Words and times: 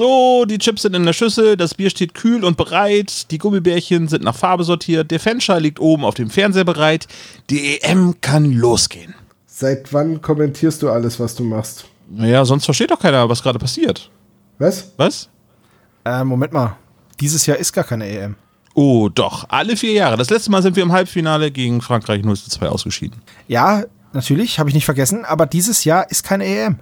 So, 0.00 0.46
die 0.46 0.56
Chips 0.56 0.80
sind 0.80 0.96
in 0.96 1.04
der 1.04 1.12
Schüssel, 1.12 1.58
das 1.58 1.74
Bier 1.74 1.90
steht 1.90 2.14
kühl 2.14 2.42
und 2.42 2.56
bereit, 2.56 3.30
die 3.30 3.36
Gummibärchen 3.36 4.08
sind 4.08 4.24
nach 4.24 4.34
Farbe 4.34 4.64
sortiert, 4.64 5.10
der 5.10 5.20
Fanschal 5.20 5.60
liegt 5.60 5.78
oben 5.78 6.06
auf 6.06 6.14
dem 6.14 6.30
Fernseher 6.30 6.64
bereit. 6.64 7.06
Die 7.50 7.82
EM 7.82 8.18
kann 8.22 8.50
losgehen. 8.50 9.14
Seit 9.46 9.92
wann 9.92 10.22
kommentierst 10.22 10.80
du 10.80 10.88
alles, 10.88 11.20
was 11.20 11.34
du 11.34 11.44
machst? 11.44 11.84
Naja, 12.08 12.46
sonst 12.46 12.64
versteht 12.64 12.90
doch 12.90 12.98
keiner, 12.98 13.28
was 13.28 13.42
gerade 13.42 13.58
passiert. 13.58 14.08
Was? 14.58 14.90
Was? 14.96 15.28
Äh, 16.06 16.24
Moment 16.24 16.54
mal. 16.54 16.78
Dieses 17.20 17.44
Jahr 17.44 17.58
ist 17.58 17.74
gar 17.74 17.84
keine 17.84 18.08
EM. 18.08 18.36
Oh, 18.72 19.10
doch. 19.10 19.44
Alle 19.50 19.76
vier 19.76 19.92
Jahre. 19.92 20.16
Das 20.16 20.30
letzte 20.30 20.50
Mal 20.50 20.62
sind 20.62 20.76
wir 20.76 20.82
im 20.82 20.92
Halbfinale 20.92 21.50
gegen 21.50 21.82
Frankreich 21.82 22.24
0 22.24 22.38
zu 22.38 22.48
2 22.48 22.70
ausgeschieden. 22.70 23.20
Ja, 23.48 23.84
natürlich, 24.14 24.58
habe 24.58 24.70
ich 24.70 24.74
nicht 24.74 24.86
vergessen, 24.86 25.26
aber 25.26 25.44
dieses 25.44 25.84
Jahr 25.84 26.10
ist 26.10 26.24
keine 26.24 26.46
EM. 26.46 26.78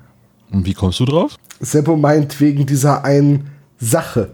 Und 0.53 0.67
wie 0.67 0.75
kommst 0.75 1.01
du 1.01 1.05
drauf? 1.05 1.37
Seppo 1.61 1.97
meint 1.97 2.41
wegen 2.41 2.67
dieser 2.67 3.05
einen 3.05 3.51
Sache. 3.79 4.31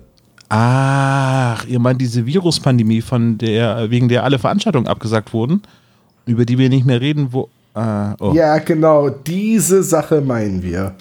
Ach, 0.49 1.65
ihr 1.67 1.79
meint 1.81 2.01
diese 2.01 2.27
Viruspandemie, 2.27 3.01
von 3.01 3.39
der, 3.39 3.91
wegen 3.91 4.09
der 4.09 4.25
alle 4.25 4.39
Veranstaltungen 4.39 4.87
abgesagt 4.87 5.33
wurden, 5.33 5.63
über 6.27 6.45
die 6.45 6.59
wir 6.59 6.69
nicht 6.69 6.87
mehr 6.87 7.01
reden, 7.01 7.33
wo. 7.33 7.49
Ah, 7.75 8.15
oh. 8.21 8.33
Ja, 8.35 8.59
genau, 8.59 9.09
diese 9.11 9.83
Sache 9.83 10.21
meinen 10.21 10.63
wir. 10.63 10.95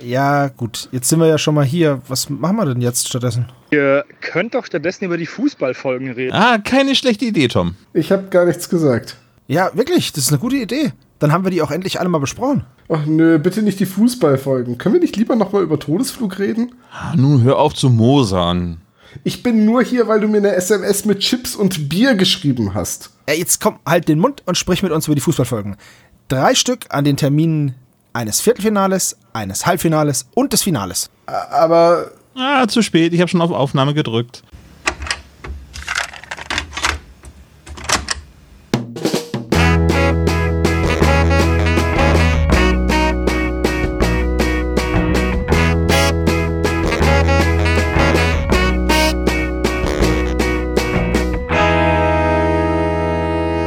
Ja, 0.00 0.48
gut, 0.48 0.88
jetzt 0.92 1.08
sind 1.08 1.20
wir 1.20 1.26
ja 1.26 1.38
schon 1.38 1.54
mal 1.54 1.64
hier. 1.64 2.00
Was 2.08 2.28
machen 2.28 2.56
wir 2.56 2.66
denn 2.66 2.80
jetzt 2.80 3.08
stattdessen? 3.08 3.46
Ihr 3.70 4.04
könnt 4.20 4.54
doch 4.54 4.66
stattdessen 4.66 5.04
über 5.04 5.16
die 5.16 5.26
Fußballfolgen 5.26 6.10
reden. 6.12 6.32
ah, 6.34 6.58
keine 6.58 6.94
schlechte 6.94 7.24
Idee, 7.24 7.48
Tom. 7.48 7.76
Ich 7.92 8.12
habe 8.12 8.24
gar 8.28 8.44
nichts 8.44 8.68
gesagt. 8.68 9.16
Ja, 9.48 9.70
wirklich, 9.74 10.12
das 10.12 10.24
ist 10.24 10.30
eine 10.30 10.38
gute 10.40 10.56
Idee. 10.56 10.92
Dann 11.22 11.32
haben 11.32 11.44
wir 11.44 11.52
die 11.52 11.62
auch 11.62 11.70
endlich 11.70 12.00
alle 12.00 12.08
mal 12.08 12.18
besprochen. 12.18 12.64
Ach 12.88 13.06
nö, 13.06 13.38
bitte 13.38 13.62
nicht 13.62 13.78
die 13.78 13.86
Fußballfolgen. 13.86 14.76
Können 14.76 14.94
wir 14.96 15.00
nicht 15.00 15.14
lieber 15.16 15.36
nochmal 15.36 15.62
über 15.62 15.78
Todesflug 15.78 16.40
reden? 16.40 16.74
Ah, 16.92 17.14
nun 17.14 17.44
hör 17.44 17.60
auf 17.60 17.74
zu 17.74 17.90
mosern. 17.90 18.80
Ich 19.22 19.44
bin 19.44 19.64
nur 19.64 19.84
hier, 19.84 20.08
weil 20.08 20.18
du 20.18 20.26
mir 20.26 20.38
eine 20.38 20.56
SMS 20.56 21.04
mit 21.04 21.20
Chips 21.20 21.54
und 21.54 21.88
Bier 21.88 22.16
geschrieben 22.16 22.74
hast. 22.74 23.10
Ey, 23.26 23.38
jetzt 23.38 23.60
komm, 23.60 23.78
halt 23.86 24.08
den 24.08 24.18
Mund 24.18 24.42
und 24.46 24.58
sprich 24.58 24.82
mit 24.82 24.90
uns 24.90 25.06
über 25.06 25.14
die 25.14 25.20
Fußballfolgen. 25.20 25.76
Drei 26.26 26.56
Stück 26.56 26.86
an 26.88 27.04
den 27.04 27.16
Terminen 27.16 27.76
eines 28.14 28.40
Viertelfinales, 28.40 29.16
eines 29.32 29.64
Halbfinales 29.64 30.26
und 30.34 30.52
des 30.52 30.62
Finales. 30.62 31.08
Aber 31.26 32.10
Ah, 32.34 32.66
zu 32.66 32.82
spät. 32.82 33.12
Ich 33.12 33.20
habe 33.20 33.28
schon 33.28 33.42
auf 33.42 33.52
Aufnahme 33.52 33.94
gedrückt. 33.94 34.42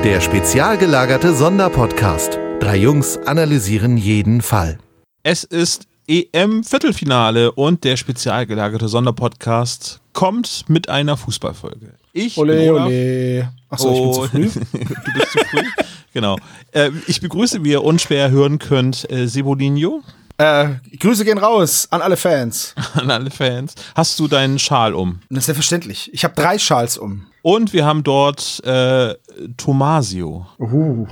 Der 0.05 0.21
spezial 0.21 0.77
gelagerte 0.77 1.33
Sonderpodcast. 1.35 2.37
Drei 2.59 2.77
Jungs 2.77 3.17
analysieren 3.25 3.97
jeden 3.97 4.41
Fall. 4.41 4.77
Es 5.23 5.43
ist 5.43 5.87
EM-Viertelfinale 6.07 7.51
und 7.51 7.83
der 7.83 7.97
spezial 7.97 8.45
gelagerte 8.45 8.87
Sonderpodcast 8.87 9.99
kommt 10.13 10.65
mit 10.69 10.87
einer 10.89 11.17
Fußballfolge. 11.17 11.95
Ich 12.13 12.35
bin 12.35 12.43
Ole, 12.43 12.71
Olaf. 12.73 12.85
ole. 12.85 13.51
Achso, 13.69 13.91
ich 13.91 13.99
bin 14.01 14.13
zu 14.13 14.21
Oh, 14.21 14.27
früh. 14.27 14.49
du 14.73 15.19
bist 15.19 15.31
zu 15.31 15.39
früh. 15.39 15.63
genau. 16.13 16.37
Äh, 16.71 16.91
ich 17.07 17.19
begrüße, 17.19 17.63
wie 17.63 17.71
ihr 17.71 17.83
unschwer 17.83 18.29
hören 18.29 18.59
könnt, 18.59 19.09
äh, 19.11 19.27
Sebolinho 19.27 20.03
Äh, 20.37 20.69
Grüße 20.99 21.25
gehen 21.25 21.39
raus 21.39 21.87
an 21.89 22.01
alle 22.01 22.15
Fans. 22.17 22.75
an 22.93 23.09
alle 23.09 23.31
Fans. 23.31 23.73
Hast 23.95 24.19
du 24.19 24.27
deinen 24.27 24.59
Schal 24.59 24.93
um? 24.93 25.19
Das 25.29 25.39
ist 25.39 25.45
selbstverständlich. 25.47 26.13
Ich 26.13 26.23
habe 26.23 26.35
drei 26.35 26.59
Schals 26.59 26.97
um. 26.97 27.25
Und 27.45 27.73
wir 27.73 27.85
haben 27.85 28.01
dort 28.01 28.59
äh, 28.65 29.13
Tomasio, 29.55 30.47
uh, 30.57 31.05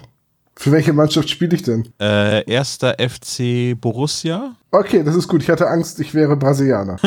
für 0.55 0.71
welche 0.71 0.92
Mannschaft 0.92 1.30
spiele 1.30 1.55
ich 1.55 1.61
denn? 1.61 1.94
äh, 2.02 2.44
erster 2.49 2.95
FC 2.98 3.80
Borussia. 3.80 4.55
Okay, 4.71 5.04
das 5.04 5.16
ist 5.16 5.27
gut. 5.27 5.44
Ich 5.44 5.49
hatte 5.52 5.67
Angst, 5.67 5.99
ich 5.99 6.16
wäre 6.16 6.36
Brasilianer. 6.36 6.98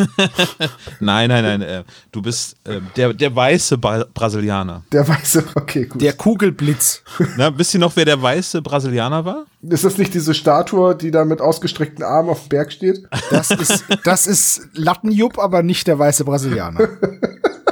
Nein, 1.00 1.28
nein, 1.28 1.42
nein. 1.42 1.62
Äh, 1.62 1.82
du 2.12 2.22
bist 2.22 2.54
äh, 2.62 2.80
der, 2.94 3.14
der 3.14 3.34
weiße 3.34 3.78
Bra 3.78 4.04
Brasilianer. 4.14 4.84
Der 4.92 5.08
weiße, 5.08 5.42
okay, 5.56 5.86
gut. 5.86 6.00
Der 6.00 6.12
Kugelblitz. 6.12 7.02
Na, 7.36 7.56
wisst 7.58 7.74
ihr 7.74 7.80
noch, 7.80 7.96
wer 7.96 8.04
der 8.04 8.22
weiße 8.22 8.62
Brasilianer 8.62 9.24
war? 9.24 9.46
ist 9.68 9.82
das 9.82 9.98
nicht 9.98 10.14
diese 10.14 10.34
Statue, 10.34 10.94
die 10.94 11.10
da 11.10 11.24
mit 11.24 11.40
ausgestreckten 11.40 12.04
Armen 12.04 12.28
auf 12.28 12.42
dem 12.42 12.50
Berg 12.50 12.70
steht? 12.70 13.08
Das 13.30 13.50
ist, 13.50 13.84
das 14.04 14.28
ist 14.28 14.68
Lattenjupp, 14.74 15.40
aber 15.40 15.64
nicht 15.64 15.88
der 15.88 15.98
weiße 15.98 16.24
Brasilianer. 16.24 16.88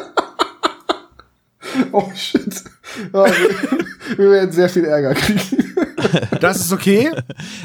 Oh 1.93 2.11
shit. 2.15 2.63
Oh, 3.13 3.25
wir, 3.25 4.19
wir 4.19 4.31
werden 4.31 4.53
sehr 4.53 4.69
viel 4.69 4.85
Ärger 4.85 5.15
kriegen. 5.15 5.41
Das 6.41 6.61
ist 6.61 6.73
okay. 6.73 7.11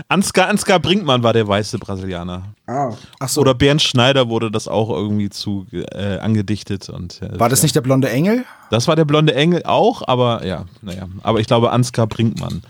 Ansgar, 0.07 0.47
Ansgar 0.47 0.79
Brinkmann 0.79 1.23
war 1.23 1.33
der 1.33 1.47
weiße 1.47 1.77
Brasilianer. 1.77 2.43
Ah. 2.67 2.93
Ach 3.19 3.29
so. 3.29 3.41
Oder 3.41 3.53
Bernd 3.53 3.81
Schneider 3.81 4.29
wurde 4.29 4.49
das 4.49 4.67
auch 4.67 4.89
irgendwie 4.89 5.29
zu 5.29 5.65
äh, 5.71 6.17
angedichtet. 6.19 6.89
Und, 6.89 7.21
äh, 7.21 7.39
War 7.39 7.49
das 7.49 7.63
nicht 7.63 7.75
der 7.75 7.81
blonde 7.81 8.09
Engel? 8.09 8.45
Das 8.71 8.87
war 8.87 8.95
der 8.95 9.05
blonde 9.05 9.35
Engel 9.35 9.63
auch, 9.65 10.07
aber 10.07 10.45
ja, 10.45 10.65
naja. 10.81 11.07
Aber 11.21 11.39
ich 11.39 11.47
glaube, 11.47 11.71
Ansgar 11.71 12.07
Brinkmann, 12.07 12.61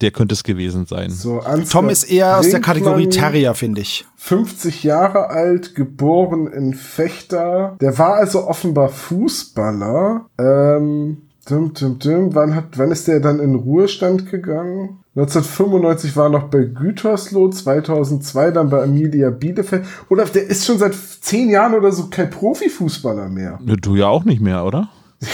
der 0.00 0.10
könnte 0.10 0.34
es 0.34 0.44
gewesen 0.44 0.86
sein. 0.86 1.10
So, 1.10 1.42
Tom 1.70 1.88
ist 1.88 2.04
eher 2.04 2.38
aus 2.38 2.50
der 2.50 2.60
Kategorie 2.60 3.08
Terrier, 3.08 3.54
finde 3.54 3.80
ich. 3.80 4.04
50 4.16 4.82
Jahre 4.84 5.30
alt, 5.30 5.74
geboren 5.74 6.46
in 6.48 6.74
Fechter. 6.74 7.76
Der 7.80 7.98
war 7.98 8.14
also 8.14 8.46
offenbar 8.46 8.88
Fußballer. 8.88 10.26
Ähm, 10.38 11.22
dum, 11.48 11.72
dum, 11.72 11.98
dum. 11.98 12.34
Wann, 12.34 12.54
hat, 12.54 12.76
wann 12.76 12.90
ist 12.90 13.08
der 13.08 13.20
dann 13.20 13.40
in 13.40 13.54
Ruhestand 13.54 14.30
gegangen? 14.30 14.98
1995 15.14 16.14
war 16.14 16.26
er 16.26 16.30
noch 16.30 16.50
bei 16.50 16.64
Gütersloh, 16.64 17.48
2002 17.48 18.50
dann 18.50 18.68
bei 18.68 18.82
Amelia 18.82 19.30
Bielefeld. 19.30 19.86
Oder 20.10 20.26
der 20.26 20.46
ist 20.46 20.66
schon 20.66 20.78
seit 20.78 20.94
zehn 20.94 21.48
Jahren 21.48 21.72
oder 21.72 21.90
so 21.90 22.08
kein 22.10 22.28
Profifußballer 22.28 23.30
mehr. 23.30 23.58
Du 23.62 23.96
ja 23.96 24.08
auch 24.08 24.24
nicht 24.24 24.42
mehr, 24.42 24.66
oder? 24.66 24.90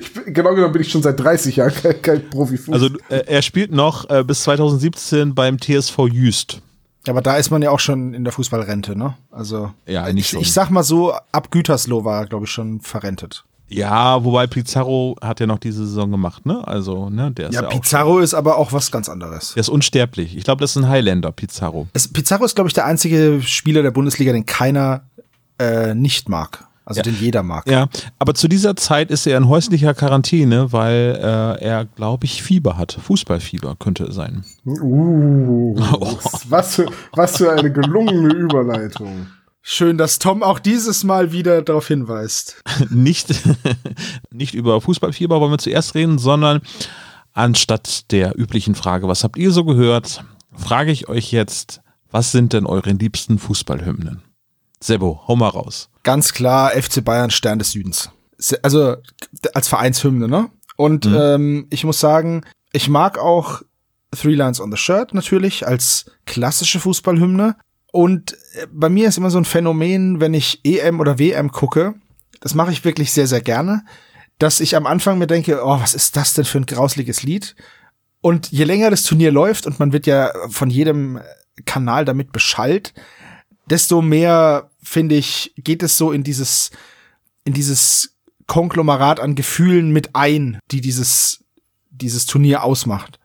Ich, 0.00 0.12
bin- 0.14 0.32
genau 0.34 0.54
genommen 0.54 0.72
bin 0.72 0.82
ich 0.82 0.90
schon 0.90 1.02
seit 1.02 1.18
30 1.20 1.56
Jahren 1.56 1.72
kein, 1.74 2.02
kein 2.02 2.30
Profifußballer. 2.30 2.82
Also 2.82 2.96
äh, 3.08 3.24
er 3.26 3.42
spielt 3.42 3.72
noch 3.72 4.08
äh, 4.10 4.24
bis 4.24 4.42
2017 4.44 5.34
beim 5.34 5.58
TSV 5.60 5.98
Jüst. 6.10 6.60
Aber 7.06 7.20
da 7.20 7.36
ist 7.36 7.50
man 7.50 7.60
ja 7.62 7.70
auch 7.70 7.80
schon 7.80 8.14
in 8.14 8.24
der 8.24 8.32
Fußballrente, 8.32 8.96
ne? 8.96 9.14
Also, 9.30 9.72
Ja, 9.86 10.04
eigentlich 10.04 10.24
ich, 10.26 10.30
schon. 10.30 10.40
ich 10.40 10.52
sag 10.52 10.70
mal 10.70 10.82
so, 10.82 11.12
ab 11.32 11.50
Gütersloh 11.50 12.04
war 12.04 12.22
er, 12.22 12.26
glaube 12.26 12.46
ich, 12.46 12.50
schon 12.50 12.80
verrentet. 12.80 13.44
Ja, 13.68 14.22
wobei 14.24 14.46
Pizarro 14.46 15.16
hat 15.20 15.40
ja 15.40 15.46
noch 15.46 15.58
diese 15.58 15.86
Saison 15.86 16.10
gemacht, 16.10 16.46
ne? 16.46 16.66
Also, 16.66 17.10
ne, 17.10 17.30
der 17.32 17.48
ist 17.50 17.54
ja, 17.56 17.62
Ja, 17.62 17.68
auch. 17.68 17.72
Pizarro 17.72 18.18
ist 18.20 18.32
aber 18.34 18.56
auch 18.56 18.72
was 18.72 18.90
ganz 18.90 19.08
anderes. 19.08 19.52
Der 19.54 19.60
ist 19.60 19.68
unsterblich. 19.68 20.36
Ich 20.36 20.44
glaube, 20.44 20.60
das 20.60 20.70
ist 20.76 20.82
ein 20.82 20.88
Highlander, 20.88 21.32
Pizarro. 21.32 21.88
Es, 21.92 22.08
Pizarro 22.08 22.44
ist, 22.44 22.54
glaube 22.54 22.68
ich, 22.68 22.74
der 22.74 22.86
einzige 22.86 23.40
Spieler 23.42 23.82
der 23.82 23.90
Bundesliga, 23.90 24.32
den 24.32 24.46
keiner 24.46 25.02
äh, 25.58 25.94
nicht 25.94 26.28
mag. 26.28 26.64
Also 26.86 27.00
den 27.00 27.16
jeder 27.18 27.42
mag. 27.42 27.66
Ja, 27.66 27.88
aber 28.18 28.34
zu 28.34 28.46
dieser 28.46 28.76
Zeit 28.76 29.10
ist 29.10 29.26
er 29.26 29.38
in 29.38 29.48
häuslicher 29.48 29.94
Quarantäne, 29.94 30.72
weil 30.72 31.18
äh, 31.18 31.64
er, 31.64 31.86
glaube 31.86 32.26
ich, 32.26 32.42
Fieber 32.42 32.76
hat. 32.76 32.92
Fußballfieber 32.92 33.76
könnte 33.78 34.04
es 34.04 34.14
sein. 34.14 34.44
Uh, 34.66 35.74
was, 36.48 36.74
für, 36.74 36.86
was 37.12 37.38
für 37.38 37.52
eine 37.52 37.72
gelungene 37.72 38.34
Überleitung. 38.34 39.28
Schön, 39.62 39.96
dass 39.96 40.18
Tom 40.18 40.42
auch 40.42 40.58
dieses 40.58 41.04
Mal 41.04 41.32
wieder 41.32 41.62
darauf 41.62 41.88
hinweist. 41.88 42.62
nicht, 42.90 43.32
nicht 44.30 44.54
über 44.54 44.78
Fußballfieber 44.82 45.40
wollen 45.40 45.52
wir 45.52 45.58
zuerst 45.58 45.94
reden, 45.94 46.18
sondern 46.18 46.60
anstatt 47.32 48.12
der 48.12 48.38
üblichen 48.38 48.74
Frage, 48.74 49.08
was 49.08 49.24
habt 49.24 49.38
ihr 49.38 49.52
so 49.52 49.64
gehört, 49.64 50.22
frage 50.52 50.92
ich 50.92 51.08
euch 51.08 51.32
jetzt, 51.32 51.80
was 52.10 52.30
sind 52.30 52.52
denn 52.52 52.66
eure 52.66 52.90
liebsten 52.90 53.38
Fußballhymnen? 53.38 54.22
Sebo, 54.84 55.22
hau 55.26 55.34
mal 55.34 55.48
raus. 55.48 55.88
Ganz 56.02 56.34
klar 56.34 56.72
FC 56.72 57.02
Bayern 57.02 57.30
Stern 57.30 57.58
des 57.58 57.70
Südens. 57.70 58.10
Also 58.60 58.96
als 59.54 59.66
Vereinshymne, 59.66 60.28
ne? 60.28 60.50
Und 60.76 61.06
ähm, 61.06 61.66
ich 61.70 61.84
muss 61.84 62.00
sagen, 62.00 62.44
ich 62.70 62.90
mag 62.90 63.16
auch 63.18 63.62
Three 64.14 64.34
Lines 64.34 64.60
on 64.60 64.70
the 64.70 64.76
Shirt 64.76 65.14
natürlich 65.14 65.66
als 65.66 66.04
klassische 66.26 66.80
Fußballhymne. 66.80 67.56
Und 67.92 68.34
äh, 68.34 68.66
bei 68.70 68.90
mir 68.90 69.08
ist 69.08 69.16
immer 69.16 69.30
so 69.30 69.38
ein 69.38 69.46
Phänomen, 69.46 70.20
wenn 70.20 70.34
ich 70.34 70.60
EM 70.64 71.00
oder 71.00 71.18
WM 71.18 71.50
gucke, 71.50 71.94
das 72.42 72.54
mache 72.54 72.72
ich 72.72 72.84
wirklich 72.84 73.10
sehr, 73.10 73.26
sehr 73.26 73.40
gerne, 73.40 73.86
dass 74.38 74.60
ich 74.60 74.76
am 74.76 74.86
Anfang 74.86 75.16
mir 75.16 75.26
denke, 75.26 75.62
oh, 75.64 75.80
was 75.80 75.94
ist 75.94 76.14
das 76.14 76.34
denn 76.34 76.44
für 76.44 76.58
ein 76.58 76.66
grausliches 76.66 77.22
Lied? 77.22 77.56
Und 78.20 78.52
je 78.52 78.64
länger 78.64 78.90
das 78.90 79.04
Turnier 79.04 79.32
läuft 79.32 79.66
und 79.66 79.78
man 79.78 79.94
wird 79.94 80.06
ja 80.06 80.30
von 80.50 80.68
jedem 80.68 81.20
Kanal 81.64 82.04
damit 82.04 82.32
beschallt, 82.32 82.92
desto 83.66 84.02
mehr, 84.02 84.70
finde 84.82 85.14
ich, 85.16 85.54
geht 85.56 85.82
es 85.82 85.96
so 85.96 86.12
in 86.12 86.22
dieses, 86.22 86.70
in 87.44 87.52
dieses 87.52 88.16
Konglomerat 88.46 89.20
an 89.20 89.34
Gefühlen 89.34 89.92
mit 89.92 90.14
ein, 90.14 90.58
die 90.70 90.80
dieses, 90.80 91.44
dieses 91.90 92.26
Turnier 92.26 92.62
ausmacht. 92.62 93.18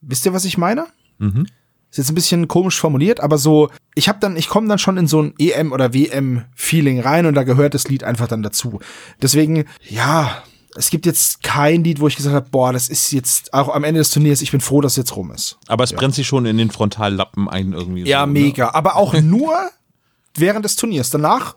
Wisst 0.00 0.26
ihr, 0.26 0.32
was 0.32 0.44
ich 0.44 0.58
meine? 0.58 0.86
Mhm. 1.18 1.46
Ist 1.90 1.98
jetzt 1.98 2.10
ein 2.10 2.14
bisschen 2.14 2.48
komisch 2.48 2.80
formuliert, 2.80 3.20
aber 3.20 3.36
so, 3.36 3.70
ich 3.94 4.08
habe 4.08 4.18
dann, 4.18 4.36
ich 4.36 4.48
komme 4.48 4.66
dann 4.66 4.78
schon 4.78 4.96
in 4.96 5.06
so 5.06 5.22
ein 5.22 5.34
EM 5.38 5.72
oder 5.72 5.92
WM 5.92 6.44
Feeling 6.54 7.00
rein 7.00 7.26
und 7.26 7.34
da 7.34 7.42
gehört 7.42 7.74
das 7.74 7.88
Lied 7.88 8.02
einfach 8.02 8.28
dann 8.28 8.42
dazu. 8.42 8.80
Deswegen, 9.20 9.64
ja, 9.88 10.42
es 10.74 10.90
gibt 10.90 11.06
jetzt 11.06 11.42
kein 11.42 11.84
Lied, 11.84 12.00
wo 12.00 12.08
ich 12.08 12.16
gesagt 12.16 12.34
habe, 12.34 12.48
boah, 12.50 12.72
das 12.72 12.88
ist 12.88 13.12
jetzt 13.12 13.52
auch 13.52 13.74
am 13.74 13.84
Ende 13.84 13.98
des 14.00 14.10
Turniers, 14.10 14.40
ich 14.40 14.50
bin 14.50 14.60
froh, 14.60 14.80
dass 14.80 14.92
es 14.92 14.96
jetzt 14.96 15.16
rum 15.16 15.30
ist. 15.30 15.58
Aber 15.68 15.84
es 15.84 15.92
brennt 15.92 16.14
sich 16.14 16.26
schon 16.26 16.46
in 16.46 16.56
den 16.56 16.70
Frontallappen 16.70 17.48
ein 17.48 17.72
irgendwie. 17.72 18.04
Ja, 18.04 18.20
so, 18.20 18.26
ne? 18.26 18.32
mega. 18.32 18.70
Aber 18.74 18.96
auch 18.96 19.14
nur 19.22 19.52
während 20.34 20.64
des 20.64 20.76
Turniers. 20.76 21.10
Danach 21.10 21.56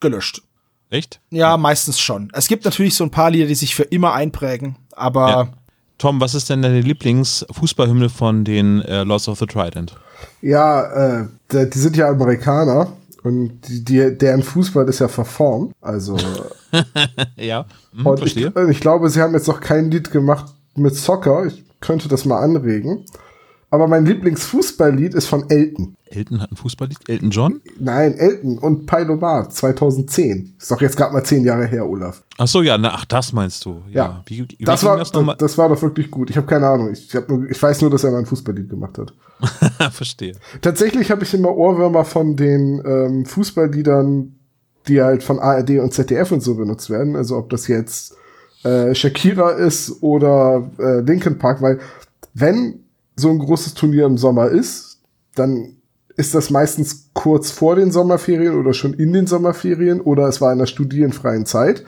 gelöscht. 0.00 0.42
Echt? 0.90 1.20
Ja, 1.30 1.56
meistens 1.56 1.98
schon. 1.98 2.30
Es 2.34 2.48
gibt 2.48 2.64
natürlich 2.66 2.94
so 2.94 3.04
ein 3.04 3.10
paar 3.10 3.30
Lieder, 3.30 3.46
die 3.46 3.54
sich 3.54 3.74
für 3.74 3.84
immer 3.84 4.12
einprägen, 4.12 4.76
aber 4.92 5.28
Ja. 5.28 5.48
Tom, 5.96 6.20
was 6.20 6.34
ist 6.34 6.50
denn 6.50 6.62
deine 6.62 6.80
Lieblingsfußballhymne 6.80 8.10
von 8.10 8.44
den 8.44 8.82
äh, 8.82 9.04
Lords 9.04 9.28
of 9.28 9.38
the 9.38 9.46
Trident? 9.46 9.96
Ja, 10.40 11.20
äh, 11.20 11.28
die 11.52 11.78
sind 11.78 11.96
ja 11.96 12.08
Amerikaner 12.08 12.92
und 13.24 13.60
die, 13.68 13.84
die, 13.84 14.18
deren 14.18 14.42
Fußball 14.42 14.88
ist 14.88 14.98
ja 14.98 15.08
verformt. 15.08 15.72
Also, 15.80 16.16
Ja, 17.36 17.66
hm, 17.94 18.06
und 18.06 18.18
verstehe. 18.18 18.52
ich, 18.54 18.68
ich 18.70 18.80
glaube, 18.80 19.08
sie 19.10 19.20
haben 19.20 19.34
jetzt 19.34 19.48
noch 19.48 19.60
kein 19.60 19.90
Lied 19.90 20.10
gemacht 20.10 20.52
mit 20.74 20.94
Soccer. 20.96 21.46
Ich 21.46 21.64
könnte 21.80 22.08
das 22.08 22.24
mal 22.24 22.40
anregen. 22.40 23.04
Aber 23.72 23.88
mein 23.88 24.04
Lieblingsfußballlied 24.04 25.14
ist 25.14 25.28
von 25.28 25.48
Elton. 25.48 25.96
Elton 26.04 26.42
hat 26.42 26.52
ein 26.52 26.56
Fußballlied. 26.56 26.98
Elton 27.08 27.30
John? 27.30 27.62
Nein, 27.80 28.12
Elton 28.18 28.58
und 28.58 28.84
Pailomat 28.84 29.54
2010. 29.54 30.56
Ist 30.58 30.70
doch 30.70 30.82
jetzt 30.82 30.94
gerade 30.94 31.14
mal 31.14 31.24
zehn 31.24 31.42
Jahre 31.42 31.64
her, 31.64 31.88
Olaf. 31.88 32.22
Ach 32.36 32.46
so, 32.46 32.60
ja, 32.60 32.76
na, 32.76 32.92
ach, 32.92 33.06
das 33.06 33.32
meinst 33.32 33.64
du. 33.64 33.80
Ja. 33.88 34.04
Ja, 34.04 34.22
Wie, 34.26 34.46
wie 34.46 34.64
das 34.66 34.84
war, 34.84 34.98
das 34.98 35.10
das 35.38 35.56
war 35.56 35.70
doch 35.70 35.80
wirklich 35.80 36.10
gut. 36.10 36.28
Ich 36.28 36.36
habe 36.36 36.46
keine 36.46 36.66
Ahnung. 36.66 36.92
Ich, 36.92 37.14
hab 37.14 37.30
nur, 37.30 37.50
ich 37.50 37.62
weiß 37.62 37.80
nur, 37.80 37.88
dass 37.88 38.04
er 38.04 38.10
mal 38.10 38.18
ein 38.18 38.26
Fußballlied 38.26 38.68
gemacht 38.68 38.98
hat. 38.98 39.14
verstehe. 39.94 40.34
Tatsächlich 40.60 41.10
habe 41.10 41.22
ich 41.22 41.32
immer 41.32 41.56
Ohrwürmer 41.56 42.04
von 42.04 42.36
den 42.36 42.82
ähm, 42.84 43.24
Fußballliedern, 43.24 44.34
die 44.86 45.00
halt 45.00 45.22
von 45.22 45.38
ARD 45.38 45.78
und 45.78 45.94
ZDF 45.94 46.30
und 46.30 46.42
so 46.42 46.56
benutzt 46.56 46.90
werden. 46.90 47.16
Also 47.16 47.38
ob 47.38 47.48
das 47.48 47.68
jetzt 47.68 48.16
äh, 48.64 48.94
Shakira 48.94 49.52
ist 49.52 50.02
oder 50.02 50.70
äh, 50.78 51.00
Linkin 51.00 51.38
Park, 51.38 51.62
weil 51.62 51.80
wenn 52.34 52.81
so 53.16 53.30
ein 53.30 53.38
großes 53.38 53.74
Turnier 53.74 54.06
im 54.06 54.18
Sommer 54.18 54.48
ist, 54.48 55.00
dann 55.34 55.76
ist 56.16 56.34
das 56.34 56.50
meistens 56.50 57.10
kurz 57.14 57.50
vor 57.50 57.76
den 57.76 57.90
Sommerferien 57.90 58.58
oder 58.58 58.74
schon 58.74 58.94
in 58.94 59.12
den 59.12 59.26
Sommerferien 59.26 60.00
oder 60.00 60.28
es 60.28 60.40
war 60.40 60.52
in 60.52 60.58
der 60.58 60.66
studienfreien 60.66 61.46
Zeit, 61.46 61.84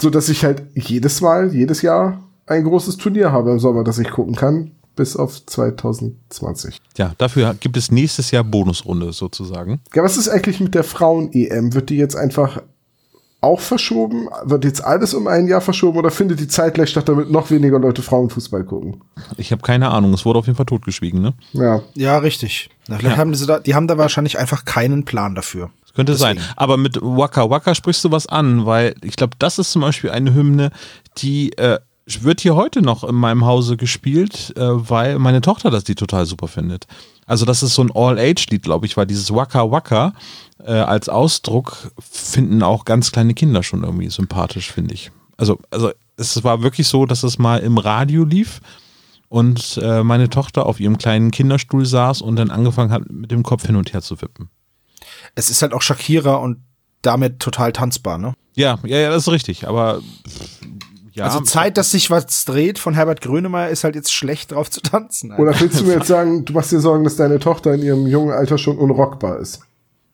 so 0.00 0.10
dass 0.10 0.28
ich 0.28 0.44
halt 0.44 0.64
jedes 0.74 1.20
Mal, 1.20 1.54
jedes 1.54 1.82
Jahr 1.82 2.22
ein 2.46 2.64
großes 2.64 2.96
Turnier 2.96 3.32
habe 3.32 3.52
im 3.52 3.58
Sommer, 3.58 3.84
das 3.84 3.98
ich 3.98 4.10
gucken 4.10 4.34
kann, 4.34 4.72
bis 4.96 5.16
auf 5.16 5.44
2020. 5.44 6.78
Ja, 6.96 7.12
dafür 7.18 7.54
gibt 7.58 7.76
es 7.76 7.90
nächstes 7.90 8.30
Jahr 8.30 8.44
Bonusrunde 8.44 9.12
sozusagen. 9.12 9.80
Ja, 9.94 10.02
was 10.02 10.16
ist 10.16 10.28
eigentlich 10.28 10.60
mit 10.60 10.74
der 10.74 10.84
Frauen-EM? 10.84 11.74
Wird 11.74 11.90
die 11.90 11.96
jetzt 11.96 12.16
einfach 12.16 12.62
auch 13.44 13.60
verschoben? 13.60 14.28
Wird 14.44 14.64
jetzt 14.64 14.82
alles 14.84 15.14
um 15.14 15.26
ein 15.28 15.46
Jahr 15.46 15.60
verschoben 15.60 15.98
oder 15.98 16.10
findet 16.10 16.40
die 16.40 16.48
zeitgleich 16.48 16.90
statt, 16.90 17.08
damit 17.08 17.30
noch 17.30 17.50
weniger 17.50 17.78
Leute 17.78 18.02
Frauenfußball 18.02 18.64
gucken? 18.64 19.00
Ich 19.36 19.52
habe 19.52 19.62
keine 19.62 19.90
Ahnung. 19.90 20.12
Es 20.14 20.24
wurde 20.24 20.40
auf 20.40 20.46
jeden 20.46 20.56
Fall 20.56 20.66
totgeschwiegen, 20.66 21.20
ne? 21.22 21.34
Ja. 21.52 21.82
ja, 21.94 22.18
richtig. 22.18 22.70
Na, 22.88 22.98
vielleicht 22.98 23.16
Ja. 23.16 23.20
haben 23.20 23.32
die, 23.32 23.46
da, 23.46 23.58
die 23.60 23.74
haben 23.74 23.86
da 23.86 23.96
wahrscheinlich 23.98 24.38
einfach 24.38 24.64
keinen 24.64 25.04
Plan 25.04 25.34
dafür. 25.34 25.70
Das 25.82 25.94
könnte 25.94 26.12
Deswegen. 26.12 26.40
sein. 26.40 26.48
Aber 26.56 26.76
mit 26.76 26.98
Waka 27.00 27.48
Waka 27.50 27.74
sprichst 27.74 28.02
du 28.04 28.10
was 28.10 28.26
an, 28.26 28.66
weil 28.66 28.94
ich 29.02 29.16
glaube, 29.16 29.36
das 29.38 29.58
ist 29.60 29.70
zum 29.70 29.82
Beispiel 29.82 30.10
eine 30.10 30.34
Hymne, 30.34 30.70
die 31.18 31.52
äh, 31.56 31.78
wird 32.06 32.40
hier 32.40 32.54
heute 32.54 32.82
noch 32.82 33.04
in 33.04 33.14
meinem 33.14 33.44
Hause 33.44 33.76
gespielt, 33.76 34.52
äh, 34.56 34.60
weil 34.62 35.18
meine 35.18 35.40
Tochter 35.40 35.70
das 35.70 35.84
die 35.84 35.94
total 35.94 36.26
super 36.26 36.48
findet. 36.48 36.86
Also 37.26 37.46
das 37.46 37.62
ist 37.62 37.74
so 37.74 37.82
ein 37.82 37.92
All-Age-Lied, 37.94 38.62
glaube 38.62 38.86
ich, 38.86 38.96
weil 38.96 39.06
dieses 39.06 39.32
Waka 39.34 39.70
Waka 39.70 40.12
äh, 40.58 40.72
als 40.72 41.08
Ausdruck 41.08 41.90
finden 41.98 42.62
auch 42.62 42.84
ganz 42.84 43.12
kleine 43.12 43.34
Kinder 43.34 43.62
schon 43.62 43.82
irgendwie 43.82 44.10
sympathisch, 44.10 44.70
finde 44.70 44.94
ich. 44.94 45.10
Also, 45.36 45.58
also 45.70 45.90
es 46.16 46.44
war 46.44 46.62
wirklich 46.62 46.86
so, 46.86 47.06
dass 47.06 47.22
es 47.22 47.38
mal 47.38 47.58
im 47.60 47.78
Radio 47.78 48.24
lief 48.24 48.60
und 49.28 49.80
äh, 49.82 50.04
meine 50.04 50.28
Tochter 50.28 50.66
auf 50.66 50.80
ihrem 50.80 50.98
kleinen 50.98 51.30
Kinderstuhl 51.30 51.86
saß 51.86 52.22
und 52.22 52.36
dann 52.36 52.50
angefangen 52.50 52.92
hat, 52.92 53.10
mit 53.10 53.30
dem 53.30 53.42
Kopf 53.42 53.66
hin 53.66 53.76
und 53.76 53.92
her 53.92 54.02
zu 54.02 54.20
wippen. 54.20 54.50
Es 55.34 55.50
ist 55.50 55.62
halt 55.62 55.72
auch 55.72 55.82
Shakira 55.82 56.36
und 56.36 56.58
damit 57.02 57.40
total 57.40 57.72
tanzbar, 57.72 58.18
ne? 58.18 58.34
Ja, 58.54 58.78
ja, 58.84 58.98
ja, 58.98 59.10
das 59.10 59.26
ist 59.26 59.32
richtig. 59.32 59.66
Aber 59.66 60.00
ja, 61.14 61.24
also 61.24 61.40
Zeit, 61.40 61.76
dass 61.78 61.92
sich 61.92 62.10
was 62.10 62.44
dreht 62.44 62.78
von 62.78 62.94
Herbert 62.94 63.20
Grönemeyer 63.20 63.70
ist 63.70 63.84
halt 63.84 63.94
jetzt 63.94 64.12
schlecht 64.12 64.52
drauf 64.52 64.68
zu 64.70 64.80
tanzen. 64.80 65.32
Oder 65.32 65.58
willst 65.60 65.80
du 65.80 65.84
mir 65.84 65.94
jetzt 65.94 66.08
sagen, 66.08 66.44
du 66.44 66.52
machst 66.52 66.72
dir 66.72 66.80
Sorgen, 66.80 67.04
dass 67.04 67.16
deine 67.16 67.38
Tochter 67.38 67.72
in 67.74 67.82
ihrem 67.82 68.06
jungen 68.06 68.32
Alter 68.32 68.58
schon 68.58 68.76
unrockbar 68.78 69.38
ist? 69.38 69.60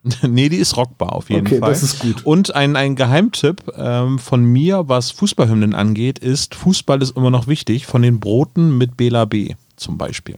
nee, 0.23 0.49
die 0.49 0.57
ist 0.57 0.77
rockbar 0.77 1.13
auf 1.15 1.29
jeden 1.31 1.47
Okay, 1.47 1.59
Fall. 1.59 1.71
das 1.71 1.83
ist 1.83 2.01
gut. 2.01 2.25
Und 2.25 2.55
ein, 2.55 2.77
ein 2.77 2.97
Geheimtipp 2.97 3.63
ähm, 3.77 4.19
von 4.19 4.45
mir, 4.45 4.89
was 4.89 5.11
Fußballhymnen 5.11 5.75
angeht, 5.75 6.19
ist, 6.19 6.55
Fußball 6.55 7.03
ist 7.03 7.17
immer 7.17 7.31
noch 7.31 7.47
wichtig, 7.47 7.87
von 7.87 8.03
den 8.03 8.21
Broten 8.21 8.79
mit 8.79 8.97
Bela 8.97 9.25
B. 9.25 9.55
zum 9.77 9.99
Beispiel. 9.99 10.37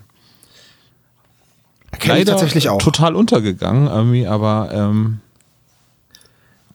Kenn 1.98 2.16
ich 2.16 2.24
tatsächlich 2.24 2.68
auch. 2.68 2.80
total 2.80 3.14
untergegangen 3.14 3.86
irgendwie, 3.86 4.26
aber 4.26 4.70
ähm, 4.72 5.20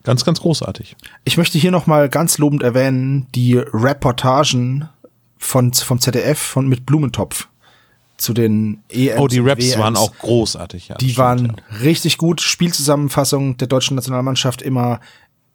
ganz, 0.07 0.23
ganz 0.23 0.39
großartig. 0.39 0.95
Ich 1.25 1.35
möchte 1.35 1.57
hier 1.57 1.69
noch 1.69 1.85
mal 1.85 2.07
ganz 2.07 2.37
lobend 2.37 2.63
erwähnen, 2.63 3.27
die 3.35 3.57
Reportagen 3.57 4.87
von, 5.37 5.73
vom 5.73 5.99
ZDF 5.99 6.39
von, 6.39 6.67
mit 6.67 6.85
Blumentopf 6.85 7.49
zu 8.15 8.33
den 8.33 8.81
EMs. 8.89 9.19
Oh, 9.19 9.27
die 9.27 9.41
und 9.41 9.49
Raps 9.49 9.65
WMs. 9.65 9.77
waren 9.77 9.97
auch 9.97 10.17
großartig, 10.17 10.87
ja. 10.87 10.95
Die 10.95 11.11
stimmt, 11.11 11.17
waren 11.17 11.45
ja. 11.45 11.77
richtig 11.79 12.17
gut. 12.17 12.39
Spielzusammenfassung 12.39 13.57
der 13.57 13.67
deutschen 13.67 13.95
Nationalmannschaft 13.95 14.61
immer 14.61 15.01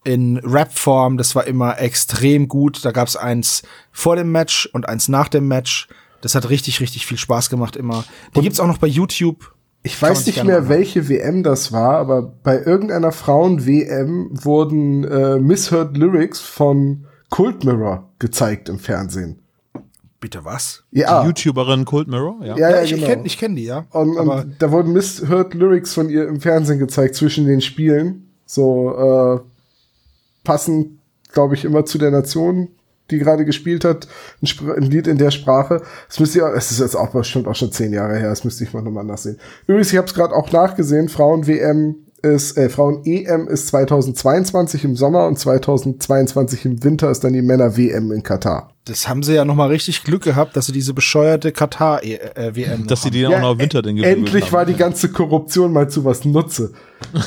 in 0.04 0.36
Rap-Form. 0.36 1.16
Das 1.16 1.34
war 1.34 1.46
immer 1.46 1.78
extrem 1.78 2.46
gut. 2.46 2.84
Da 2.84 2.90
gab's 2.90 3.16
eins 3.16 3.62
vor 3.90 4.16
dem 4.16 4.32
Match 4.32 4.66
und 4.74 4.86
eins 4.86 5.08
nach 5.08 5.28
dem 5.28 5.48
Match. 5.48 5.88
Das 6.20 6.34
hat 6.34 6.50
richtig, 6.50 6.80
richtig 6.80 7.06
viel 7.06 7.18
Spaß 7.18 7.48
gemacht 7.48 7.74
immer. 7.74 8.04
Die 8.36 8.42
gibt's 8.42 8.60
auch 8.60 8.66
noch 8.66 8.78
bei 8.78 8.86
YouTube. 8.86 9.51
Ich 9.84 10.00
weiß 10.00 10.26
nicht 10.26 10.44
mehr, 10.44 10.60
mal 10.60 10.68
welche 10.68 11.08
WM 11.08 11.42
das 11.42 11.72
war, 11.72 11.96
aber 11.96 12.22
bei 12.22 12.62
irgendeiner 12.62 13.10
Frauen-WM 13.10 14.30
wurden 14.30 15.04
äh, 15.04 15.38
Misheard 15.38 15.96
Lyrics 15.96 16.40
von 16.40 17.06
Cult 17.30 17.64
Mirror 17.64 18.08
gezeigt 18.20 18.68
im 18.68 18.78
Fernsehen. 18.78 19.40
Bitte 20.20 20.44
was? 20.44 20.84
Ja, 20.92 21.22
Die 21.22 21.26
YouTuberin 21.26 21.84
Cold 21.84 22.06
Mirror, 22.06 22.36
ja. 22.44 22.56
ja, 22.56 22.70
ja, 22.70 22.82
ich, 22.82 22.90
genau. 22.90 23.02
ich 23.02 23.08
kenne 23.08 23.26
ich 23.26 23.38
kenn 23.38 23.56
die, 23.56 23.64
ja. 23.64 23.86
Und, 23.90 24.16
und 24.16 24.54
da 24.60 24.70
wurden 24.70 24.92
Misheard 24.92 25.52
Lyrics 25.54 25.94
von 25.94 26.08
ihr 26.08 26.28
im 26.28 26.40
Fernsehen 26.40 26.78
gezeigt 26.78 27.16
zwischen 27.16 27.46
den 27.46 27.60
Spielen. 27.60 28.28
So 28.46 28.94
äh, 28.94 29.40
passend, 30.44 30.98
glaube 31.32 31.56
ich, 31.56 31.64
immer 31.64 31.84
zu 31.84 31.98
der 31.98 32.12
Nation, 32.12 32.68
die 33.12 33.18
gerade 33.18 33.44
gespielt 33.44 33.84
hat. 33.84 34.08
Ein, 34.42 34.46
Spr 34.46 34.74
ein 34.74 34.82
Lied 34.82 35.06
in 35.06 35.18
der 35.18 35.30
Sprache. 35.30 35.82
Das 36.08 36.18
müsst 36.18 36.34
ihr, 36.34 36.46
es 36.56 36.70
ist 36.70 36.80
jetzt 36.80 36.96
auch 36.96 37.10
bestimmt 37.10 37.46
auch 37.46 37.54
schon 37.54 37.72
zehn 37.72 37.92
Jahre 37.92 38.16
her, 38.16 38.30
das 38.30 38.44
müsste 38.44 38.64
ich 38.64 38.72
mal 38.72 38.82
nochmal 38.82 39.04
nachsehen. 39.04 39.38
Übrigens, 39.66 39.92
ich 39.92 39.98
habe 39.98 40.06
es 40.06 40.14
gerade 40.14 40.34
auch 40.34 40.50
nachgesehen, 40.50 41.08
Frauen-WM 41.08 41.96
ist, 42.22 42.56
äh, 42.56 42.68
Frauen-EM 42.68 43.48
ist 43.48 43.68
2022 43.68 44.84
im 44.84 44.96
Sommer 44.96 45.26
und 45.26 45.38
2022 45.38 46.64
im 46.64 46.84
Winter 46.84 47.10
ist 47.10 47.24
dann 47.24 47.32
die 47.32 47.42
Männer-WM 47.42 48.12
in 48.12 48.22
Katar. 48.22 48.70
das 48.84 49.08
haben 49.08 49.22
sie 49.22 49.34
ja 49.34 49.44
noch 49.44 49.54
mal 49.54 49.68
richtig 49.68 50.04
Glück 50.04 50.22
gehabt, 50.22 50.56
dass 50.56 50.66
sie 50.66 50.72
diese 50.72 50.94
bescheuerte 50.94 51.52
Katar-WM 51.52 52.86
Dass 52.86 53.02
sie 53.02 53.10
die 53.10 53.22
dann 53.22 53.34
auch 53.34 53.40
noch 53.40 53.52
im 53.52 53.58
Winter 53.58 53.82
den 53.82 53.98
endlich 53.98 54.52
war 54.52 54.64
die 54.64 54.74
ganze 54.74 55.10
Korruption 55.10 55.72
mal 55.72 55.88
zu 55.90 56.04
was 56.04 56.24
Nutze. 56.24 56.72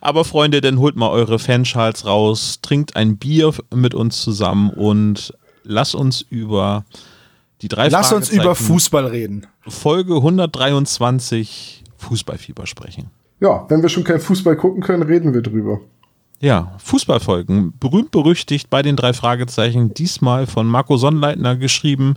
Aber 0.00 0.24
Freunde, 0.24 0.60
dann 0.60 0.78
holt 0.78 0.96
mal 0.96 1.10
eure 1.10 1.38
Fanschals 1.38 2.04
raus, 2.04 2.60
trinkt 2.60 2.96
ein 2.96 3.16
Bier 3.16 3.52
mit 3.74 3.94
uns 3.94 4.20
zusammen 4.20 4.70
und 4.70 5.32
lasst 5.64 5.94
uns 5.94 6.24
über 6.28 6.84
die 7.62 7.68
drei 7.68 7.88
Lass 7.88 8.12
uns 8.12 8.28
über 8.28 8.54
Fußball 8.54 9.06
reden. 9.06 9.46
Folge 9.66 10.16
123 10.16 11.84
Fußballfieber 11.98 12.66
sprechen. 12.66 13.10
Ja, 13.40 13.66
wenn 13.68 13.82
wir 13.82 13.88
schon 13.88 14.04
kein 14.04 14.20
Fußball 14.20 14.56
gucken 14.56 14.82
können, 14.82 15.02
reden 15.02 15.34
wir 15.34 15.42
drüber. 15.42 15.80
Ja, 16.40 16.74
Fußballfolgen. 16.78 17.74
Berühmt 17.78 18.10
berüchtigt 18.10 18.68
bei 18.70 18.82
den 18.82 18.96
drei 18.96 19.12
Fragezeichen. 19.12 19.94
Diesmal 19.94 20.46
von 20.46 20.66
Marco 20.66 20.96
Sonnleitner 20.96 21.56
geschrieben. 21.56 22.14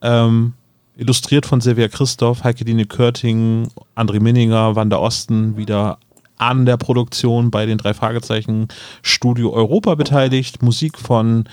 Ähm, 0.00 0.54
illustriert 0.96 1.46
von 1.46 1.60
Silvia 1.60 1.88
Christoph, 1.88 2.44
Heike-Dine 2.44 2.86
Körting, 2.86 3.68
André 3.96 4.20
Minninger, 4.20 4.76
Wanda 4.76 4.98
Osten 4.98 5.56
wieder 5.56 5.98
an 6.38 6.66
der 6.66 6.76
Produktion 6.76 7.50
bei 7.50 7.66
den 7.66 7.78
drei 7.78 7.94
Fragezeichen 7.94 8.68
Studio 9.02 9.52
Europa 9.52 9.94
beteiligt. 9.94 10.62
Musik 10.62 10.98
von 10.98 11.48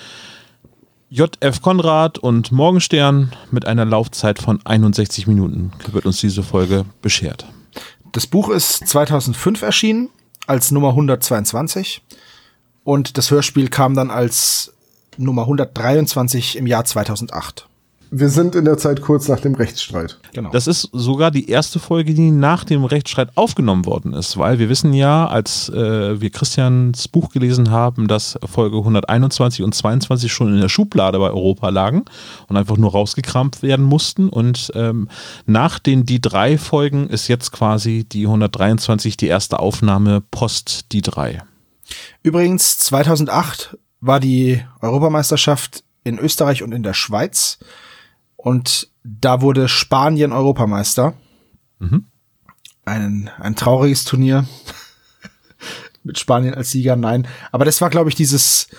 JF 1.12 1.62
Konrad 1.62 2.18
und 2.18 2.52
Morgenstern 2.52 3.32
mit 3.52 3.66
einer 3.66 3.86
Laufzeit 3.86 4.40
von 4.40 4.60
61 4.64 5.28
Minuten 5.28 5.72
wird 5.92 6.06
uns 6.06 6.22
diese 6.22 6.44
Folge 6.44 6.86
beschert. 7.02 7.46
Das 8.12 8.26
Buch 8.26 8.50
ist 8.50 8.88
2005 8.88 9.62
erschienen 9.62 10.10
als 10.48 10.72
Nummer 10.72 10.90
122 10.90 12.02
und 12.84 13.18
das 13.18 13.30
Hörspiel 13.30 13.70
kam 13.70 13.94
dann 13.94 14.10
als 14.10 14.74
Nummer 15.18 15.44
123 15.44 16.58
im 16.58 16.66
Jahr 16.66 16.86
2008. 16.86 17.69
wir 18.12 18.30
sind 18.30 18.56
in 18.56 18.66
der 18.66 18.78
Zeit 18.78 19.02
kurz 19.02 19.28
nach 19.28 19.40
dem 19.40 19.56
Rechtsstreit. 19.56 20.20
Genau. 20.34 20.50
Das 20.50 20.68
ist 20.68 20.90
sogar 20.94 21.32
die 21.32 21.50
erste 21.50 21.80
Folge, 21.80 22.14
die 22.14 22.32
nach 22.32 22.64
dem 22.64 22.84
Rechtsstreit 22.84 23.30
aufgenommen 23.36 23.86
worden 23.86 24.14
ist, 24.14 24.38
weil 24.38 24.58
wir 24.58 24.70
wissen 24.70 24.94
ja, 24.94 25.28
als 25.28 25.70
äh, 25.70 26.20
wir 26.20 26.30
Christians 26.32 27.08
Buch 27.08 27.30
gelesen 27.30 27.70
haben, 27.70 28.08
dass 28.08 28.40
Folge 28.46 28.78
121 28.78 29.64
und 29.64 29.76
22 29.76 30.32
schon 30.32 30.54
in 30.54 30.62
der 30.62 30.70
Schublade 30.70 31.20
bei 31.20 31.30
Europa 31.30 31.70
lagen 31.70 32.06
und 32.48 32.58
einfach 32.58 32.78
nur 32.78 32.92
rausgekramt 32.92 33.62
werden 33.62 33.86
mussten. 33.86 34.30
Und 34.30 34.72
ähm, 34.76 35.08
nach 35.46 35.78
den 35.78 36.06
die 36.06 36.22
drei 36.22 36.58
Folgen 36.58 37.08
ist 37.08 37.28
jetzt 37.28 37.52
quasi 37.52 38.06
die 38.06 38.26
123 38.26 39.18
die 39.18 39.28
erste 39.28 39.60
Aufnahme 39.60 40.22
post 40.32 40.92
die 40.92 41.02
drei. 41.02 41.44
Übrigens, 42.24 42.78
2008 42.80 43.78
war 44.02 44.20
die 44.20 44.64
Europameisterschaft 44.82 45.84
in 46.04 46.18
Österreich 46.18 46.64
und 46.64 46.72
in 46.72 46.84
der 46.84 46.94
Schweiz. 46.94 47.60
Und 48.42 48.88
da 49.04 49.42
wurde 49.42 49.68
Spanien 49.68 50.32
Europameister. 50.32 51.14
Mhm. 51.80 52.06
Ein, 52.86 53.30
ein 53.38 53.58
trauriges 53.58 54.06
Turnier. 54.06 54.46
Mit 56.04 56.18
Spanien 56.18 56.54
als 56.54 56.72
Sieger, 56.72 56.96
nein. 56.96 57.28
Aber 57.52 57.66
das 57.66 57.82
war, 57.82 57.90
glaube 57.90 58.10
ich, 58.10 58.16
dieses, 58.16 58.70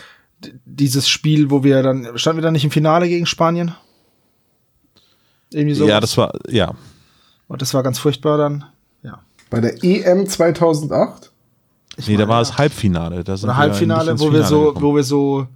dieses 0.64 1.10
Spiel, 1.10 1.50
wo 1.50 1.62
wir 1.62 1.82
dann, 1.82 2.16
standen 2.16 2.38
wir 2.38 2.42
dann 2.42 2.54
nicht 2.54 2.64
im 2.64 2.70
Finale 2.70 3.06
gegen 3.06 3.26
Spanien? 3.26 3.74
Irgendwie 5.52 5.74
so. 5.74 5.86
Ja, 5.86 6.00
das 6.00 6.16
war, 6.16 6.32
ja. 6.48 6.74
Und 7.46 7.60
das 7.60 7.74
war 7.74 7.82
ganz 7.82 7.98
furchtbar 7.98 8.38
dann. 8.38 8.64
Ja. 9.02 9.20
Bei 9.50 9.60
der 9.60 9.84
EM 9.84 10.26
2008? 10.26 11.32
Ich 11.98 12.08
Nee, 12.08 12.14
da 12.14 12.20
meine, 12.20 12.28
war 12.30 12.40
es 12.40 12.56
Halbfinale. 12.56 13.24
Da 13.24 13.36
sind 13.36 13.50
Oder 13.50 13.58
wir 13.58 13.58
Halbfinale, 13.58 14.18
wo 14.20 14.32
wir 14.32 14.44
so, 14.44 14.68
gekommen. 14.68 14.82
wo 14.86 14.96
wir 14.96 15.04
so 15.04 15.48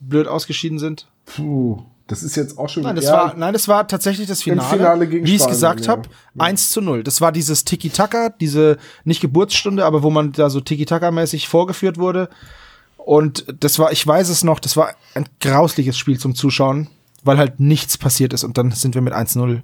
blöd 0.00 0.26
ausgeschieden 0.26 0.80
sind. 0.80 1.06
Puh, 1.26 1.84
das 2.06 2.22
ist 2.22 2.36
jetzt 2.36 2.58
auch 2.58 2.68
schon 2.68 2.82
Nein, 2.82 2.96
das 2.96 3.06
war, 3.06 3.34
nein, 3.36 3.52
das 3.52 3.68
war 3.68 3.86
tatsächlich 3.86 4.26
das 4.28 4.42
Finale. 4.42 4.68
Finale 4.68 5.08
gegen 5.08 5.26
Wie 5.26 5.34
ich 5.34 5.40
es 5.40 5.46
gesagt 5.46 5.86
ja. 5.86 5.92
habe, 5.92 6.08
1 6.38 6.70
zu 6.70 6.80
0. 6.80 7.04
Das 7.04 7.20
war 7.20 7.32
dieses 7.32 7.64
Tiki-Taka, 7.64 8.30
diese 8.30 8.78
nicht 9.04 9.20
Geburtsstunde, 9.20 9.84
aber 9.84 10.02
wo 10.02 10.10
man 10.10 10.32
da 10.32 10.50
so 10.50 10.60
Tiki-Taka-mäßig 10.60 11.48
vorgeführt 11.48 11.98
wurde. 11.98 12.28
Und 12.96 13.46
das 13.60 13.78
war, 13.78 13.92
ich 13.92 14.06
weiß 14.06 14.28
es 14.28 14.44
noch, 14.44 14.60
das 14.60 14.76
war 14.76 14.94
ein 15.14 15.26
grausliches 15.40 15.96
Spiel 15.96 16.18
zum 16.18 16.34
Zuschauen, 16.34 16.88
weil 17.24 17.38
halt 17.38 17.60
nichts 17.60 17.98
passiert 17.98 18.32
ist 18.32 18.44
und 18.44 18.58
dann 18.58 18.70
sind 18.70 18.94
wir 18.94 19.02
mit 19.02 19.12
1-0, 19.12 19.62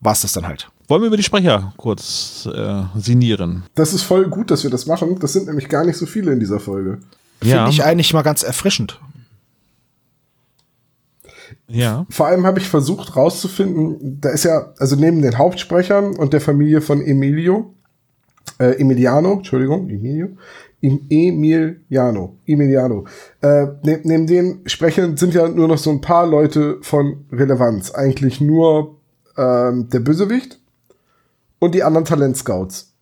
war 0.00 0.12
es 0.12 0.22
das 0.22 0.32
dann 0.32 0.46
halt. 0.46 0.68
Wollen 0.88 1.02
wir 1.02 1.06
über 1.06 1.16
die 1.16 1.22
Sprecher 1.22 1.72
kurz 1.76 2.48
äh, 2.52 2.82
sinnieren? 2.96 3.62
Das 3.74 3.94
ist 3.94 4.02
voll 4.02 4.26
gut, 4.28 4.50
dass 4.50 4.64
wir 4.64 4.70
das 4.70 4.86
machen. 4.86 5.18
Das 5.20 5.32
sind 5.32 5.46
nämlich 5.46 5.68
gar 5.68 5.84
nicht 5.84 5.96
so 5.96 6.06
viele 6.06 6.32
in 6.32 6.40
dieser 6.40 6.60
Folge. 6.60 6.98
Finde 7.40 7.70
ich 7.70 7.82
eigentlich 7.82 8.12
mal 8.12 8.22
ganz 8.22 8.42
erfrischend. 8.42 9.00
Ja. 11.68 12.06
Vor 12.10 12.26
allem 12.26 12.44
habe 12.44 12.58
ich 12.60 12.68
versucht 12.68 13.16
rauszufinden, 13.16 14.20
da 14.20 14.30
ist 14.30 14.44
ja, 14.44 14.72
also 14.78 14.96
neben 14.96 15.22
den 15.22 15.38
Hauptsprechern 15.38 16.16
und 16.16 16.32
der 16.32 16.40
Familie 16.40 16.80
von 16.80 17.00
Emilio, 17.00 17.74
äh, 18.58 18.78
Emiliano, 18.80 19.34
Entschuldigung, 19.34 19.88
Emilio, 19.88 20.28
Em- 20.82 21.06
Emiliano, 21.08 22.38
Emiliano, 22.44 23.06
äh, 23.40 23.66
ne, 23.84 24.00
neben 24.02 24.26
den 24.26 24.60
Sprechern 24.66 25.16
sind 25.16 25.32
ja 25.32 25.48
nur 25.48 25.68
noch 25.68 25.78
so 25.78 25.90
ein 25.90 26.00
paar 26.00 26.26
Leute 26.26 26.78
von 26.82 27.24
Relevanz. 27.30 27.92
Eigentlich 27.92 28.40
nur 28.40 28.96
ähm, 29.36 29.88
der 29.90 30.00
Bösewicht 30.00 30.58
und 31.60 31.74
die 31.76 31.84
anderen 31.84 32.04
Talentscouts. 32.04 32.92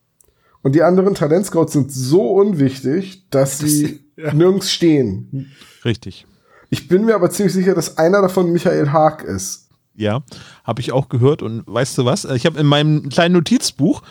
Und 0.62 0.74
die 0.74 0.82
anderen 0.82 1.14
Talentscouts 1.14 1.72
sind 1.72 1.90
so 1.90 2.32
unwichtig, 2.32 3.24
dass 3.30 3.58
sie 3.58 4.00
nirgends 4.34 4.70
stehen. 4.70 5.50
Richtig. 5.82 6.26
Ich 6.70 6.88
bin 6.88 7.04
mir 7.04 7.14
aber 7.14 7.30
ziemlich 7.30 7.52
sicher, 7.52 7.74
dass 7.74 7.98
einer 7.98 8.22
davon 8.22 8.52
Michael 8.52 8.90
Haag 8.90 9.22
ist. 9.24 9.68
Ja, 9.94 10.22
habe 10.64 10.80
ich 10.80 10.92
auch 10.92 11.08
gehört. 11.08 11.42
Und 11.42 11.64
weißt 11.66 11.98
du 11.98 12.04
was? 12.04 12.24
Ich 12.24 12.46
habe 12.46 12.58
in 12.58 12.66
meinem 12.66 13.08
kleinen 13.08 13.34
Notizbuch, 13.34 14.02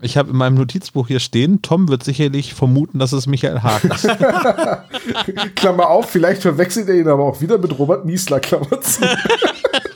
ich 0.00 0.16
habe 0.16 0.30
in 0.30 0.36
meinem 0.36 0.54
Notizbuch 0.56 1.08
hier 1.08 1.20
stehen, 1.20 1.62
Tom 1.62 1.88
wird 1.88 2.04
sicherlich 2.04 2.54
vermuten, 2.54 2.98
dass 2.98 3.12
es 3.12 3.26
Michael 3.26 3.62
Haag 3.62 3.84
ist. 3.84 4.08
Klammer 5.54 5.88
auf, 5.88 6.10
vielleicht 6.10 6.42
verwechselt 6.42 6.88
er 6.88 6.96
ihn 6.96 7.08
aber 7.08 7.24
auch 7.24 7.40
wieder 7.40 7.58
mit 7.58 7.78
Robert 7.78 8.04
Niesler, 8.04 8.40
Klammer 8.40 8.80
zu. 8.80 9.02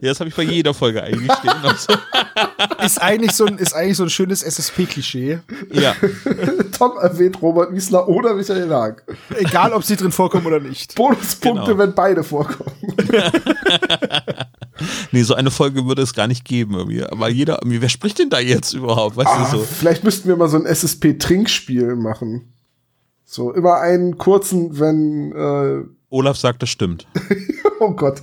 ja, 0.00 0.08
das 0.10 0.20
habe 0.20 0.28
ich 0.30 0.36
bei 0.36 0.42
jeder 0.42 0.74
Folge 0.74 1.02
eigentlich 1.02 1.32
stehen. 1.32 1.50
Also, 1.62 1.92
Ist 2.84 3.00
eigentlich 3.02 3.32
so 3.32 3.46
ein, 3.46 3.58
ist 3.58 3.74
eigentlich 3.74 3.96
so 3.96 4.04
ein 4.04 4.10
schönes 4.10 4.42
SSP-Klischee. 4.42 5.40
ja, 5.72 5.94
Tom 6.78 6.92
erwähnt 7.00 7.40
Robert 7.42 7.72
Niesler 7.72 8.08
oder 8.08 8.34
Michael 8.34 8.70
Haag. 8.70 9.04
Egal, 9.36 9.72
ob 9.72 9.84
sie 9.84 9.96
drin 9.96 10.12
vorkommen 10.12 10.46
oder 10.46 10.60
nicht. 10.60 10.94
Bonuspunkte, 10.94 11.64
Genau. 11.66 11.78
wenn 11.78 11.94
beide 11.94 12.22
vorkommen. 12.24 12.72
nee, 15.12 15.22
so 15.22 15.34
eine 15.34 15.50
Folge 15.50 15.86
würde 15.86 16.02
es 16.02 16.14
gar 16.14 16.26
nicht 16.26 16.44
geben 16.44 16.74
irgendwie. 16.74 17.04
Aber 17.04 17.28
jeder, 17.28 17.60
wer 17.64 17.88
spricht 17.88 18.18
denn 18.18 18.30
da 18.30 18.40
jetzt 18.40 18.72
überhaupt? 18.72 19.16
Weißt 19.16 19.28
Ah, 19.30 19.48
du 19.50 19.58
so? 19.58 19.64
Vielleicht 19.64 20.04
müssten 20.04 20.28
wir 20.28 20.36
mal 20.36 20.48
so 20.48 20.56
ein 20.56 20.66
SSP-Trinkspiel 20.66 21.96
machen. 21.96 22.52
So, 23.24 23.52
immer 23.52 23.80
einen 23.80 24.18
kurzen, 24.18 24.78
wenn, 24.80 25.32
äh, 25.32 25.84
Olaf 26.08 26.36
sagt, 26.36 26.62
das 26.62 26.70
stimmt. 26.70 27.06
oh 27.78 27.92
Gott, 27.92 28.22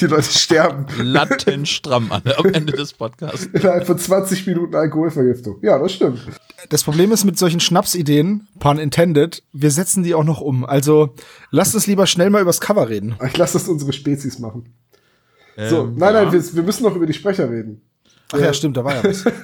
die 0.00 0.06
Leute 0.06 0.22
sterben. 0.30 0.86
Lattenstramm 1.00 2.12
an, 2.12 2.22
am 2.36 2.46
Ende 2.46 2.72
des 2.72 2.92
Podcasts. 2.92 3.46
Innerhalb 3.46 3.86
von 3.86 3.98
20 3.98 4.46
Minuten 4.46 4.74
Alkoholvergiftung. 4.74 5.58
Ja, 5.62 5.78
das 5.78 5.92
stimmt. 5.92 6.20
Das 6.68 6.84
Problem 6.84 7.10
ist 7.12 7.24
mit 7.24 7.38
solchen 7.38 7.60
Schnapsideen, 7.60 8.46
pun 8.60 8.78
intended, 8.78 9.42
wir 9.52 9.70
setzen 9.70 10.02
die 10.02 10.14
auch 10.14 10.24
noch 10.24 10.40
um. 10.40 10.64
Also 10.64 11.14
lasst 11.50 11.74
uns 11.74 11.86
lieber 11.86 12.06
schnell 12.06 12.30
mal 12.30 12.42
übers 12.42 12.60
Cover 12.60 12.88
reden. 12.88 13.16
Ich 13.26 13.36
lasse 13.36 13.54
das 13.58 13.68
unsere 13.68 13.92
Spezies 13.92 14.38
machen. 14.38 14.72
So, 15.56 15.82
Ähm, 15.82 15.94
nein, 15.96 16.14
ja. 16.14 16.22
nein, 16.24 16.32
wir, 16.32 16.54
wir 16.54 16.62
müssen 16.62 16.82
noch 16.84 16.96
über 16.96 17.06
die 17.06 17.12
Sprecher 17.12 17.50
reden. 17.50 17.82
Ach 18.32 18.38
ja, 18.38 18.54
stimmt, 18.54 18.76
da 18.76 18.84
war 18.84 18.94
ja 18.94 19.04
was. 19.04 19.24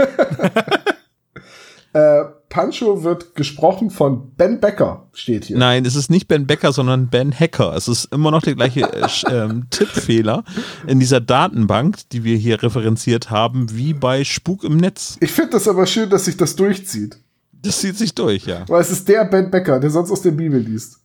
Äh, 1.94 2.24
Pancho 2.58 3.04
wird 3.04 3.36
gesprochen 3.36 3.88
von 3.88 4.34
Ben 4.34 4.58
Becker, 4.58 5.06
steht 5.12 5.44
hier. 5.44 5.56
Nein, 5.56 5.84
es 5.84 5.94
ist 5.94 6.10
nicht 6.10 6.26
Ben 6.26 6.48
Becker, 6.48 6.72
sondern 6.72 7.06
Ben 7.06 7.32
Hacker. 7.32 7.76
Es 7.76 7.86
ist 7.86 8.06
immer 8.06 8.32
noch 8.32 8.42
der 8.42 8.56
gleiche 8.56 8.80
äh, 8.80 9.06
ähm, 9.30 9.68
Tippfehler 9.70 10.42
in 10.84 10.98
dieser 10.98 11.20
Datenbank, 11.20 11.98
die 12.10 12.24
wir 12.24 12.36
hier 12.36 12.60
referenziert 12.60 13.30
haben, 13.30 13.76
wie 13.76 13.94
bei 13.94 14.24
Spuk 14.24 14.64
im 14.64 14.76
Netz. 14.76 15.18
Ich 15.20 15.30
finde 15.30 15.52
das 15.52 15.68
aber 15.68 15.86
schön, 15.86 16.10
dass 16.10 16.24
sich 16.24 16.36
das 16.36 16.56
durchzieht. 16.56 17.20
Das 17.52 17.80
zieht 17.80 17.96
sich 17.96 18.16
durch, 18.16 18.46
ja. 18.46 18.68
Weil 18.68 18.80
es 18.80 18.90
ist 18.90 19.06
der 19.06 19.24
Ben 19.26 19.52
Becker, 19.52 19.78
der 19.78 19.90
sonst 19.90 20.10
aus 20.10 20.22
der 20.22 20.32
Bibel 20.32 20.58
liest. 20.58 20.98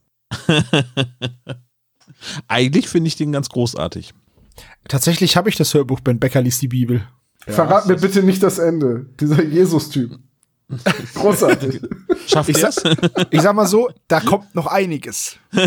Eigentlich 2.48 2.90
finde 2.90 3.10
ich 3.10 3.16
den 3.16 3.32
ganz 3.32 3.50
großartig. 3.50 4.16
Tatsächlich 4.88 5.38
habe 5.38 5.50
ich 5.50 5.56
das 5.56 5.72
Hörbuch 5.76 6.00
Ben 6.00 6.18
Becker 6.18 6.42
liest 6.42 6.64
die 6.64 6.70
Bibel. 6.70 7.04
Verrat 7.46 7.86
mir 7.86 7.98
bitte 7.98 8.24
nicht 8.24 8.42
das 8.42 8.58
Ende. 8.58 9.06
Dieser 9.20 9.44
Jesus-Typ. 9.44 10.18
Großartig. 11.16 11.82
Schafft 12.28 12.50
Ich 12.50 12.58
sag, 12.58 12.74
ich 13.30 13.42
sag 13.42 13.56
mal 13.56 13.68
so, 13.68 13.90
da 14.08 14.20
kommt 14.20 14.56
noch 14.56 14.68
einiges. 14.68 15.38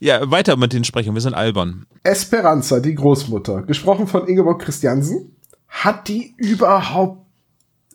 Ja, 0.00 0.30
weiter 0.30 0.56
mit 0.56 0.72
den 0.72 0.84
Sprechern. 0.84 1.14
Wir 1.14 1.20
sind 1.20 1.34
albern. 1.34 1.86
Esperanza, 2.02 2.80
die 2.80 2.94
Großmutter, 2.94 3.62
gesprochen 3.62 4.06
von 4.06 4.26
Ingeborg 4.26 4.62
Christiansen, 4.62 5.36
hat 5.68 6.08
die 6.08 6.34
überhaupt 6.36 7.26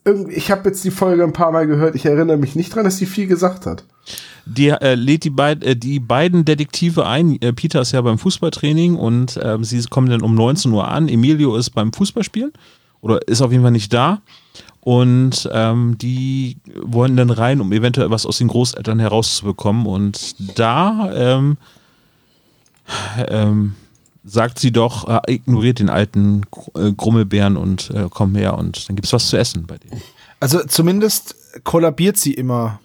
irgendwie, 0.05 0.33
ich 0.35 0.51
habe 0.51 0.69
jetzt 0.69 0.83
die 0.83 0.91
Folge 0.91 1.23
ein 1.23 1.33
paar 1.33 1.51
Mal 1.51 1.65
gehört, 1.65 1.95
ich 1.95 2.05
erinnere 2.05 2.37
mich 2.37 2.55
nicht 2.55 2.73
dran, 2.73 2.85
dass 2.85 2.97
die 2.97 3.07
viel 3.07 3.27
gesagt 3.27 3.65
hat. 3.65 3.85
Die 4.45 4.69
äh, 4.69 4.93
lädt 4.93 5.23
die, 5.23 5.31
beid, 5.31 5.63
äh, 5.63 5.75
die 5.75 5.99
beiden 5.99 6.45
Detektive 6.45 7.07
ein. 7.07 7.41
Äh, 7.41 7.53
Peter 7.53 7.81
ist 7.81 7.91
ja 7.91 8.01
beim 8.01 8.19
Fußballtraining 8.19 8.95
und 8.95 9.39
ähm, 9.41 9.63
sie 9.63 9.81
kommen 9.89 10.09
dann 10.09 10.21
um 10.21 10.35
19 10.35 10.71
Uhr 10.71 10.87
an. 10.87 11.09
Emilio 11.09 11.55
ist 11.55 11.71
beim 11.71 11.91
Fußballspielen 11.91 12.53
oder 13.05 13.27
ist 13.27 13.41
auf 13.41 13.51
jeden 13.51 13.61
Fall 13.63 13.71
nicht 13.71 13.93
da. 13.93 14.21
Und 14.81 15.47
ähm, 15.51 15.95
die 15.99 16.57
wollen 16.81 17.15
dann 17.15 17.29
rein, 17.29 17.61
um 17.61 17.71
eventuell 17.71 18.09
was 18.09 18.25
aus 18.25 18.39
den 18.39 18.47
Großeltern 18.47 18.99
herauszubekommen. 18.99 19.85
Und 19.85 20.35
da 20.57 21.11
ähm, 21.13 21.57
ähm, 23.27 23.75
sagt 24.23 24.59
sie 24.59 24.71
doch, 24.71 25.07
äh, 25.07 25.33
ignoriert 25.33 25.79
den 25.79 25.89
alten 25.89 26.41
äh, 26.75 26.91
Grummelbären 26.91 27.57
und 27.57 27.91
äh, 27.91 28.07
komm 28.09 28.35
her 28.35 28.57
und 28.57 28.87
dann 28.89 28.95
gibt's 28.95 29.13
was 29.13 29.27
zu 29.29 29.37
essen 29.37 29.65
bei 29.67 29.77
denen. 29.77 30.01
Also 30.39 30.63
zumindest 30.67 31.35
kollabiert 31.63 32.17
sie 32.17 32.33
immer. 32.33 32.79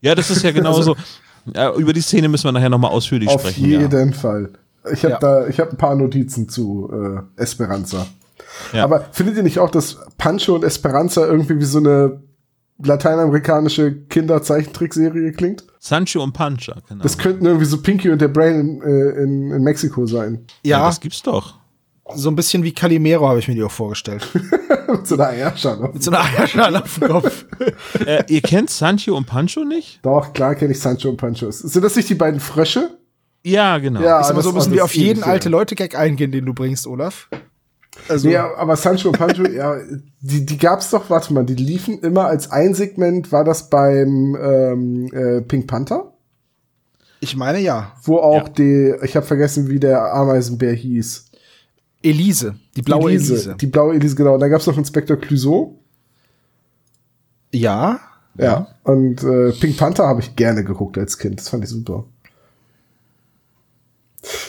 Ja, 0.00 0.14
das 0.14 0.30
ist 0.30 0.42
ja 0.42 0.50
genauso. 0.52 0.96
ja, 1.54 1.72
über 1.74 1.92
die 1.92 2.00
Szene 2.00 2.28
müssen 2.28 2.44
wir 2.44 2.52
nachher 2.52 2.70
nochmal 2.70 2.90
ausführlich 2.90 3.28
Auf 3.28 3.40
sprechen. 3.40 3.70
Ja. 3.70 3.80
jeden 3.80 4.12
Fall. 4.14 4.50
Ich 4.92 5.02
habe 5.04 5.12
Ja. 5.14 5.18
da, 5.18 5.46
ich 5.46 5.58
habe 5.60 5.70
ein 5.70 5.76
paar 5.78 5.94
Notizen 5.94 6.48
zu 6.48 6.90
äh, 6.92 7.40
Esperanza. 7.42 8.06
Ja. 8.72 8.84
Aber 8.84 9.06
findet 9.12 9.36
ihr 9.36 9.42
nicht 9.42 9.58
auch, 9.58 9.70
dass 9.70 9.98
Pancho 10.18 10.54
und 10.54 10.64
Esperanza 10.64 11.26
irgendwie 11.26 11.58
wie 11.58 11.64
so 11.64 11.78
eine 11.78 12.22
lateinamerikanische 12.82 13.94
Kinderzeichentrickserie 14.08 15.32
klingt? 15.32 15.64
Sancho 15.78 16.22
und 16.22 16.32
Pancha, 16.32 16.76
genau. 16.88 17.02
Das 17.02 17.18
könnten 17.18 17.44
irgendwie 17.46 17.66
so 17.66 17.80
Pinky 17.80 18.10
und 18.10 18.20
der 18.20 18.28
Brain 18.28 18.60
in, 18.60 18.82
äh, 18.82 19.22
in, 19.22 19.50
in 19.50 19.62
Mexiko 19.62 20.06
sein. 20.06 20.46
ja, 20.64 20.78
Ja, 20.80 20.86
das 20.86 21.00
gibt's 21.00 21.22
doch. 21.22 21.54
so 22.14 22.28
ein 22.30 22.36
bisschen 22.36 22.62
wie 22.64 22.72
Calimero 22.72 23.28
habe 23.28 23.38
ich 23.38 23.48
mir 23.48 23.54
die 23.54 23.62
auch 23.62 23.70
vorgestellt. 23.70 24.26
Mit 24.88 25.06
so 25.06 25.14
einer 25.14 25.28
Eierschale. 25.28 25.90
Mit 25.92 26.02
so 26.02 26.10
einer 26.10 26.22
Eierschale 26.24 26.82
auf 26.82 26.98
dem 26.98 27.08
Kopf. 27.08 27.44
äh, 28.06 28.24
ihr 28.28 28.40
kennt 28.42 28.70
Sancho 28.70 29.16
und 29.16 29.26
Pancho 29.26 29.64
nicht? 29.64 30.00
Doch, 30.02 30.32
klar 30.32 30.54
kenne 30.54 30.72
ich 30.72 30.80
Sancho 30.80 31.08
und 31.10 31.16
Pancho. 31.16 31.50
Sind 31.50 31.82
das 31.84 31.96
nicht 31.96 32.08
die 32.08 32.14
beiden 32.14 32.40
Frösche? 32.40 32.98
Ja, 33.44 33.78
genau. 33.78 34.00
Ja, 34.00 34.20
Ist 34.20 34.30
aber 34.30 34.42
so 34.42 34.52
müssen 34.52 34.72
wir 34.72 34.84
auf 34.84 34.94
jeden 34.94 35.22
alte. 35.22 35.48
Leute-Gag 35.50 35.96
eingehen, 35.98 36.32
den 36.32 36.46
du 36.46 36.54
bringst, 36.54 36.86
Olaf. 36.86 37.28
Also, 38.08 38.28
Ja, 38.28 38.54
aber 38.56 38.76
Sancho 38.76 39.08
und 39.08 39.18
Pancho, 39.18 39.46
ja, 39.48 39.76
die, 40.20 40.44
die 40.44 40.58
gab's 40.58 40.90
doch, 40.90 41.10
warte 41.10 41.32
mal, 41.32 41.44
die 41.44 41.54
liefen 41.54 41.98
immer 42.00 42.26
als 42.26 42.50
ein 42.50 42.74
Segment, 42.74 43.32
war 43.32 43.44
das 43.44 43.70
beim 43.70 44.36
ähm, 44.40 45.06
äh, 45.12 45.40
Pink 45.42 45.66
Panther? 45.66 46.10
ich 47.20 47.36
meine 47.36 47.58
ja. 47.58 47.92
Wo 48.02 48.18
auch 48.18 48.48
Ja. 48.48 48.48
die, 48.50 48.94
ich 49.02 49.16
habe 49.16 49.24
vergessen, 49.24 49.68
wie 49.68 49.80
der 49.80 50.12
Ameisenbär 50.12 50.74
hieß. 50.74 51.30
Elise, 52.02 52.56
die 52.76 52.82
blaue 52.82 53.12
Elise. 53.12 53.56
Die 53.58 53.66
blaue 53.66 53.94
Elise, 53.94 54.14
genau. 54.14 54.34
Und 54.34 54.40
dann 54.40 54.50
gab's 54.50 54.66
noch 54.66 54.76
Inspektor 54.76 55.16
Clouseau. 55.16 55.78
Ja, 57.52 58.00
Ja. 58.36 58.66
Und 58.82 59.22
äh, 59.22 59.52
Pink 59.52 59.78
Panther 59.78 60.06
habe 60.06 60.20
ich 60.20 60.36
gerne 60.36 60.64
geguckt 60.64 60.98
als 60.98 61.16
Kind. 61.16 61.40
Das 61.40 61.48
fand 61.48 61.64
ich 61.64 61.70
super. 61.70 62.04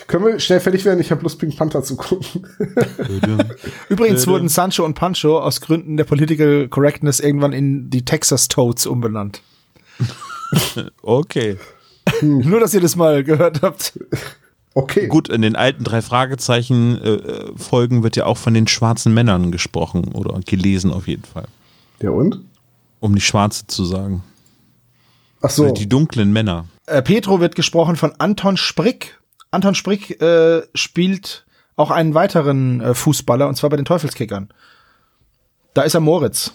Können 0.07 0.25
wir 0.25 0.39
schnell 0.39 0.59
fertig 0.59 0.85
werden? 0.85 1.00
Ich 1.00 1.09
habe 1.12 1.24
Lust, 1.24 1.39
Pink 1.39 1.57
Panther 1.57 1.81
zu 1.83 1.95
gucken. 1.95 2.47
Übrigens 3.89 4.24
Äh, 4.24 4.27
wurden 4.27 4.50
Sancho 4.50 4.85
und 4.85 4.93
Pancho 4.93 5.39
aus 5.39 5.62
Gründen 5.62 5.97
der 5.97 6.03
Political 6.03 6.67
Correctness 6.67 7.19
irgendwann 7.19 7.53
in 7.53 7.89
die 7.89 8.05
Texas 8.05 8.47
Toads 8.47 8.85
umbenannt. 8.85 9.41
Okay. 11.01 11.57
Nur, 12.21 12.59
dass 12.59 12.74
ihr 12.74 12.79
das 12.79 12.95
mal 12.95 13.24
gehört 13.24 13.62
habt. 13.63 14.00
Okay. 14.75 15.07
Gut, 15.07 15.27
in 15.27 15.41
den 15.41 15.55
alten 15.55 15.83
drei 15.83 16.01
Fragezeichen 16.01 17.01
äh, 17.01 17.09
äh, 17.13 17.51
Folgen 17.57 18.03
wird 18.03 18.15
ja 18.15 18.25
auch 18.25 18.38
von 18.38 18.53
den 18.53 18.67
schwarzen 18.67 19.13
Männern 19.13 19.51
gesprochen 19.51 20.09
oder 20.13 20.39
gelesen 20.45 20.91
auf 20.91 21.07
jeden 21.07 21.24
Fall. 21.24 21.47
Ja 22.01 22.12
und? 22.12 22.41
Um 23.00 23.15
die 23.15 23.21
Schwarze 23.21 23.65
zu 23.67 23.85
sagen. 23.85 24.24
Ach 25.41 25.50
so. 25.50 25.63
Oder 25.63 25.74
Die 25.74 25.89
dunklen 25.89 26.31
Männer. 26.31 26.65
Äh, 26.85 27.01
Petro 27.01 27.39
wird 27.39 27.55
gesprochen 27.55 27.95
von 27.95 28.13
Anton 28.19 28.55
Sprick. 28.57 29.19
Anton 29.55 29.75
Sprick 29.75 30.21
äh, 30.21 30.63
spielt 30.75 31.45
auch 31.75 31.91
einen 31.91 32.13
weiteren 32.13 32.81
äh, 32.81 32.93
Fußballer, 32.93 33.47
und 33.47 33.55
zwar 33.55 33.69
bei 33.69 33.75
den 33.77 33.85
Teufelskickern. 33.85 34.50
Da 35.74 35.81
ist 35.81 35.93
er 35.93 36.00
Moritz. 36.00 36.53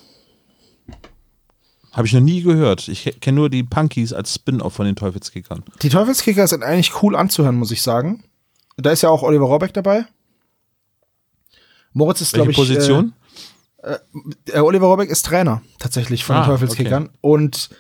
Habe 1.93 2.07
ich 2.07 2.13
noch 2.13 2.21
nie 2.21 2.43
gehört. 2.43 2.87
Ich 2.89 3.21
kenne 3.21 3.37
nur 3.37 3.51
die 3.51 3.65
Punkies 3.65 4.13
als 4.13 4.35
Spin-off 4.35 4.75
von 4.75 4.87
den 4.87 4.95
Teufelskickern. 4.97 5.65
Die 5.83 5.89
Teufelskicker 5.89 6.47
sind 6.47 6.63
eigentlich 6.63 7.03
cool 7.03 7.17
anzuhören, 7.17 7.57
muss 7.57 7.73
ich 7.73 7.83
sagen. 7.83 8.23
Da 8.77 8.91
ist 8.91 9.03
ja 9.03 9.09
auch 9.11 9.23
Oliver 9.23 9.47
Rohrbeck 9.47 9.75
dabei. 9.75 10.07
Moritz 11.93 12.21
ist, 12.21 12.33
glaube 12.33 12.53
ich. 12.53 12.57
Position? 12.57 13.13
Äh, 13.83 13.97
äh, 14.53 14.61
Oliver 14.61 14.87
Rohrbeck 14.87 15.11
ist 15.11 15.27
Trainer 15.27 15.63
tatsächlich 15.79 16.25
von 16.25 16.37
Ah, 16.37 16.43
den 16.43 16.51
Teufelskickern. 16.51 17.11
Und 17.21 17.71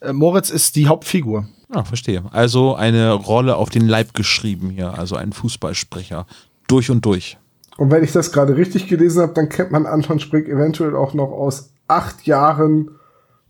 äh, 0.00 0.12
Moritz 0.12 0.50
ist 0.50 0.74
die 0.76 0.88
Hauptfigur. 0.88 1.48
Ah, 1.70 1.84
verstehe. 1.84 2.24
Also 2.32 2.74
eine 2.74 3.12
Rolle 3.12 3.56
auf 3.56 3.70
den 3.70 3.86
Leib 3.86 4.14
geschrieben 4.14 4.70
hier. 4.70 4.98
Also 4.98 5.16
ein 5.16 5.32
Fußballsprecher. 5.32 6.26
Durch 6.66 6.90
und 6.90 7.04
durch. 7.04 7.38
Und 7.76 7.90
wenn 7.90 8.04
ich 8.04 8.12
das 8.12 8.32
gerade 8.32 8.56
richtig 8.56 8.88
gelesen 8.88 9.22
habe, 9.22 9.32
dann 9.32 9.48
kennt 9.48 9.70
man 9.70 9.86
Anton 9.86 10.20
Sprick 10.20 10.48
eventuell 10.48 10.94
auch 10.96 11.14
noch 11.14 11.30
aus 11.30 11.70
acht 11.88 12.26
Jahren 12.26 12.90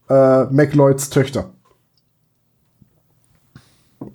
äh, 0.09 0.45
McLeods 0.45 1.11
Töchter. 1.11 1.51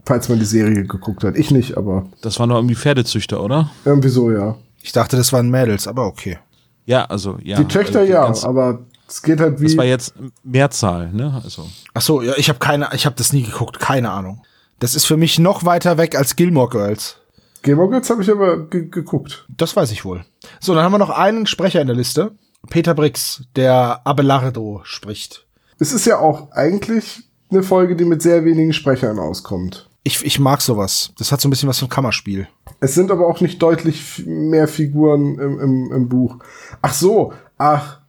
Falls 0.05 0.29
man 0.29 0.39
die 0.39 0.45
Serie 0.45 0.83
geguckt 0.83 1.23
hat. 1.23 1.35
Ich 1.35 1.51
nicht, 1.51 1.77
aber 1.77 2.07
Das 2.21 2.39
waren 2.39 2.49
doch 2.49 2.55
irgendwie 2.55 2.75
Pferdezüchter, 2.75 3.43
oder? 3.43 3.71
irgendwie 3.85 4.09
so, 4.09 4.31
ja. 4.31 4.55
Ich 4.81 4.91
dachte, 4.91 5.17
das 5.17 5.33
waren 5.33 5.49
Mädels, 5.49 5.87
aber 5.87 6.05
okay. 6.05 6.37
Ja, 6.85 7.05
also 7.05 7.37
ja. 7.43 7.57
die 7.57 7.65
Töchter 7.65 7.99
Also, 7.99 8.11
ja, 8.11 8.47
aber 8.47 8.79
es 9.07 9.21
geht 9.21 9.39
halt 9.39 9.59
wie. 9.59 9.65
Das 9.65 9.77
war 9.77 9.85
jetzt 9.85 10.13
Mehrzahl, 10.43 11.11
ne? 11.11 11.41
Also. 11.43 11.69
Ach 11.93 12.01
so, 12.01 12.21
ja, 12.21 12.33
ich 12.37 12.49
habe 12.49 12.59
keine, 12.59 12.89
ich 12.93 13.05
habe 13.05 13.15
das 13.15 13.33
nie 13.33 13.43
geguckt, 13.43 13.79
keine 13.79 14.11
Ahnung. 14.11 14.41
Das 14.79 14.95
ist 14.95 15.05
für 15.05 15.17
mich 15.17 15.39
noch 15.39 15.65
weiter 15.65 15.97
weg 15.97 16.15
als 16.15 16.35
Gilmore 16.35 16.69
Girls. 16.69 17.17
Gilmore 17.61 17.89
Girls 17.89 18.09
habe 18.09 18.21
ich 18.21 18.29
aber 18.29 18.67
ge 18.67 18.87
geguckt. 18.89 19.45
Das 19.49 19.75
weiß 19.75 19.91
ich 19.91 20.05
wohl. 20.05 20.25
So, 20.59 20.75
dann 20.75 20.83
haben 20.83 20.91
wir 20.91 20.99
noch 20.99 21.09
einen 21.09 21.47
Sprecher 21.47 21.81
in 21.81 21.87
der 21.87 21.95
Liste. 21.95 22.31
Peter 22.69 22.93
Brix, 22.93 23.43
der 23.55 24.01
Abelardo 24.05 24.81
spricht. 24.83 25.45
Es 25.79 25.91
ist 25.91 26.05
ja 26.05 26.19
auch 26.19 26.51
eigentlich 26.51 27.23
eine 27.51 27.63
Folge, 27.63 27.95
die 27.95 28.05
mit 28.05 28.21
sehr 28.21 28.45
wenigen 28.45 28.73
Sprechern 28.73 29.19
auskommt. 29.19 29.89
Ich, 30.03 30.23
ich 30.23 30.39
mag 30.39 30.61
sowas. 30.61 31.11
Das 31.17 31.31
hat 31.31 31.41
so 31.41 31.47
ein 31.47 31.51
bisschen 31.51 31.69
was 31.69 31.79
von 31.79 31.89
Kammerspiel. 31.89 32.47
Es 32.79 32.93
sind 32.93 33.11
aber 33.11 33.27
auch 33.27 33.41
nicht 33.41 33.61
deutlich 33.61 34.23
mehr 34.25 34.67
Figuren 34.67 35.39
im, 35.39 35.59
im, 35.59 35.91
im 35.91 36.09
Buch. 36.09 36.37
Ach 36.81 36.93
so, 36.93 37.33
ach, 37.57 38.01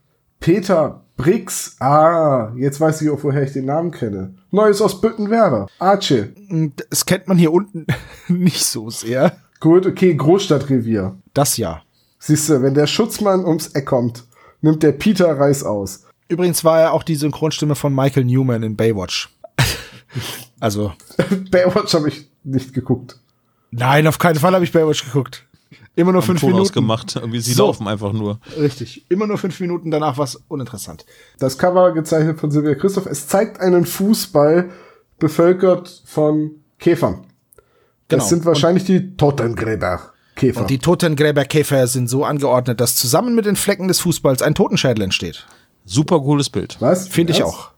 Peter 0.46 1.02
Brix. 1.16 1.74
Ah, 1.80 2.52
jetzt 2.56 2.80
weiß 2.80 3.02
ich 3.02 3.10
auch, 3.10 3.24
woher 3.24 3.42
ich 3.42 3.52
den 3.52 3.64
Namen 3.64 3.90
kenne. 3.90 4.36
Neues 4.52 4.80
aus 4.80 5.00
Büttenwerder. 5.00 5.66
Arche. 5.80 6.34
Das 6.88 7.04
kennt 7.04 7.26
man 7.26 7.36
hier 7.36 7.52
unten 7.52 7.84
nicht 8.28 8.64
so 8.64 8.88
sehr. 8.88 9.38
Gut, 9.58 9.86
okay, 9.86 10.14
Großstadtrevier. 10.14 11.16
Das 11.34 11.56
ja. 11.56 11.82
Siehst 12.20 12.48
du, 12.48 12.62
wenn 12.62 12.74
der 12.74 12.86
Schutzmann 12.86 13.44
ums 13.44 13.66
Eck 13.74 13.86
kommt, 13.86 14.22
nimmt 14.60 14.84
der 14.84 14.92
Peter 14.92 15.36
Reis 15.36 15.64
aus. 15.64 16.04
Übrigens 16.28 16.62
war 16.62 16.80
er 16.80 16.92
auch 16.92 17.02
die 17.02 17.16
Synchronstimme 17.16 17.74
von 17.74 17.92
Michael 17.92 18.26
Newman 18.26 18.62
in 18.62 18.76
Baywatch. 18.76 19.36
also, 20.60 20.92
Baywatch 21.50 21.92
habe 21.92 22.06
ich 22.06 22.30
nicht 22.44 22.72
geguckt. 22.72 23.18
nein, 23.72 24.06
auf 24.06 24.20
keinen 24.20 24.36
Fall 24.36 24.54
habe 24.54 24.62
ich 24.62 24.70
Baywatch 24.70 25.06
geguckt. 25.06 25.44
Immer 25.96 26.12
nur 26.12 26.22
fünf 26.22 26.40
Ton 26.40 26.50
Minuten. 26.50 26.62
ausgemacht. 26.68 27.16
Irgendwie, 27.16 27.40
sie 27.40 27.52
So. 27.52 27.66
laufen 27.66 27.88
einfach 27.88 28.12
nur. 28.12 28.38
Richtig. 28.58 29.04
Immer 29.10 29.26
nur 29.26 29.38
fünf 29.38 29.58
Minuten, 29.60 29.90
danach 29.90 30.16
was 30.18 30.36
uninteressant. 30.48 31.04
Das 31.38 31.58
Cover 31.58 31.92
gezeichnet 31.92 32.38
von 32.38 32.50
Silvia 32.50 32.74
Christoph. 32.74 33.06
Es 33.06 33.26
zeigt 33.28 33.60
einen 33.60 33.84
Fußball 33.86 34.70
bevölkert 35.18 36.02
von 36.04 36.50
Käfern. 36.78 37.24
Das 38.08 38.18
Genau. 38.18 38.28
sind 38.28 38.44
wahrscheinlich 38.44 38.84
die 38.84 39.16
Totengräber. 39.16 40.12
Käfer. 40.36 40.60
Und 40.60 40.70
die 40.70 40.78
Totengräberkäfer 40.78 41.86
sind 41.86 42.08
so 42.08 42.24
angeordnet, 42.24 42.80
dass 42.80 42.94
zusammen 42.96 43.34
mit 43.34 43.46
den 43.46 43.56
Flecken 43.56 43.88
des 43.88 44.00
Fußballs 44.00 44.42
ein 44.42 44.54
Totenschädel 44.54 45.02
entsteht. 45.02 45.46
Super 45.86 46.20
cooles 46.20 46.50
Bild. 46.50 46.76
Was? 46.80 47.08
Finde 47.08 47.32
ich 47.32 47.42
auch. 47.42 47.70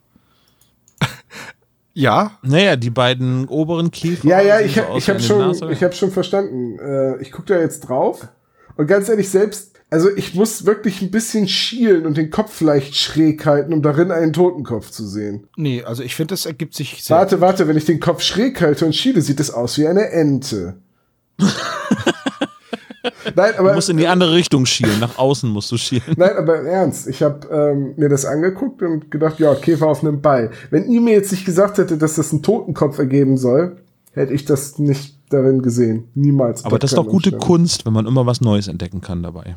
Ja, 1.99 2.39
Naja, 2.43 2.77
die 2.77 2.91
beiden 2.91 3.49
oberen 3.49 3.91
Kiefer. 3.91 4.27
Ja, 4.27 4.41
ja, 4.41 4.61
ich, 4.61 4.75
so 4.75 4.97
ich 4.97 5.09
habe 5.09 5.21
schon, 5.21 5.39
Nase. 5.39 5.69
ich 5.71 5.83
hab 5.83 5.95
schon 5.95 6.11
verstanden. 6.11 6.79
Äh, 6.79 7.21
ich 7.21 7.33
gucke 7.33 7.55
da 7.55 7.61
jetzt 7.61 7.81
drauf. 7.81 8.29
Und 8.77 8.87
ganz 8.87 9.09
ehrlich, 9.09 9.29
selbst, 9.29 9.73
also 9.91 10.09
ich 10.15 10.35
muss 10.35 10.65
wirklich 10.65 11.03
ein 11.03 11.11
bisschen 11.11 11.49
schielen 11.49 12.07
und 12.07 12.17
den 12.17 12.31
Kopf 12.31 12.61
leicht 12.61 12.95
schräg 12.95 13.45
halten, 13.45 13.73
um 13.73 13.83
darin 13.83 14.13
einen 14.13 14.33
Totenkopf 14.33 14.91
zu 14.91 15.07
sehen. 15.07 15.49
nee, 15.57 15.83
also 15.83 16.03
ich 16.03 16.15
finde, 16.15 16.35
das 16.35 16.47
ergibt 16.47 16.75
sich 16.75 17.03
sehr. 17.03 17.17
Warte, 17.17 17.41
warte, 17.41 17.67
wenn 17.67 17.77
ich 17.77 17.87
den 17.87 17.99
Kopf 17.99 18.23
schräg 18.23 18.61
halte 18.61 18.87
und 18.87 18.95
schiele, 18.95 19.21
sieht 19.21 19.41
es 19.41 19.51
aus 19.51 19.79
wie 19.79 19.89
eine 19.89 20.11
Ente. 20.11 20.77
Nein, 23.37 23.53
Du 23.57 23.61
aber 23.61 23.75
musst 23.75 23.89
in 23.91 23.97
die 23.97 24.07
andere 24.07 24.35
Richtung 24.35 24.67
schielen. 24.67 24.99
Nach 25.01 25.19
außen 25.19 25.49
musst 25.51 25.71
du 25.73 25.77
schielen. 25.77 26.03
Nein, 26.17 26.37
aber 26.37 26.61
im 26.61 26.67
Ernst, 26.67 27.07
ich 27.09 27.23
habe 27.23 27.47
ähm, 27.51 27.95
mir 27.97 28.09
das 28.09 28.25
angeguckt 28.25 28.83
und 28.83 29.11
gedacht, 29.11 29.39
ja, 29.39 29.55
Käfer 29.55 29.87
auf 29.89 30.03
einem 30.03 30.21
Ball. 30.21 30.51
Wenn 30.71 30.89
ihr 30.91 31.01
mir 31.01 31.15
jetzt 31.15 31.31
nicht 31.33 31.45
gesagt 31.45 31.79
hätte, 31.79 31.97
dass 31.99 32.15
das 32.17 32.33
einen 32.33 32.43
Totenkopf 32.43 32.99
ergeben 32.99 33.37
soll, 33.39 33.77
hätte 34.13 34.33
ich 34.33 34.45
das 34.45 34.79
nicht 34.79 35.17
darin 35.31 35.63
gesehen. 35.63 36.05
Niemals. 36.15 36.65
Aber 36.65 36.79
das 36.79 36.93
ist 36.93 36.97
doch 36.97 37.07
gute 37.07 37.33
Kunst. 37.33 37.85
Wenn 37.87 37.93
man 37.93 38.07
immer 38.07 38.25
was 38.27 38.41
Neues 38.41 38.67
entdecken 38.69 39.01
kann 39.01 39.23
dabei. 39.23 39.57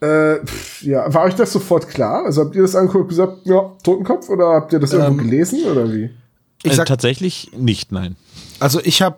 Äh, 0.00 0.44
pff, 0.44 0.82
ja, 0.82 1.12
war 1.14 1.24
euch 1.24 1.34
das 1.34 1.52
sofort 1.52 1.88
klar? 1.88 2.24
Also 2.26 2.42
habt 2.42 2.54
ihr 2.56 2.62
das 2.62 2.74
angeguckt 2.76 3.04
und 3.04 3.08
gesagt, 3.08 3.38
ja, 3.44 3.72
Totenkopf 3.82 4.28
oder 4.28 4.48
habt 4.48 4.72
ihr 4.72 4.78
das 4.80 4.92
irgendwo 4.92 5.22
Ähm, 5.22 5.30
gelesen 5.30 5.60
oder 5.70 5.90
wie? 5.92 6.10
Ich 6.62 6.72
äh, 6.72 6.74
sag- 6.74 6.86
tatsächlich 6.86 7.50
nicht, 7.56 7.92
nein. 7.92 8.16
Also 8.60 8.80
ich 8.82 9.02
habe 9.02 9.16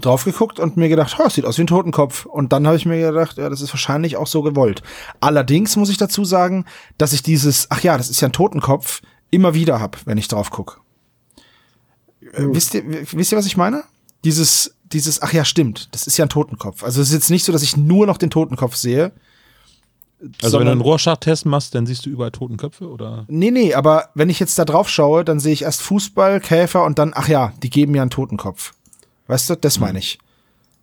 drauf 0.00 0.24
geguckt 0.24 0.58
und 0.58 0.76
mir 0.76 0.88
gedacht, 0.88 1.16
oh, 1.18 1.28
sieht 1.28 1.44
aus 1.44 1.58
wie 1.58 1.62
ein 1.62 1.68
Totenkopf. 1.68 2.26
Und 2.26 2.52
dann 2.52 2.66
habe 2.66 2.76
ich 2.76 2.86
mir 2.86 2.98
gedacht, 2.98 3.36
ja, 3.36 3.48
das 3.48 3.60
ist 3.60 3.72
wahrscheinlich 3.72 4.16
auch 4.16 4.26
so 4.26 4.42
gewollt. 4.42 4.82
Allerdings 5.20 5.76
muss 5.76 5.88
ich 5.88 5.96
dazu 5.96 6.24
sagen, 6.24 6.64
dass 6.98 7.12
ich 7.12 7.22
dieses, 7.22 7.70
ach 7.70 7.82
ja, 7.82 7.96
das 7.96 8.10
ist 8.10 8.20
ja 8.20 8.28
ein 8.28 8.32
Totenkopf, 8.32 9.02
immer 9.30 9.54
wieder 9.54 9.80
hab, 9.80 10.04
wenn 10.06 10.18
ich 10.18 10.28
drauf 10.28 10.50
guck. 10.50 10.80
Äh, 12.20 12.46
wisst, 12.48 12.74
ihr, 12.74 12.84
wisst 13.12 13.32
ihr, 13.32 13.38
was 13.38 13.46
ich 13.46 13.56
meine? 13.56 13.84
Dieses, 14.24 14.74
dieses, 14.84 15.22
ach 15.22 15.32
ja, 15.32 15.44
stimmt, 15.44 15.94
das 15.94 16.06
ist 16.06 16.16
ja 16.16 16.24
ein 16.24 16.30
Totenkopf. 16.30 16.82
Also 16.82 17.00
es 17.00 17.08
ist 17.08 17.14
jetzt 17.14 17.30
nicht 17.30 17.44
so, 17.44 17.52
dass 17.52 17.62
ich 17.62 17.76
nur 17.76 18.06
noch 18.06 18.16
den 18.16 18.30
Totenkopf 18.30 18.74
sehe. 18.74 19.12
Also 20.42 20.58
wenn 20.58 20.66
du 20.66 20.72
einen 20.72 20.80
Rorschach-Test 20.80 21.44
machst, 21.44 21.74
dann 21.74 21.86
siehst 21.86 22.06
du 22.06 22.10
überall 22.10 22.30
Totenköpfe 22.30 22.88
oder? 22.88 23.26
Nee, 23.28 23.50
nee, 23.50 23.74
aber 23.74 24.08
wenn 24.14 24.30
ich 24.30 24.40
jetzt 24.40 24.58
da 24.58 24.64
drauf 24.64 24.88
schaue, 24.88 25.24
dann 25.24 25.38
sehe 25.38 25.52
ich 25.52 25.62
erst 25.62 25.82
Fußball, 25.82 26.40
Käfer 26.40 26.84
und 26.84 26.98
dann, 26.98 27.12
ach 27.14 27.28
ja, 27.28 27.52
die 27.62 27.68
geben 27.68 27.94
ja 27.94 28.02
einen 28.02 28.10
Totenkopf. 28.10 28.72
Weißt 29.26 29.50
du, 29.50 29.56
das 29.56 29.80
meine 29.80 29.98
ich. 29.98 30.18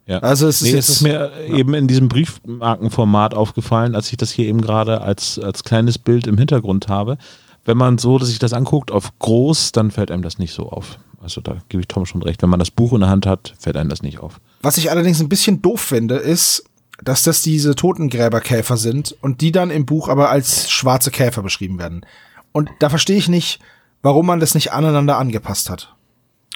Ja. 0.07 0.19
Also 0.19 0.47
es 0.47 0.61
ist 0.61 0.67
nee, 0.69 0.75
jetzt- 0.75 0.89
es 0.89 0.95
ist 0.97 1.01
mir 1.03 1.31
eben 1.47 1.73
in 1.73 1.87
diesem 1.87 2.09
Briefmarkenformat 2.09 3.33
aufgefallen, 3.33 3.95
als 3.95 4.09
ich 4.11 4.17
das 4.17 4.31
hier 4.31 4.45
eben 4.47 4.61
gerade 4.61 5.01
als, 5.01 5.39
als 5.39 5.63
kleines 5.63 5.97
Bild 5.97 6.27
im 6.27 6.37
Hintergrund 6.37 6.87
habe. 6.87 7.17
Wenn 7.65 7.77
man 7.77 7.97
so, 7.99 8.17
dass 8.17 8.29
sich 8.29 8.39
das 8.39 8.53
anguckt 8.53 8.91
auf 8.91 9.17
groß, 9.19 9.71
dann 9.71 9.91
fällt 9.91 10.09
einem 10.11 10.23
das 10.23 10.39
nicht 10.39 10.53
so 10.53 10.69
auf. 10.69 10.97
Also 11.21 11.39
da 11.41 11.57
gebe 11.69 11.81
ich 11.81 11.87
Tom 11.87 12.07
schon 12.07 12.23
recht. 12.23 12.41
Wenn 12.41 12.49
man 12.49 12.57
das 12.59 12.71
Buch 12.71 12.93
in 12.93 13.01
der 13.01 13.09
Hand 13.09 13.27
hat, 13.27 13.53
fällt 13.59 13.77
einem 13.77 13.89
das 13.89 14.01
nicht 14.01 14.19
auf. 14.19 14.41
Was 14.63 14.77
ich 14.77 14.89
allerdings 14.89 15.19
ein 15.21 15.29
bisschen 15.29 15.61
doof 15.61 15.79
finde, 15.79 16.15
ist, 16.15 16.63
dass 17.03 17.21
das 17.23 17.43
diese 17.43 17.75
Totengräberkäfer 17.75 18.77
sind 18.77 19.15
und 19.21 19.41
die 19.41 19.51
dann 19.51 19.69
im 19.69 19.85
Buch 19.85 20.07
aber 20.09 20.29
als 20.29 20.71
schwarze 20.71 21.11
Käfer 21.11 21.43
beschrieben 21.43 21.77
werden. 21.77 22.03
Und 22.51 22.69
da 22.79 22.89
verstehe 22.89 23.17
ich 23.17 23.29
nicht, 23.29 23.59
warum 24.01 24.25
man 24.25 24.39
das 24.39 24.55
nicht 24.55 24.71
aneinander 24.73 25.17
angepasst 25.19 25.69
hat. 25.69 25.93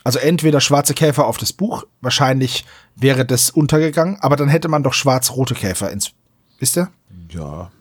Also 0.06 0.20
entweder 0.20 0.62
schwarze 0.62 0.94
Käfer 0.94 1.26
auf 1.26 1.38
das 1.38 1.52
Buch, 1.52 1.88
wahrscheinlich 2.00 2.64
wäre 2.96 3.26
das 3.26 3.50
untergegangen, 3.50 4.18
aber 4.22 4.36
dann 4.36 4.50
hätte 4.50 4.68
man 4.68 4.84
doch 4.84 4.94
schwarz-rote 4.94 5.56
Käfer 5.56 5.92
ins, 5.92 6.12
wisst 6.60 6.78
ihr? 6.78 6.90
Ja. 7.30 7.72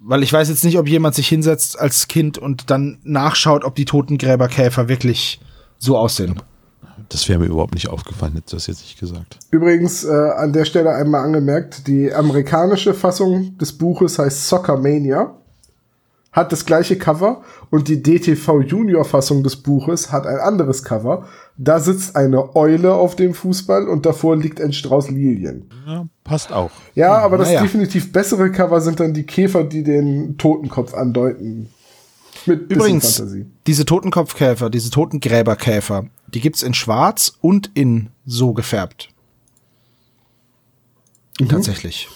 Weil 0.00 0.22
ich 0.22 0.32
weiß 0.32 0.48
jetzt 0.50 0.62
nicht, 0.62 0.78
ob 0.78 0.86
jemand 0.86 1.16
sich 1.16 1.26
hinsetzt 1.26 1.76
als 1.76 2.06
Kind 2.06 2.38
und 2.38 2.70
dann 2.70 3.00
nachschaut, 3.02 3.64
ob 3.64 3.74
die 3.74 3.86
Totengräberkäfer 3.86 4.88
wirklich 4.88 5.40
so 5.78 5.98
aussehen. 5.98 6.40
Das 7.08 7.28
wäre 7.28 7.40
mir 7.40 7.46
überhaupt 7.46 7.74
nicht 7.74 7.88
aufgefallen, 7.88 8.34
hättest 8.34 8.52
du 8.52 8.56
das 8.56 8.66
jetzt 8.68 8.82
nicht 8.82 9.00
gesagt. 9.00 9.40
Übrigens 9.50 10.04
äh, 10.04 10.12
an 10.12 10.52
der 10.52 10.64
Stelle 10.64 10.94
einmal 10.94 11.24
angemerkt, 11.24 11.88
die 11.88 12.14
amerikanische 12.14 12.94
Fassung 12.94 13.58
des 13.58 13.76
Buches 13.76 14.20
heißt 14.20 14.46
Soccer 14.46 14.76
Mania, 14.76 15.37
hat 16.32 16.52
das 16.52 16.66
gleiche 16.66 16.98
Cover 16.98 17.42
und 17.70 17.88
die 17.88 18.02
DTV 18.02 18.60
Junior 18.60 19.04
Fassung 19.04 19.42
des 19.42 19.56
Buches 19.56 20.12
hat 20.12 20.26
ein 20.26 20.38
anderes 20.38 20.84
Cover. 20.84 21.26
Da 21.56 21.80
sitzt 21.80 22.16
eine 22.16 22.54
Eule 22.54 22.94
auf 22.94 23.16
dem 23.16 23.34
Fußball 23.34 23.88
und 23.88 24.06
davor 24.06 24.36
liegt 24.36 24.60
ein 24.60 24.72
Strauß 24.72 25.10
Lilien. 25.10 25.70
Ja, 25.86 26.06
passt 26.24 26.52
auch. 26.52 26.70
Ja, 26.94 27.18
aber 27.18 27.38
das 27.38 27.48
naja. 27.48 27.62
definitiv 27.62 28.12
bessere 28.12 28.52
Cover 28.52 28.80
sind 28.80 29.00
dann 29.00 29.14
die 29.14 29.24
Käfer, 29.24 29.64
die 29.64 29.82
den 29.82 30.36
Totenkopf 30.36 30.94
andeuten. 30.94 31.70
Mit 32.46 32.70
Übrigens, 32.70 33.22
diese 33.66 33.84
Totenkopfkäfer, 33.84 34.70
diese 34.70 34.90
Totengräberkäfer, 34.90 36.06
die 36.32 36.40
gibt's 36.40 36.62
in 36.62 36.74
schwarz 36.74 37.32
und 37.40 37.70
in 37.74 38.10
so 38.24 38.52
gefärbt. 38.52 39.08
Tatsächlich. 41.48 42.08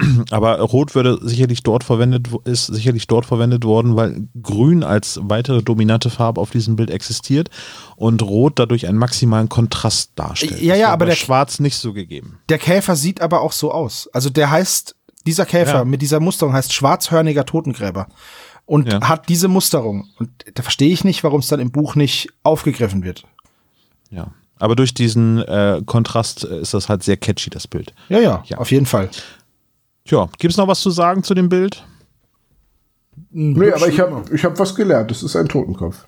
Aber 0.30 0.58
Rot 0.60 0.94
würde 0.94 1.18
sicherlich 1.22 1.62
dort 1.62 1.84
verwendet, 1.84 2.28
ist 2.44 2.66
sicherlich 2.66 3.06
dort 3.06 3.26
verwendet 3.26 3.64
worden, 3.64 3.96
weil 3.96 4.28
Grün 4.42 4.82
als 4.84 5.18
weitere 5.22 5.62
dominante 5.62 6.10
Farbe 6.10 6.40
auf 6.40 6.50
diesem 6.50 6.76
Bild 6.76 6.90
existiert 6.90 7.50
und 7.96 8.22
Rot 8.22 8.58
dadurch 8.58 8.86
einen 8.86 8.98
maximalen 8.98 9.48
Kontrast 9.48 10.12
darstellt. 10.16 10.60
Ja, 10.60 10.74
ja, 10.74 10.92
aber 10.92 11.06
der- 11.06 11.14
Schwarz 11.16 11.60
nicht 11.60 11.76
so 11.76 11.92
gegeben. 11.92 12.38
Der 12.48 12.58
Käfer 12.58 12.96
sieht 12.96 13.20
aber 13.20 13.40
auch 13.42 13.52
so 13.52 13.72
aus. 13.72 14.08
Also 14.12 14.30
der 14.30 14.50
heißt, 14.50 14.94
dieser 15.26 15.46
Käfer 15.46 15.78
Ja. 15.78 15.84
mit 15.84 16.02
dieser 16.02 16.20
Musterung 16.20 16.52
heißt 16.52 16.72
schwarzhörniger 16.72 17.44
Totengräber. 17.44 18.08
Und 18.64 18.92
Ja. 18.92 19.00
hat 19.08 19.28
diese 19.28 19.48
Musterung. 19.48 20.08
Und 20.18 20.30
da 20.54 20.62
verstehe 20.62 20.92
ich 20.92 21.04
nicht, 21.04 21.24
warum 21.24 21.40
es 21.40 21.48
dann 21.48 21.60
im 21.60 21.70
Buch 21.72 21.94
nicht 21.96 22.28
aufgegriffen 22.44 23.02
wird. 23.04 23.24
Ja. 24.10 24.28
Aber 24.58 24.76
durch 24.76 24.94
diesen 24.94 25.38
äh, 25.40 25.82
Kontrast 25.84 26.44
äh, 26.44 26.60
ist 26.60 26.72
das 26.72 26.88
halt 26.88 27.02
sehr 27.02 27.16
catchy, 27.16 27.50
das 27.50 27.66
Bild. 27.66 27.92
Ja, 28.08 28.20
ja, 28.20 28.42
Ja. 28.46 28.58
auf 28.58 28.70
jeden 28.70 28.86
Fall. 28.86 29.10
Tja, 30.04 30.28
gibt 30.38 30.52
es 30.52 30.58
noch 30.58 30.68
was 30.68 30.80
zu 30.80 30.90
sagen 30.90 31.22
zu 31.22 31.34
dem 31.34 31.48
Bild? 31.48 31.84
Nee, 33.30 33.72
aber 33.72 33.88
ich 33.88 34.00
habe 34.00 34.24
ich 34.34 34.44
hab 34.44 34.58
was 34.58 34.74
gelernt. 34.74 35.10
Das 35.10 35.22
ist 35.22 35.36
ein 35.36 35.48
Totenkopf. 35.48 36.06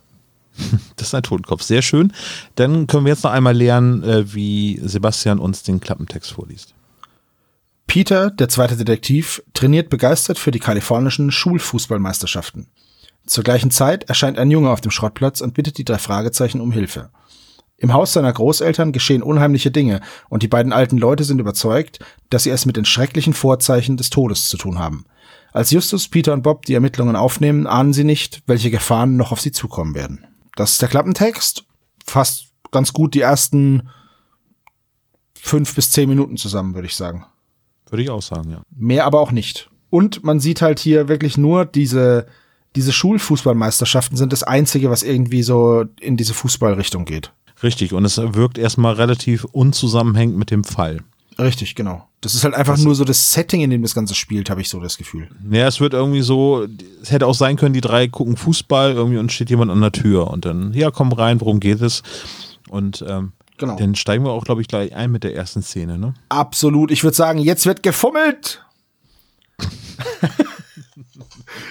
Das 0.96 1.09
ist 1.09 1.14
ein 1.14 1.24
Totenkopf, 1.24 1.62
sehr 1.62 1.83
schön. 1.83 2.12
Dann 2.54 2.87
können 2.87 3.04
wir 3.04 3.12
jetzt 3.12 3.24
noch 3.24 3.33
einmal 3.33 3.57
lernen, 3.57 4.04
äh, 4.04 4.33
wie 4.33 4.80
Sebastian 4.83 5.40
uns 5.40 5.64
den 5.64 5.80
Klappentext 5.80 6.30
vorliest. 6.33 6.74
Peter, 7.88 8.30
der 8.30 8.48
zweite 8.48 8.76
Detektiv, 8.76 9.42
trainiert 9.52 9.90
begeistert 9.90 10.38
für 10.38 10.52
die 10.52 10.61
kalifornischen 10.61 11.30
Schulfußballmeisterschaften. 11.33 12.68
Zur 13.26 13.44
gleichen 13.44 13.70
Zeit 13.70 14.04
erscheint 14.04 14.38
ein 14.38 14.50
Junge 14.50 14.70
auf 14.70 14.80
dem 14.80 14.90
Schrottplatz 14.90 15.40
und 15.40 15.54
bittet 15.54 15.78
die 15.78 15.85
drei 15.85 15.98
Fragezeichen 15.98 16.61
um 16.61 16.72
Hilfe. 16.72 17.11
Im 17.85 17.92
Haus 17.92 18.14
seiner 18.14 18.33
Großeltern 18.33 18.92
geschehen 18.92 19.23
unheimliche 19.23 19.70
Dinge 19.70 20.01
und 20.31 20.42
die 20.42 20.49
beiden 20.49 20.73
alten 20.73 20.97
Leute 20.97 21.23
sind 21.23 21.38
überzeugt, 21.38 21.99
dass 22.31 22.44
sie 22.44 22.51
es 22.51 22.64
mit 22.64 22.79
den 22.79 22.87
schrecklichen 22.87 23.35
Vorzeichen 23.35 23.99
des 23.99 24.09
Todes 24.09 24.49
zu 24.49 24.57
tun 24.57 24.79
haben. 24.79 25.05
Als 25.53 25.70
Justus, 25.70 26.09
Peter 26.09 26.33
und 26.33 26.40
Bob 26.40 26.64
die 26.64 26.73
Ermittlungen 26.73 27.14
aufnehmen, 27.14 27.66
ahnen 27.66 27.92
sie 27.92 28.05
nicht, 28.05 28.42
welche 28.47 28.70
Gefahren 28.70 29.18
noch 29.18 29.33
auf 29.33 29.40
sie 29.42 29.53
zukommen 29.53 29.94
werden. 29.94 30.27
Das 30.57 30.73
ist 30.73 30.81
der 30.81 30.88
Klappentext. 30.88 31.66
Fasst 32.07 32.53
ganz 32.70 32.94
gut 32.94 33.12
die 33.12 33.20
ersten 33.20 33.90
fünf 35.35 35.75
bis 35.75 35.90
zehn 35.90 36.09
Minuten 36.09 36.38
zusammen, 36.38 36.75
würde 36.75 36.87
ich 36.87 36.97
sagen. 36.97 37.27
Würde 37.90 38.03
ich 38.03 38.09
auch 38.09 38.23
sagen, 38.23 38.51
ja. 38.51 38.62
Mehr 38.75 39.05
aber 39.05 39.20
auch 39.20 39.31
nicht. 39.31 39.68
Und 39.90 40.25
man 40.25 40.40
sieht 40.40 40.62
halt 40.62 40.81
hier 40.81 41.09
wirklich 41.09 41.37
nur 41.37 41.66
diese, 41.66 42.29
diese 42.77 42.94
Schulfußballmeisterschaften 42.94 44.16
sind 44.16 44.33
das 44.33 44.42
einzige, 44.42 44.88
was 44.88 45.03
irgendwie 45.03 45.42
so 45.42 45.85
in 46.01 46.16
diese 46.16 46.33
Fußballrichtung 46.33 47.05
geht. 47.05 47.31
Richtig, 47.64 47.92
und 47.92 48.05
es 48.05 48.18
wirkt 48.18 48.59
erstmal 48.59 48.94
relativ 48.94 49.44
unzusammenhängend 49.44 50.37
mit 50.37 50.50
dem 50.53 50.62
Fall. 50.62 51.00
Richtig, 51.38 51.74
genau. 51.74 52.07
Das 52.20 52.35
ist 52.37 52.44
halt 52.44 52.55
einfach 52.55 52.79
nur 52.79 52.94
so 52.94 53.05
das 53.05 53.33
Setting, 53.33 53.62
in 53.62 53.70
dem 53.70 53.83
das 53.83 53.94
Ganze 53.94 54.14
spielt, 54.14 54.50
habe 54.50 54.61
ich 54.61 54.68
so 54.68 54.79
das 54.79 54.96
Gefühl. 54.98 55.29
Ja, 55.50 55.66
es 55.66 55.81
wird 55.81 55.92
irgendwie 55.92 56.22
so, 56.22 56.66
es 57.03 57.11
hätte 57.11 57.27
auch 57.27 57.35
sein 57.35 57.57
können, 57.57 57.72
die 57.74 57.81
drei 57.81 58.07
gucken 58.07 58.37
Fußball 58.37 58.92
irgendwie 58.92 59.18
und 59.18 59.33
steht 59.33 59.50
jemand 59.50 59.72
an 59.72 59.81
der 59.81 59.90
Tür 59.90 60.31
und 60.31 60.44
dann, 60.44 60.72
ja, 60.74 60.92
komm 60.92 61.12
rein, 61.12 61.40
worum 61.40 61.59
geht 61.59 61.81
es? 61.81 62.03
Und 62.68 63.05
ähm, 63.09 63.33
Genau. 63.57 63.77
dann 63.77 63.94
steigen 63.94 64.24
wir 64.24 64.33
auch, 64.33 64.44
glaube 64.44 64.62
ich, 64.62 64.68
gleich 64.68 64.94
ein 64.94 65.12
mit 65.12 65.22
der 65.22 65.35
ersten 65.35 65.62
Szene, 65.62 65.96
ne? 65.96 66.14
Absolut. 66.29 66.90
Ich 66.90 67.05
würde 67.05 67.16
sagen, 67.16 67.38
jetzt 67.38 67.66
wird 67.66 67.83
gefummelt. 67.83 68.64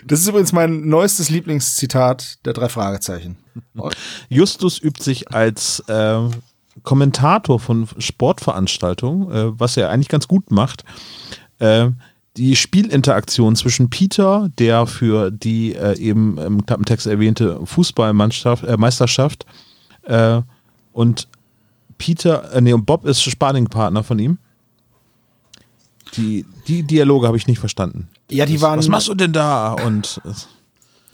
das 0.06 0.20
ist 0.20 0.28
übrigens 0.28 0.54
mein 0.54 0.88
neuestes 0.88 1.30
Lieblingszitat 1.30 2.46
der 2.46 2.54
drei 2.54 2.70
Fragezeichen. 2.70 3.38
Justus 4.30 4.80
übt 4.80 5.04
sich 5.04 5.32
als 5.32 5.80
äh, 5.88 6.20
Kommentator 6.84 7.60
von 7.60 7.88
Sportveranstaltungen, 7.98 9.32
äh, 9.32 9.60
was 9.60 9.78
er 9.78 9.90
eigentlich 9.90 10.10
ganz 10.10 10.28
gut 10.28 10.52
macht. 10.52 10.84
Äh, 11.60 11.90
die 12.36 12.56
Spielinteraktion 12.56 13.56
zwischen 13.56 13.90
Peter, 13.90 14.50
der 14.58 14.88
für 14.88 15.30
die 15.30 15.76
äh, 15.76 15.98
eben 16.00 16.38
im 16.40 16.66
Klappentext 16.66 17.06
erwähnte 17.06 17.64
Fußballmannschaft, 17.64 18.64
äh, 18.64 18.76
Meisterschaft, 18.78 19.46
äh, 20.04 20.42
und 20.92 21.28
Peter, 21.98 22.50
nee, 22.60 22.74
und 22.74 22.86
Bob 22.86 23.06
ist 23.06 23.22
Sparringpartner 23.22 24.04
von 24.04 24.20
ihm. 24.20 24.38
Die, 26.16 26.46
die 26.68 26.84
Dialoge 26.84 27.28
habe 27.28 27.38
ich 27.38 27.48
nicht 27.48 27.60
verstanden. 27.60 28.08
Ja, 28.30 28.46
die 28.46 28.62
waren- 28.62 28.80
Was 28.80 28.88
machst 28.88 29.08
du 29.08 29.16
denn 29.16 29.34
da? 29.34 29.74
Und 29.74 30.22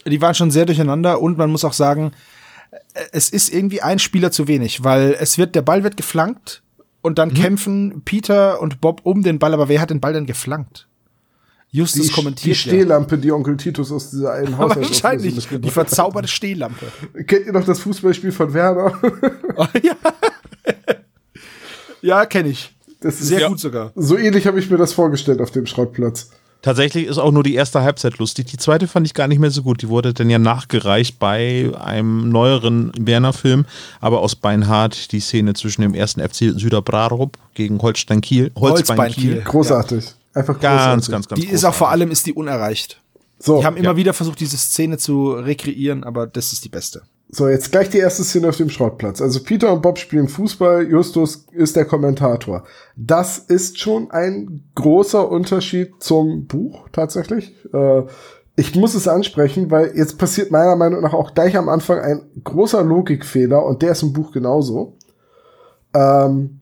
äh, 0.06 0.10
die 0.10 0.22
waren 0.22 0.36
schon 0.36 0.52
sehr 0.52 0.66
durcheinander 0.66 1.22
und 1.22 1.38
man 1.38 1.52
muss 1.52 1.64
auch 1.66 1.74
sagen, 1.74 2.12
äh, 2.72 3.02
es 3.12 3.30
ist 3.30 3.54
irgendwie 3.54 3.82
ein 3.82 4.00
Spieler 4.00 4.32
zu 4.32 4.48
wenig, 4.48 4.84
weil 4.84 5.16
es 5.20 5.38
wird, 5.38 5.56
der 5.56 5.62
Ball 5.62 5.84
wird 5.84 5.98
geflankt 5.98 6.62
und 7.02 7.18
dann 7.18 7.34
kämpfen 7.34 8.02
Peter 8.04 8.62
und 8.62 8.82
Bob 8.82 9.02
um 9.04 9.24
den 9.24 9.40
Ball, 9.40 9.54
aber 9.54 9.70
wer 9.70 9.80
hat 9.80 9.90
den 9.90 10.02
Ball 10.02 10.14
denn 10.14 10.26
geflankt? 10.26 10.88
Justus 11.72 12.02
Die, 12.02 12.08
die 12.08 12.14
kommentiert 12.14 12.58
ja. 12.58 12.62
Stehlampe, 12.62 13.18
die 13.18 13.32
Onkel 13.32 13.56
Titus 13.56 13.92
aus 13.92 14.10
dieser 14.10 14.34
einen 14.34 14.58
Haushaltsauflösung 14.58 15.36
Wahrscheinlich. 15.36 15.48
Die 15.62 15.70
verzauberte 15.70 16.28
Stehlampe. 16.28 16.88
Kennt 17.28 17.46
ihr 17.46 17.54
noch 17.54 17.64
das 17.64 17.80
Fußballspiel 17.80 18.32
von 18.32 18.52
Werner? 18.54 19.00
ja, 19.84 19.96
ja 22.02 22.26
kenne 22.26 22.50
ich. 22.50 22.76
Das 23.02 23.20
ist 23.22 23.28
Sehr 23.28 23.42
Ja. 23.42 23.48
gut 23.48 23.60
sogar. 23.60 23.92
So 23.96 24.18
ähnlich 24.18 24.46
habe 24.48 24.60
ich 24.60 24.70
mir 24.70 24.78
das 24.78 24.94
vorgestellt 24.94 25.42
auf 25.42 25.52
dem 25.52 25.66
Schrottplatz. 25.66 26.30
Tatsächlich 26.62 27.06
ist 27.08 27.18
auch 27.18 27.32
nur 27.32 27.44
die 27.44 27.56
erste 27.56 27.82
Halbzeit 27.82 28.18
lustig. 28.18 28.48
Die 28.48 28.58
zweite 28.58 28.90
fand 28.90 29.08
ich 29.08 29.14
gar 29.14 29.30
nicht 29.30 29.40
mehr 29.40 29.50
so 29.52 29.64
gut. 29.64 29.82
Die 29.82 29.88
wurde 29.88 30.14
dann 30.14 30.30
ja 30.30 30.40
nachgereicht 30.40 31.18
bei 31.18 31.72
einem 31.80 32.28
neueren 32.30 32.92
Werner-Film, 33.00 33.66
aber 34.02 34.20
aus 34.20 34.36
Beinhardt 34.36 35.14
die 35.14 35.22
Szene 35.22 35.54
zwischen 35.54 35.84
dem 35.84 35.94
ersten 35.94 36.20
FC 36.20 36.52
Süderbrarup 36.60 37.38
gegen 37.54 37.82
Holstein 37.82 38.20
Kiel. 38.20 38.52
Holzbein 38.60 39.10
Kiel. 39.14 39.42
Großartig. 39.42 40.04
Einfach 40.34 40.60
Ganz, 40.60 41.06
großartig. 41.06 41.12
ganz, 41.12 41.28
ganz 41.30 41.42
Die 41.42 41.48
ist 41.48 41.64
auch 41.64 41.74
vor 41.74 41.90
allem 41.92 42.12
ist 42.12 42.26
die 42.26 42.34
unerreicht. 42.34 43.00
So, 43.40 43.60
Die 43.60 43.66
haben 43.66 43.78
immer 43.78 43.92
ja. 43.92 43.96
wieder 43.96 44.14
versucht, 44.14 44.42
diese 44.42 44.58
Szene 44.58 44.98
zu 44.98 45.32
rekreieren, 45.32 46.04
aber 46.04 46.28
das 46.28 46.52
ist 46.52 46.66
die 46.66 46.70
beste. 46.70 47.04
So, 47.32 47.48
jetzt 47.48 47.72
gleich 47.72 47.90
die 47.90 48.00
erste 48.00 48.24
Szene 48.24 48.50
auf 48.50 48.58
dem 48.58 48.70
Schrottplatz. 48.70 49.22
Also 49.22 49.44
Peter 49.44 49.72
und 49.72 49.84
Bob 49.84 50.00
spielen 50.00 50.28
Fußball, 50.28 50.90
Justus 50.90 51.46
ist 51.52 51.76
der 51.76 51.86
Kommentator. 51.86 52.64
Das 52.96 53.38
ist 53.38 53.80
schon 53.80 54.10
ein 54.10 54.64
großer 54.74 55.30
Unterschied 55.30 55.92
zum 56.00 56.48
Buch 56.48 56.90
tatsächlich. 56.92 57.56
Äh, 57.72 58.04
ich 58.56 58.76
muss 58.76 58.96
es 58.96 59.08
ansprechen, 59.08 59.70
weil 59.70 59.96
jetzt 59.96 60.18
passiert 60.18 60.50
meiner 60.50 60.76
Meinung 60.76 61.02
nach 61.02 61.14
auch 61.14 61.34
gleich 61.36 61.56
am 61.56 61.70
Anfang 61.70 62.00
ein 62.00 62.24
großer 62.44 62.84
Logikfehler 62.84 63.64
und 63.64 63.84
der 63.84 63.92
ist 63.92 64.02
im 64.02 64.12
Buch 64.12 64.32
genauso. 64.32 64.98
Ähm, 65.94 66.62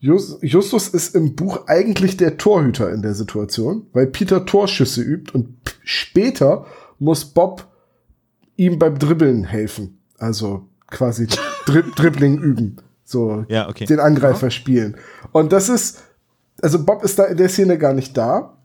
Jus- 0.00 0.38
Justus 0.42 0.88
ist 0.88 1.14
im 1.14 1.34
Buch 1.34 1.66
eigentlich 1.66 2.18
der 2.18 2.36
Torhüter 2.36 2.92
in 2.92 3.00
der 3.00 3.14
Situation, 3.14 3.86
weil 3.94 4.06
Peter 4.06 4.44
Torschüsse 4.44 5.00
übt 5.00 5.32
und 5.32 5.56
später 5.82 6.66
muss 6.98 7.24
Bob 7.24 7.66
ihm 8.56 8.78
beim 8.78 8.98
Dribbeln 8.98 9.44
helfen. 9.44 9.98
Also 10.18 10.68
quasi 10.88 11.26
Dri 11.66 11.82
Dribbling 11.96 12.38
üben. 12.38 12.76
So 13.04 13.44
Ja, 13.48 13.68
okay. 13.68 13.84
den 13.86 14.00
Angreifer 14.00 14.50
spielen. 14.50 14.96
Und 15.32 15.52
das 15.52 15.68
ist, 15.68 16.02
also 16.62 16.84
Bob 16.84 17.04
ist 17.04 17.18
da 17.18 17.24
in 17.24 17.36
der 17.36 17.48
Szene 17.48 17.78
gar 17.78 17.92
nicht 17.92 18.16
da. 18.16 18.56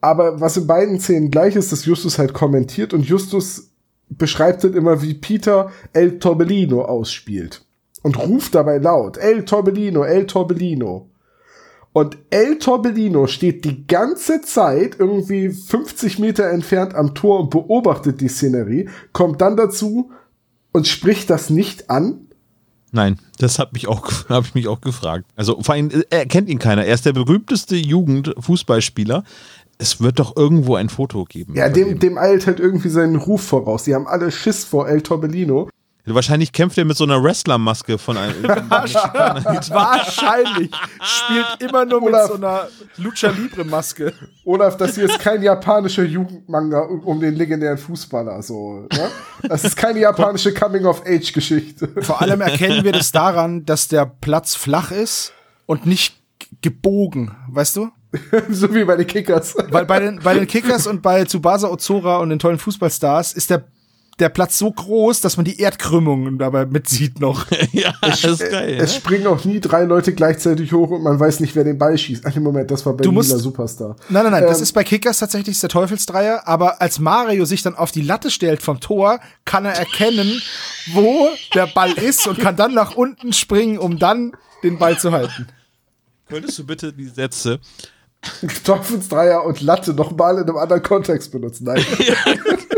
Aber 0.00 0.40
was 0.40 0.58
in 0.58 0.66
beiden 0.66 1.00
Szenen 1.00 1.30
gleich 1.30 1.56
ist, 1.56 1.72
dass 1.72 1.86
Justus 1.86 2.18
halt 2.18 2.34
kommentiert 2.34 2.92
und 2.92 3.06
Justus 3.06 3.70
beschreibt 4.10 4.62
dann 4.62 4.74
immer, 4.74 5.00
wie 5.00 5.14
Peter 5.14 5.70
El 5.92 6.18
Torbellino 6.18 6.82
ausspielt. 6.82 7.64
Und 8.02 8.18
ruft 8.18 8.54
dabei 8.54 8.76
laut, 8.76 9.16
El 9.16 9.46
Torbellino, 9.46 10.04
El 10.04 10.26
Torbellino. 10.26 11.08
Und 11.94 12.18
El 12.30 12.58
Torbellino 12.58 13.28
steht 13.28 13.64
die 13.64 13.86
ganze 13.86 14.42
Zeit 14.42 14.96
irgendwie 14.98 15.50
50 15.50 16.18
Meter 16.18 16.50
entfernt 16.50 16.92
am 16.92 17.14
Tor 17.14 17.38
und 17.38 17.50
beobachtet 17.50 18.20
die 18.20 18.26
Szenerie, 18.26 18.88
kommt 19.12 19.40
dann 19.40 19.56
dazu 19.56 20.10
und 20.72 20.88
spricht 20.88 21.30
das 21.30 21.50
nicht 21.50 21.90
an. 21.90 22.26
Nein, 22.90 23.20
das 23.38 23.58
habe 23.60 23.78
ich 23.78 23.84
mich 24.54 24.66
auch 24.66 24.80
gefragt. 24.80 25.26
Also 25.36 25.62
vor 25.62 25.76
allem, 25.76 25.88
er 26.10 26.26
kennt 26.26 26.48
ihn 26.48 26.58
keiner. 26.58 26.84
Er 26.84 26.94
ist 26.94 27.06
der 27.06 27.12
berühmteste 27.12 27.76
Jugendfußballspieler. 27.76 29.22
Es 29.78 30.00
wird 30.00 30.18
doch 30.18 30.36
irgendwo 30.36 30.74
ein 30.74 30.88
Foto 30.88 31.24
geben. 31.24 31.54
Ja, 31.54 31.68
dem, 31.68 32.00
dem 32.00 32.18
eilt 32.18 32.48
halt 32.48 32.58
irgendwie 32.58 32.88
seinen 32.88 33.14
Ruf 33.14 33.42
voraus. 33.42 33.84
Die 33.84 33.94
haben 33.94 34.08
alle 34.08 34.32
Schiss 34.32 34.64
vor 34.64 34.88
El 34.88 35.02
Torbellino. 35.02 35.68
Wahrscheinlich 36.06 36.52
kämpft 36.52 36.76
er 36.76 36.84
mit 36.84 36.98
so 36.98 37.04
einer 37.04 37.22
Wrestlermaske 37.22 37.96
von 37.96 38.18
einem. 38.18 38.42
Wahrscheinlich. 38.44 40.70
Spielt 41.02 41.46
immer 41.60 41.86
nur 41.86 42.02
mit 42.02 42.10
Olaf. 42.10 42.28
so 42.28 42.34
einer 42.34 42.68
Lucha 42.98 43.30
Libre 43.30 43.64
Maske. 43.64 44.12
Olaf, 44.44 44.76
das 44.76 44.96
hier 44.96 45.04
ist 45.04 45.18
kein 45.18 45.42
japanischer 45.42 46.02
Jugendmanga 46.02 46.80
um, 46.80 47.00
um 47.00 47.20
den 47.20 47.34
legendären 47.34 47.78
Fußballer. 47.78 48.42
So, 48.42 48.86
ne? 48.92 49.10
Das 49.44 49.64
ist 49.64 49.76
keine 49.76 50.00
japanische 50.00 50.52
Coming-of-Age-Geschichte. 50.52 51.88
Vor 52.02 52.20
allem 52.20 52.42
erkennen 52.42 52.84
wir 52.84 52.92
das 52.92 53.10
daran, 53.10 53.64
dass 53.64 53.88
der 53.88 54.04
Platz 54.04 54.54
flach 54.54 54.90
ist 54.90 55.32
und 55.64 55.86
nicht 55.86 56.20
gebogen, 56.60 57.34
weißt 57.48 57.76
du? 57.76 57.90
so 58.50 58.72
wie 58.74 58.84
bei 58.84 58.96
den 58.96 59.06
Kickers. 59.06 59.54
Weil 59.70 59.86
bei 59.86 60.00
den, 60.00 60.20
bei 60.20 60.34
den 60.34 60.46
Kickers 60.46 60.86
und 60.86 61.02
bei 61.02 61.24
Tsubasa 61.24 61.68
Ozora 61.68 62.18
und 62.18 62.30
den 62.30 62.38
tollen 62.38 62.58
Fußballstars 62.58 63.32
ist 63.32 63.50
der, 63.50 63.64
der 64.18 64.28
Platz 64.28 64.58
so 64.58 64.70
groß, 64.70 65.20
dass 65.20 65.36
man 65.36 65.44
die 65.44 65.58
Erdkrümmungen 65.60 66.38
dabei 66.38 66.66
mitsieht 66.66 67.20
noch. 67.20 67.46
ja, 67.72 67.92
das 68.00 68.24
ist 68.24 68.50
geil. 68.50 68.76
Es 68.80 68.92
ne? 68.92 69.00
springen 69.00 69.26
auch 69.26 69.44
nie 69.44 69.60
drei 69.60 69.84
Leute 69.84 70.14
gleichzeitig 70.14 70.72
hoch 70.72 70.90
und 70.90 71.02
man 71.02 71.18
weiß 71.18 71.40
nicht, 71.40 71.56
wer 71.56 71.64
den 71.64 71.78
Ball 71.78 71.98
schießt. 71.98 72.24
Ach, 72.26 72.34
Moment, 72.36 72.70
das 72.70 72.84
war 72.86 72.96
bei 72.96 73.02
Du 73.02 73.12
musst- 73.12 73.30
Superstar. 73.30 73.96
Nein, 74.08 74.22
nein, 74.24 74.32
nein, 74.32 74.42
das 74.44 74.58
Ähm, 74.58 74.62
ist 74.64 74.72
bei 74.72 74.84
Kickers 74.84 75.18
tatsächlich 75.18 75.58
der 75.58 75.68
Teufelsdreier, 75.68 76.46
aber 76.46 76.80
als 76.80 76.98
Mario 76.98 77.44
sich 77.44 77.62
dann 77.62 77.74
auf 77.74 77.90
die 77.90 78.02
Latte 78.02 78.30
stellt 78.30 78.62
vom 78.62 78.80
Tor, 78.80 79.20
kann 79.44 79.64
er 79.64 79.72
erkennen, 79.72 80.40
wo 80.92 81.28
der 81.54 81.66
Ball 81.66 81.92
ist 81.92 82.26
und 82.26 82.38
kann 82.38 82.56
dann 82.56 82.74
nach 82.74 82.94
unten 82.94 83.32
springen, 83.32 83.78
um 83.78 83.98
dann 83.98 84.32
den 84.62 84.78
Ball 84.78 84.98
zu 84.98 85.12
halten. 85.12 85.48
Könntest 86.28 86.58
du 86.58 86.64
bitte 86.64 86.92
die 86.92 87.08
Sätze 87.08 87.58
Teufelsdreier 88.64 89.44
und 89.44 89.60
Latte 89.60 89.92
nochmal 89.92 90.38
in 90.38 90.44
einem 90.44 90.56
anderen 90.56 90.82
Kontext 90.82 91.30
benutzen. 91.32 91.64
Nein. 91.64 91.84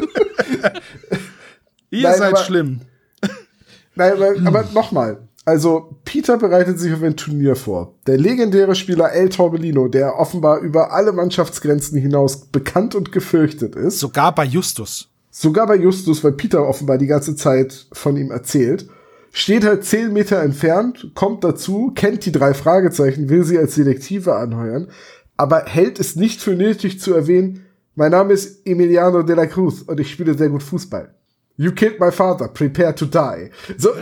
Ihr 1.96 2.08
Nein, 2.08 2.18
seid 2.18 2.32
aber- 2.34 2.42
schlimm. 2.44 2.80
Nein, 3.94 4.12
aber, 4.12 4.34
aber 4.44 4.64
nochmal. 4.74 5.18
Also, 5.44 5.96
Peter 6.04 6.36
bereitet 6.38 6.78
sich 6.80 6.92
auf 6.92 7.02
ein 7.02 7.16
Turnier 7.16 7.54
vor. 7.54 7.94
Der 8.08 8.18
legendäre 8.18 8.74
Spieler 8.74 9.12
El 9.12 9.28
Torbellino, 9.28 9.86
der 9.88 10.18
offenbar 10.18 10.58
über 10.58 10.92
alle 10.92 11.12
Mannschaftsgrenzen 11.12 11.98
hinaus 12.00 12.46
bekannt 12.46 12.94
und 12.96 13.12
gefürchtet 13.12 13.76
ist, 13.76 14.00
Sogar 14.00 14.34
bei 14.34 14.44
Justus. 14.44 15.08
sogar 15.30 15.66
bei 15.68 15.76
Justus, 15.76 16.24
weil 16.24 16.32
Peter 16.32 16.66
offenbar 16.66 16.98
die 16.98 17.06
ganze 17.06 17.36
Zeit 17.36 17.86
von 17.92 18.16
ihm 18.16 18.32
erzählt, 18.32 18.88
steht 19.30 19.64
halt 19.64 19.84
zehn 19.84 20.12
Meter 20.12 20.42
entfernt, 20.42 21.12
kommt 21.14 21.44
dazu, 21.44 21.92
kennt 21.94 22.26
die 22.26 22.32
drei 22.32 22.52
Fragezeichen, 22.52 23.28
will 23.28 23.44
sie 23.44 23.58
als 23.58 23.76
Detektive 23.76 24.34
anheuern, 24.34 24.88
aber 25.36 25.66
hält 25.66 26.00
es 26.00 26.16
nicht 26.16 26.40
für 26.40 26.56
nötig 26.56 26.98
zu 27.00 27.14
erwähnen, 27.14 27.66
mein 27.94 28.10
Name 28.10 28.32
ist 28.32 28.66
Emiliano 28.66 29.22
de 29.22 29.36
la 29.36 29.46
Cruz 29.46 29.82
und 29.82 30.00
ich 30.00 30.10
spiele 30.10 30.36
sehr 30.36 30.48
gut 30.48 30.62
Fußball. 30.64 31.14
You 31.56 31.72
killed 31.72 31.98
my 31.98 32.10
father, 32.10 32.48
prepare 32.48 32.94
to 32.94 33.06
die. 33.06 33.50
So, 33.78 33.92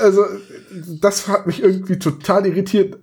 also, 0.00 0.24
das 1.00 1.28
hat 1.28 1.46
mich 1.46 1.62
irgendwie 1.62 1.98
total 1.98 2.46
irritiert 2.46 2.98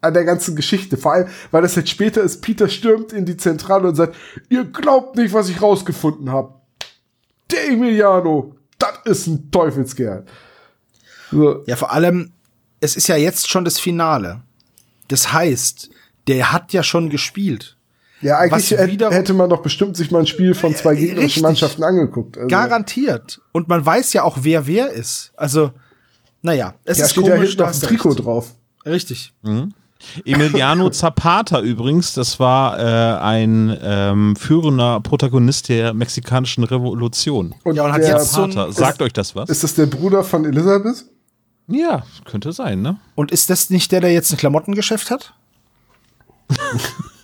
an 0.00 0.14
der 0.14 0.24
ganzen 0.24 0.56
Geschichte. 0.56 0.96
Vor 0.96 1.12
allem, 1.12 1.28
weil 1.50 1.62
das 1.62 1.76
jetzt 1.76 1.90
später 1.90 2.22
ist, 2.22 2.40
Peter 2.40 2.68
stürmt 2.68 3.12
in 3.12 3.24
die 3.24 3.36
Zentrale 3.36 3.88
und 3.88 3.94
sagt, 3.94 4.16
ihr 4.48 4.64
glaubt 4.64 5.16
nicht, 5.16 5.32
was 5.32 5.48
ich 5.48 5.62
rausgefunden 5.62 6.30
habe. 6.30 6.54
Der 7.50 7.68
Emiliano, 7.68 8.56
das 8.78 8.98
ist 9.04 9.26
ein 9.26 9.50
Teufelskerl. 9.50 10.24
So, 11.30 11.62
Ja, 11.66 11.76
vor 11.76 11.92
allem, 11.92 12.32
es 12.80 12.96
ist 12.96 13.08
ja 13.08 13.16
jetzt 13.16 13.48
schon 13.48 13.64
das 13.64 13.78
Finale. 13.78 14.42
Das 15.08 15.32
heißt, 15.32 15.90
der 16.26 16.52
hat 16.52 16.72
ja 16.72 16.82
schon 16.82 17.10
gespielt. 17.10 17.75
Ja, 18.20 18.38
eigentlich 18.38 18.70
hätte- 18.70 18.86
wiederum- 18.90 19.12
hätte 19.12 19.34
man 19.34 19.50
doch 19.50 19.62
bestimmt 19.62 19.96
sich 19.96 20.10
mal 20.10 20.20
ein 20.20 20.26
Spiel 20.26 20.54
von 20.54 20.74
zwei 20.74 20.94
gegnerischen 20.94 21.22
richtig. 21.24 21.42
Mannschaften 21.42 21.82
angeguckt. 21.84 22.36
Also, 22.36 22.48
Garantiert. 22.48 23.40
Und 23.52 23.68
man 23.68 23.84
weiß 23.84 24.12
ja 24.14 24.22
auch, 24.22 24.38
wer 24.42 24.66
wer 24.66 24.90
ist. 24.90 25.32
Also, 25.36 25.70
naja, 26.42 26.74
es 26.84 26.98
ja, 26.98 27.04
ist 27.04 27.10
steht 27.12 27.24
komisch, 27.24 27.36
ja 27.38 27.42
hinten 27.42 27.58
da 27.58 27.64
auf 27.70 27.80
Trikot 27.80 28.08
recht. 28.10 28.24
drauf. 28.24 28.54
Richtig. 28.86 29.32
Emiliano 30.24 30.90
Zapata 30.90 31.60
übrigens, 31.60 32.12
das 32.14 32.38
war 32.38 32.78
äh, 32.78 33.18
ein 33.20 33.76
ähm, 33.82 34.36
führender 34.36 35.00
Protagonist 35.00 35.68
der 35.68 35.92
mexikanischen 35.94 36.64
Revolution. 36.64 37.54
Ja, 37.72 37.84
und 37.84 37.92
hat 37.92 38.02
der, 38.02 38.10
jetzt 38.18 38.32
so 38.32 38.42
ein- 38.44 38.52
Zapata, 38.52 38.72
sagt 38.72 39.02
euch 39.02 39.12
das 39.12 39.34
was? 39.34 39.48
ist 39.50 39.64
das 39.64 39.74
der 39.74 39.86
Bruder 39.86 40.22
von 40.22 40.44
Elisabeth? 40.44 41.04
Ja, 41.68 42.04
könnte 42.24 42.52
sein, 42.52 42.80
ne? 42.82 42.98
Und 43.16 43.32
ist 43.32 43.50
das 43.50 43.70
nicht 43.70 43.90
der, 43.90 44.00
der 44.00 44.12
jetzt 44.12 44.30
ein 44.30 44.36
Klamottengeschäft 44.36 45.10
hat? 45.10 45.34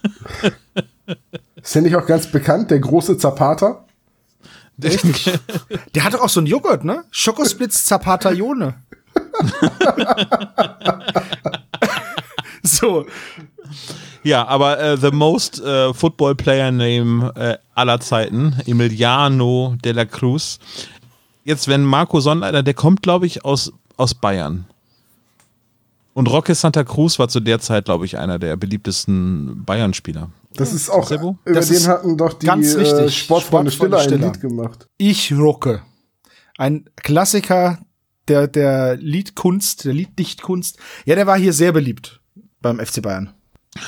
Ist 1.62 1.74
der 1.74 1.82
nicht 1.82 1.96
auch 1.96 2.06
ganz 2.06 2.30
bekannt, 2.30 2.70
der 2.70 2.80
große 2.80 3.18
Zapata? 3.18 3.84
Richtig. 4.82 5.38
Der 5.94 6.04
hat 6.04 6.14
doch 6.14 6.22
auch 6.22 6.28
so 6.28 6.40
einen 6.40 6.46
Joghurt, 6.46 6.84
ne? 6.84 7.04
Schokosplitz 7.10 7.84
Zapatayone. 7.84 8.74
so, 12.62 13.06
Ja, 14.24 14.46
aber 14.46 14.80
äh, 14.80 14.96
the 14.96 15.10
most 15.10 15.60
äh, 15.60 15.92
football 15.92 16.34
player 16.34 16.70
name 16.70 17.32
äh, 17.36 17.58
aller 17.74 18.00
Zeiten, 18.00 18.56
Emiliano 18.66 19.76
de 19.84 19.92
la 19.92 20.04
Cruz. 20.04 20.58
Jetzt, 21.44 21.66
wenn 21.66 21.84
Marco 21.84 22.20
Sonnleiter, 22.20 22.62
der 22.62 22.74
kommt, 22.74 23.02
glaube 23.02 23.26
ich, 23.26 23.44
aus, 23.44 23.72
aus 23.96 24.14
Bayern. 24.14 24.66
Und 26.14 26.30
Roque 26.30 26.54
Santa 26.54 26.84
Cruz 26.84 27.18
war 27.18 27.28
zu 27.28 27.40
der 27.40 27.58
Zeit, 27.58 27.86
glaube 27.86 28.04
ich, 28.04 28.18
einer 28.18 28.38
der 28.38 28.56
beliebtesten 28.56 29.64
Bayern-Spieler. 29.64 30.30
Das 30.54 30.72
ist 30.72 30.90
auch, 30.90 31.08
Sebo? 31.08 31.38
über 31.44 31.54
Das 31.60 31.68
den 31.68 31.76
ist 31.76 31.88
hatten 31.88 32.18
doch 32.18 32.34
die 32.34 32.46
ganz 32.46 32.74
äh, 32.74 32.80
richtig. 32.80 33.16
Sportfreunde 33.18 33.70
Stiller 33.70 33.96
ein 33.96 34.02
Sportfreunde 34.02 34.26
Lied 34.26 34.40
gemacht. 34.40 34.88
ich 34.98 35.32
rocke. 35.32 35.82
Ein 36.58 36.84
Klassiker 36.96 37.78
der, 38.28 38.46
der 38.46 38.96
Liedkunst, 38.96 39.86
der 39.86 39.94
Lieddichtkunst. 39.94 40.78
Ja, 41.06 41.14
der 41.14 41.26
war 41.26 41.38
hier 41.38 41.52
sehr 41.54 41.72
beliebt 41.72 42.20
beim 42.60 42.78
FC 42.78 43.00
Bayern. 43.02 43.30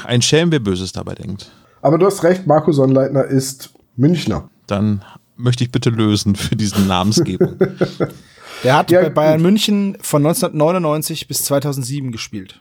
Ein 0.04 0.22
Schelm, 0.22 0.50
wer 0.50 0.60
Böses 0.60 0.92
dabei 0.92 1.14
denkt. 1.14 1.52
Aber 1.82 1.98
du 1.98 2.06
hast 2.06 2.22
recht, 2.24 2.46
Marco 2.46 2.72
Sonnleitner 2.72 3.24
ist 3.24 3.74
Münchner. 3.96 4.48
Dann 4.66 5.04
möchte 5.36 5.62
ich 5.64 5.70
bitte 5.70 5.90
lösen 5.90 6.34
für 6.36 6.56
diesen 6.56 6.86
Namensgebung. 6.86 7.56
Der 8.64 8.76
hat 8.76 8.90
Ja, 8.90 9.02
bei 9.02 9.10
Bayern 9.10 9.38
gut. 9.38 9.42
München 9.42 9.96
von 10.00 10.26
1999 10.26 11.28
bis 11.28 11.44
2007 11.44 12.10
gespielt. 12.10 12.60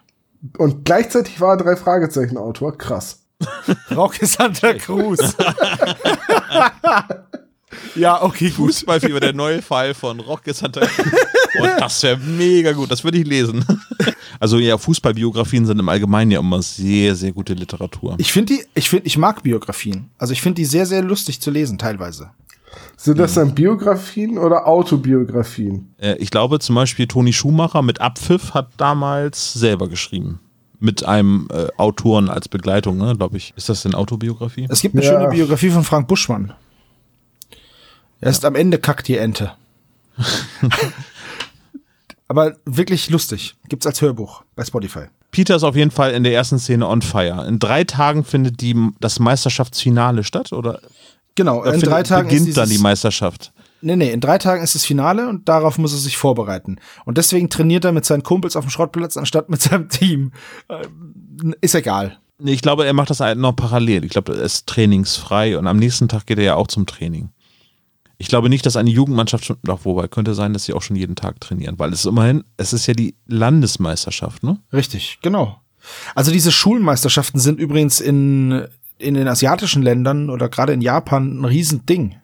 Und 0.57 0.85
gleichzeitig 0.85 1.39
war 1.39 1.51
er 1.51 1.57
drei 1.57 1.75
Fragezeichen 1.75 2.37
Autor. 2.37 2.77
Krass. 2.77 3.21
Rauke 3.95 4.25
Santa 4.25 4.73
Cruz. 4.73 5.19
ja, 7.95 8.21
okay, 8.21 8.49
gut. 8.49 8.67
Fußballfieber, 8.67 9.19
der 9.19 9.33
neue 9.33 9.61
Fall 9.61 9.93
von 9.93 10.19
Roque 10.19 10.53
Santa 10.53 10.81
Cruz. 10.81 11.13
Und 11.59 11.69
das 11.79 12.03
wäre 12.03 12.17
mega 12.17 12.71
gut, 12.73 12.91
das 12.91 13.03
würde 13.03 13.19
ich 13.19 13.27
lesen. 13.27 13.65
Also 14.39 14.57
ja, 14.57 14.77
Fußballbiografien 14.77 15.65
sind 15.65 15.79
im 15.79 15.87
Allgemeinen 15.87 16.31
ja 16.31 16.39
immer 16.39 16.61
sehr, 16.61 17.15
sehr 17.15 17.31
gute 17.31 17.53
Literatur. 17.53 18.15
Ich 18.17 18.33
finde 18.33 18.55
die, 18.55 18.65
ich 18.73 18.89
finde, 18.89 19.05
ich 19.05 19.17
mag 19.17 19.41
Biografien. 19.41 20.09
Also 20.17 20.33
ich 20.33 20.41
finde 20.41 20.55
die 20.55 20.65
sehr, 20.65 20.85
sehr 20.85 21.01
lustig 21.01 21.39
zu 21.39 21.49
lesen, 21.49 21.77
teilweise. 21.77 22.31
Sind 22.95 23.17
das 23.19 23.33
dann 23.33 23.53
Biografien 23.55 24.37
oder 24.37 24.67
Autobiografien? 24.67 25.93
Äh, 25.97 26.15
ich 26.17 26.29
glaube 26.31 26.59
zum 26.59 26.75
Beispiel 26.75 27.07
Toni 27.07 27.33
Schumacher 27.33 27.81
mit 27.81 27.99
Abpfiff 28.01 28.53
hat 28.53 28.69
damals 28.77 29.53
selber 29.53 29.87
geschrieben. 29.89 30.39
Mit 30.79 31.03
einem 31.05 31.47
äh, 31.51 31.67
Autoren 31.77 32.29
als 32.29 32.49
Begleitung, 32.49 32.97
ne, 32.97 33.15
glaube 33.15 33.37
ich. 33.37 33.53
Ist 33.55 33.69
das 33.69 33.83
denn 33.83 33.95
Autobiografie? 33.95 34.67
Es 34.69 34.81
gibt 34.81 34.95
eine 34.95 35.03
Ja. 35.03 35.11
schöne 35.11 35.29
Biografie 35.29 35.69
von 35.69 35.83
Frank 35.83 36.07
Buschmann. 36.07 36.53
Erst 38.21 38.45
am 38.45 38.55
Ende 38.55 38.77
kackt 38.79 39.07
die 39.07 39.17
Ente. 39.17 39.51
Aber 42.27 42.55
wirklich 42.65 43.09
lustig. 43.09 43.55
Gibt's 43.69 43.85
als 43.85 44.01
Hörbuch 44.01 44.43
bei 44.55 44.63
Spotify. 44.63 45.05
Peter 45.31 45.55
ist 45.55 45.63
auf 45.63 45.75
jeden 45.75 45.91
Fall 45.91 46.11
in 46.11 46.23
der 46.23 46.33
ersten 46.33 46.59
Szene 46.59 46.87
on 46.87 47.01
fire. 47.01 47.45
In 47.47 47.59
drei 47.59 47.83
Tagen 47.83 48.23
findet 48.23 48.61
die, 48.61 48.75
das 48.99 49.19
Meisterschaftsfinale 49.19 50.23
statt, 50.23 50.53
oder? 50.53 50.79
Genau, 51.35 51.61
Oder 51.61 51.73
in 51.73 51.81
drei 51.81 52.03
Tagen 52.03 52.29
beginnt 52.29 52.49
ist 52.49 52.57
dann 52.57 52.65
die 52.65 52.71
dieses, 52.71 52.83
Meisterschaft. 52.83 53.53
Nee, 53.81 53.95
nee, 53.95 54.11
in 54.11 54.21
drei 54.21 54.37
Tagen 54.37 54.63
ist 54.63 54.75
das 54.75 54.85
Finale 54.85 55.27
und 55.27 55.49
darauf 55.49 55.77
muss 55.77 55.91
er 55.91 55.99
sich 55.99 56.15
vorbereiten. 56.15 56.77
Und 57.05 57.17
deswegen 57.17 57.49
trainiert 57.49 57.85
er 57.85 57.91
mit 57.91 58.05
seinen 58.05 58.23
Kumpels 58.23 58.55
auf 58.55 58.65
dem 58.65 58.69
Schrottplatz 58.69 59.17
anstatt 59.17 59.49
mit 59.49 59.61
seinem 59.61 59.89
Team. 59.89 60.31
Ähm, 60.69 61.55
Ist 61.59 61.75
egal. 61.75 62.17
Nee, 62.39 62.53
ich 62.53 62.61
glaube, 62.61 62.85
er 62.85 62.93
macht 62.93 63.09
das 63.09 63.19
halt 63.19 63.37
noch 63.37 63.55
parallel. 63.55 64.05
Ich 64.05 64.11
glaube, 64.11 64.35
er 64.35 64.41
ist 64.41 64.67
trainingsfrei 64.67 65.57
und 65.57 65.67
am 65.67 65.77
nächsten 65.77 66.07
Tag 66.07 66.25
geht 66.25 66.37
er 66.37 66.43
ja 66.43 66.55
auch 66.55 66.67
zum 66.67 66.85
Training. 66.85 67.29
Ich 68.17 68.27
glaube 68.27 68.49
nicht, 68.49 68.65
dass 68.65 68.77
eine 68.77 68.89
Jugendmannschaft 68.89 69.45
schon, 69.45 69.57
doch, 69.63 69.83
wobei 69.83 70.07
könnte 70.07 70.33
sein, 70.33 70.53
dass 70.53 70.65
sie 70.65 70.73
auch 70.73 70.81
schon 70.81 70.95
jeden 70.95 71.15
Tag 71.15 71.41
trainieren, 71.41 71.77
weil 71.77 71.91
es 71.91 71.99
ist 71.99 72.05
immerhin, 72.05 72.43
es 72.57 72.71
ist 72.71 72.87
ja 72.87 72.93
die 72.93 73.15
Landesmeisterschaft, 73.27 74.43
ne? 74.43 74.59
Richtig, 74.71 75.19
genau. 75.21 75.59
Also 76.15 76.31
diese 76.31 76.51
Schulmeisterschaften 76.51 77.39
sind 77.39 77.59
übrigens 77.59 77.99
in, 77.99 78.65
in 78.97 79.13
den 79.13 79.27
asiatischen 79.27 79.81
Ländern 79.81 80.29
oder 80.29 80.49
gerade 80.49 80.73
in 80.73 80.81
Japan 80.81 81.39
ein 81.39 81.45
Riesending. 81.45 82.15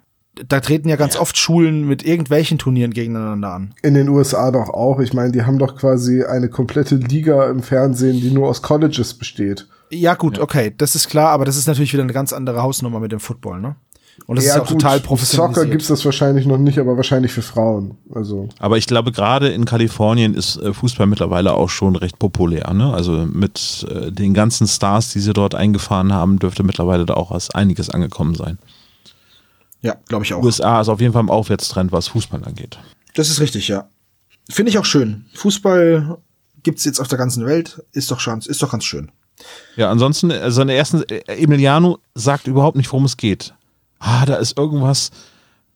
da 0.48 0.60
treten 0.62 0.88
ja 0.88 0.96
ganz 0.96 1.18
oft 1.18 1.38
Schulen 1.38 1.86
mit 1.86 2.04
irgendwelchen 2.04 2.58
Turnieren 2.58 2.94
gegeneinander 2.94 3.52
an. 3.52 3.74
In 3.82 3.94
den 3.94 4.08
USA 4.08 4.52
doch 4.52 4.70
auch. 4.70 5.00
Ich 5.00 5.14
meine, 5.14 5.32
die 5.32 5.44
haben 5.44 5.60
doch 5.60 5.76
quasi 5.76 6.24
eine 6.24 6.48
komplette 6.50 6.96
Liga 6.96 7.50
im 7.50 7.62
Fernsehen, 7.62 8.22
die 8.22 8.32
nur 8.32 8.48
aus 8.48 8.62
Colleges 8.62 9.16
besteht. 9.16 9.68
Ja, 9.92 10.14
gut, 10.14 10.40
okay, 10.40 10.74
das 10.78 10.96
ist 10.96 11.10
klar, 11.10 11.30
aber 11.30 11.46
das 11.46 11.58
ist 11.58 11.68
natürlich 11.68 11.92
wieder 11.94 12.04
eine 12.04 12.14
ganz 12.14 12.32
andere 12.32 12.62
Hausnummer 12.62 13.00
mit 13.00 13.12
dem 13.12 13.20
Football, 13.20 13.60
ne? 13.60 13.76
Und 14.28 14.36
das 14.38 14.46
ja, 14.46 14.56
ist 14.56 14.62
auch 14.62 14.68
gut, 14.68 14.82
total 14.82 14.98
Soccer 14.98 15.08
professionell. 15.08 15.70
gibt's 15.70 15.88
das 15.88 16.06
wahrscheinlich 16.06 16.46
noch 16.46 16.58
nicht, 16.58 16.80
aber 16.80 16.96
wahrscheinlich 16.96 17.32
für 17.32 17.42
Frauen. 17.42 17.98
Also 18.14 18.50
Aber 18.60 18.78
ich 18.78 18.88
glaube, 18.88 19.12
gerade 19.12 19.50
in 19.50 19.66
Kalifornien 19.66 20.34
ist 20.34 20.58
äh, 20.58 20.74
Fußball 20.74 21.08
mittlerweile 21.08 21.54
auch 21.54 21.70
schon 21.70 21.96
recht 21.96 22.20
populär. 22.20 22.74
Ne? 22.74 22.94
Also 22.94 23.28
mit 23.32 23.86
äh, 23.90 24.12
den 24.12 24.34
ganzen 24.34 24.68
Stars, 24.68 25.12
die 25.12 25.20
sie 25.20 25.34
dort 25.34 25.56
eingefahren 25.56 26.14
haben, 26.14 26.40
dürfte 26.40 26.64
mittlerweile 26.64 27.06
da 27.06 27.16
auch 27.16 27.32
was 27.32 27.50
einiges 27.52 27.90
angekommen 27.90 28.36
sein. 28.36 28.58
Ja, 29.82 29.96
glaube 30.08 30.26
ich 30.26 30.34
auch. 30.34 30.44
USA 30.44 30.82
ist 30.82 30.90
auf 30.90 31.00
jeden 31.00 31.14
Fall 31.14 31.22
im 31.22 31.30
Aufwärtstrend, 31.30 31.92
was 31.92 32.10
Fußball 32.10 32.44
angeht. 32.44 32.78
Das 33.16 33.30
ist 33.30 33.40
richtig, 33.40 33.68
ja. 33.68 33.90
Finde 34.50 34.72
ich 34.72 34.78
auch 34.78 34.86
schön. 34.86 35.26
Fußball 35.36 36.18
gibt's 36.64 36.86
jetzt 36.86 37.00
auf 37.00 37.08
der 37.08 37.18
ganzen 37.18 37.46
Welt, 37.46 37.82
ist 37.94 38.12
doch 38.12 38.20
schon, 38.20 38.40
ist 38.40 38.62
doch 38.62 38.72
ganz 38.72 38.84
schön. 38.84 39.12
Ja, 39.76 39.90
ansonsten, 39.90 40.32
äh, 40.32 40.52
seine 40.52 40.74
ersten, 40.74 41.04
äh, 41.04 41.22
Emiliano 41.28 42.00
sagt 42.16 42.48
überhaupt 42.48 42.76
nicht, 42.76 42.92
worum 42.92 43.06
es 43.06 43.18
geht. 43.18 43.54
Ah, 44.00 44.26
da 44.26 44.36
ist 44.36 44.58
irgendwas, 44.58 45.12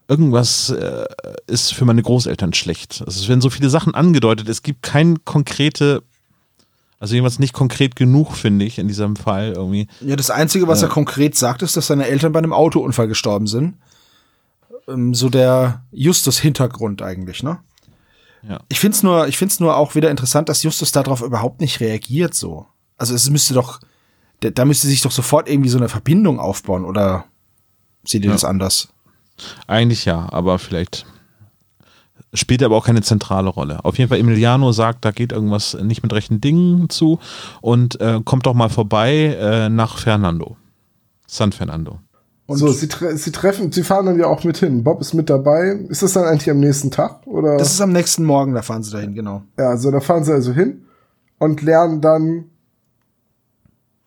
irgendwas 0.08 0.70
äh, 0.70 1.06
ist 1.48 1.74
für 1.74 1.86
meine 1.86 2.02
Großeltern 2.02 2.54
schlecht. 2.54 3.04
Also 3.06 3.22
es 3.22 3.28
werden 3.28 3.42
so 3.42 3.50
viele 3.50 3.70
Sachen 3.70 3.94
angedeutet, 3.96 4.48
es 4.50 4.64
gibt 4.64 4.82
keine 4.82 5.16
konkrete, 5.26 6.04
also 7.00 7.16
jedenfalls 7.16 7.40
nicht 7.40 7.54
konkret 7.54 7.96
genug, 7.96 8.34
finde 8.34 8.66
ich, 8.66 8.80
in 8.80 8.88
diesem 8.88 9.16
Fall 9.18 9.54
irgendwie. 9.54 9.88
Ja, 10.02 10.16
das 10.16 10.30
Einzige, 10.32 10.68
was 10.68 10.82
Ja. 10.82 10.88
er 10.88 10.92
konkret 10.94 11.36
sagt, 11.36 11.62
ist, 11.62 11.76
dass 11.76 11.88
seine 11.88 12.08
Eltern 12.08 12.32
bei 12.32 12.40
einem 12.40 12.54
Autounfall 12.54 13.08
gestorben 13.10 13.48
sind. 13.48 13.76
Ähm, 14.88 15.14
so 15.14 15.30
der 15.30 15.84
Justus-Hintergrund 15.92 17.02
eigentlich, 17.02 17.44
ne? 17.44 17.60
Ja. 18.48 18.60
Ich 18.68 18.80
find's 18.80 19.04
nur, 19.04 19.28
ich 19.28 19.38
find's 19.38 19.60
nur 19.62 19.78
auch 19.78 19.96
wieder 19.96 20.12
interessant, 20.12 20.50
dass 20.50 20.64
Justus 20.64 20.92
darauf 20.92 21.22
überhaupt 21.22 21.62
nicht 21.62 21.80
reagiert, 21.80 22.34
so. 22.34 22.66
Also 22.98 23.16
es 23.16 23.30
müsste 23.30 23.54
doch, 23.54 23.80
da 24.42 24.66
müsste 24.66 24.88
sich 24.88 25.02
doch 25.02 25.12
sofort 25.12 25.48
irgendwie 25.50 25.70
so 25.70 25.78
eine 25.78 25.88
Verbindung 25.88 26.40
aufbauen, 26.42 26.84
oder 26.84 27.24
seht 28.06 28.24
ihr 28.24 28.28
Ja. 28.30 28.34
das 28.34 28.44
anders? 28.46 28.90
Eigentlich 29.68 30.06
ja, 30.06 30.28
aber 30.32 30.60
vielleicht 30.60 31.06
spielt 32.34 32.62
er 32.62 32.66
aber 32.68 32.78
auch 32.78 32.86
keine 32.86 33.02
zentrale 33.02 33.50
Rolle. 33.50 33.84
Auf 33.86 33.98
jeden 33.98 34.10
Fall, 34.10 34.20
Emiliano 34.20 34.72
sagt, 34.72 35.06
da 35.06 35.12
geht 35.12 35.32
irgendwas 35.32 35.76
nicht 35.82 36.04
mit 36.04 36.14
rechten 36.14 36.42
Dingen 36.42 36.90
zu 36.90 37.20
und 37.62 38.00
äh, 38.02 38.22
kommt 38.24 38.46
doch 38.46 38.54
mal 38.54 38.70
vorbei 38.70 39.38
äh, 39.40 39.70
nach 39.70 39.98
Fernando. 40.00 40.58
San 41.28 41.52
Fernando. 41.52 42.00
Und 42.46 42.58
so, 42.58 42.68
sie, 42.72 42.88
tre 42.88 43.16
sie 43.18 43.32
treffen, 43.32 43.72
sie 43.72 43.84
fahren 43.84 44.06
dann 44.06 44.20
ja 44.20 44.28
auch 44.28 44.44
mit 44.44 44.58
hin. 44.58 44.84
Bob 44.84 45.00
ist 45.00 45.14
mit 45.14 45.30
dabei. 45.30 45.70
Ist 45.90 46.04
das 46.04 46.14
dann 46.14 46.26
eigentlich 46.26 46.50
am 46.50 46.60
nächsten 46.60 46.92
Tag? 46.92 47.26
Oder? 47.26 47.58
das 47.58 47.72
ist 47.74 47.82
am 47.82 47.92
nächsten 47.92 48.26
Morgen, 48.26 48.54
da 48.54 48.62
fahren 48.62 48.84
sie 48.84 48.92
dahin, 48.92 49.14
genau. 49.16 49.44
ja, 49.58 49.70
also 49.70 49.92
da 49.92 50.00
fahren 50.02 50.24
sie 50.24 50.34
also 50.34 50.52
hin 50.52 50.86
und 51.40 51.62
lernen 51.62 52.02
dann 52.02 52.46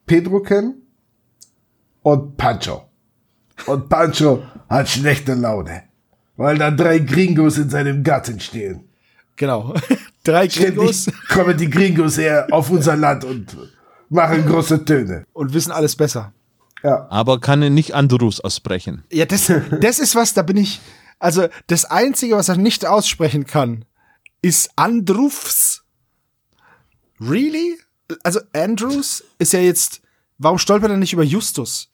Pedro 0.07 0.41
kennen 0.41 0.83
und 2.03 2.37
Pancho. 2.37 2.83
Und 3.67 3.89
Pancho 3.89 4.43
hat 4.69 4.89
schlechte 4.89 5.35
Laune, 5.35 5.83
weil 6.37 6.59
da 6.59 6.71
drei 6.71 6.99
Gringos 6.99 7.59
in 7.59 7.71
seinem 7.71 8.03
Garten 8.03 8.41
stehen. 8.41 8.89
Genau. 9.37 9.75
Drei 10.25 10.49
Gringos 10.49 11.03
Ständig 11.03 11.29
kommen 11.29 11.57
die 11.57 11.71
Gringos 11.71 12.17
her 12.19 12.49
auf 12.51 12.69
unser 12.71 12.97
Land 12.97 13.23
und 13.25 13.57
machen 14.09 14.45
große 14.45 14.85
Töne. 14.85 15.25
und 15.33 15.53
wissen 15.55 15.71
alles 15.71 15.95
besser. 15.95 16.33
Ja, 16.83 17.07
Aber 17.11 17.39
kann 17.39 17.63
er 17.63 17.71
nicht 17.71 17.95
Andrus 17.95 18.41
aussprechen. 18.41 19.05
Ja, 19.13 19.25
das, 19.27 19.53
das 19.81 19.99
ist 20.01 20.15
was, 20.17 20.35
da 20.35 20.43
bin 20.43 20.57
ich. 20.57 20.81
Also, 21.19 21.47
das 21.69 21.85
Einzige, 21.85 22.35
was 22.37 22.49
er 22.49 22.57
nicht 22.57 22.87
aussprechen 22.87 23.47
kann, 23.47 23.85
ist 24.43 24.71
Andrufs. 24.77 25.85
Really? 27.21 27.79
Also, 28.23 28.41
Andrews 28.53 29.23
ist 29.39 29.53
ja 29.53 29.61
jetzt. 29.61 30.01
Warum 30.39 30.59
stolpert 30.59 30.91
er 30.91 30.97
nicht 30.97 31.13
über 31.13 31.25
Justus? 31.25 31.91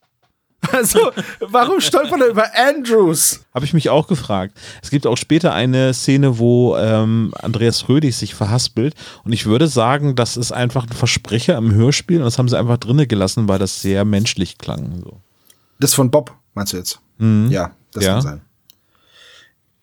Also, 0.73 1.11
warum 1.41 1.81
stolpert 1.81 2.21
er 2.21 2.29
über 2.29 2.45
Andrews? 2.57 3.45
Habe 3.53 3.65
ich 3.65 3.75
mich 3.75 3.91
auch 3.91 4.07
gefragt. 4.07 4.57
Es 4.83 4.91
gibt 4.91 5.07
auch 5.09 5.17
später 5.17 5.53
eine 5.53 5.93
Szene, 5.93 6.39
wo 6.39 6.77
ähm, 6.77 7.35
Andreas 7.43 7.89
Rödig 7.89 8.15
sich 8.17 8.35
verhaspelt 8.35 8.95
und 9.25 9.33
ich 9.33 9.47
würde 9.47 9.67
sagen, 9.67 10.15
das 10.15 10.37
ist 10.37 10.53
einfach 10.53 10.85
ein 10.87 10.93
Versprecher 10.93 11.57
im 11.59 11.75
Hörspiel 11.75 12.19
und 12.19 12.25
das 12.25 12.39
haben 12.39 12.49
sie 12.49 12.57
einfach 12.59 12.79
drinne 12.79 13.07
gelassen, 13.09 13.49
weil 13.49 13.59
das 13.59 13.83
sehr 13.83 14.05
menschlich 14.05 14.57
klang. 14.59 15.03
So. 15.05 15.21
Das 15.81 15.95
von 15.95 16.11
Bob, 16.13 16.33
meinst 16.55 16.73
du 16.73 16.77
jetzt? 16.77 17.01
Ja, 17.19 17.73
das 17.93 18.05
Ja. 18.05 18.13
kann 18.15 18.23
sein. 18.23 18.41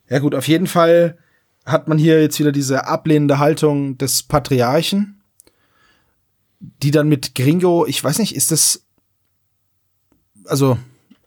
Ja, 0.10 0.20
gut, 0.20 0.34
auf 0.34 0.48
jeden 0.48 0.68
Fall 0.68 1.18
hat 1.66 1.88
man 1.88 1.98
hier 1.98 2.22
jetzt 2.22 2.40
wieder 2.40 2.52
diese 2.52 2.88
ablehnende 2.88 3.38
Haltung 3.38 3.98
des 3.98 4.24
Patriarchen, 4.24 5.22
die 6.60 6.92
dann 6.92 7.08
mit 7.10 7.36
Gringo, 7.36 7.86
ich 7.86 8.04
weiß 8.04 8.18
nicht, 8.20 8.36
ist 8.36 8.52
das, 8.52 8.86
also, 10.50 10.78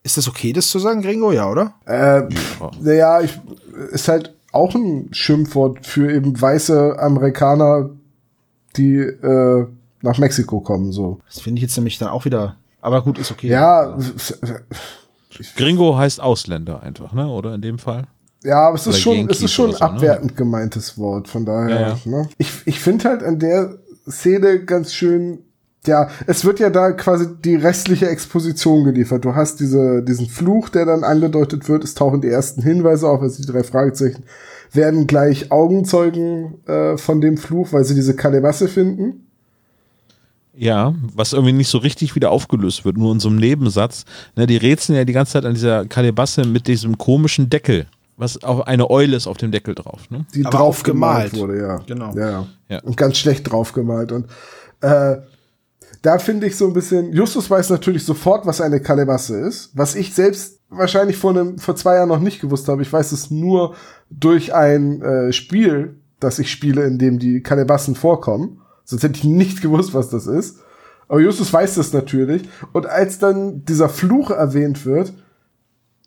ist 0.02 0.16
das 0.16 0.28
okay, 0.28 0.52
das 0.52 0.68
zu 0.68 0.78
sagen, 0.78 1.02
Gringo? 1.02 1.32
Ja, 1.32 1.50
oder? 1.50 1.74
äh, 1.86 2.22
naja, 2.80 3.20
ich, 3.20 3.38
ist 3.90 4.08
halt 4.08 4.34
auch 4.52 4.74
ein 4.74 5.08
Schimpfwort 5.12 5.86
für 5.86 6.12
eben 6.12 6.40
weiße 6.40 6.98
Amerikaner, 6.98 7.90
die 8.76 8.96
äh, 8.96 9.66
nach 10.02 10.18
Mexiko 10.18 10.60
kommen, 10.60 10.92
so. 10.92 11.20
Das 11.26 11.40
finde 11.40 11.58
ich 11.58 11.62
jetzt 11.62 11.76
nämlich 11.76 11.98
dann 11.98 12.08
auch 12.08 12.24
wieder, 12.24 12.56
aber 12.80 13.02
gut, 13.02 13.18
ist 13.18 13.30
okay. 13.30 13.48
Ja, 13.48 13.96
Gringo 15.56 15.96
heißt 15.96 16.20
Ausländer 16.20 16.82
einfach, 16.82 17.12
ne? 17.12 17.28
Oder 17.28 17.54
in 17.54 17.62
dem 17.62 17.78
Fall? 17.78 18.06
Ja, 18.44 18.68
aber 18.68 18.74
es 18.74 18.86
ist 18.86 19.00
schon, 19.00 19.30
es 19.30 19.40
ist 19.40 19.52
schon 19.52 19.70
ein 19.70 19.76
so, 19.76 19.84
ne? 19.84 19.90
abwertend 19.90 20.36
gemeintes 20.36 20.98
Wort, 20.98 21.28
von 21.28 21.46
daher. 21.46 21.80
Ja, 21.80 21.88
ja. 21.88 21.98
Ne? 22.04 22.28
Ich, 22.38 22.50
ich 22.66 22.80
finde 22.80 23.08
halt 23.08 23.22
an 23.22 23.38
der 23.38 23.78
Szene 24.08 24.64
ganz 24.64 24.92
schön, 24.92 25.44
ja, 25.86 26.08
es 26.26 26.44
wird 26.44 26.60
ja 26.60 26.70
da 26.70 26.92
quasi 26.92 27.26
die 27.44 27.56
restliche 27.56 28.08
Exposition 28.08 28.84
geliefert. 28.84 29.24
Du 29.24 29.34
hast 29.34 29.58
diese, 29.58 30.02
diesen 30.02 30.28
Fluch, 30.28 30.68
der 30.68 30.86
dann 30.86 31.02
angedeutet 31.02 31.68
wird, 31.68 31.82
es 31.82 31.94
tauchen 31.94 32.20
die 32.20 32.28
ersten 32.28 32.62
Hinweise 32.62 33.08
auf, 33.08 33.20
also 33.20 33.42
die 33.42 33.50
drei 33.50 33.64
Fragezeichen 33.64 34.24
werden 34.72 35.06
gleich 35.06 35.50
Augenzeugen 35.50 36.66
äh, 36.66 36.96
von 36.96 37.20
dem 37.20 37.36
Fluch, 37.36 37.72
weil 37.72 37.84
sie 37.84 37.94
diese 37.94 38.16
Kalebasse 38.16 38.68
finden. 38.68 39.26
Ja, 40.54 40.94
was 41.14 41.32
irgendwie 41.32 41.52
nicht 41.52 41.68
so 41.68 41.78
richtig 41.78 42.14
wieder 42.14 42.30
aufgelöst 42.30 42.84
wird, 42.84 42.96
nur 42.96 43.12
in 43.12 43.20
so 43.20 43.28
einem 43.28 43.38
Nebensatz. 43.38 44.04
Ne, 44.36 44.46
die 44.46 44.56
rätseln 44.56 44.96
ja 44.96 45.04
die 45.04 45.12
ganze 45.12 45.32
Zeit 45.32 45.44
an 45.44 45.54
dieser 45.54 45.86
Kalebasse 45.86 46.44
mit 46.44 46.66
diesem 46.66 46.98
komischen 46.98 47.48
Deckel, 47.48 47.86
was 48.16 48.42
auch 48.44 48.60
eine 48.60 48.90
Eule 48.90 49.16
ist 49.16 49.26
auf 49.26 49.38
dem 49.38 49.50
Deckel 49.50 49.74
drauf. 49.74 50.10
Ne? 50.10 50.26
die 50.34 50.44
Aber 50.44 50.58
drauf 50.58 50.82
gemalt 50.82 51.34
wurde, 51.36 51.58
ja. 51.58 51.76
Genau. 51.86 52.14
Ja, 52.14 52.30
ja. 52.30 52.46
Ja. 52.68 52.80
Und 52.82 52.96
ganz 52.96 53.16
schlecht 53.16 53.50
drauf 53.50 53.72
gemalt. 53.72 54.12
Und 54.12 54.26
äh, 54.82 55.16
da 56.02 56.18
finde 56.18 56.48
ich 56.48 56.56
so 56.56 56.66
ein 56.66 56.72
bisschen, 56.72 57.12
Justus 57.12 57.48
weiß 57.48 57.70
natürlich 57.70 58.04
sofort, 58.04 58.44
was 58.44 58.60
eine 58.60 58.80
Kalebasse 58.80 59.38
ist, 59.38 59.70
was 59.74 59.94
ich 59.94 60.14
selbst 60.14 60.60
wahrscheinlich 60.68 61.16
vor, 61.16 61.30
einem, 61.30 61.58
vor 61.58 61.76
zwei 61.76 61.96
Jahren 61.96 62.08
noch 62.08 62.18
nicht 62.18 62.40
gewusst 62.40 62.68
habe. 62.68 62.82
Ich 62.82 62.92
weiß 62.92 63.12
es 63.12 63.30
nur 63.30 63.76
durch 64.10 64.52
ein 64.52 65.00
äh, 65.00 65.32
Spiel, 65.32 65.96
das 66.18 66.38
ich 66.38 66.50
spiele, 66.50 66.84
in 66.84 66.98
dem 66.98 67.18
die 67.18 67.42
Kalebassen 67.42 67.94
vorkommen. 67.94 68.60
Sonst 68.84 69.04
hätte 69.04 69.18
ich 69.18 69.24
nicht 69.24 69.62
gewusst, 69.62 69.94
was 69.94 70.08
das 70.08 70.26
ist. 70.26 70.58
Aber 71.08 71.20
Justus 71.20 71.52
weiß 71.52 71.76
das 71.76 71.92
natürlich. 71.92 72.48
Und 72.72 72.86
als 72.86 73.18
dann 73.18 73.64
dieser 73.64 73.88
Fluch 73.88 74.30
erwähnt 74.30 74.84
wird, 74.84 75.12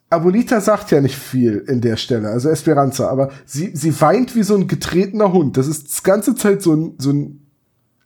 Abuelita 0.09 0.61
sagt 0.61 0.91
ja 0.91 1.01
nicht 1.01 1.17
viel 1.17 1.63
in 1.67 1.81
der 1.81 1.97
Stelle, 1.97 2.29
also 2.29 2.49
Esperanza, 2.49 3.09
aber 3.09 3.31
sie, 3.45 3.75
sie 3.75 3.99
weint 4.01 4.35
wie 4.35 4.43
so 4.43 4.55
ein 4.55 4.67
getretener 4.67 5.33
Hund. 5.33 5.57
Das 5.57 5.67
ist 5.67 5.99
die 5.99 6.03
ganze 6.03 6.35
Zeit 6.35 6.61
so 6.61 6.73
ein, 6.73 6.95
so 6.97 7.11
ein, 7.11 7.44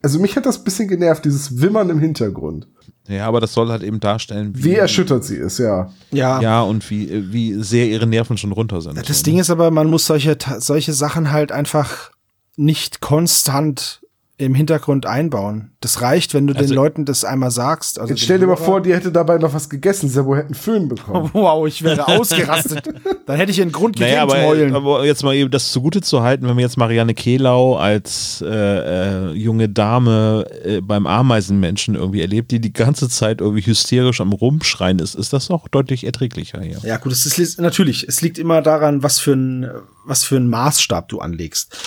also 0.01 0.19
mich 0.19 0.35
hat 0.35 0.45
das 0.45 0.59
ein 0.59 0.63
bisschen 0.63 0.87
genervt, 0.87 1.25
dieses 1.25 1.61
Wimmern 1.61 1.89
im 1.89 1.99
Hintergrund. 1.99 2.67
Ja, 3.07 3.25
aber 3.25 3.41
das 3.41 3.53
soll 3.53 3.69
halt 3.69 3.81
eben 3.81 3.99
darstellen, 3.99 4.53
Wie 4.55 4.75
erschüttert 4.75 5.23
sie 5.23 5.35
ist, 5.35 5.57
ja. 5.57 5.91
Ja. 6.11 6.39
Ja, 6.41 6.61
und 6.61 6.89
wie, 6.91 7.33
wie 7.33 7.61
sehr 7.61 7.87
ihre 7.87 8.05
Nerven 8.05 8.37
schon 8.37 8.51
runter 8.51 8.81
sind. 8.81 8.97
Das 8.97 9.17
so, 9.17 9.23
Ding 9.23 9.35
ne? 9.35 9.41
ist 9.41 9.49
aber, 9.49 9.71
man 9.71 9.89
muss 9.89 10.05
solche, 10.05 10.37
solche 10.59 10.93
Sachen 10.93 11.31
halt 11.31 11.51
einfach 11.51 12.11
nicht 12.55 13.01
konstant 13.01 14.01
im 14.39 14.55
Hintergrund 14.55 15.05
einbauen. 15.05 15.71
Das 15.81 16.01
reicht, 16.01 16.33
wenn 16.33 16.47
du 16.47 16.53
Also- 16.55 16.67
den 16.67 16.73
Leuten 16.75 17.05
das 17.05 17.25
einmal 17.25 17.51
sagst. 17.51 17.99
Also 17.99 18.13
Jetzt 18.13 18.23
stell 18.23 18.39
dir 18.39 18.47
mal 18.47 18.55
Hörer- 18.55 18.63
vor, 18.65 18.81
die 18.81 18.93
hätte 18.93 19.11
dabei 19.11 19.37
noch 19.37 19.53
was 19.53 19.69
gegessen, 19.69 20.09
Sebo 20.09 20.33
hätte 20.35 20.47
einen 20.47 20.55
Föhn 20.55 20.87
bekommen. 20.87 21.29
Wow, 21.33 21.67
ich 21.67 21.83
wäre 21.83 22.07
ausgerastet. 22.07 22.87
Dann 23.25 23.35
hätte 23.37 23.51
ich 23.51 23.61
einen 23.61 23.71
Grund 23.73 23.99
Naja, 23.99 24.23
gegeben 24.25 24.31
zu 24.31 24.37
aber, 24.37 24.47
heulen. 24.47 24.75
aber 24.75 25.05
jetzt 25.05 25.23
mal 25.23 25.35
eben 25.35 25.51
das 25.51 25.71
zugute 25.71 26.01
zu 26.01 26.21
halten, 26.23 26.47
wenn 26.47 26.55
wir 26.55 26.63
jetzt 26.63 26.77
Marianne 26.77 27.13
Kehlau 27.13 27.75
als 27.75 28.41
äh, 28.45 28.47
äh, 28.47 29.31
junge 29.33 29.67
Dame 29.69 30.45
äh, 30.63 30.81
beim 30.81 31.05
Ameisenmenschen 31.05 31.95
irgendwie 31.95 32.21
erlebt, 32.21 32.51
die 32.51 32.59
die 32.61 32.73
ganze 32.73 33.09
Zeit 33.09 33.41
irgendwie 33.41 33.65
hysterisch 33.65 34.21
am 34.21 34.31
Rumschreien 34.31 34.99
ist, 34.99 35.15
ist 35.15 35.33
das 35.33 35.51
auch 35.51 35.67
deutlich 35.67 36.05
erträglicher 36.05 36.61
hier. 36.61 36.79
Ja, 36.83 36.97
gut, 36.97 37.11
es 37.11 37.25
ist 37.25 37.59
natürlich, 37.59 38.07
es 38.07 38.21
liegt 38.21 38.37
immer 38.39 38.61
daran, 38.61 39.03
was 39.03 39.19
für 39.19 39.33
ein, 39.33 39.69
was 40.05 40.23
für 40.23 40.37
ein 40.37 40.47
Maßstab 40.47 41.09
du 41.09 41.19
anlegst. 41.19 41.77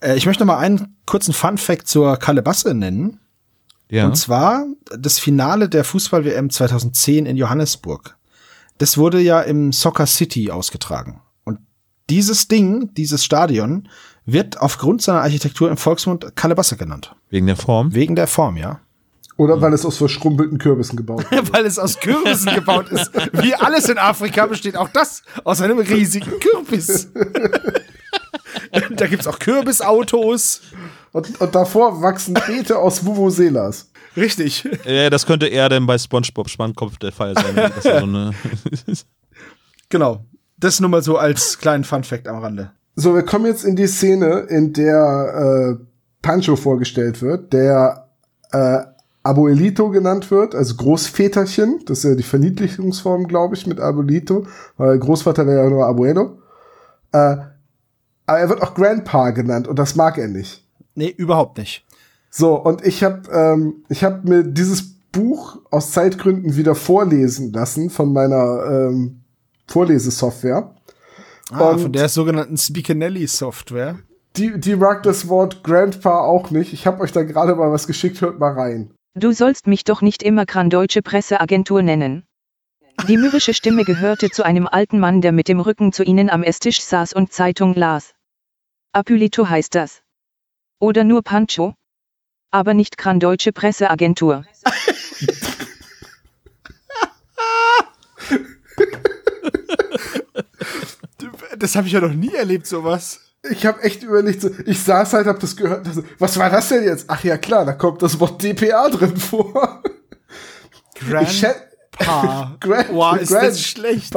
Äh, 0.00 0.16
ich 0.16 0.26
möchte 0.26 0.44
noch 0.44 0.54
mal 0.54 0.58
einen 0.58 0.96
kurzen 1.06 1.32
Fun-Fact 1.32 1.88
zur 1.88 2.16
Kalebasse 2.16 2.74
nennen. 2.74 3.20
Ja. 3.90 4.06
Und 4.06 4.16
zwar 4.16 4.66
das 4.98 5.18
Finale 5.18 5.68
der 5.68 5.82
Fußball-WM 5.84 6.50
2010 6.50 7.26
in 7.26 7.36
Johannesburg. 7.36 8.16
das 8.78 8.96
wurde 8.96 9.20
ja 9.20 9.40
im 9.40 9.72
Soccer 9.72 10.06
City 10.06 10.50
ausgetragen. 10.50 11.20
Und 11.44 11.58
dieses 12.10 12.46
Ding, 12.48 12.94
dieses 12.94 13.24
Stadion, 13.24 13.88
wird 14.24 14.60
aufgrund 14.60 15.02
seiner 15.02 15.22
Architektur 15.22 15.70
im 15.70 15.76
Volksmund 15.78 16.36
Kalebasser 16.36 16.76
genannt. 16.76 17.16
Wegen 17.30 17.46
der 17.46 17.56
Form. 17.56 17.94
Wegen 17.94 18.14
der 18.14 18.26
Form, 18.26 18.56
ja. 18.56 18.80
Oder 19.38 19.60
weil 19.60 19.72
es 19.72 19.86
aus 19.86 19.96
verschrumpelten 19.96 20.58
Kürbissen 20.58 20.96
gebaut 20.96 21.24
ist. 21.30 21.52
Weil 21.52 21.64
es 21.64 21.78
aus 21.78 21.98
Kürbissen 21.98 22.54
gebaut 22.54 22.90
ist. 22.90 23.10
Wie 23.32 23.54
alles 23.54 23.88
in 23.88 23.96
Afrika 23.96 24.46
besteht 24.46 24.76
auch 24.76 24.90
das 24.90 25.22
aus 25.44 25.60
einem 25.60 25.78
riesigen 25.78 26.38
Kürbis. 26.40 27.08
da 29.00 29.06
gibt's 29.06 29.26
auch 29.26 29.38
Kürbisautos. 29.38 30.60
Und, 31.12 31.40
und 31.40 31.54
davor 31.54 32.02
wachsen 32.02 32.34
Beete 32.34 32.78
aus 32.78 33.04
Vuvuzelas. 33.04 33.90
Richtig. 34.16 34.68
Äh, 34.84 35.10
das 35.10 35.26
könnte 35.26 35.46
eher 35.46 35.68
denn 35.68 35.86
bei 35.86 35.98
SpongeBob 35.98 36.48
Spannkopf 36.48 36.98
der 36.98 37.12
Fall 37.12 37.34
sein. 37.34 37.54
Das 37.54 37.76
ist 37.76 37.82
so 37.84 37.90
eine 37.90 38.32
Genau. 39.88 40.24
Das 40.58 40.80
nur 40.80 40.90
mal 40.90 41.02
so 41.02 41.16
als 41.16 41.58
kleinen 41.58 41.84
Funfact 41.84 42.26
am 42.26 42.38
Rande. 42.38 42.72
So, 42.96 43.14
wir 43.14 43.22
kommen 43.22 43.46
jetzt 43.46 43.64
in 43.64 43.76
die 43.76 43.86
Szene, 43.86 44.46
in 44.48 44.72
der 44.72 45.78
äh, 45.78 45.84
Pancho 46.20 46.56
vorgestellt 46.56 47.22
wird, 47.22 47.52
der 47.52 48.08
äh, 48.50 48.80
Abuelito 49.22 49.90
genannt 49.90 50.30
wird, 50.30 50.54
also 50.54 50.74
Großväterchen. 50.74 51.82
Das 51.86 51.98
ist 51.98 52.04
ja 52.04 52.14
die 52.16 52.24
Verniedlichungsform, 52.24 53.28
glaube 53.28 53.54
ich, 53.54 53.66
mit 53.66 53.78
Abuelito, 53.78 54.46
weil 54.76 54.98
Großvater 54.98 55.46
wäre 55.46 55.64
ja 55.64 55.70
nur 55.70 55.86
Abuelo. 55.86 56.38
Äh, 57.12 57.36
aber 58.28 58.38
er 58.38 58.48
wird 58.48 58.62
auch 58.62 58.74
Grandpa 58.74 59.30
genannt 59.30 59.66
und 59.66 59.78
das 59.78 59.96
mag 59.96 60.18
er 60.18 60.28
nicht. 60.28 60.64
Nee, 60.94 61.08
überhaupt 61.16 61.58
nicht. 61.58 61.84
So, 62.30 62.54
und 62.56 62.84
ich 62.86 63.02
habe 63.02 63.22
ähm, 63.32 63.84
ich 63.88 64.04
hab 64.04 64.24
mir 64.24 64.42
dieses 64.44 64.94
Buch 65.12 65.58
aus 65.70 65.92
Zeitgründen 65.92 66.56
wieder 66.56 66.74
vorlesen 66.74 67.52
lassen 67.52 67.88
von 67.90 68.12
meiner 68.12 68.64
ähm, 68.90 69.22
Vorlesesoftware. 69.66 70.74
Ah, 71.50 71.70
Und- 71.70 71.80
von 71.80 71.92
der 71.92 72.08
sogenannten 72.08 72.56
Speakinelli-Software. 72.58 73.98
Die, 74.36 74.60
die 74.60 74.76
mag 74.76 75.02
das 75.02 75.28
Wort 75.28 75.64
Grandpa 75.64 76.20
auch 76.20 76.50
nicht. 76.50 76.72
Ich 76.72 76.86
habe 76.86 77.00
euch 77.02 77.12
da 77.12 77.22
gerade 77.22 77.54
mal 77.54 77.72
was 77.72 77.86
geschickt, 77.86 78.20
hört 78.20 78.38
mal 78.38 78.52
rein. 78.52 78.90
Du 79.14 79.32
sollst 79.32 79.66
mich 79.66 79.84
doch 79.84 80.02
nicht 80.02 80.22
immer 80.22 80.44
Grandeutsche 80.46 81.02
Presseagentur 81.02 81.82
nennen. 81.82 82.24
Die 83.08 83.16
mürrische 83.16 83.54
Stimme 83.54 83.84
gehörte 83.84 84.28
zu 84.30 84.44
einem 84.44 84.66
alten 84.66 84.98
Mann, 85.00 85.22
der 85.22 85.32
mit 85.32 85.48
dem 85.48 85.60
Rücken 85.60 85.92
zu 85.92 86.02
ihnen 86.04 86.28
am 86.30 86.42
Esstisch 86.42 86.82
saß 86.82 87.14
und 87.14 87.32
Zeitung 87.32 87.74
las. 87.74 88.12
Apulito 88.92 89.48
heißt 89.48 89.74
das. 89.74 90.02
Oder 90.80 91.04
nur 91.04 91.22
Pancho? 91.22 91.74
Aber 92.50 92.72
nicht 92.74 92.96
Grandeutsche 92.96 93.52
Presseagentur. 93.52 94.44
Das 101.58 101.74
habe 101.76 101.86
ich 101.86 101.92
ja 101.92 102.00
noch 102.00 102.12
nie 102.12 102.32
erlebt, 102.34 102.66
sowas. 102.66 103.20
Ich 103.50 103.66
habe 103.66 103.82
echt 103.82 104.02
überlegt, 104.02 104.40
so, 104.42 104.50
ich 104.66 104.82
saß 104.82 105.12
halt, 105.14 105.26
hab 105.26 105.40
das 105.40 105.56
gehört. 105.56 105.86
Also, 105.86 106.02
was 106.18 106.38
war 106.38 106.50
das 106.50 106.68
denn 106.68 106.84
jetzt? 106.84 107.06
Ach 107.08 107.22
ja, 107.24 107.38
klar, 107.38 107.64
da 107.64 107.72
kommt 107.72 108.02
das 108.02 108.18
Wort 108.20 108.42
DPA 108.42 108.88
drin 108.90 109.16
vor. 109.16 109.82
Ich 111.00 111.02
schä- 111.42 111.54
Grandpa. 111.98 112.56
Grand- 112.60 112.88
Boah, 112.92 113.18
ist 113.18 113.30
Grand- 113.30 113.46
das 113.48 113.60
schlecht. 113.62 114.14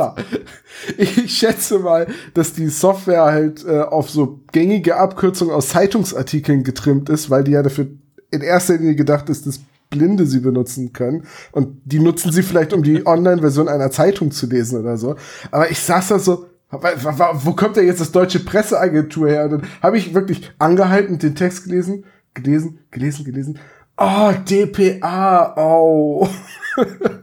Ich 0.98 1.38
schätze 1.38 1.80
mal, 1.80 2.08
dass 2.34 2.54
die 2.54 2.68
Software 2.68 3.24
halt 3.26 3.66
äh, 3.66 3.82
auf 3.82 4.10
so 4.10 4.40
gängige 4.52 4.96
Abkürzungen 4.98 5.54
aus 5.54 5.70
Zeitungsartikeln 5.70 6.64
getrimmt 6.64 7.10
ist, 7.10 7.30
weil 7.30 7.44
die 7.44 7.52
ja 7.52 7.64
dafür 7.64 7.88
in 8.32 8.42
erster 8.42 8.78
Linie 8.78 8.96
gedacht 8.96 9.30
ist, 9.30 9.46
dass 9.46 9.60
Blinde 9.90 10.26
sie 10.26 10.40
benutzen 10.40 10.94
können. 10.94 11.26
Und 11.52 11.82
die 11.86 12.00
nutzen 12.00 12.32
sie 12.32 12.44
vielleicht, 12.44 12.72
um 12.74 12.82
die 12.84 13.06
Online-Version 13.06 13.68
einer 13.68 13.92
Zeitung 13.92 14.32
zu 14.32 14.48
lesen 14.48 14.80
oder 14.80 14.98
so. 14.98 15.16
Aber 15.52 15.70
ich 15.70 15.80
saß 15.80 16.08
da 16.08 16.20
so, 16.20 16.48
wo 16.72 17.52
kommt 17.54 17.76
denn 17.76 17.86
jetzt 17.86 18.00
das 18.00 18.14
deutsche 18.14 18.40
Presseagentur 18.40 19.28
her? 19.28 19.44
Und 19.44 19.52
dann 19.52 19.62
habe 19.84 19.98
ich 19.98 20.14
wirklich 20.14 20.50
angehalten, 20.58 21.20
den 21.20 21.36
Text 21.36 21.66
gelesen, 21.66 22.06
gelesen, 22.34 22.80
gelesen, 22.92 23.26
gelesen. 23.26 23.60
Oh, 24.04 24.34
DPA, 24.34 25.54
oh. 25.58 26.28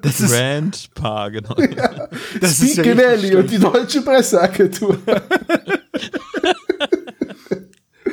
Das 0.01 0.21
ist, 0.21 0.33
Grandpa, 0.33 1.29
genau. 1.29 1.55
das 2.41 2.61
ist 2.61 2.77
ja 2.77 2.85
Spinelli 2.85 3.35
richtig 3.35 3.35
und 3.35 3.51
die 3.51 3.59
deutsche 3.59 4.03
Presseagentur. 4.03 4.97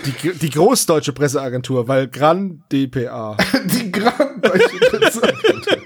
die, 0.03 0.31
die 0.33 0.49
großdeutsche 0.49 1.13
Presseagentur, 1.13 1.87
weil 1.87 2.07
Gran 2.07 2.63
DPA. 2.71 3.37
Die 3.65 3.91
Grand 3.91 4.43
deutsche 4.43 4.77
Presseagentur. 4.79 5.77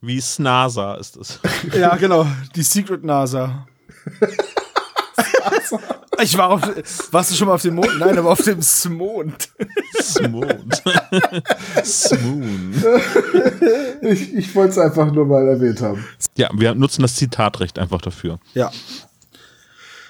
Wie 0.00 0.20
Snasa 0.20 0.94
ist 0.94 1.16
das. 1.16 1.40
ja, 1.76 1.96
genau, 1.96 2.28
die 2.54 2.62
Secret 2.62 3.02
NASA. 3.02 3.66
Ich 6.22 6.36
war 6.36 6.50
auf, 6.50 6.62
warst 7.12 7.30
du 7.30 7.34
schon 7.34 7.48
mal 7.48 7.54
auf 7.54 7.62
dem 7.62 7.74
Mond? 7.74 7.98
Nein, 7.98 8.18
aber 8.18 8.30
auf 8.30 8.42
dem 8.42 8.60
Smond. 8.62 9.50
Smooth. 10.00 10.82
Smooth. 11.84 12.84
Ich, 14.02 14.34
ich 14.34 14.54
wollte 14.54 14.72
es 14.72 14.78
einfach 14.78 15.12
nur 15.12 15.26
mal 15.26 15.46
erwähnt 15.46 15.80
haben. 15.80 16.04
Ja, 16.36 16.50
wir 16.54 16.74
nutzen 16.74 17.02
das 17.02 17.16
Zitatrecht 17.16 17.78
einfach 17.78 18.00
dafür. 18.00 18.38
Ja. 18.54 18.70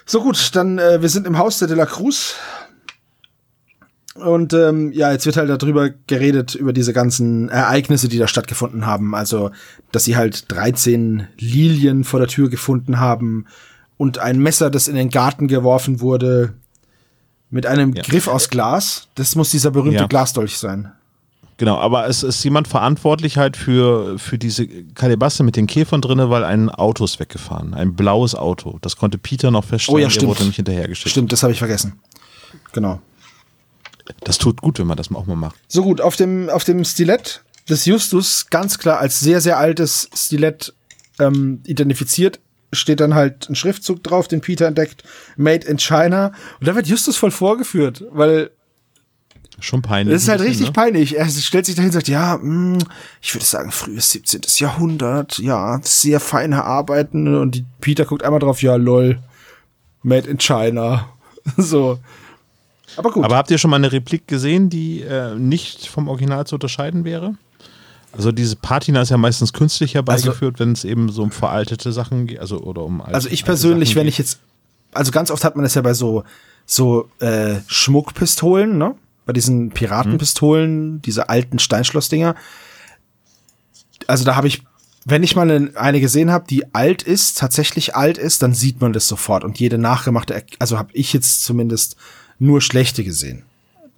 So 0.07 0.23
gut, 0.23 0.51
dann 0.55 0.79
äh, 0.79 1.03
wir 1.03 1.09
sind 1.09 1.27
im 1.27 1.37
Haus 1.37 1.59
der 1.59 1.69
De 1.69 1.77
la 1.77 1.87
Cruz. 1.87 2.35
Und 4.15 4.53
ähm, 4.53 4.91
ja, 4.93 5.13
jetzt 5.13 5.27
wird 5.27 5.37
halt 5.37 5.51
darüber 5.51 5.91
geredet, 6.07 6.55
über 6.55 6.73
diese 6.73 6.93
ganzen 6.93 7.49
Ereignisse, 7.51 8.09
die 8.09 8.19
da 8.19 8.27
stattgefunden 8.27 8.87
haben. 8.87 9.15
Also, 9.15 9.51
dass 9.93 10.05
sie 10.05 10.17
halt 10.17 10.51
13 10.51 11.29
Lilien 11.39 12.05
vor 12.05 12.19
der 12.19 12.29
Tür 12.29 12.49
gefunden 12.49 12.99
haben 12.99 13.47
und 13.99 14.19
ein 14.19 14.39
Messer, 14.39 14.71
das 14.71 14.89
in 14.89 14.95
den 14.97 15.11
Garten 15.11 15.47
geworfen 15.49 16.01
wurde, 16.01 16.55
mit 17.51 17.67
einem 17.67 17.93
Ja. 17.95 18.03
Griff 18.03 18.29
aus 18.29 18.49
Glas. 18.49 19.09
Das 19.17 19.35
muss 19.37 19.51
dieser 19.51 19.71
berühmte 19.71 19.99
Ja. 20.01 20.07
Glasdolch 20.07 20.57
sein. 20.59 20.93
Genau, 21.57 21.77
aber 21.79 22.07
es 22.07 22.23
ist 22.23 22.45
jemand 22.45 22.69
verantwortlich 22.69 23.37
halt 23.37 23.57
für, 23.57 24.17
für 24.19 24.39
diese 24.39 24.69
Kalebasse 24.95 25.43
mit 25.43 25.57
den 25.57 25.67
Käfern 25.67 26.01
drinne, 26.01 26.31
weil 26.31 26.45
ein 26.45 26.71
Auto 26.71 27.05
ist 27.05 27.19
weggefahren. 27.19 27.75
Ein 27.75 27.95
blaues 27.97 28.37
Auto. 28.37 28.79
Das 28.81 28.97
konnte 28.97 29.19
Peter 29.19 29.51
noch 29.51 29.65
feststellen. 29.65 29.97
Oh 29.97 29.99
ja, 29.99 30.07
Der 30.07 30.11
stimmt. 30.13 30.29
wurde 30.31 30.41
nämlich 30.41 30.57
hinterhergeschickt. 30.57 31.11
Stimmt, 31.11 31.33
das 31.33 31.43
habe 31.43 31.53
ich 31.53 31.59
vergessen. 31.59 31.95
Genau. 32.73 33.01
Das 34.23 34.39
tut 34.39 34.63
gut, 34.63 34.79
wenn 34.79 34.87
man 34.87 34.97
das 34.97 35.13
auch 35.13 35.27
mal 35.27 35.35
macht. 35.35 35.57
So 35.67 35.83
gut, 35.83 36.01
auf 36.01 36.15
dem, 36.15 36.49
auf 36.49 36.63
dem 36.63 36.85
Stilett 36.85 37.43
des 37.69 37.85
Justus, 37.87 38.47
ganz 38.51 38.79
klar 38.79 39.01
als 39.01 39.19
sehr, 39.19 39.41
sehr 39.41 39.59
altes 39.59 40.09
Stilett 40.15 40.75
ähm, 41.19 41.61
identifiziert, 41.67 42.39
steht 42.73 43.01
dann 43.01 43.15
halt 43.15 43.49
ein 43.49 43.55
Schriftzug 43.55 44.03
drauf, 44.03 44.29
den 44.29 44.41
Peter 44.41 44.67
entdeckt, 44.67 45.03
Made 45.37 45.67
in 45.67 45.79
China. 45.79 46.33
Und 46.61 46.69
da 46.69 46.75
wird 46.75 46.87
Justus 46.87 47.17
voll 47.17 47.31
vorgeführt, 47.31 48.05
weil 48.11 48.51
Schon 49.61 49.83
peinlich. 49.83 50.15
das 50.15 50.23
ist 50.23 50.29
halt 50.29 50.41
richtig 50.41 50.59
bisschen, 50.59 50.73
peinlich. 50.73 51.17
Er 51.17 51.29
stellt 51.29 51.67
sich 51.67 51.75
dahin 51.75 51.89
und 51.89 51.95
sagt, 51.95 52.09
ja, 52.09 52.39
mh, 52.41 52.79
ich 53.21 53.35
würde 53.35 53.45
sagen, 53.45 53.73
frühes 53.73 54.11
17. 54.11 54.43
Jahrhundert, 54.59 55.39
ja, 55.39 55.81
sehr 55.83 56.21
feine 56.21 56.65
Arbeiten. 56.65 57.37
Und 57.37 57.57
die 57.57 57.65
Peter 57.81 58.05
guckt 58.05 58.23
einmal 58.23 58.39
drauf, 58.39 58.63
ja, 58.63 58.77
lol, 58.77 59.19
Made 60.03 60.29
in 60.29 60.39
China. 60.39 61.09
so. 61.57 61.99
Aber 62.97 63.11
gut. 63.11 63.25
Aber 63.25 63.37
habt 63.37 63.51
ihr 63.51 63.59
schon 63.59 63.71
mal 63.71 63.77
eine 63.77 63.91
Replik 63.91 64.29
gesehen, 64.29 64.71
die 64.71 65.03
äh, 65.03 65.35
nicht 65.35 65.89
vom 65.89 66.07
Original 66.07 66.47
zu 66.47 66.55
unterscheiden 66.55 67.05
wäre? 67.05 67.35
Also 68.13 68.33
diese 68.33 68.57
Patina 68.57 69.03
ist 69.03 69.11
ja 69.11 69.17
meistens 69.17 69.53
künstlich 69.53 69.95
herbeigeführt, 69.95 70.59
wenn 70.59 70.73
es 70.73 70.85
eben 70.85 71.11
so 71.11 71.23
um 71.23 71.31
veraltete 71.31 71.93
Sachen 71.93 72.27
geht, 72.27 72.41
also 72.41 72.59
oder 72.61 72.83
um 72.83 73.01
alte, 73.01 73.15
Also 73.15 73.29
ich 73.29 73.45
persönlich, 73.45 73.95
wenn 73.97 74.09
ich 74.09 74.19
jetzt, 74.19 74.41
also 74.93 75.13
ganz 75.13 75.31
oft 75.31 75.45
hat 75.45 75.57
man 75.57 75.63
das 75.63 75.75
ja 75.75 75.83
bei 75.83 75.95
so 75.95 76.25
so 76.69 77.09
äh, 77.19 77.57
Schmuckpistolen, 77.67 78.77
ne? 78.77 78.95
Bei 79.25 79.33
diesen 79.33 79.71
Piratenpistolen, 79.71 81.03
diese 81.03 81.29
alten 81.29 81.59
Steinschlossdinger. 81.59 82.35
Also 84.07 84.25
da 84.25 84.37
habe 84.37 84.49
ich, 84.49 84.63
wenn 85.05 85.23
ich 85.23 85.35
mal 85.35 85.71
eine, 85.75 86.01
gesehen 86.01 86.31
habe, 86.31 86.47
die 86.49 86.75
alt 86.75 87.03
ist, 87.03 87.39
tatsächlich 87.39 87.97
alt 87.97 88.17
ist, 88.17 88.43
dann 88.43 88.55
sieht 88.55 88.81
man 88.81 88.93
das 88.93 89.09
sofort. 89.09 89.45
Und 89.45 89.59
jede 89.59 89.79
nachgemachte, 89.79 90.45
also 90.59 90.79
habe 90.79 90.91
ich 90.93 91.13
jetzt 91.13 91.43
zumindest 91.43 91.97
nur 92.39 92.61
schlechte 92.61 93.03
gesehen. 93.03 93.45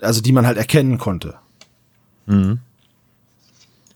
Also 0.00 0.20
die 0.20 0.32
man 0.32 0.46
halt 0.46 0.56
erkennen 0.56 0.98
konnte. 0.98 1.34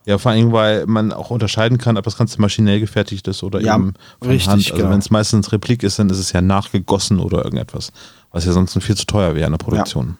Ja, 0.06 0.18
vor 0.18 0.32
allem, 0.32 0.52
weil 0.52 0.86
man 0.86 1.12
auch 1.12 1.30
unterscheiden 1.30 1.78
kann, 1.78 1.96
ob 1.96 2.04
das 2.04 2.18
Ganze 2.18 2.40
maschinell 2.40 2.78
gefertigt 2.78 3.26
ist 3.26 3.42
oder 3.42 3.60
Ja, 3.60 3.76
eben 3.76 3.94
von 4.20 4.28
richtig, 4.28 4.48
Hand. 4.48 4.62
Also 4.64 4.76
genau. 4.76 4.90
wenn 4.90 4.98
es 4.98 5.10
meistens 5.10 5.50
Replik 5.50 5.82
ist, 5.82 5.98
dann 5.98 6.10
ist 6.10 6.18
es 6.18 6.32
ja 6.32 6.42
nachgegossen 6.42 7.20
oder 7.20 7.44
irgendetwas, 7.44 7.90
was 8.30 8.44
ja 8.44 8.52
sonst 8.52 8.80
viel 8.82 8.96
zu 8.96 9.06
teuer 9.06 9.34
wäre 9.34 9.46
in 9.46 9.52
der 9.52 9.58
Produktion. 9.58 10.18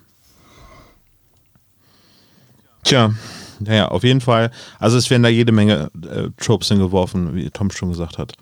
Tja, 2.82 3.12
naja, 3.60 3.88
auf 3.88 4.04
jeden 4.04 4.20
Fall. 4.20 4.50
Also 4.78 4.96
es 4.96 5.10
werden 5.10 5.22
da 5.22 5.28
jede 5.28 5.52
Menge 5.52 5.90
äh, 6.02 6.28
Tropes 6.38 6.68
hingeworfen, 6.68 7.34
wie 7.34 7.50
Tom 7.50 7.70
schon 7.70 7.90
gesagt 7.90 8.18
hat. 8.18 8.32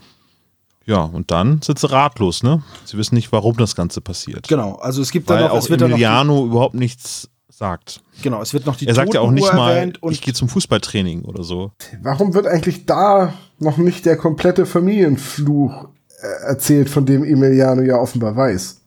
Ja, 0.84 1.02
und 1.02 1.30
dann 1.30 1.62
sind 1.62 1.78
sie 1.78 1.88
ratlos, 1.90 2.42
ne? 2.42 2.62
Sie 2.84 2.96
wissen 2.96 3.14
nicht, 3.14 3.30
warum 3.30 3.56
das 3.56 3.76
Ganze 3.76 4.00
passiert. 4.00 4.48
Genau. 4.48 4.74
Also 4.76 5.00
es 5.00 5.12
gibt 5.12 5.30
dann 5.30 5.36
Weil 5.36 5.44
noch, 5.44 5.52
auch 5.52 5.58
es 5.58 5.70
wird 5.70 5.80
dann 5.80 5.90
noch 5.90 5.96
Emiliano 5.96 6.44
überhaupt 6.44 6.74
nichts 6.74 7.28
sagt. 7.62 8.00
genau, 8.22 8.42
es 8.42 8.52
wird 8.52 8.66
noch 8.66 8.74
die 8.74 8.88
Er 8.88 8.94
sagt 8.94 9.14
ja 9.14 9.20
auch 9.20 9.30
nicht 9.30 9.52
mal, 9.52 9.92
ich 10.10 10.20
gehe 10.20 10.34
zum 10.34 10.48
Fußballtraining 10.48 11.22
oder 11.22 11.44
so. 11.44 11.70
Warum 12.02 12.34
wird 12.34 12.48
eigentlich 12.48 12.86
da 12.86 13.34
noch 13.60 13.76
nicht 13.76 14.04
der 14.04 14.16
komplette 14.16 14.66
Familienfluch 14.66 15.88
äh, 16.22 16.48
erzählt, 16.48 16.88
von 16.88 17.06
dem 17.06 17.24
Emiliano 17.24 17.82
ja 17.82 17.96
offenbar 17.96 18.36
weiß. 18.36 18.80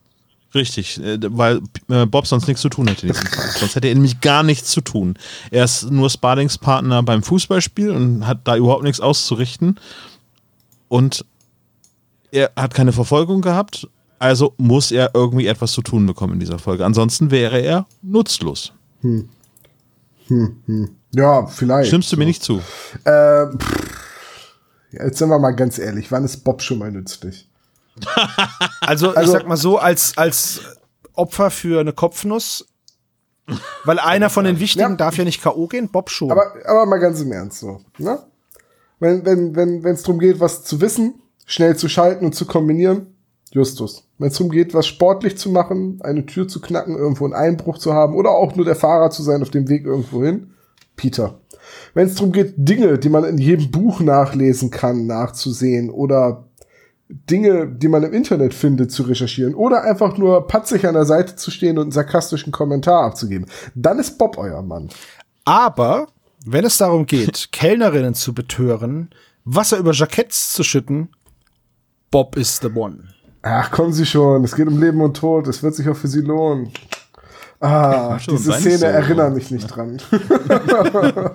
Richtig, 0.53 1.01
äh, 1.01 1.19
weil 1.21 1.61
äh, 1.89 2.05
Bob 2.05 2.27
sonst 2.27 2.47
nichts 2.47 2.61
zu 2.61 2.69
tun 2.69 2.87
hätte 2.87 3.07
in 3.07 3.13
diesem 3.13 3.27
Fall. 3.27 3.49
Sonst 3.59 3.75
hätte 3.75 3.89
er 3.89 3.93
nämlich 3.93 4.21
gar 4.21 4.43
nichts 4.43 4.71
zu 4.71 4.79
tun. 4.79 5.15
Er 5.51 5.65
ist 5.65 5.91
nur 5.91 6.09
Sparringspartner 6.09 7.03
beim 7.03 7.23
Fußballspiel 7.23 7.91
und 7.91 8.25
hat 8.25 8.39
da 8.45 8.55
überhaupt 8.55 8.83
nichts 8.83 9.01
auszurichten. 9.01 9.79
Und 10.87 11.25
er 12.31 12.51
hat 12.55 12.73
keine 12.73 12.93
Verfolgung 12.93 13.41
gehabt, 13.41 13.87
also 14.19 14.53
muss 14.57 14.91
er 14.91 15.11
irgendwie 15.13 15.47
etwas 15.47 15.71
zu 15.71 15.81
tun 15.81 16.05
bekommen 16.05 16.33
in 16.33 16.39
dieser 16.39 16.59
Folge. 16.59 16.85
Ansonsten 16.85 17.31
wäre 17.31 17.59
er 17.59 17.85
nutzlos. 18.01 18.73
Ja, 21.11 21.45
vielleicht. 21.47 21.87
Stimmst 21.87 22.11
du 22.11 22.17
mir 22.17 22.25
nicht 22.25 22.43
zu? 22.43 22.61
Äh, 23.05 23.45
jetzt 24.91 25.17
sind 25.19 25.29
wir 25.29 25.39
mal 25.39 25.51
ganz 25.51 25.77
ehrlich, 25.77 26.11
wann 26.11 26.25
ist 26.25 26.37
Bob 26.43 26.61
schon 26.61 26.79
mal 26.79 26.91
nützlich? 26.91 27.49
Also, 28.81 29.11
ich 29.11 29.17
Also- 29.17 29.31
sag 29.31 29.47
mal 29.47 29.57
so, 29.57 29.77
als, 29.79 30.15
als 30.17 30.61
Opfer 31.13 31.49
für 31.49 31.79
eine 31.79 31.91
Kopfnuss, 31.93 32.67
weil 33.83 33.97
einer 33.99 34.29
von 34.29 34.45
den 34.45 34.59
Wichtigen 34.59 34.91
Ja. 34.91 34.95
darf 34.95 35.17
ja 35.17 35.23
nicht 35.23 35.41
K.O. 35.41 35.67
gehen, 35.67 35.89
Bob 35.89 36.09
schon. 36.11 36.29
Aber, 36.31 36.53
aber 36.65 36.85
mal 36.85 36.99
ganz 36.99 37.19
im 37.21 37.31
Ernst 37.31 37.59
so. 37.61 37.81
Ne? 37.97 38.19
Wenn 38.99 39.19
es 39.19 39.25
wenn, 39.25 39.55
wenn, 39.55 39.83
wenn's 39.83 40.03
darum 40.03 40.19
geht, 40.19 40.39
was 40.39 40.63
zu 40.63 40.81
wissen, 40.81 41.15
schnell 41.47 41.75
zu 41.77 41.89
schalten 41.89 42.25
und 42.25 42.35
zu 42.35 42.45
kombinieren, 42.45 43.14
Justus. 43.55 44.03
Wenn 44.17 44.27
es 44.27 44.33
darum 44.37 44.51
geht, 44.51 44.73
was 44.73 44.85
sportlich 44.85 45.37
zu 45.37 45.49
machen, 45.49 45.99
eine 46.03 46.25
Tür 46.25 46.45
zu 46.45 46.59
knacken, 46.59 46.97
irgendwo 46.97 47.23
einen 47.23 47.33
Einbruch 47.33 47.77
zu 47.77 47.93
haben 47.93 48.13
oder 48.15 48.31
auch 48.31 48.53
nur 48.55 48.65
der 48.65 48.75
Fahrer 48.75 49.11
zu 49.11 49.23
sein 49.23 49.41
auf 49.41 49.49
dem 49.49 49.69
Weg 49.69 49.85
irgendwo 49.85 50.23
hin, 50.23 50.51
Peter. 50.97 51.39
Wenn 51.93 52.07
es 52.07 52.15
darum 52.15 52.33
geht, 52.33 52.53
Dinge, 52.57 52.99
die 52.99 53.07
man 53.07 53.23
in 53.23 53.37
jedem 53.37 53.71
Buch 53.71 54.01
nachlesen 54.01 54.71
kann, 54.71 55.07
nachzusehen 55.07 55.89
oder 55.89 56.49
Dinge, 57.07 57.67
die 57.67 57.87
man 57.87 58.03
im 58.03 58.11
Internet 58.11 58.53
findet, 58.53 58.91
zu 58.91 59.03
recherchieren 59.03 59.55
oder 59.55 59.83
einfach 59.83 60.17
nur 60.17 60.47
patzig 60.47 60.85
an 60.85 60.95
der 60.95 61.05
Seite 61.05 61.37
zu 61.37 61.49
stehen 61.49 61.77
und 61.77 61.83
einen 61.83 61.91
sarkastischen 61.91 62.51
Kommentar 62.51 63.05
abzugeben, 63.05 63.47
dann 63.73 63.99
ist 63.99 64.17
Bob 64.17 64.37
euer 64.37 64.63
Mann. 64.63 64.89
Aber 65.45 66.07
wenn 66.45 66.65
es 66.65 66.77
darum 66.77 67.05
geht, 67.05 67.49
Kellnerinnen 67.53 68.15
zu 68.15 68.33
betören, 68.33 69.11
Wasser 69.45 69.77
über 69.77 69.93
Jacketts 69.93 70.51
zu 70.51 70.63
schütten, 70.63 71.09
Bob 72.11 72.35
is 72.35 72.59
the 72.61 72.69
one. 72.75 73.14
Ach, 73.47 73.69
kommen 73.69 73.93
Sie 73.93 74.07
schon. 74.07 74.43
Es 74.43 74.55
geht 74.55 74.67
um 74.67 74.81
Leben 74.81 74.99
und 75.01 75.15
Tod. 75.15 75.47
Es 75.47 75.61
wird 75.61 75.75
sich 75.75 75.87
auch 75.87 75.95
für 75.95 76.07
Sie 76.07 76.21
lohnen. 76.21 76.71
Ah, 77.59 78.17
schon, 78.17 78.37
diese 78.37 78.53
Szene 78.53 78.77
so. 78.79 78.85
erinnert 78.85 79.35
mich 79.35 79.51
nicht 79.51 79.67
dran. 79.67 80.01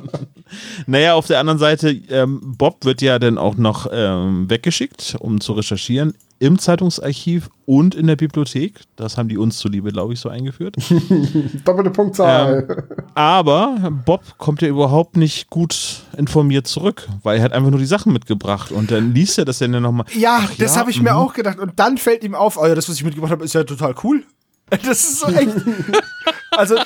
Naja, 0.86 1.14
auf 1.14 1.28
der 1.28 1.38
anderen 1.38 1.60
Seite, 1.60 1.90
ähm, 2.08 2.40
Bob 2.58 2.84
wird 2.84 3.02
ja 3.02 3.20
dann 3.20 3.38
auch 3.38 3.54
noch 3.54 3.86
ähm, 3.92 4.50
weggeschickt, 4.50 5.16
um 5.20 5.40
zu 5.40 5.52
recherchieren 5.52 6.14
im 6.40 6.58
Zeitungsarchiv 6.58 7.50
und 7.66 7.94
in 7.94 8.06
der 8.06 8.16
Bibliothek. 8.16 8.80
Das 8.96 9.18
haben 9.18 9.28
die 9.28 9.36
uns 9.36 9.58
zuliebe, 9.58 9.92
glaube 9.92 10.14
ich, 10.14 10.20
so 10.20 10.30
eingeführt. 10.30 10.74
Doppelte 11.64 11.90
Punktzahl. 11.90 12.66
Ähm, 12.68 13.04
Aber 13.14 13.92
Bob 14.06 14.22
kommt 14.38 14.62
ja 14.62 14.68
überhaupt 14.68 15.16
nicht 15.16 15.50
gut 15.50 16.02
informiert 16.16 16.66
zurück, 16.66 17.06
weil 17.22 17.38
er 17.38 17.44
hat 17.44 17.52
einfach 17.52 17.70
nur 17.70 17.78
die 17.78 17.86
Sachen 17.86 18.12
mitgebracht 18.12 18.72
und 18.72 18.90
dann 18.90 19.12
liest 19.14 19.38
er 19.38 19.44
das 19.44 19.58
dann 19.58 19.74
ja 19.74 19.80
nochmal. 19.80 20.06
Ja, 20.14 20.40
Ach 20.42 20.54
das 20.58 20.74
ja, 20.74 20.80
habe 20.80 20.90
ich 20.90 21.02
mir 21.02 21.12
mhm. 21.12 21.18
auch 21.18 21.34
gedacht. 21.34 21.58
Und 21.58 21.78
dann 21.78 21.98
fällt 21.98 22.24
ihm 22.24 22.34
auf, 22.34 22.56
oh 22.56 22.66
ja, 22.66 22.74
das, 22.74 22.88
was 22.88 22.96
ich 22.96 23.04
mitgebracht 23.04 23.32
habe, 23.32 23.44
ist 23.44 23.52
ja 23.52 23.62
total 23.62 23.94
cool. 24.02 24.24
Das 24.70 25.02
ist 25.02 25.18
so 25.18 25.26
echt. 25.26 25.50
also, 26.60 26.76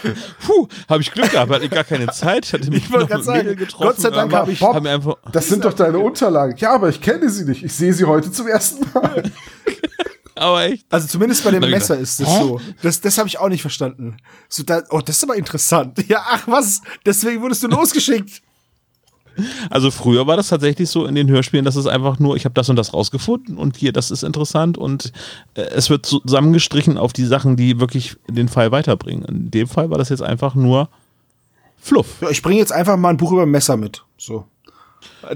Puh, 0.47 0.69
habe 0.89 1.03
ich 1.03 1.13
Glück 1.13 1.31
gehabt, 1.31 1.53
hatte 1.53 1.69
gar 1.69 1.85
keine 1.85 2.07
Zeit. 2.09 2.47
Ich 2.47 2.53
hatte 2.53 2.71
mich 2.71 2.85
Ich 2.85 2.93
wollte 2.93 3.17
mit 3.17 3.25
sagen, 3.25 3.57
getroffen. 3.57 3.87
Gott 3.87 4.01
sei 4.01 4.11
Dank 4.11 4.33
habe 4.33 4.53
ich- 4.53 4.63
hab 4.63 4.83
mir 4.83 4.91
einfach, 4.91 5.17
Das 5.33 5.49
sind 5.49 5.65
doch 5.65 5.73
deine 5.75 5.99
Unterlagen. 5.99 6.55
Ja, 6.59 6.73
aber 6.75 6.89
ich 6.89 7.01
kenne 7.01 7.29
sie 7.29 7.45
nicht. 7.45 7.63
Ich 7.63 7.73
sehe 7.75 7.93
sie 7.93 8.05
heute 8.05 8.31
zum 8.33 8.47
ersten 8.49 8.87
Mal. 8.95 9.31
aber 10.37 10.65
echt. 10.65 10.87
also 10.91 11.07
zumindest 11.07 11.45
bei 11.45 11.51
dem 11.51 11.61
Messer 11.71 11.99
ist 11.99 12.21
das 12.21 12.29
so. 12.39 12.61
Das, 12.83 13.01
das 13.01 13.19
habe 13.19 13.29
ich 13.29 13.39
auch 13.39 13.49
nicht 13.49 13.61
verstanden. 13.63 14.17
So, 14.49 14.63
da, 14.63 14.83
oh, 14.91 15.01
das 15.05 15.17
ist 15.17 15.25
aber 15.25 15.37
interessant. 15.37 16.03
Ja, 16.09 16.25
ach 16.27 16.47
was, 16.47 16.81
deswegen 17.05 17.41
wurdest 17.43 17.63
du 17.63 17.69
losgeschickt. 17.69 18.43
Also 19.71 19.91
früher 19.91 20.27
war 20.27 20.37
das 20.37 20.49
tatsächlich 20.49 20.89
so 20.89 21.07
in 21.07 21.15
den 21.15 21.29
Hörspielen, 21.29 21.65
dass 21.65 21.77
es 21.77 21.87
einfach 21.87 22.19
nur, 22.19 22.37
ich 22.37 22.45
habe 22.45 22.55
das 22.55 22.69
und 22.69 22.77
das 22.77 22.95
rausgefunden 22.95 23.57
und 23.57 23.77
hier, 23.77 23.93
das 23.93 24.11
ist 24.11 24.23
interessant 24.23 24.79
und 24.79 25.13
äh, 25.55 25.63
es 25.63 25.91
wird 25.91 26.07
zusammengestrichen 26.07 26.99
auf 26.99 27.13
die 27.13 27.25
Sachen, 27.25 27.57
die 27.57 27.81
wirklich 27.81 28.17
den 28.29 28.49
Fall 28.49 28.73
weiterbringen. 28.73 29.25
In 29.25 29.51
dem 29.51 29.69
Fall 29.69 29.91
war 29.91 29.99
das 29.99 30.09
jetzt 30.09 30.23
einfach 30.23 30.55
nur 30.55 30.89
Fluff. 31.85 32.17
Ja, 32.23 32.31
ich 32.31 32.41
bringe 32.41 32.59
jetzt 32.59 32.73
einfach 32.73 32.97
mal 32.97 33.11
ein 33.11 33.19
Buch 33.19 33.33
über 33.33 33.45
Messer 33.45 33.77
mit. 33.77 34.03
So. 34.17 34.47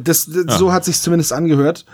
Das, 0.00 0.30
das 0.30 0.58
So 0.58 0.72
hat 0.72 0.84
sich 0.84 0.98
zumindest 1.00 1.32
angehört. 1.32 1.84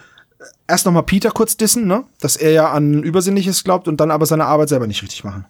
Erst 0.68 0.86
noch 0.86 0.92
mal 0.92 1.02
Peter 1.02 1.30
kurz 1.30 1.56
dissen, 1.56 1.88
ne? 1.88 2.04
Dass 2.20 2.36
er 2.36 2.52
ja 2.52 2.70
an 2.70 3.02
Übersinnliches 3.02 3.64
glaubt 3.64 3.88
und 3.88 3.98
dann 3.98 4.12
aber 4.12 4.26
seine 4.26 4.44
Arbeit 4.44 4.68
selber 4.68 4.86
nicht 4.86 5.02
richtig 5.02 5.24
machen. 5.24 5.46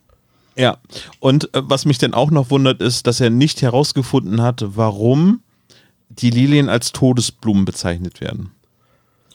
Ja, 0.56 0.78
und 1.20 1.54
äh, 1.54 1.62
was 1.64 1.84
mich 1.84 1.98
dann 1.98 2.14
auch 2.14 2.30
noch 2.30 2.50
wundert, 2.50 2.80
ist, 2.80 3.06
dass 3.06 3.20
er 3.20 3.28
nicht 3.28 3.60
herausgefunden 3.60 4.40
hat, 4.40 4.64
warum 4.66 5.40
die 6.08 6.30
Lilien 6.30 6.68
als 6.68 6.92
Todesblumen 6.92 7.64
bezeichnet 7.64 8.20
werden. 8.20 8.50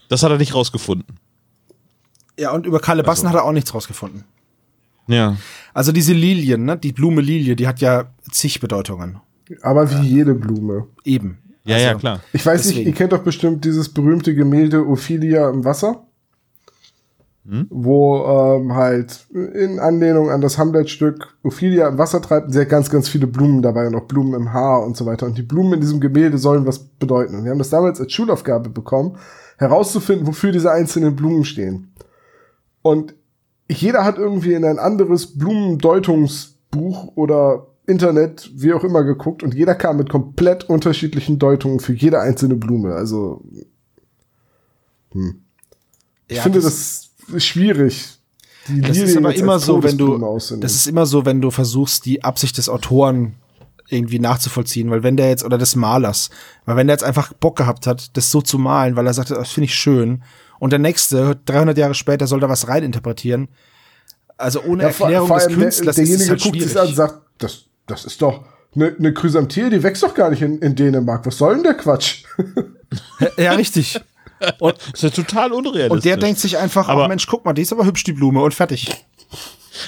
Das 0.08 0.24
hat 0.24 0.32
er 0.32 0.38
nicht 0.38 0.56
rausgefunden. 0.56 1.18
Ja, 2.38 2.52
und 2.52 2.66
über 2.66 2.80
Kalle 2.80 3.04
Bassen 3.04 3.28
hat 3.28 3.36
er 3.36 3.44
auch 3.44 3.52
nichts 3.52 3.74
rausgefunden. 3.74 4.24
Ja. 5.08 5.38
Also 5.74 5.92
diese 5.92 6.14
Lilien, 6.14 6.66
ne? 6.66 6.78
Die 6.78 6.92
Blume 6.94 7.22
Lilie, 7.22 7.56
die 7.56 7.68
hat 7.68 7.82
ja 7.82 8.06
zig 8.32 8.60
Bedeutungen. 8.60 9.20
Aber 9.62 9.90
wie 9.92 10.08
jede 10.08 10.36
Blume. 10.36 10.88
Eben. 11.04 11.40
Ja, 11.66 11.76
Also, 11.76 11.88
ja, 11.88 11.94
klar. 11.96 12.20
Ich 12.34 12.46
weiß 12.46 12.62
nicht, 12.66 12.70
Deswegen. 12.78 12.90
ihr 12.90 12.96
kennt 12.96 13.12
doch 13.12 13.24
bestimmt 13.24 13.66
dieses 13.66 13.90
berühmte 13.90 14.34
Gemälde 14.36 14.88
Ophelia 14.88 15.50
im 15.50 15.66
Wasser. 15.66 16.04
Wo 17.70 18.26
ähm, 18.60 18.76
halt 18.76 19.26
in 19.32 19.80
Anlehnung 19.80 20.30
an 20.30 20.42
das 20.42 20.58
Hamlet-Stück 20.60 21.36
Ophelia 21.44 21.88
im 21.88 21.98
Wasser 21.98 22.22
treibt 22.22 22.48
und 22.48 22.54
sie 22.54 22.60
hat 22.60 22.70
ganz, 22.70 22.90
ganz 22.92 23.10
viele 23.10 23.26
Blumen 23.26 23.62
dabei 23.64 23.88
und 23.88 23.96
auch 23.96 24.04
Blumen 24.06 24.36
im 24.36 24.54
Haar 24.54 24.84
und 24.86 24.96
so 24.96 25.06
weiter. 25.08 25.26
Und 25.26 25.38
die 25.38 25.42
Blumen 25.44 25.74
in 25.74 25.82
diesem 25.82 26.00
Gemälde 26.00 26.38
sollen 26.38 26.68
was 26.68 26.80
bedeuten. 26.80 27.36
Und 27.36 27.44
wir 27.46 27.52
haben 27.52 27.58
das 27.58 27.72
damals 27.72 28.00
als 28.00 28.14
Schulaufgabe 28.14 28.70
bekommen, 28.70 29.18
herauszufinden, 29.58 30.28
wofür 30.28 30.52
diese 30.52 30.72
einzelnen 30.72 31.16
Blumen 31.16 31.44
stehen. 31.44 31.92
Und 32.84 33.16
jeder 33.72 34.04
hat 34.06 34.18
irgendwie 34.20 34.54
in 34.54 34.66
ein 34.66 34.78
anderes 34.80 35.38
Blumendeutungsbuch 35.38 37.14
oder 37.16 37.66
Internet, 37.88 38.52
wie 38.56 38.74
auch 38.74 38.84
immer, 38.84 39.04
geguckt 39.04 39.42
und 39.42 39.56
jeder 39.56 39.74
kam 39.74 39.98
mit 39.98 40.10
komplett 40.10 40.70
unterschiedlichen 40.70 41.40
Deutungen 41.40 41.80
für 41.80 41.94
jede 41.94 42.20
einzelne 42.20 42.56
Blume. 42.56 42.94
Also, 42.94 43.44
ich 46.28 46.38
Ja, 46.38 46.44
finde 46.44 46.60
das- 46.60 46.66
das, 46.66 47.09
schwierig. 47.38 48.08
Die 48.68 48.82
Das 48.82 48.92
ist 48.92 48.98
Lilien 48.98 49.18
aber 49.20 49.32
jetzt 49.32 49.42
immer 49.42 49.60
so, 49.60 49.82
wenn 49.84 49.98
du, 49.98 50.24
auszunehmen. 50.26 50.62
das 50.62 50.76
ist 50.76 50.88
immer 50.88 51.06
so, 51.06 51.26
wenn 51.26 51.42
du 51.42 51.50
versuchst, 51.52 52.06
die 52.06 52.24
Absicht 52.24 52.58
des 52.58 52.70
Autoren 52.70 53.36
irgendwie 53.90 54.20
nachzuvollziehen, 54.20 54.92
weil 54.92 55.02
wenn 55.02 55.18
der 55.18 55.30
jetzt, 55.30 55.44
oder 55.44 55.58
des 55.58 55.76
Malers, 55.76 56.30
weil 56.66 56.76
wenn 56.76 56.86
der 56.88 56.94
jetzt 56.94 57.04
einfach 57.04 57.34
Bock 57.34 57.56
gehabt 57.58 57.88
hat, 57.88 58.16
das 58.16 58.30
so 58.30 58.42
zu 58.42 58.60
malen, 58.60 58.96
weil 58.96 59.08
er 59.08 59.14
sagte, 59.14 59.34
das 59.34 59.50
finde 59.50 59.66
ich 59.66 59.74
schön, 59.76 60.22
und 60.60 60.72
der 60.72 60.78
nächste, 60.80 61.40
300 61.46 61.78
Jahre 61.78 61.96
später, 61.96 62.28
soll 62.28 62.40
da 62.40 62.50
was 62.50 62.68
reininterpretieren, 62.68 63.48
also 64.38 64.62
ohne 64.62 64.84
Ja, 64.84 64.90
Erklärung 64.90 65.28
vor 65.28 65.38
des 65.38 65.46
allem 65.48 65.56
der- 65.56 65.64
Künstlers 65.66 65.98
ist 65.98 66.04
es 66.04 66.08
derjenige 66.10 66.30
halt 66.32 66.42
guckt 66.44 66.56
schwierig. 66.56 66.70
sich 66.70 66.80
an 66.82 66.88
und 66.88 66.96
sagt, 66.96 67.22
das, 67.40 67.64
das 67.88 68.06
ist 68.06 68.22
doch 68.22 68.46
eine 68.76 68.94
ne 69.00 69.14
Chrysanthemum, 69.14 69.72
die 69.72 69.82
wächst 69.82 70.04
doch 70.04 70.14
gar 70.14 70.30
nicht 70.30 70.44
in, 70.44 70.60
in 70.60 70.76
Dänemark. 70.76 71.26
Was 71.26 71.38
soll 71.40 71.56
denn 71.56 71.64
der 71.64 71.74
Quatsch? 71.74 72.24
ja, 73.38 73.54
richtig. 73.54 74.00
Und, 74.60 74.76
Das 74.78 74.88
ist 74.94 75.04
ja 75.04 75.10
total 75.10 75.52
unrealistisch. 75.52 75.92
und 75.92 76.06
der 76.06 76.18
denkt 76.18 76.40
sich 76.40 76.58
einfach, 76.58 76.88
Aber- 76.88 77.06
oh 77.06 77.08
Mensch, 77.08 77.28
guck 77.28 77.46
mal, 77.46 77.54
die 77.54 77.62
ist 77.64 77.72
aber 77.74 77.86
hübsch, 77.86 78.04
die 78.04 78.14
Blume, 78.14 78.42
und 78.42 78.54
fertig. 78.54 78.88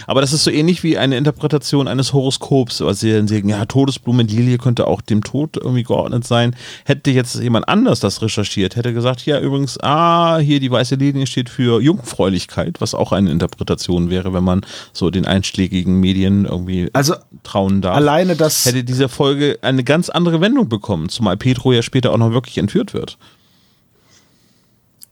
Aber 0.08 0.22
das 0.22 0.32
ist 0.32 0.46
so 0.46 0.52
ähnlich 0.52 0.84
wie 0.84 0.98
eine 0.98 1.18
Interpretation 1.18 1.90
eines 1.90 2.14
Horoskops, 2.14 2.80
was 2.80 3.02
sie 3.02 3.12
dann 3.12 3.28
sagen, 3.28 3.50
ja, 3.50 3.66
Todesblume 3.66 4.24
Lilie 4.24 4.58
könnte 4.58 4.88
auch 4.88 5.02
dem 5.02 5.22
Tod 5.22 5.58
irgendwie 5.58 5.84
geordnet 5.84 6.26
sein. 6.26 6.56
Hätte 6.86 7.12
jetzt 7.12 7.36
jemand 7.36 7.68
anders 7.68 8.00
das 8.00 8.22
recherchiert, 8.22 8.78
hätte 8.78 8.94
gesagt, 8.94 9.26
ja, 9.26 9.38
übrigens, 9.42 9.78
ah, 9.82 10.38
hier 10.38 10.62
die 10.62 10.72
weiße 10.72 10.96
Linie 10.96 11.28
steht 11.28 11.50
für 11.50 11.82
Jungfräulichkeit, 11.82 12.80
was 12.80 12.96
auch 12.96 13.12
eine 13.12 13.32
Interpretation 13.32 14.10
wäre, 14.10 14.34
wenn 14.34 14.46
man 14.46 14.62
so 14.94 15.10
den 15.10 15.26
einschlägigen 15.26 16.00
Medien 16.00 16.46
irgendwie 16.46 16.90
Also 16.94 17.16
trauen 17.44 17.82
darf. 17.82 17.98
alleine 17.98 18.38
das, 18.38 18.64
hätte 18.64 18.86
diese 18.86 19.10
Folge 19.10 19.60
eine 19.62 19.84
ganz 19.84 20.10
andere 20.10 20.40
Wendung 20.40 20.70
bekommen, 20.70 21.10
zumal 21.10 21.36
Petro 21.36 21.74
ja 21.74 21.82
später 21.82 22.14
auch 22.14 22.18
noch 22.18 22.32
wirklich 22.32 22.58
entführt 22.60 22.94
wird. 22.94 23.18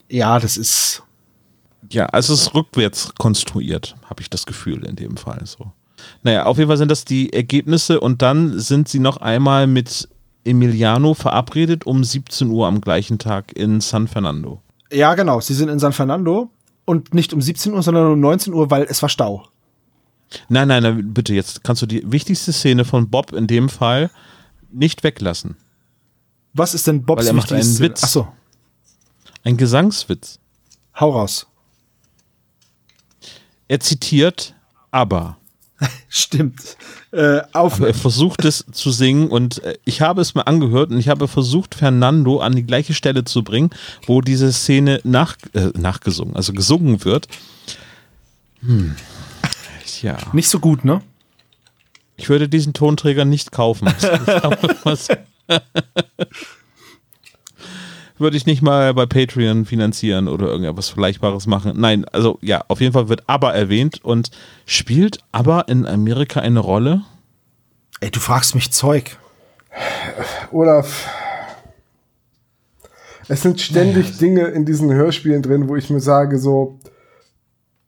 Ja, 0.09 0.39
das 0.39 0.57
ist, 0.57 1.03
Ja, 1.91 2.05
also 2.07 2.33
es 2.33 2.41
ist 2.41 2.53
rückwärts 2.53 3.13
konstruiert, 3.17 3.95
habe 4.09 4.21
ich 4.21 4.29
das 4.29 4.45
Gefühl 4.45 4.85
in 4.85 4.95
dem 4.95 5.17
Fall 5.17 5.41
so. 5.45 5.71
Naja, 6.23 6.45
auf 6.45 6.57
jeden 6.57 6.69
Fall 6.69 6.77
sind 6.77 6.89
das 6.91 7.05
die 7.05 7.31
Ergebnisse 7.33 7.99
und 7.99 8.21
dann 8.21 8.57
sind 8.59 8.87
sie 8.87 8.99
noch 8.99 9.17
einmal 9.17 9.67
mit 9.67 10.07
Emiliano 10.45 11.13
verabredet 11.13 11.85
um 11.85 12.03
17 12.03 12.49
Uhr 12.49 12.67
am 12.67 12.79
gleichen 12.81 13.19
Tag 13.19 13.51
in 13.55 13.81
San 13.81 14.07
Fernando. 14.07 14.61
ja 14.91 15.13
genau, 15.15 15.39
sie 15.41 15.53
sind 15.53 15.69
in 15.69 15.79
San 15.79 15.93
Fernando 15.93 16.49
und 16.85 17.13
nicht 17.13 17.33
um 17.33 17.41
17 17.41 17.73
Uhr, 17.73 17.83
sondern 17.83 18.11
um 18.13 18.19
19 18.19 18.53
Uhr, 18.53 18.71
weil 18.71 18.83
es 18.89 19.01
war 19.01 19.09
Stau. 19.09 19.45
Nein, 20.47 20.67
nein, 20.67 20.83
nein, 20.83 21.13
bitte, 21.13 21.33
jetzt 21.33 21.63
kannst 21.63 21.81
du 21.81 21.85
die 21.85 22.03
wichtigste 22.11 22.53
Szene 22.53 22.85
von 22.85 23.09
Bob 23.09 23.33
in 23.33 23.47
dem 23.47 23.67
Fall 23.69 24.09
nicht 24.71 25.03
weglassen. 25.03 25.55
Was 26.53 26.73
ist 26.73 26.87
denn 26.87 27.03
Bobs 27.03 27.21
Weil 27.21 27.27
er 27.27 27.33
macht 27.33 27.51
wichtigste- 27.51 27.83
einen 27.83 27.91
Witz. 27.91 28.01
Ach 28.03 28.07
so. 28.07 28.27
Ein 29.43 29.57
Gesangswitz. 29.57 30.39
Hau 30.99 31.11
raus. 31.11 31.47
Er 33.67 33.79
zitiert 33.79 34.55
aber. 34.91 35.37
Stimmt. 36.09 36.77
Äh, 37.11 37.41
auf. 37.53 37.75
Aber 37.75 37.87
er 37.87 37.93
versucht 37.93 38.43
es 38.43 38.65
zu 38.71 38.91
singen 38.91 39.29
und 39.29 39.63
äh, 39.63 39.77
ich 39.85 40.01
habe 40.01 40.21
es 40.21 40.35
mir 40.35 40.45
angehört 40.45 40.91
und 40.91 40.97
ich 40.97 41.07
habe 41.07 41.27
versucht, 41.27 41.75
Fernando 41.75 42.39
an 42.39 42.55
die 42.55 42.65
gleiche 42.65 42.93
Stelle 42.93 43.23
zu 43.23 43.43
bringen, 43.43 43.69
wo 44.05 44.21
diese 44.21 44.51
Szene 44.51 44.99
nach, 45.03 45.37
äh, 45.53 45.69
nachgesungen, 45.77 46.35
also 46.35 46.51
gesungen 46.53 47.05
wird. 47.05 47.27
Hm. 48.61 48.95
Ja. 50.01 50.17
Nicht 50.33 50.49
so 50.49 50.59
gut, 50.59 50.83
ne? 50.83 51.01
Ich 52.17 52.29
würde 52.29 52.49
diesen 52.49 52.73
Tonträger 52.73 53.23
nicht 53.25 53.51
kaufen. 53.51 53.87
Würde 58.19 58.37
ich 58.37 58.45
nicht 58.45 58.61
mal 58.61 58.93
bei 58.93 59.05
Patreon 59.05 59.65
finanzieren 59.65 60.27
oder 60.27 60.47
irgendetwas 60.47 60.89
Vergleichbares 60.89 61.47
machen. 61.47 61.73
Nein, 61.79 62.05
also 62.05 62.37
ja, 62.41 62.63
auf 62.67 62.81
jeden 62.81 62.93
Fall 62.93 63.09
wird 63.09 63.23
aber 63.27 63.53
erwähnt 63.53 64.03
und 64.03 64.29
spielt 64.65 65.19
aber 65.31 65.67
in 65.69 65.85
Amerika 65.85 66.41
eine 66.41 66.59
Rolle. 66.59 67.01
Ey, 68.01 68.11
du 68.11 68.19
fragst 68.19 68.55
mich 68.55 68.71
Zeug. 68.71 69.17
Olaf, 70.51 71.09
es 73.29 73.43
sind 73.43 73.61
ständig 73.61 74.17
Dinge 74.17 74.47
in 74.47 74.65
diesen 74.65 74.91
Hörspielen 74.91 75.41
drin, 75.41 75.69
wo 75.69 75.75
ich 75.75 75.89
mir 75.89 75.99
sage, 75.99 76.39
so, 76.39 76.79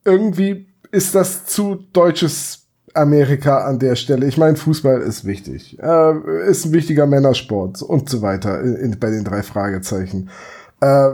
irgendwie 0.06 0.68
ist 0.92 1.16
das 1.16 1.46
zu 1.46 1.88
deutsches 1.94 2.61
Amerika 2.96 3.66
an 3.66 3.80
der 3.80 3.96
Stelle. 3.96 4.26
Ich 4.28 4.38
meine, 4.38 4.58
Fußball 4.58 5.02
ist 5.02 5.26
wichtig, 5.26 5.78
äh, 5.82 6.50
ist 6.50 6.66
ein 6.66 6.74
wichtiger 6.74 7.08
Männersport 7.08 7.82
und 7.82 8.10
so 8.10 8.22
weiter 8.22 8.62
in, 8.62 8.76
in, 8.76 9.00
bei 9.00 9.10
den 9.10 9.24
drei 9.24 9.44
Fragezeichen. 9.44 10.30
Äh, 10.82 11.10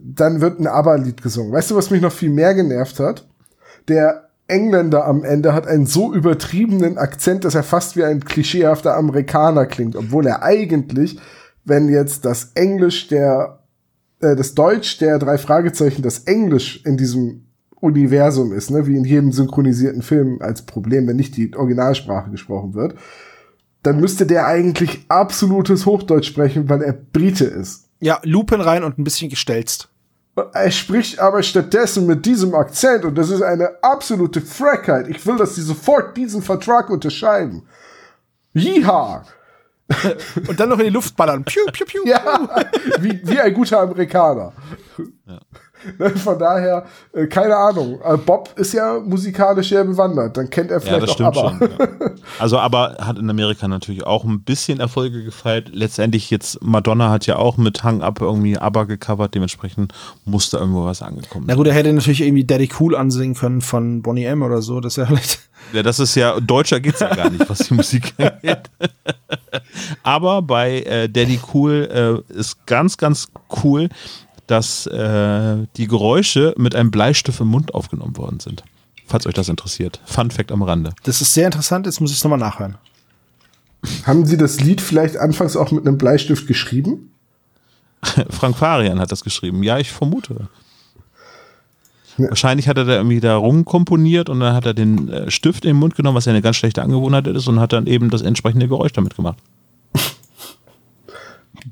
dann 0.00 0.40
wird 0.40 0.60
ein 0.60 0.66
ABBA-Lied 0.66 1.22
gesungen. 1.22 1.52
Weißt 1.52 1.70
du, 1.70 1.76
was 1.76 1.90
mich 1.90 2.00
noch 2.00 2.12
viel 2.12 2.30
mehr 2.30 2.54
genervt 2.54 3.00
hat? 3.00 3.26
Der 3.88 4.28
Engländer 4.46 5.04
am 5.04 5.24
Ende 5.24 5.52
hat 5.52 5.66
einen 5.66 5.86
so 5.86 6.14
übertriebenen 6.14 6.96
Akzent, 6.96 7.44
dass 7.44 7.54
er 7.54 7.62
fast 7.62 7.96
wie 7.96 8.04
ein 8.04 8.24
klischeehafter 8.24 8.96
Amerikaner 8.96 9.66
klingt, 9.66 9.94
obwohl 9.94 10.26
er 10.26 10.42
eigentlich, 10.42 11.20
wenn 11.64 11.88
jetzt 11.88 12.24
das 12.24 12.52
Englisch 12.54 13.08
der, 13.08 13.58
äh, 14.20 14.36
das 14.36 14.54
Deutsch 14.54 14.98
der 14.98 15.18
drei 15.18 15.36
Fragezeichen, 15.36 16.02
das 16.02 16.20
Englisch 16.20 16.82
in 16.86 16.96
diesem 16.96 17.47
Universum 17.80 18.52
ist, 18.52 18.70
ne, 18.70 18.86
wie 18.86 18.96
in 18.96 19.04
jedem 19.04 19.32
synchronisierten 19.32 20.02
Film 20.02 20.38
als 20.40 20.62
Problem, 20.62 21.06
wenn 21.06 21.16
nicht 21.16 21.36
die 21.36 21.54
Originalsprache 21.54 22.30
gesprochen 22.30 22.74
wird, 22.74 22.94
dann 23.82 24.00
müsste 24.00 24.26
der 24.26 24.46
eigentlich 24.46 25.04
absolutes 25.08 25.86
Hochdeutsch 25.86 26.26
sprechen, 26.26 26.68
weil 26.68 26.82
er 26.82 26.92
Brite 26.92 27.44
ist. 27.44 27.88
Ja, 28.00 28.20
Lupen 28.24 28.60
rein 28.60 28.84
und 28.84 28.98
ein 28.98 29.04
bisschen 29.04 29.30
gestelzt. 29.30 29.88
Er 30.52 30.70
spricht 30.70 31.18
aber 31.18 31.42
stattdessen 31.42 32.06
mit 32.06 32.24
diesem 32.24 32.54
Akzent 32.54 33.04
und 33.04 33.16
das 33.16 33.30
ist 33.30 33.42
eine 33.42 33.82
absolute 33.82 34.40
Frechheit. 34.40 35.08
Ich 35.08 35.24
will, 35.26 35.36
dass 35.36 35.56
sie 35.56 35.62
sofort 35.62 36.16
diesen 36.16 36.42
Vertrag 36.42 36.90
unterschreiben. 36.90 37.64
Jiha! 38.54 39.24
Und 40.48 40.60
dann 40.60 40.68
noch 40.68 40.78
in 40.78 40.84
die 40.84 40.90
Luft 40.90 41.16
ballern. 41.16 41.44
Piu, 41.44 41.64
piu, 41.72 41.86
piu. 41.86 42.02
Ja, 42.04 42.48
wie, 43.00 43.20
wie 43.24 43.40
ein 43.40 43.54
guter 43.54 43.80
Amerikaner. 43.80 44.52
Ne, 45.24 45.40
Von 46.16 46.38
daher, 46.38 46.84
äh, 47.12 47.26
keine 47.26 47.56
Ahnung. 47.56 48.00
Äh, 48.04 48.16
Bob 48.16 48.50
ist 48.56 48.72
ja 48.72 48.98
musikalisch 49.00 49.68
sehr 49.68 49.84
bewandert. 49.84 50.36
Dann 50.36 50.50
kennt 50.50 50.70
er 50.70 50.78
Ja, 50.78 50.80
vielleicht 50.80 51.02
das 51.02 51.10
auch 51.10 51.14
stimmt 51.14 51.36
aber. 51.36 51.50
schon. 51.58 51.70
Ja. 51.70 52.10
Also, 52.38 52.58
aber 52.58 52.96
hat 53.00 53.18
in 53.18 53.28
Amerika 53.30 53.68
natürlich 53.68 54.04
auch 54.04 54.24
ein 54.24 54.42
bisschen 54.42 54.80
Erfolge 54.80 55.24
gefeiert. 55.24 55.70
Letztendlich 55.72 56.30
jetzt, 56.30 56.62
Madonna 56.62 57.10
hat 57.10 57.26
ja 57.26 57.36
auch 57.36 57.56
mit 57.56 57.84
Hang 57.84 58.02
Up 58.02 58.20
irgendwie 58.20 58.58
ABBA 58.58 58.84
gecovert, 58.84 59.34
dementsprechend 59.34 59.92
musste 60.24 60.58
irgendwo 60.58 60.84
was 60.84 61.02
angekommen 61.02 61.44
Na 61.48 61.54
gut, 61.54 61.66
er 61.66 61.74
hätte 61.74 61.92
natürlich 61.92 62.20
irgendwie 62.22 62.44
Daddy 62.44 62.68
Cool 62.78 62.94
ansingen 62.96 63.34
können 63.34 63.60
von 63.60 64.02
Bonnie 64.02 64.24
M 64.24 64.42
oder 64.42 64.62
so. 64.62 64.80
Das 64.80 64.92
ist 64.92 64.96
ja 64.98 65.06
vielleicht. 65.06 65.40
Ja, 65.72 65.82
das 65.82 65.98
ist 65.98 66.14
ja, 66.14 66.38
deutscher 66.40 66.80
geht's 66.80 67.00
ja 67.00 67.14
gar 67.14 67.30
nicht, 67.30 67.48
was 67.48 67.58
die 67.58 67.74
Musik 67.74 68.14
angeht. 68.18 68.70
Aber 70.02 70.42
bei 70.42 70.80
äh, 70.82 71.08
Daddy 71.08 71.40
Cool 71.52 72.24
äh, 72.30 72.32
ist 72.32 72.64
ganz, 72.66 72.96
ganz 72.96 73.28
cool, 73.62 73.88
dass 74.48 74.86
äh, 74.86 75.66
die 75.76 75.86
Geräusche 75.86 76.54
mit 76.56 76.74
einem 76.74 76.90
Bleistift 76.90 77.40
im 77.40 77.48
Mund 77.48 77.74
aufgenommen 77.74 78.16
worden 78.16 78.40
sind. 78.40 78.64
Falls 79.06 79.26
euch 79.26 79.34
das 79.34 79.48
interessiert. 79.48 80.00
Fun 80.04 80.30
Fact 80.30 80.52
am 80.52 80.62
Rande. 80.62 80.92
Das 81.04 81.20
ist 81.20 81.32
sehr 81.32 81.46
interessant. 81.46 81.86
Jetzt 81.86 82.00
muss 82.00 82.10
ich 82.10 82.18
es 82.18 82.24
nochmal 82.24 82.38
nachhören. 82.38 82.76
Haben 84.04 84.26
Sie 84.26 84.36
das 84.36 84.60
Lied 84.60 84.80
vielleicht 84.80 85.16
anfangs 85.16 85.56
auch 85.56 85.70
mit 85.70 85.86
einem 85.86 85.98
Bleistift 85.98 86.46
geschrieben? 86.46 87.12
Frank 88.30 88.56
Farian 88.56 88.98
hat 88.98 89.12
das 89.12 89.24
geschrieben. 89.24 89.62
Ja, 89.62 89.78
ich 89.78 89.90
vermute. 89.92 90.48
Wahrscheinlich 92.16 92.66
hat 92.66 92.76
er 92.76 92.84
da 92.84 92.96
irgendwie 92.96 93.20
da 93.20 93.36
rumkomponiert 93.36 94.28
und 94.28 94.40
dann 94.40 94.54
hat 94.54 94.66
er 94.66 94.74
den 94.74 95.08
äh, 95.08 95.30
Stift 95.30 95.64
in 95.64 95.70
den 95.70 95.76
Mund 95.76 95.94
genommen, 95.94 96.16
was 96.16 96.24
ja 96.24 96.32
eine 96.32 96.42
ganz 96.42 96.56
schlechte 96.56 96.82
Angewohnheit 96.82 97.26
ist, 97.28 97.46
und 97.46 97.60
hat 97.60 97.72
dann 97.72 97.86
eben 97.86 98.10
das 98.10 98.22
entsprechende 98.22 98.66
Geräusch 98.66 98.92
damit 98.92 99.14
gemacht. 99.14 99.38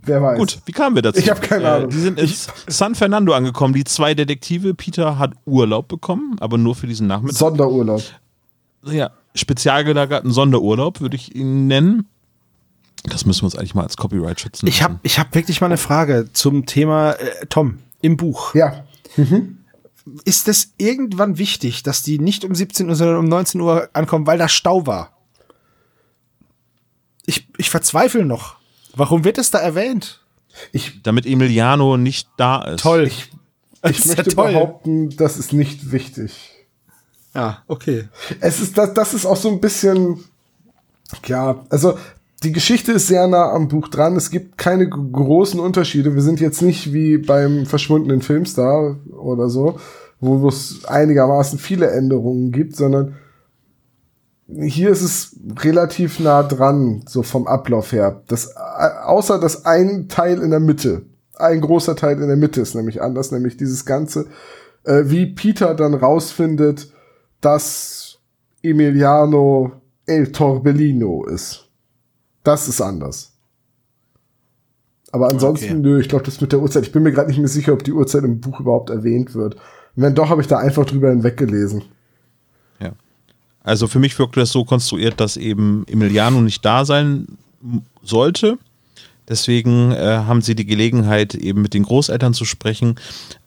Wer 0.02 0.22
weiß. 0.22 0.38
Gut, 0.38 0.58
wie 0.64 0.72
kamen 0.72 0.94
wir 0.96 1.02
dazu? 1.02 1.18
Ich 1.18 1.30
hab 1.30 1.40
keine 1.42 1.70
Ahnung. 1.70 1.88
Äh, 1.90 1.92
die 1.92 2.00
sind 2.00 2.18
in 2.18 2.30
San 2.68 2.94
Fernando 2.94 3.32
angekommen. 3.32 3.74
Die 3.74 3.84
zwei 3.84 4.14
Detektive. 4.14 4.74
Peter 4.74 5.18
hat 5.18 5.32
Urlaub 5.44 5.88
bekommen, 5.88 6.36
aber 6.40 6.58
nur 6.58 6.74
für 6.74 6.86
diesen 6.86 7.06
Nachmittag. 7.06 7.38
Sonderurlaub. 7.38 8.02
ja, 8.84 9.10
spezial 9.34 9.84
gelagerten 9.84 10.32
Sonderurlaub, 10.32 11.00
würde 11.00 11.16
ich 11.16 11.34
ihn 11.34 11.66
nennen. 11.66 12.08
Das 13.04 13.24
müssen 13.24 13.42
wir 13.42 13.44
uns 13.46 13.56
eigentlich 13.56 13.74
mal 13.74 13.82
als 13.82 13.96
Copyright 13.96 14.40
schützen. 14.40 14.66
Ich 14.66 14.82
habe 14.82 14.98
ich 15.02 15.18
hab 15.18 15.34
wirklich 15.34 15.60
mal 15.60 15.68
eine 15.68 15.76
Frage 15.76 16.30
zum 16.32 16.66
Thema 16.66 17.12
äh, 17.12 17.46
Tom 17.48 17.78
im 18.02 18.16
Buch. 18.16 18.54
Ja. 18.54 18.84
Ist 20.24 20.48
es 20.48 20.72
irgendwann 20.78 21.38
wichtig, 21.38 21.82
dass 21.82 22.02
die 22.02 22.18
nicht 22.18 22.44
um 22.44 22.54
17 22.54 22.88
Uhr, 22.88 22.96
sondern 22.96 23.18
um 23.18 23.24
19 23.26 23.60
Uhr 23.60 23.88
ankommen, 23.92 24.26
weil 24.26 24.38
da 24.38 24.48
Stau 24.48 24.86
war? 24.86 25.12
Ich, 27.26 27.48
ich 27.58 27.70
verzweifle 27.70 28.24
noch. 28.24 28.55
Warum 28.96 29.24
wird 29.24 29.38
es 29.38 29.50
da 29.50 29.58
erwähnt? 29.58 30.24
Ich, 30.72 31.02
damit 31.02 31.26
Emiliano 31.26 31.96
nicht 31.96 32.28
da 32.38 32.62
ist. 32.62 32.80
Toll. 32.80 33.04
ich 33.04 33.30
ist 33.82 34.06
ja 34.06 34.14
möchte 34.16 34.34
toll. 34.34 34.52
behaupten, 34.52 35.10
das 35.16 35.36
ist 35.38 35.52
nicht 35.52 35.92
wichtig. 35.92 36.52
Ja, 37.34 37.62
okay. 37.68 38.08
Es 38.40 38.60
ist, 38.60 38.78
das, 38.78 38.94
das 38.94 39.12
ist 39.12 39.26
auch 39.26 39.36
so 39.36 39.50
ein 39.50 39.60
bisschen, 39.60 40.24
ja, 41.26 41.62
also 41.68 41.98
die 42.42 42.52
Geschichte 42.52 42.92
ist 42.92 43.06
sehr 43.06 43.26
nah 43.26 43.52
am 43.52 43.68
Buch 43.68 43.88
dran. 43.88 44.16
Es 44.16 44.30
gibt 44.30 44.56
keine 44.56 44.88
großen 44.88 45.60
Unterschiede. 45.60 46.14
Wir 46.14 46.22
sind 46.22 46.40
jetzt 46.40 46.62
nicht 46.62 46.92
wie 46.94 47.18
beim 47.18 47.66
verschwundenen 47.66 48.22
Filmstar 48.22 48.96
oder 49.10 49.50
so, 49.50 49.78
wo 50.20 50.48
es 50.48 50.86
einigermaßen 50.86 51.58
viele 51.58 51.90
Änderungen 51.90 52.52
gibt, 52.52 52.76
sondern 52.76 53.16
hier 54.48 54.90
ist 54.90 55.02
es 55.02 55.36
relativ 55.58 56.20
nah 56.20 56.42
dran, 56.42 57.02
so 57.08 57.22
vom 57.22 57.46
Ablauf 57.46 57.92
her. 57.92 58.22
Das, 58.28 58.46
äh, 58.46 59.04
außer 59.04 59.40
dass 59.40 59.66
ein 59.66 60.08
Teil 60.08 60.40
in 60.40 60.50
der 60.50 60.60
Mitte, 60.60 61.02
ein 61.34 61.60
großer 61.60 61.96
Teil 61.96 62.20
in 62.20 62.28
der 62.28 62.36
Mitte 62.36 62.60
ist 62.60 62.74
nämlich 62.74 63.02
anders, 63.02 63.32
nämlich 63.32 63.56
dieses 63.56 63.84
Ganze, 63.84 64.26
äh, 64.84 65.02
wie 65.06 65.26
Peter 65.26 65.74
dann 65.74 65.94
rausfindet, 65.94 66.92
dass 67.40 68.18
Emiliano 68.62 69.72
El 70.06 70.32
Torbellino 70.32 71.24
ist. 71.26 71.68
Das 72.44 72.68
ist 72.68 72.80
anders. 72.80 73.32
Aber 75.12 75.28
ansonsten, 75.28 75.66
Okay. 75.66 75.80
nö, 75.80 76.00
ich 76.00 76.08
glaube, 76.08 76.24
das 76.24 76.40
mit 76.40 76.52
der 76.52 76.60
Uhrzeit, 76.60 76.84
ich 76.84 76.92
bin 76.92 77.02
mir 77.02 77.12
gerade 77.12 77.28
nicht 77.28 77.38
mehr 77.38 77.48
sicher, 77.48 77.72
ob 77.72 77.82
die 77.82 77.92
Uhrzeit 77.92 78.24
im 78.24 78.40
Buch 78.40 78.60
überhaupt 78.60 78.90
erwähnt 78.90 79.34
wird. 79.34 79.54
Und 79.54 80.02
wenn 80.02 80.14
doch, 80.14 80.28
habe 80.28 80.40
ich 80.40 80.46
da 80.46 80.58
einfach 80.58 80.84
drüber 80.84 81.10
hinweggelesen. 81.10 81.84
Also 83.66 83.88
für 83.88 83.98
mich 83.98 84.16
wirkte 84.18 84.38
das 84.38 84.52
so 84.52 84.64
konstruiert, 84.64 85.20
dass 85.20 85.36
eben 85.36 85.84
Emiliano 85.88 86.40
nicht 86.40 86.64
da 86.64 86.84
sein 86.84 87.26
sollte. 88.00 88.58
Deswegen 89.28 89.90
äh, 89.90 90.18
haben 90.24 90.40
sie 90.40 90.54
die 90.54 90.64
Gelegenheit, 90.64 91.34
eben 91.34 91.62
mit 91.62 91.74
den 91.74 91.82
Großeltern 91.82 92.32
zu 92.32 92.44
sprechen. 92.44 92.94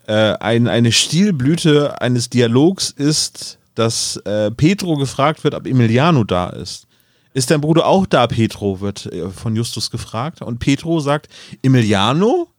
Äh, 0.07 0.33
ein, 0.41 0.67
eine 0.67 0.91
Stilblüte 0.91 2.01
eines 2.01 2.29
Dialogs 2.29 2.89
ist, 2.89 3.59
dass 3.75 4.17
äh, 4.17 4.51
Petro 4.51 4.97
gefragt 4.97 5.45
wird, 5.45 5.55
ob 5.55 5.65
Emiliano 5.65 6.25
da 6.25 6.49
ist. 6.49 6.85
Ist 7.33 7.49
dein 7.49 7.61
Bruder 7.61 7.85
auch 7.85 8.05
da, 8.05 8.27
Petro? 8.27 8.81
wird 8.81 9.05
äh, 9.05 9.29
von 9.29 9.55
Justus 9.55 9.89
gefragt. 9.89 10.41
Und 10.41 10.59
Petro 10.59 10.99
sagt, 10.99 11.29
Emiliano? 11.61 12.49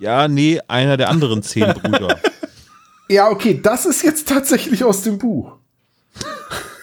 Ja, 0.00 0.26
nee, 0.26 0.58
einer 0.68 0.96
der 0.96 1.10
anderen 1.10 1.42
zehn 1.42 1.70
Brüder. 1.74 2.18
Ja, 3.08 3.28
okay, 3.28 3.60
das 3.62 3.84
ist 3.84 4.02
jetzt 4.02 4.26
tatsächlich 4.26 4.84
aus 4.84 5.02
dem 5.02 5.18
Buch. 5.18 5.58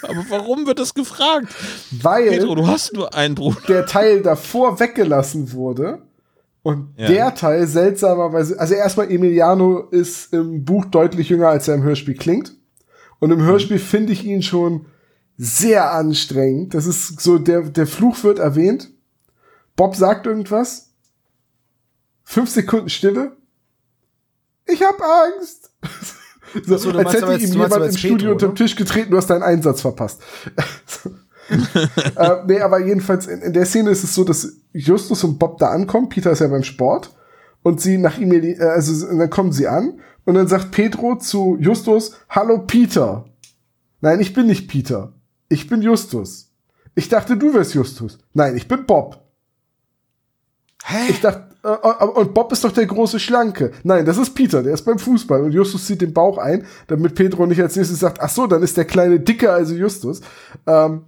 Aber 0.03 0.25
warum 0.29 0.65
wird 0.65 0.79
das 0.79 0.93
gefragt? 0.93 1.47
Weil 1.91 2.29
Petro, 2.29 2.55
du 2.55 2.67
hast 2.67 2.93
nur 2.93 3.13
einen 3.13 3.35
Bruder. 3.35 3.59
der 3.67 3.85
Teil 3.85 4.21
davor 4.21 4.79
weggelassen 4.79 5.51
wurde. 5.53 6.01
Und 6.61 6.93
Ja. 6.97 7.07
der 7.07 7.35
Teil 7.35 7.67
seltsamerweise, 7.67 8.59
also 8.59 8.73
erstmal 8.73 9.09
Emiliano 9.11 9.79
ist 9.91 10.33
im 10.33 10.65
Buch 10.65 10.85
deutlich 10.85 11.29
jünger, 11.29 11.47
als 11.49 11.67
er 11.67 11.75
im 11.75 11.83
Hörspiel 11.83 12.15
klingt. 12.15 12.53
Und 13.19 13.31
im 13.31 13.41
Hörspiel 13.41 13.79
finde 13.79 14.13
ich 14.13 14.25
ihn 14.25 14.41
schon 14.41 14.85
sehr 15.37 15.91
anstrengend. 15.93 16.73
Das 16.73 16.85
ist 16.85 17.21
so, 17.21 17.37
der, 17.37 17.61
der 17.61 17.87
Fluch 17.87 18.23
wird 18.23 18.39
erwähnt. 18.39 18.91
Bob 19.77 19.95
sagt 19.95 20.25
irgendwas. 20.25 20.89
Fünf 22.23 22.49
Sekunden 22.49 22.89
Stille. 22.89 23.37
ich 24.65 24.83
hab 24.83 25.01
Angst. 25.01 25.68
So, 26.65 26.77
so, 26.77 26.91
als 26.91 27.13
hätte 27.13 27.35
ihm 27.35 27.51
jemand 27.53 27.85
im 27.85 27.91
Studio 27.97 28.17
Pedro, 28.17 28.31
unterm 28.31 28.49
oder? 28.49 28.57
Tisch 28.57 28.75
getreten, 28.75 29.11
du 29.11 29.17
hast 29.17 29.29
deinen 29.29 29.43
Einsatz 29.43 29.81
verpasst. 29.81 30.21
äh, 32.15 32.35
nee, 32.47 32.59
aber 32.61 32.79
jedenfalls 32.85 33.27
in, 33.27 33.41
in 33.41 33.53
der 33.53 33.65
Szene 33.65 33.89
ist 33.91 34.03
es 34.03 34.15
so, 34.15 34.23
dass 34.23 34.53
Justus 34.73 35.23
und 35.23 35.39
Bob 35.39 35.57
da 35.57 35.69
ankommen. 35.69 36.09
Peter 36.09 36.31
ist 36.31 36.39
ja 36.39 36.47
beim 36.47 36.63
Sport. 36.63 37.15
Und 37.61 37.81
sie 37.81 37.97
nach 37.97 38.17
ihm, 38.17 38.31
äh, 38.31 38.59
also 38.59 39.05
dann 39.07 39.29
kommen 39.29 39.51
sie 39.51 39.67
an. 39.67 39.99
Und 40.25 40.35
dann 40.35 40.47
sagt 40.47 40.71
Pedro 40.71 41.17
zu 41.17 41.57
Justus, 41.59 42.13
Hallo 42.29 42.59
Peter. 42.65 43.25
Nein, 44.01 44.19
ich 44.19 44.33
bin 44.33 44.47
nicht 44.47 44.69
Peter. 44.69 45.13
Ich 45.49 45.67
bin 45.67 45.81
Justus. 45.81 46.51
Ich 46.95 47.09
dachte, 47.09 47.37
du 47.37 47.53
wärst 47.53 47.73
Justus. 47.73 48.19
Nein, 48.33 48.55
ich 48.55 48.67
bin 48.67 48.85
Bob. 48.85 49.23
Hä? 50.83 51.09
Ich 51.09 51.21
dachte, 51.21 51.48
äh, 51.63 51.67
äh, 51.67 52.05
und 52.05 52.33
Bob 52.33 52.51
ist 52.51 52.63
doch 52.63 52.71
der 52.71 52.85
große 52.85 53.19
Schlanke. 53.19 53.71
Nein, 53.83 54.05
das 54.05 54.17
ist 54.17 54.33
Peter, 54.33 54.63
der 54.63 54.73
ist 54.73 54.83
beim 54.83 54.99
Fußball. 54.99 55.41
Und 55.41 55.51
Justus 55.51 55.85
zieht 55.85 56.01
den 56.01 56.13
Bauch 56.13 56.37
ein, 56.37 56.65
damit 56.87 57.15
Pedro 57.15 57.45
nicht 57.45 57.61
als 57.61 57.75
nächstes 57.75 57.99
sagt, 57.99 58.21
ach 58.21 58.29
so, 58.29 58.47
dann 58.47 58.63
ist 58.63 58.77
der 58.77 58.85
kleine 58.85 59.19
Dicke 59.19 59.51
also 59.51 59.73
Justus. 59.73 60.21
Ähm, 60.65 61.05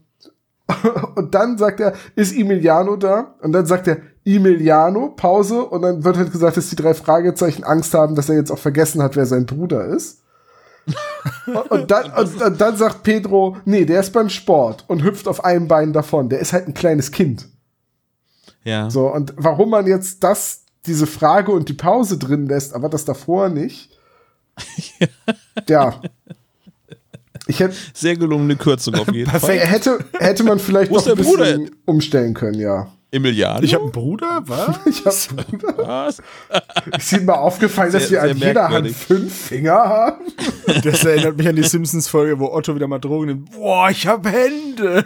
und 1.15 1.33
dann 1.33 1.57
sagt 1.57 1.79
er, 1.79 1.93
ist 2.15 2.35
Emiliano 2.35 2.95
da? 2.95 3.35
Und 3.41 3.53
dann 3.53 3.65
sagt 3.65 3.87
er, 3.87 3.97
Emiliano, 4.25 5.09
Pause. 5.09 5.63
Und 5.63 5.83
dann 5.83 6.03
wird 6.03 6.17
halt 6.17 6.31
gesagt, 6.31 6.57
dass 6.57 6.69
die 6.69 6.75
drei 6.75 6.93
Fragezeichen 6.93 7.63
Angst 7.63 7.93
haben, 7.93 8.15
dass 8.15 8.29
er 8.29 8.35
jetzt 8.35 8.51
auch 8.51 8.59
vergessen 8.59 9.01
hat, 9.01 9.15
wer 9.15 9.25
sein 9.25 9.45
Bruder 9.45 9.85
ist. 9.85 10.21
und, 11.69 11.91
dann, 11.91 12.11
und, 12.11 12.41
und 12.41 12.59
dann 12.59 12.75
sagt 12.75 13.03
Pedro, 13.03 13.57
nee, 13.65 13.85
der 13.85 13.99
ist 14.01 14.11
beim 14.11 14.29
Sport 14.29 14.83
und 14.87 15.03
hüpft 15.03 15.27
auf 15.27 15.45
einem 15.45 15.67
Bein 15.67 15.93
davon. 15.93 16.27
Der 16.29 16.39
ist 16.39 16.53
halt 16.53 16.67
ein 16.67 16.73
kleines 16.73 17.11
Kind. 17.11 17.47
Ja. 18.63 18.89
So, 18.89 19.07
und 19.07 19.33
warum 19.37 19.69
man 19.71 19.87
jetzt 19.87 20.23
das, 20.23 20.63
diese 20.85 21.07
Frage 21.07 21.51
und 21.51 21.69
die 21.69 21.73
Pause 21.73 22.17
drin 22.17 22.47
lässt, 22.47 22.73
aber 22.73 22.89
das 22.89 23.05
davor 23.05 23.49
nicht. 23.49 23.89
ja. 25.67 25.99
Ich 27.47 27.59
hätte, 27.59 27.75
Sehr 27.93 28.15
gelungene 28.15 28.55
Kürzung 28.55 28.95
auf 28.95 29.11
jeden 29.11 29.29
Fall. 29.39 29.57
Hätte, 29.59 30.05
hätte 30.19 30.43
man 30.43 30.59
vielleicht 30.59 30.91
noch 30.91 31.05
ein 31.05 31.15
der 31.15 31.23
Bruder 31.23 31.43
bisschen 31.57 31.75
umstellen 31.85 32.33
können, 32.33 32.59
ja. 32.59 32.87
Emiliano? 33.13 33.61
Ich 33.63 33.73
habe 33.73 33.83
einen 33.85 33.91
Bruder, 33.91 34.41
was? 34.45 34.79
Ich 34.85 34.99
hab, 35.05 35.77
Was? 35.77 36.21
ist 36.97 37.11
Ihnen 37.11 37.25
mal 37.25 37.33
aufgefallen, 37.33 37.91
dass 37.91 38.07
Sehr- 38.07 38.23
wir 38.23 38.31
an 38.31 38.37
jeder 38.37 38.69
Hand 38.69 38.87
fünf 38.91 39.35
Finger 39.35 39.73
haben? 39.73 40.21
Das 40.83 41.03
erinnert 41.03 41.35
mich 41.37 41.45
an 41.47 41.55
die 41.57 41.63
Simpsons-Folge, 41.63 42.39
wo 42.39 42.53
Otto 42.53 42.73
wieder 42.73 42.87
mal 42.87 42.99
Drogen 42.99 43.25
nimmt. 43.25 43.51
Boah, 43.51 43.89
ich 43.89 44.07
hab 44.07 44.25
Hände. 44.25 45.03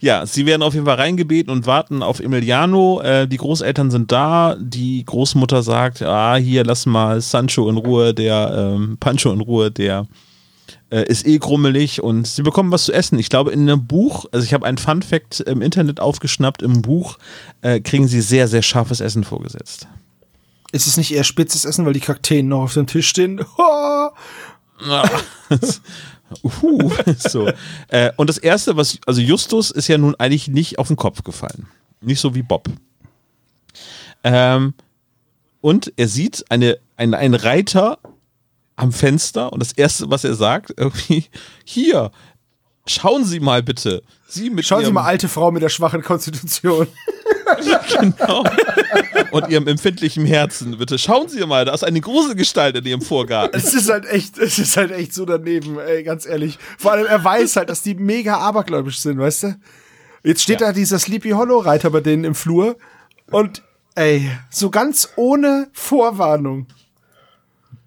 Ja, 0.00 0.26
sie 0.26 0.46
werden 0.46 0.62
auf 0.62 0.74
jeden 0.74 0.86
Fall 0.86 0.96
reingebeten 0.96 1.52
und 1.52 1.66
warten 1.66 2.02
auf 2.02 2.20
Emiliano. 2.20 3.00
Äh, 3.00 3.26
die 3.26 3.36
Großeltern 3.36 3.90
sind 3.90 4.12
da. 4.12 4.56
Die 4.58 5.04
Großmutter 5.04 5.62
sagt, 5.62 6.02
ah, 6.02 6.36
hier, 6.36 6.64
lass 6.64 6.86
mal 6.86 7.20
Sancho 7.20 7.68
in 7.68 7.76
Ruhe, 7.76 8.14
der 8.14 8.74
ähm, 8.76 8.96
Pancho 8.98 9.32
in 9.32 9.40
Ruhe, 9.40 9.70
der 9.70 10.06
äh, 10.90 11.04
ist 11.04 11.26
eh 11.26 11.38
grummelig 11.38 12.02
und 12.02 12.26
sie 12.26 12.42
bekommen 12.42 12.70
was 12.70 12.84
zu 12.84 12.92
essen. 12.92 13.18
Ich 13.18 13.30
glaube, 13.30 13.52
in 13.52 13.62
einem 13.62 13.86
Buch, 13.86 14.26
also 14.32 14.44
ich 14.44 14.54
habe 14.54 14.66
einen 14.66 14.78
Fun 14.78 15.02
Fact 15.02 15.40
im 15.40 15.62
Internet 15.62 16.00
aufgeschnappt, 16.00 16.62
im 16.62 16.82
Buch 16.82 17.18
äh, 17.62 17.80
kriegen 17.80 18.06
sie 18.06 18.20
sehr, 18.20 18.48
sehr 18.48 18.62
scharfes 18.62 19.00
Essen 19.00 19.24
vorgesetzt. 19.24 19.88
Ist 20.72 20.86
es 20.86 20.96
nicht 20.96 21.12
eher 21.12 21.24
spitzes 21.24 21.64
Essen, 21.64 21.86
weil 21.86 21.92
die 21.92 22.00
Kakteen 22.00 22.48
noch 22.48 22.62
auf 22.62 22.74
dem 22.74 22.86
Tisch 22.86 23.08
stehen? 23.08 23.40
Uhu, 26.42 26.90
so. 27.18 27.50
Äh, 27.88 28.12
und 28.16 28.28
das 28.28 28.38
erste, 28.38 28.76
was, 28.76 28.98
also 29.06 29.20
Justus 29.20 29.70
ist 29.70 29.88
ja 29.88 29.98
nun 29.98 30.14
eigentlich 30.16 30.48
nicht 30.48 30.78
auf 30.78 30.88
den 30.88 30.96
Kopf 30.96 31.22
gefallen. 31.22 31.66
Nicht 32.00 32.20
so 32.20 32.34
wie 32.34 32.42
Bob. 32.42 32.68
Ähm, 34.22 34.74
und 35.60 35.92
er 35.96 36.08
sieht 36.08 36.44
eine, 36.50 36.78
ein, 36.96 37.14
einen 37.14 37.34
Reiter 37.34 37.98
am 38.76 38.92
Fenster 38.92 39.52
und 39.52 39.60
das 39.60 39.72
erste, 39.72 40.10
was 40.10 40.24
er 40.24 40.34
sagt, 40.34 40.74
irgendwie, 40.76 41.26
hier, 41.64 42.10
schauen 42.86 43.24
Sie 43.24 43.40
mal 43.40 43.62
bitte. 43.62 44.02
Sie 44.26 44.50
mit 44.50 44.66
Schauen 44.66 44.84
Sie 44.84 44.92
mal, 44.92 45.04
alte 45.04 45.28
Frau 45.28 45.50
mit 45.50 45.62
der 45.62 45.68
schwachen 45.68 46.02
Konstitution. 46.02 46.88
Genau, 48.00 48.44
und 49.30 49.48
ihrem 49.48 49.66
empfindlichen 49.66 50.26
Herzen, 50.26 50.78
bitte. 50.78 50.98
Schauen 50.98 51.28
Sie 51.28 51.44
mal, 51.46 51.64
da 51.64 51.74
ist 51.74 51.84
eine 51.84 52.00
große 52.00 52.36
Gestalt 52.36 52.76
in 52.76 52.84
Ihrem 52.84 53.02
Vorgarten. 53.02 53.58
Es 53.58 53.74
ist 53.74 53.90
halt 53.90 54.06
echt, 54.06 54.38
es 54.38 54.58
ist 54.58 54.76
halt 54.76 54.90
echt 54.90 55.12
so 55.14 55.24
daneben, 55.24 55.78
ey, 55.78 56.02
ganz 56.02 56.26
ehrlich. 56.26 56.58
Vor 56.78 56.92
allem, 56.92 57.06
er 57.06 57.22
weiß 57.22 57.56
halt, 57.56 57.68
dass 57.68 57.82
die 57.82 57.94
mega 57.94 58.36
abergläubisch 58.38 58.98
sind, 59.00 59.18
weißt 59.18 59.42
du? 59.44 59.56
Jetzt 60.22 60.42
steht 60.42 60.62
da 60.62 60.72
dieser 60.72 60.98
Sleepy 60.98 61.30
Hollow 61.30 61.58
Reiter 61.58 61.90
bei 61.90 62.00
denen 62.00 62.24
im 62.24 62.34
Flur 62.34 62.76
und, 63.30 63.62
ey, 63.94 64.30
so 64.50 64.70
ganz 64.70 65.10
ohne 65.16 65.68
Vorwarnung. 65.72 66.66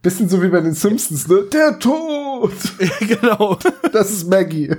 Bisschen 0.03 0.29
so 0.29 0.41
wie 0.41 0.49
bei 0.49 0.61
den 0.61 0.73
Simpsons, 0.73 1.27
ne? 1.27 1.43
Der 1.51 1.79
Tod! 1.79 2.53
genau. 2.99 3.57
Das 3.91 4.11
ist 4.11 4.29
Maggie. 4.29 4.71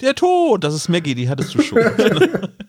Der 0.00 0.14
Tod, 0.14 0.62
das 0.62 0.74
ist 0.74 0.88
Maggie, 0.88 1.14
die 1.14 1.28
hattest 1.28 1.54
du 1.54 1.62
schon. 1.62 1.78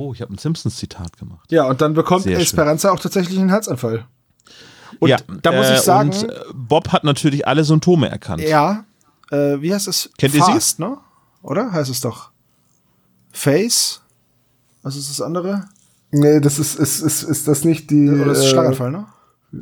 oh, 0.00 0.14
ich 0.14 0.22
habe 0.22 0.32
ein 0.32 0.38
Simpsons-Zitat 0.38 1.18
gemacht. 1.18 1.50
Ja, 1.50 1.64
und 1.64 1.80
dann 1.80 1.94
bekommt 1.94 2.24
Sehr 2.24 2.34
schön. 2.34 2.42
Esperanza 2.42 2.90
auch 2.90 3.00
tatsächlich 3.00 3.38
einen 3.38 3.50
Herzinfall. 3.50 4.06
Und 4.98 5.08
ja, 5.08 5.18
da 5.42 5.52
muss 5.52 5.66
äh, 5.68 5.74
ich 5.74 5.80
sagen, 5.80 6.10
und, 6.10 6.28
äh, 6.28 6.40
Bob 6.54 6.88
hat 6.88 7.04
natürlich 7.04 7.46
alle 7.46 7.64
Symptome 7.64 8.08
erkannt. 8.08 8.42
ja, 8.42 8.84
äh, 9.30 9.60
wie 9.60 9.72
heißt 9.72 9.88
es? 9.88 10.10
Kennt 10.18 10.34
ihr 10.34 10.44
sie? 10.44 10.52
Fast, 10.52 10.78
ne? 10.78 10.98
Oder? 11.42 11.72
Heißt 11.72 11.90
es 11.90 12.00
doch. 12.00 12.30
Face? 13.30 14.02
Was 14.82 14.96
ist 14.96 15.10
das 15.10 15.20
andere? 15.20 15.64
Nee, 16.10 16.40
das 16.40 16.58
ist, 16.58 16.78
ist, 16.78 17.00
ist, 17.00 17.22
ist 17.22 17.46
das 17.46 17.64
nicht 17.64 17.90
die. 17.90 18.10
Oder 18.10 18.32
ist 18.32 18.38
es 18.38 18.46
äh, 18.46 18.48
Schlaganfall, 18.48 18.90
ne? 18.90 19.06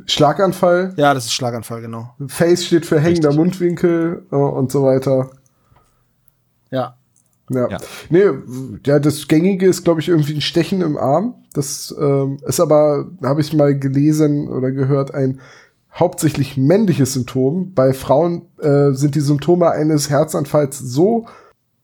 Schlaganfall. 0.05 0.93
Ja, 0.97 1.13
das 1.13 1.25
ist 1.25 1.33
Schlaganfall, 1.33 1.81
genau. 1.81 2.15
Face 2.27 2.65
steht 2.65 2.85
für 2.85 2.99
hängender 2.99 3.33
Mundwinkel 3.33 4.25
äh, 4.31 4.35
und 4.35 4.71
so 4.71 4.83
weiter. 4.83 5.31
Ja. 6.71 6.95
Ja. 7.49 7.69
Ja. 7.69 7.77
Nee, 8.09 8.25
ja, 8.85 8.99
das 8.99 9.27
Gängige 9.27 9.67
ist, 9.67 9.83
glaube 9.83 10.01
ich, 10.01 10.09
irgendwie 10.09 10.35
ein 10.35 10.41
Stechen 10.41 10.81
im 10.81 10.97
Arm. 10.97 11.35
Das 11.53 11.93
ähm, 11.99 12.37
ist 12.45 12.59
aber, 12.59 13.09
habe 13.23 13.41
ich 13.41 13.53
mal 13.53 13.77
gelesen 13.77 14.47
oder 14.47 14.71
gehört, 14.71 15.13
ein 15.13 15.39
hauptsächlich 15.93 16.57
männliches 16.57 17.13
Symptom. 17.13 17.73
Bei 17.73 17.93
Frauen 17.93 18.43
äh, 18.59 18.91
sind 18.91 19.15
die 19.15 19.21
Symptome 19.21 19.71
eines 19.71 20.09
Herzanfalls 20.09 20.79
so 20.79 21.25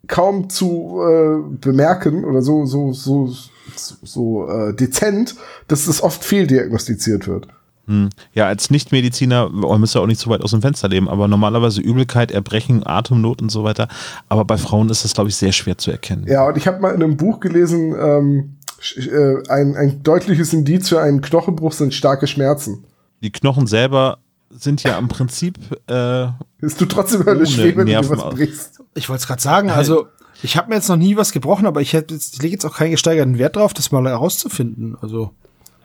kaum 0.07 0.49
zu 0.49 1.01
äh, 1.01 1.57
bemerken 1.59 2.25
oder 2.25 2.41
so 2.41 2.65
so 2.65 2.93
so 2.93 3.27
so, 3.75 3.95
so 4.03 4.47
äh, 4.47 4.73
dezent, 4.75 5.35
dass 5.67 5.87
es 5.87 6.03
oft 6.03 6.23
fehldiagnostiziert 6.23 7.27
wird. 7.27 7.47
Hm. 7.87 8.09
Ja, 8.33 8.47
als 8.47 8.69
Nichtmediziner, 8.71 9.49
man 9.49 9.79
müsste 9.79 9.99
auch 10.01 10.07
nicht 10.07 10.19
zu 10.19 10.29
weit 10.29 10.41
aus 10.41 10.51
dem 10.51 10.61
Fenster 10.61 10.87
leben, 10.87 11.07
aber 11.07 11.27
normalerweise 11.27 11.81
Übelkeit, 11.81 12.31
Erbrechen, 12.31 12.85
Atemnot 12.85 13.41
und 13.41 13.49
so 13.49 13.63
weiter. 13.63 13.87
Aber 14.29 14.43
bei 14.45 14.57
Frauen 14.57 14.89
ist 14.89 15.03
das, 15.03 15.13
glaube 15.13 15.29
ich, 15.29 15.35
sehr 15.35 15.51
schwer 15.51 15.77
zu 15.77 15.91
erkennen. 15.91 16.25
Ja, 16.27 16.47
und 16.47 16.57
ich 16.57 16.67
habe 16.67 16.79
mal 16.81 16.93
in 16.95 17.03
einem 17.03 17.17
Buch 17.17 17.39
gelesen, 17.39 17.95
ähm, 17.99 18.55
äh, 18.97 19.49
ein, 19.49 19.75
ein 19.75 20.03
deutliches 20.03 20.51
Indiz 20.53 20.89
für 20.89 20.99
einen 21.01 21.21
Knochenbruch 21.21 21.73
sind 21.73 21.93
starke 21.93 22.27
Schmerzen. 22.27 22.83
Die 23.21 23.31
Knochen 23.31 23.67
selber 23.67 24.17
sind 24.49 24.83
ja 24.83 24.97
im 24.97 25.07
Prinzip, 25.07 25.57
äh, 25.89 26.27
Es 26.61 26.75
tut 26.77 26.91
trotzdem 26.91 27.21
Ohne 27.21 27.41
weh, 27.41 27.75
wenn 27.75 27.85
du 27.87 28.09
was 28.09 28.33
brichst. 28.35 28.81
Ich 28.93 29.09
wollte 29.09 29.21
es 29.21 29.27
gerade 29.27 29.41
sagen, 29.41 29.69
also 29.69 30.07
ich 30.43 30.57
habe 30.57 30.69
mir 30.69 30.75
jetzt 30.75 30.89
noch 30.89 30.97
nie 30.97 31.17
was 31.17 31.31
gebrochen, 31.31 31.65
aber 31.65 31.81
ich, 31.81 31.91
jetzt- 31.91 32.35
ich 32.35 32.41
lege 32.41 32.53
jetzt 32.53 32.65
auch 32.65 32.75
keinen 32.75 32.91
gesteigerten 32.91 33.37
Wert 33.37 33.55
drauf, 33.55 33.73
das 33.73 33.91
mal 33.91 34.05
herauszufinden. 34.07 34.97
Also 35.01 35.31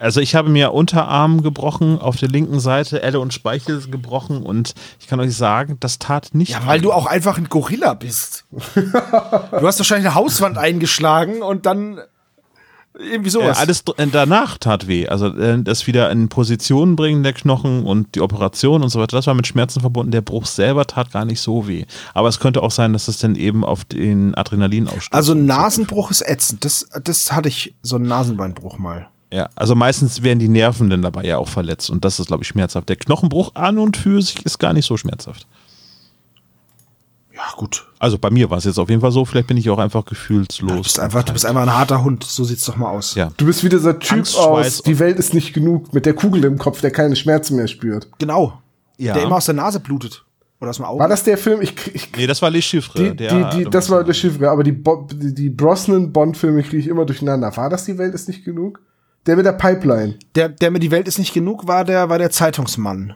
also 0.00 0.20
ich 0.20 0.34
habe 0.34 0.48
mir 0.48 0.72
Unterarm 0.72 1.42
gebrochen, 1.42 1.98
auf 2.00 2.16
der 2.16 2.28
linken 2.28 2.58
Seite 2.58 3.02
Elle 3.02 3.20
und 3.20 3.32
Speichel 3.32 3.80
gebrochen 3.90 4.42
und 4.42 4.74
ich 4.98 5.06
kann 5.06 5.20
euch 5.20 5.36
sagen, 5.36 5.76
das 5.80 5.98
tat 5.98 6.30
nicht. 6.32 6.50
ja, 6.52 6.66
weil 6.66 6.80
du 6.80 6.92
auch 6.92 7.06
einfach 7.06 7.38
ein 7.38 7.48
Gorilla 7.48 7.94
bist. 7.94 8.44
du 8.74 9.66
hast 9.66 9.78
wahrscheinlich 9.78 10.06
eine 10.08 10.14
Hauswand 10.14 10.58
eingeschlagen 10.58 11.42
und 11.42 11.66
dann 11.66 12.00
irgendwie 12.98 13.28
Äh, 13.28 13.32
sowas. 13.32 13.58
alles 13.58 13.84
dr- 13.84 13.98
äh, 14.00 14.08
danach 14.10 14.58
tat 14.58 14.88
weh. 14.88 15.06
Also 15.06 15.28
äh, 15.28 15.62
das 15.62 15.86
wieder 15.86 16.10
in 16.10 16.28
Position 16.28 16.96
bringen 16.96 17.22
der 17.22 17.32
Knochen 17.32 17.84
und 17.86 18.14
die 18.16 18.20
Operation 18.20 18.82
und 18.82 18.88
so 18.88 18.98
weiter, 18.98 19.16
das 19.16 19.26
war 19.28 19.34
mit 19.34 19.46
Schmerzen 19.46 19.80
verbunden. 19.80 20.10
Der 20.10 20.22
Bruch 20.22 20.44
selber 20.46 20.84
tat 20.86 21.12
gar 21.12 21.24
nicht 21.24 21.40
so 21.40 21.68
weh. 21.68 21.84
Aber 22.14 22.28
es 22.28 22.40
könnte 22.40 22.62
auch 22.62 22.72
sein, 22.72 22.92
dass 22.92 23.06
es 23.06 23.18
dann 23.18 23.36
eben 23.36 23.64
auf 23.64 23.84
den 23.84 24.34
Adrenalinausstoß. 24.34 25.12
also 25.12 25.32
ein 25.34 25.46
Nasenbruch 25.46 26.10
ist 26.10 26.22
ätzend. 26.28 26.64
Das, 26.64 26.88
das 27.04 27.30
hatte 27.32 27.48
ich, 27.48 27.74
so 27.82 27.94
einen 27.96 28.06
Nasenbeinbruch 28.06 28.78
mal. 28.78 29.08
Ja, 29.32 29.48
also 29.54 29.74
meistens 29.74 30.22
werden 30.22 30.38
die 30.38 30.48
Nerven 30.48 30.90
dann 30.90 31.02
dabei 31.02 31.24
ja 31.24 31.38
auch 31.38 31.48
verletzt 31.48 31.90
und 31.90 32.04
das 32.04 32.18
ist, 32.20 32.26
glaube 32.26 32.42
ich, 32.42 32.48
schmerzhaft. 32.48 32.88
Der 32.88 32.96
Knochenbruch 32.96 33.54
an 33.54 33.78
und 33.78 33.96
für 33.96 34.20
sich 34.22 34.44
ist 34.44 34.58
gar 34.58 34.72
nicht 34.72 34.86
so 34.86 34.96
schmerzhaft. 34.96 35.46
Ja, 37.34 37.42
gut. 37.56 37.86
Also 37.98 38.18
bei 38.18 38.28
mir 38.30 38.50
war 38.50 38.58
es 38.58 38.64
jetzt 38.64 38.78
auf 38.78 38.90
jeden 38.90 39.00
Fall 39.00 39.12
so. 39.12 39.24
Vielleicht 39.24 39.46
bin 39.46 39.56
ich 39.56 39.70
auch 39.70 39.78
einfach 39.78 40.02
Du 40.02 40.10
gefühlslos. 40.10 40.82
bist 40.82 41.00
einfach, 41.00 41.22
du 41.22 41.32
bist 41.32 41.46
einfach 41.46 41.62
ein 41.62 41.72
harter 41.72 42.02
Hund. 42.04 42.24
So 42.24 42.44
sieht's 42.44 42.64
doch 42.66 42.76
mal 42.76 42.90
aus. 42.90 43.14
Ja. 43.14 43.30
Du 43.36 43.46
bist 43.46 43.64
wie 43.64 43.68
dieser 43.68 43.98
Typ 43.98 44.12
Angst, 44.18 44.36
aus 44.36 44.82
Die 44.82 44.98
Welt 44.98 45.18
ist 45.18 45.32
nicht 45.32 45.54
genug 45.54 45.94
mit 45.94 46.04
der 46.06 46.14
Kugel 46.14 46.44
im 46.44 46.58
Kopf, 46.58 46.80
der 46.80 46.90
keine 46.90 47.16
Schmerzen 47.16 47.56
mehr 47.56 47.68
spürt. 47.68 48.08
Genau. 48.18 48.60
Ja. 48.98 49.14
Der 49.14 49.22
immer 49.22 49.36
aus 49.36 49.46
der 49.46 49.54
Nase 49.54 49.80
blutet. 49.80 50.24
Oder 50.60 50.70
aus 50.70 50.76
dem 50.76 50.84
Auge. 50.84 51.00
War 51.00 51.08
das 51.08 51.22
der 51.24 51.38
Film? 51.38 51.62
Ich, 51.62 51.74
ich 51.94 52.12
Nee, 52.14 52.26
das 52.26 52.42
war 52.42 52.50
Les 52.50 52.64
Chiffres. 52.64 53.00
die, 53.00 53.16
der, 53.16 53.50
die, 53.52 53.64
die, 53.64 53.70
das 53.70 53.88
war 53.88 54.04
der 54.04 54.12
Chiffre, 54.12 54.50
aber 54.50 54.62
die, 54.62 54.72
Bo 54.72 55.08
die, 55.10 55.32
die 55.34 55.48
Brosnan-Bond-Filme 55.48 56.62
kriege 56.62 56.76
ich 56.78 56.88
immer 56.88 57.06
durcheinander. 57.06 57.56
War 57.56 57.70
das 57.70 57.86
Die 57.86 57.96
Welt 57.96 58.12
ist 58.12 58.28
nicht 58.28 58.44
genug? 58.44 58.80
Der 59.26 59.36
mit 59.36 59.44
der 59.46 59.52
Pipeline. 59.52 60.18
Der, 60.34 60.48
der 60.48 60.70
mit 60.70 60.82
die 60.82 60.90
Welt 60.90 61.06
ist 61.08 61.18
nicht 61.18 61.34
genug 61.34 61.66
war 61.66 61.84
der, 61.84 62.08
war 62.08 62.18
der 62.18 62.30
Zeitungsmann. 62.30 63.14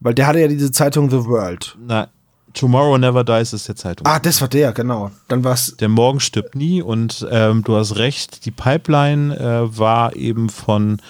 Weil 0.00 0.14
der 0.14 0.26
hatte 0.26 0.40
ja 0.40 0.48
diese 0.48 0.70
Zeitung 0.72 1.10
The 1.10 1.24
World. 1.24 1.76
Na, 1.80 2.08
Tomorrow 2.52 2.96
Never 2.98 3.24
Dies 3.24 3.52
ist 3.52 3.68
der 3.68 3.76
Zeitung. 3.76 4.06
Ah, 4.06 4.18
das 4.18 4.40
war 4.40 4.48
der, 4.48 4.72
genau. 4.72 5.10
Dann 5.28 5.42
war's. 5.44 5.74
Der 5.78 5.88
Morgen 5.88 6.20
stirbt 6.20 6.54
nie 6.54 6.80
und 6.82 7.26
ähm, 7.30 7.62
du 7.64 7.76
hast 7.76 7.96
recht, 7.96 8.44
die 8.44 8.50
Pipeline 8.50 9.36
äh, 9.38 9.78
war 9.78 10.14
eben 10.16 10.48
von 10.48 11.00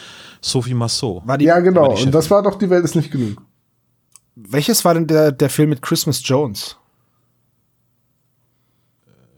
Sophie 0.41 0.75
Massot. 0.75 1.27
War 1.27 1.39
die, 1.39 1.47
Ja, 1.47 1.59
genau. 1.61 1.95
die 1.95 2.05
Und 2.05 2.13
das 2.15 2.31
war 2.31 2.43
doch, 2.43 2.57
die 2.59 2.71
Welt 2.71 2.85
ist 2.85 2.95
nicht 2.97 3.11
genug. 3.11 3.43
welches 4.37 4.85
war 4.85 4.95
denn 4.95 5.07
der, 5.07 5.33
der 5.33 5.51
Film 5.51 5.71
mit 5.71 5.83
Christmas 5.83 6.21
Jones? 6.25 6.77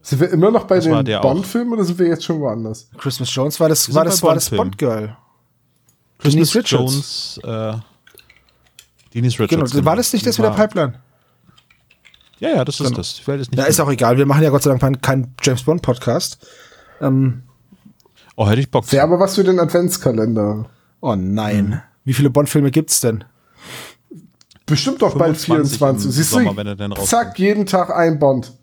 Sind 0.09 0.19
wir 0.21 0.29
immer 0.31 0.49
noch 0.51 0.65
bei 0.65 0.75
Das 0.79 0.85
den. 0.85 1.21
Bond-Filmen 1.21 1.73
oder 1.73 1.83
sind 1.83 1.99
wir 1.99 2.07
jetzt 2.07 2.23
schon 2.23 2.39
woanders? 2.39 2.89
Christmas 2.97 3.33
Jones 3.33 3.59
war 3.59 3.69
das, 3.69 3.87
Wir 3.87 3.95
war 3.95 4.05
das, 4.05 4.23
war 4.23 4.33
das. 4.33 4.49
Bond-Girl. 4.49 5.15
Christmas 6.17 6.51
Denise 6.51 6.55
Richards. 6.55 7.39
Jones, 7.43 7.73
äh, 7.75 7.77
Denise 9.13 9.37
Genau, 9.47 9.63
Richards. 9.63 9.85
war 9.85 9.95
das 9.95 10.11
nicht 10.13 10.25
das 10.25 10.37
mit 10.37 10.47
der 10.47 10.51
Pipeline? 10.51 10.93
Ja, 12.39 12.49
ja, 12.49 12.65
das 12.65 12.79
ist 12.79 12.85
Genau. 12.85 12.97
das. 12.97 13.15
Die 13.17 13.27
Welt 13.27 13.41
ist 13.41 13.51
nicht 13.51 13.59
Ja, 13.59 13.65
ist 13.65 13.79
auch 13.79 13.89
egal. 13.91 14.17
Wir 14.17 14.25
machen 14.25 14.41
ja 14.43 14.49
Gott 14.49 14.63
sei 14.63 14.69
Dank 14.69 14.81
keinen 14.81 15.01
kein 15.01 15.35
James 15.43 15.63
Bond 15.63 15.81
Podcast. 15.81 16.45
Ähm, 17.01 17.43
Oh, 18.35 18.47
hätte 18.47 18.61
ich 18.61 18.71
Bock 18.71 18.85
zu. 18.85 18.93
Wäre 18.93 19.03
aber 19.03 19.19
was 19.19 19.35
für 19.35 19.43
den 19.43 19.59
Adventskalender. 19.59 20.65
oh 21.01 21.15
nein. 21.15 21.71
Hm. 21.73 21.81
Wie 22.05 22.13
viele 22.13 22.29
Bond-Filme 22.29 22.71
gibt's 22.71 23.01
denn? 23.01 23.25
Bestimmt 24.65 25.01
doch 25.01 25.17
bald 25.17 25.35
25 25.37 25.77
24. 25.77 26.05
im 26.05 26.11
Siehst 26.11 26.29
Sommer, 26.31 26.51
du, 26.51 26.57
wenn 26.57 26.67
er 26.67 26.75
denn 26.75 26.91
rauskommt. 26.93 27.09
zack, 27.09 27.39
jeden 27.39 27.65
Tag 27.65 27.89
ein 27.95 28.17
Bond. 28.19 28.53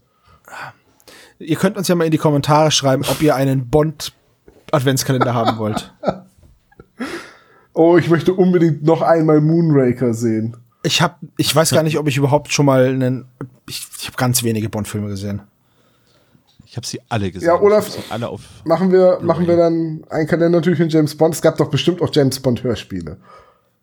Ihr 1.39 1.57
könnt 1.57 1.77
uns 1.77 1.89
ja 1.89 1.95
mal 1.95 2.05
in 2.05 2.11
die 2.11 2.19
Kommentare 2.19 2.71
schreiben, 2.71 3.05
ob 3.11 3.21
ihr 3.23 3.35
einen 3.35 3.69
Bond 3.69 4.13
Adventskalender 4.73 5.35
haben 5.35 5.59
wollt. 5.59 5.93
Oh, 7.79 7.99
ich 7.99 8.09
möchte 8.09 8.33
unbedingt 8.33 8.85
noch 8.85 9.03
einmal 9.03 9.43
Moonraker 9.43 10.15
sehen. 10.15 10.57
Ich 10.83 11.03
hab, 11.03 11.19
ich 11.37 11.55
weiß 11.55 11.73
gar 11.73 11.83
nicht, 11.83 11.99
ob 11.99 12.09
ich 12.09 12.17
überhaupt 12.17 12.51
schon 12.51 12.65
mal 12.65 12.87
einen, 12.87 13.27
ich, 13.69 13.87
ich 14.01 14.07
habe 14.07 14.17
ganz 14.17 14.43
wenige 14.43 14.71
Bond-Filme 14.71 15.09
gesehen. 15.09 15.43
Ich 16.65 16.77
habe 16.77 16.87
sie 16.87 17.01
alle 17.11 17.31
gesehen. 17.31 17.49
Ja, 17.49 17.61
Olaf- 17.61 17.99
alle 18.09 18.29
auf. 18.29 18.41
Machen 18.65 18.93
wir, 18.93 19.19
machen 19.21 19.47
wir 19.47 19.59
dann 19.59 20.05
einen 20.09 20.27
Kalender 20.27 20.59
natürlich 20.59 20.81
in 20.81 20.89
James 20.89 21.15
Bond. 21.17 21.35
Es 21.35 21.43
gab 21.43 21.59
doch 21.59 21.69
bestimmt 21.69 22.01
auch 22.01 22.09
James 22.13 22.41
Bond 22.41 22.63
Hörspiele. 22.63 23.19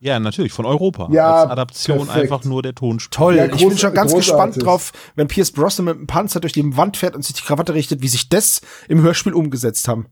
Ja, 0.04 0.20
natürlich, 0.20 0.52
von 0.52 0.66
Europa. 0.66 1.08
Ja, 1.12 1.44
Als 1.44 1.52
Adaption 1.52 1.98
perfekt. 2.06 2.24
einfach 2.24 2.44
nur 2.44 2.62
der 2.62 2.76
Tonspur. 2.76 3.10
Toll, 3.12 3.36
Ja, 3.38 3.46
ich 3.46 3.52
bin 3.66 3.78
schon 3.78 3.94
ganz 3.94 4.12
großartig. 4.12 4.56
gespannt 4.56 4.66
drauf, 4.66 4.92
wenn 5.16 5.30
Pierce 5.30 5.52
Brosnan 5.52 5.86
mit 5.86 5.96
dem 5.98 6.08
Panzer 6.08 6.42
durch 6.42 6.52
die 6.52 6.76
Wand 6.76 6.98
fährt 6.98 7.16
und 7.16 7.24
sich 7.24 7.36
die 7.36 7.42
Krawatte 7.44 7.74
richtet, 7.74 8.02
wie 8.02 8.10
sich 8.10 8.28
das 8.28 8.60
im 8.90 9.02
Hörspiel 9.02 9.34
umgesetzt 9.34 9.88
haben. 9.88 10.08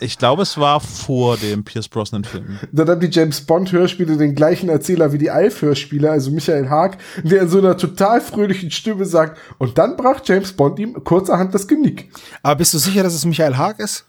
Ich 0.00 0.18
glaube, 0.18 0.42
es 0.42 0.58
war 0.58 0.80
vor 0.80 1.36
dem 1.36 1.62
Pierce 1.64 1.88
Brosnan-Film. 1.88 2.58
Dann 2.72 2.88
haben 2.88 3.00
die 3.00 3.08
James 3.10 3.40
Bond 3.40 3.70
Hörspiele 3.70 4.16
den 4.16 4.34
gleichen 4.34 4.68
Erzähler 4.68 5.12
wie 5.12 5.18
die 5.18 5.30
Alf 5.30 5.62
Hörspiele, 5.62 6.10
also 6.10 6.30
Michael 6.32 6.68
Haag, 6.68 6.98
der 7.22 7.42
in 7.42 7.48
so 7.48 7.58
einer 7.58 7.76
total 7.76 8.20
fröhlichen 8.20 8.72
Stimme 8.72 9.04
sagt, 9.06 9.38
und 9.58 9.78
dann 9.78 9.96
brach 9.96 10.20
James 10.24 10.52
Bond 10.52 10.78
ihm 10.80 10.94
kurzerhand 11.04 11.54
das 11.54 11.66
Genick. 11.68 12.10
Aber 12.42 12.56
bist 12.56 12.74
du 12.74 12.78
sicher, 12.78 13.04
dass 13.04 13.14
es 13.14 13.24
Michael 13.24 13.56
Haag 13.56 13.78
ist? 13.78 14.04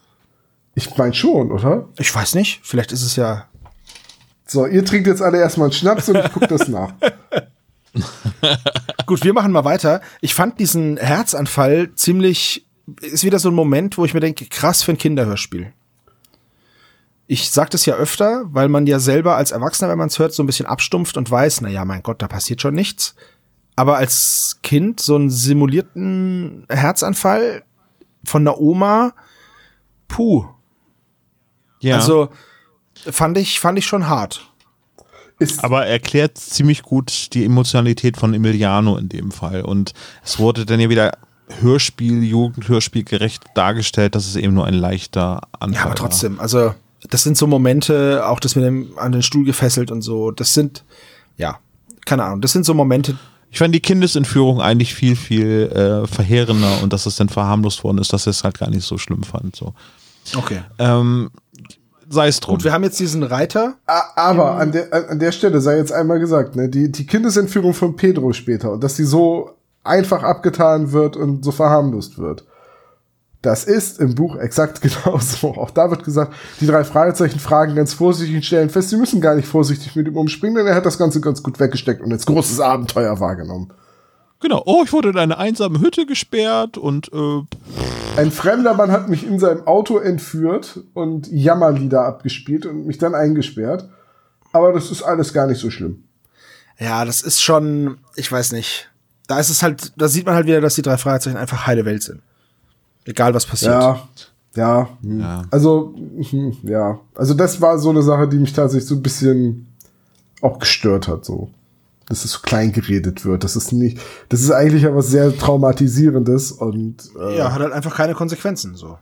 Ich 0.74 0.96
mein 0.98 1.14
schon, 1.14 1.52
oder? 1.52 1.88
Ich 1.98 2.14
weiß 2.14 2.34
nicht. 2.36 2.62
Vielleicht 2.64 2.92
ist 2.92 3.04
es 3.04 3.16
ja. 3.16 3.46
So, 4.50 4.66
ihr 4.66 4.84
trinkt 4.84 5.06
jetzt 5.06 5.22
alle 5.22 5.38
erstmal 5.38 5.68
einen 5.68 5.74
Schnaps 5.74 6.10
und 6.10 6.18
ich 6.18 6.32
guck 6.34 6.48
das 6.48 6.68
nach. 6.68 6.94
Gut, 9.06 9.24
wir 9.24 9.34
machen 9.34 9.52
mal 9.52 9.64
weiter. 9.64 10.02
Ich 10.22 10.34
fand 10.34 10.60
diesen 10.60 10.98
Herzanfall 10.98 11.94
ziemlich. 11.94 12.66
Ist 13.02 13.24
wieder 13.24 13.38
so 13.38 13.50
ein 13.50 13.56
Moment, 13.56 14.00
wo 14.00 14.06
ich 14.06 14.16
mir 14.16 14.20
denke, 14.22 14.46
krass 14.46 14.82
für 14.82 14.92
ein 14.92 14.98
Kinderhörspiel. 14.98 15.72
Ich 17.28 17.52
sag 17.52 17.70
das 17.70 17.86
ja 17.86 17.94
öfter, 17.94 18.46
weil 18.46 18.70
man 18.70 18.88
ja 18.88 18.98
selber 18.98 19.36
als 19.36 19.52
Erwachsener, 19.52 19.92
wenn 19.92 20.00
man 20.00 20.08
es 20.08 20.18
hört, 20.18 20.34
so 20.34 20.42
ein 20.42 20.48
bisschen 20.48 20.66
abstumpft 20.66 21.16
und 21.18 21.30
weiß, 21.30 21.62
na 21.62 21.70
ja, 21.70 21.86
mein 21.86 22.02
Gott, 22.02 22.20
da 22.24 22.28
passiert 22.28 22.60
schon 22.60 22.74
nichts. 22.74 23.14
Aber 23.76 23.98
als 23.98 24.58
Kind 24.64 25.00
so 25.00 25.14
einen 25.14 25.30
simulierten 25.30 26.66
Herzanfall 26.70 27.64
von 28.24 28.44
der 28.46 28.60
Oma, 28.60 29.14
puh. 30.08 30.48
Ja. 31.82 31.98
Also 31.98 32.30
fand 33.10 33.38
ich, 33.38 33.60
fand 33.60 33.78
ich 33.78 33.86
schon 33.86 34.08
hart. 34.08 34.46
Ist, 35.40 35.64
aber 35.64 35.86
erklärt 35.86 36.38
ziemlich 36.38 36.84
gut 36.84 37.34
die 37.34 37.46
Emotionalität 37.46 38.18
von 38.18 38.34
Emiliano 38.34 38.98
in 38.98 39.08
dem 39.08 39.32
Fall. 39.32 39.62
Und 39.62 39.94
es 40.24 40.38
wurde 40.38 40.66
dann 40.66 40.82
ja 40.82 40.90
wieder 40.90 41.18
Hörspiel, 41.62 42.24
Jugendhörspiel 42.24 43.06
gerecht 43.06 43.44
dargestellt, 43.54 44.16
dass 44.16 44.28
es 44.28 44.36
eben 44.36 44.54
nur 44.54 44.66
ein 44.66 44.74
leichter 44.74 45.42
Anfall 45.54 45.74
Ja, 45.74 45.86
aber 45.86 45.96
trotzdem, 45.96 46.40
also 46.40 46.76
das 47.10 47.24
sind 47.24 47.38
so 47.38 47.48
Momente, 47.48 48.28
auch 48.28 48.42
das 48.42 48.56
mit 48.56 48.66
dem 48.66 48.98
an 48.98 49.14
den 49.14 49.24
Stuhl 49.24 49.46
gefesselt 49.46 49.92
und 49.92 50.02
so, 50.02 50.32
das 50.32 50.54
sind, 50.54 50.84
ja, 51.38 51.60
keine 52.06 52.26
Ahnung, 52.26 52.42
das 52.42 52.52
sind 52.52 52.66
so 52.66 52.74
Momente, 52.74 53.14
war. 53.14 53.20
Ich 53.52 53.58
fand 53.58 53.74
die 53.74 53.80
Kindesentführung 53.80 54.62
eigentlich 54.62 54.94
viel, 54.94 55.16
viel 55.16 55.72
äh, 55.74 56.08
verheerender 56.08 56.84
und 56.84 56.94
dass 56.94 57.06
es 57.06 57.16
dann 57.16 57.30
verharmlost 57.30 57.84
worden 57.84 57.98
ist, 57.98 58.14
dass 58.14 58.28
ich 58.28 58.38
es 58.38 58.44
halt 58.44 58.60
gar 58.60 58.70
nicht 58.70 58.84
so 58.84 58.98
schlimm 58.98 59.24
fand. 59.24 59.56
So. 59.56 59.74
okay. 60.36 60.62
Ähm, 60.78 61.32
sei 62.10 62.28
es 62.28 62.40
drum. 62.40 62.56
Gut, 62.56 62.64
wir 62.64 62.74
haben 62.74 62.84
jetzt 62.84 63.00
diesen 63.00 63.24
Reiter, 63.24 63.76
a- 63.86 64.04
aber 64.16 64.56
an 64.56 64.72
der, 64.72 64.94
an 64.94 65.06
an 65.06 65.20
der 65.20 65.32
Stelle 65.32 65.62
sei 65.62 65.78
jetzt 65.78 65.92
einmal 65.92 66.20
gesagt, 66.20 66.56
ne, 66.56 66.68
die, 66.70 66.92
die 66.92 67.06
Kindesentführung 67.06 67.74
von 67.74 67.96
Pedro 67.96 68.34
später 68.34 68.72
und 68.72 68.84
dass 68.84 68.96
sie 68.96 69.06
so 69.06 69.52
einfach 69.84 70.24
abgetan 70.24 70.92
wird 70.92 71.16
und 71.16 71.44
so 71.46 71.52
verharmlost 71.52 72.18
wird. 72.18 72.46
Das 73.42 73.64
ist 73.64 74.00
im 74.02 74.16
Buch 74.16 74.36
exakt 74.36 74.82
genauso. 74.82 75.56
Auch 75.56 75.70
da 75.72 75.90
wird 75.90 76.04
gesagt, 76.04 76.34
die 76.60 76.68
drei 76.68 76.84
Fragezeichen 76.84 77.40
fragen 77.40 77.74
ganz 77.76 77.94
vorsichtig 77.94 78.36
und 78.36 78.44
stellen 78.46 78.70
fest, 78.70 78.90
sie 78.90 78.98
müssen 78.98 79.22
gar 79.22 79.36
nicht 79.36 79.48
vorsichtig 79.48 79.96
mit 79.96 80.08
ihm 80.08 80.18
umspringen, 80.18 80.58
denn 80.58 80.68
er 80.68 80.76
hat 80.76 80.86
das 80.86 80.98
Ganze 80.98 81.22
ganz 81.22 81.42
gut 81.42 81.60
weggesteckt 81.60 82.02
und 82.02 82.12
als 82.12 82.26
großes 82.26 82.60
Abenteuer 82.60 83.20
wahrgenommen. 83.20 83.72
Genau. 84.42 84.64
Oh, 84.66 84.84
ich 84.86 84.94
wurde 84.94 85.10
in 85.10 85.18
eine 85.18 85.38
einsame 85.38 85.80
Hütte 85.82 86.06
gesperrt 86.06 86.78
und 86.78 87.12
äh, 87.14 87.42
Ein 88.18 88.32
fremder 88.32 88.74
Mann 88.74 88.92
hat 88.92 89.10
mich 89.10 89.26
in 89.28 89.38
seinem 89.40 89.68
Auto 89.68 89.98
entführt 89.98 90.80
und 90.94 91.28
Jammerlieder 91.32 92.06
abgespielt 92.06 92.66
und 92.66 92.86
mich 92.88 92.98
dann 92.98 93.16
eingesperrt. 93.16 93.90
Aber 94.54 94.72
das 94.74 94.92
ist 94.92 95.04
alles 95.04 95.34
gar 95.34 95.46
nicht 95.48 95.60
so 95.60 95.70
schlimm. 95.70 96.04
ja, 96.80 97.04
das 97.06 97.22
ist 97.22 97.42
schon, 97.42 97.98
ich 98.16 98.32
weiß 98.32 98.54
nicht, 98.54 98.90
da 99.28 99.40
ist 99.40 99.50
es 99.50 99.62
halt, 99.62 99.92
da 99.98 100.08
sieht 100.08 100.26
man 100.26 100.36
halt 100.36 100.48
wieder, 100.48 100.62
dass 100.62 100.76
die 100.76 100.82
drei 100.82 100.98
Fragezeichen 100.98 101.38
einfach 101.38 101.68
heile 101.68 101.86
Welt 101.86 102.02
sind. 102.04 102.22
Egal 103.06 103.34
was 103.34 103.46
passiert. 103.46 103.74
Ja, 103.74 104.08
ja. 104.56 104.90
hm. 105.02 105.20
Ja. 105.20 105.44
Also, 105.52 105.94
hm, 106.30 106.58
ja. 106.64 107.00
Also 107.14 107.34
das 107.34 107.60
war 107.62 107.78
so 107.78 107.90
eine 107.90 108.02
Sache, 108.02 108.28
die 108.28 108.38
mich 108.38 108.54
tatsächlich 108.54 108.88
so 108.88 108.96
ein 108.96 109.04
bisschen 109.04 109.68
auch 110.42 110.58
gestört 110.60 111.08
hat, 111.08 111.26
so. 111.26 111.50
Dass 112.10 112.26
es 112.26 112.32
so 112.32 112.40
klein 112.42 112.72
geredet 112.72 113.24
wird. 113.24 113.44
Das 113.44 113.56
ist 113.56 113.72
nicht, 113.72 114.00
das 114.30 114.42
ist 114.42 114.52
eigentlich 114.52 114.84
ja 114.84 114.96
was 114.96 115.08
sehr 115.08 115.36
traumatisierendes 115.38 116.52
und 116.52 117.10
äh, 117.20 117.38
Ja, 117.38 117.54
hat 117.54 117.62
halt 117.62 117.72
einfach 117.74 117.96
keine 117.96 118.16
Konsequenzen, 118.16 118.76
so. 118.76 118.98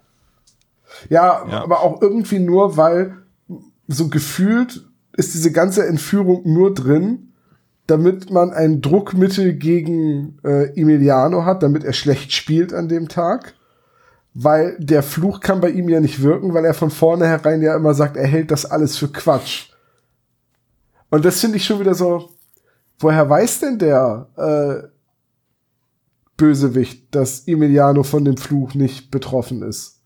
Ja, 1.09 1.45
Ja. 1.49 1.63
aber 1.63 1.81
auch 1.81 2.01
irgendwie 2.01 2.39
nur, 2.39 2.75
weil 2.77 3.15
so 3.87 4.09
gefühlt 4.09 4.85
ist 5.13 5.33
diese 5.33 5.51
ganze 5.51 5.87
Entführung 5.87 6.41
nur 6.45 6.73
drin, 6.73 7.31
damit 7.87 8.29
man 8.29 8.51
ein 8.51 8.81
Druckmittel 8.81 9.53
gegen 9.53 10.39
äh, 10.43 10.77
Emiliano 10.79 11.45
hat, 11.45 11.63
damit 11.63 11.85
er 11.85 11.93
schlecht 11.93 12.33
spielt 12.33 12.73
an 12.73 12.89
dem 12.89 13.07
Tag. 13.07 13.53
Weil 14.33 14.75
der 14.79 15.01
Fluch 15.01 15.39
kann 15.39 15.61
bei 15.61 15.69
ihm 15.69 15.87
ja 15.89 15.99
nicht 16.01 16.21
wirken, 16.21 16.53
weil 16.53 16.65
er 16.65 16.73
von 16.73 16.91
vornherein 16.91 17.61
ja 17.61 17.75
immer 17.75 17.93
sagt, 17.93 18.17
er 18.17 18.27
hält 18.27 18.51
das 18.51 18.65
alles 18.65 18.97
für 18.97 19.07
Quatsch. 19.07 19.69
Und 21.09 21.23
das 21.23 21.39
finde 21.39 21.55
ich 21.57 21.65
schon 21.65 21.79
wieder 21.79 21.95
so, 21.95 22.29
woher 22.99 23.29
weiß 23.29 23.59
denn 23.61 23.79
der 23.79 24.27
äh, 24.35 24.87
Bösewicht, 26.37 27.13
dass 27.15 27.47
Emiliano 27.47 28.03
von 28.03 28.25
dem 28.25 28.37
Fluch 28.37 28.73
nicht 28.73 29.11
betroffen 29.11 29.63
ist? 29.63 29.97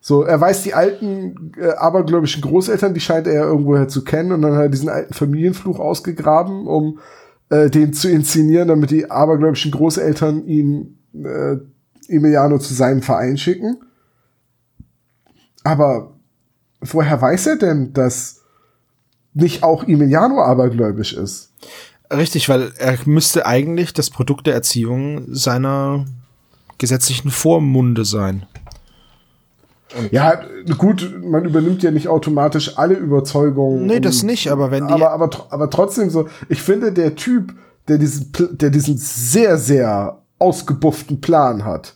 So, 0.00 0.22
er 0.22 0.40
weiß 0.40 0.62
die 0.62 0.74
alten 0.74 1.52
äh, 1.58 1.70
abergläubischen 1.70 2.40
Großeltern, 2.40 2.94
die 2.94 3.00
scheint 3.00 3.26
er 3.26 3.34
ja 3.34 3.44
irgendwoher 3.44 3.88
zu 3.88 4.04
kennen 4.04 4.30
und 4.30 4.42
dann 4.42 4.54
hat 4.54 4.62
er 4.62 4.68
diesen 4.68 4.88
alten 4.88 5.14
Familienfluch 5.14 5.80
ausgegraben, 5.80 6.68
um 6.68 7.00
äh, 7.48 7.70
den 7.70 7.92
zu 7.92 8.08
inszenieren, 8.08 8.68
damit 8.68 8.92
die 8.92 9.10
abergläubischen 9.10 9.72
Großeltern 9.72 10.46
ihn 10.46 10.98
äh, 11.12 11.56
Emiliano 12.08 12.58
zu 12.58 12.72
seinem 12.72 13.02
Verein 13.02 13.36
schicken. 13.36 13.78
Aber 15.64 16.14
woher 16.80 17.20
weiß 17.20 17.48
er 17.48 17.56
denn, 17.56 17.92
dass 17.92 18.44
nicht 19.36 19.62
auch 19.62 19.84
Emiliano 19.86 20.42
abergläubisch 20.42 21.12
ist? 21.12 21.50
Richtig, 22.12 22.48
weil 22.48 22.72
er 22.78 22.96
müsste 23.04 23.46
eigentlich 23.46 23.92
das 23.92 24.10
Produkt 24.10 24.46
der 24.46 24.54
Erziehung 24.54 25.24
seiner 25.28 26.04
gesetzlichen 26.78 27.30
Vormunde 27.30 28.04
sein. 28.04 28.46
Ja, 30.10 30.40
gut, 30.76 31.14
man 31.24 31.44
übernimmt 31.44 31.82
ja 31.82 31.90
nicht 31.90 32.08
automatisch 32.08 32.76
alle 32.76 32.94
Überzeugungen. 32.94 33.86
Nee, 33.86 34.00
das 34.00 34.20
und- 34.20 34.26
nicht, 34.26 34.48
aber 34.50 34.70
wenn 34.70 34.86
die- 34.88 34.92
Aber, 34.92 35.12
aber, 35.12 35.30
aber 35.50 35.70
trotzdem 35.70 36.10
so, 36.10 36.28
ich 36.48 36.60
finde, 36.60 36.92
der 36.92 37.14
Typ, 37.14 37.54
der 37.88 37.98
diesen, 37.98 38.32
der 38.52 38.70
diesen 38.70 38.96
sehr, 38.98 39.56
sehr 39.58 40.18
ausgebufften 40.38 41.20
Plan 41.20 41.64
hat, 41.64 41.94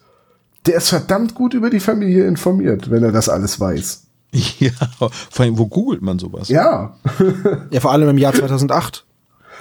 der 0.66 0.76
ist 0.76 0.88
verdammt 0.88 1.34
gut 1.34 1.52
über 1.52 1.68
die 1.68 1.80
Familie 1.80 2.26
informiert, 2.26 2.90
wenn 2.90 3.02
er 3.02 3.12
das 3.12 3.28
alles 3.28 3.58
weiß. 3.60 4.06
Ja, 4.60 4.70
vor 4.98 5.10
allem, 5.44 5.58
wo 5.58 5.66
googelt 5.66 6.02
man 6.02 6.18
sowas? 6.18 6.48
Ja. 6.48 6.96
Ja, 7.70 7.80
vor 7.80 7.92
allem 7.92 8.08
im 8.10 8.18
Jahr 8.18 8.32
2008. 8.32 9.04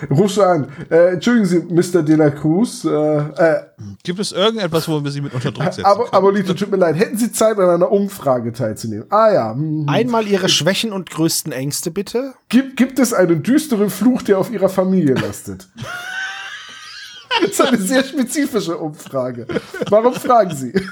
Ruf 0.09 0.31
schon 0.31 0.43
an. 0.43 0.67
Äh, 0.89 1.13
entschuldigen 1.13 1.45
Sie, 1.45 1.59
Mr. 1.59 2.03
De 2.03 2.15
La 2.15 2.29
Cruz. 2.29 2.85
Äh, 2.85 2.89
äh, 2.89 3.61
Gibt 4.03 4.19
es 4.19 4.31
irgendetwas, 4.31 4.87
wo 4.87 5.03
wir 5.03 5.11
sie 5.11 5.21
mit 5.21 5.33
unter 5.33 5.51
Druck 5.51 5.65
setzen 5.65 5.85
aber, 5.85 6.05
können? 6.05 6.13
aber 6.13 6.31
Lito, 6.31 6.53
tut 6.53 6.71
mir 6.71 6.77
leid. 6.77 6.97
Hätten 6.97 7.17
Sie 7.17 7.31
Zeit, 7.31 7.57
an 7.57 7.69
einer 7.69 7.91
Umfrage 7.91 8.53
teilzunehmen? 8.53 9.05
Ah 9.09 9.31
ja. 9.31 9.53
hm. 9.53 9.85
Einmal 9.87 10.27
Ihre 10.27 10.49
Schwächen 10.49 10.93
und 10.93 11.09
größten 11.09 11.51
Ängste, 11.51 11.91
bitte. 11.91 12.33
Gibt, 12.47 12.77
gibt 12.77 12.99
es 12.99 13.13
einen 13.13 13.43
düsteren 13.43 13.89
Fluch, 13.89 14.21
der 14.21 14.39
auf 14.39 14.51
Ihrer 14.51 14.69
Familie 14.69 15.15
lastet? 15.15 15.67
das 17.41 17.51
ist 17.51 17.61
eine 17.61 17.77
sehr 17.77 18.03
spezifische 18.03 18.77
Umfrage. 18.77 19.47
Warum 19.89 20.13
fragen 20.13 20.55
Sie? 20.55 20.73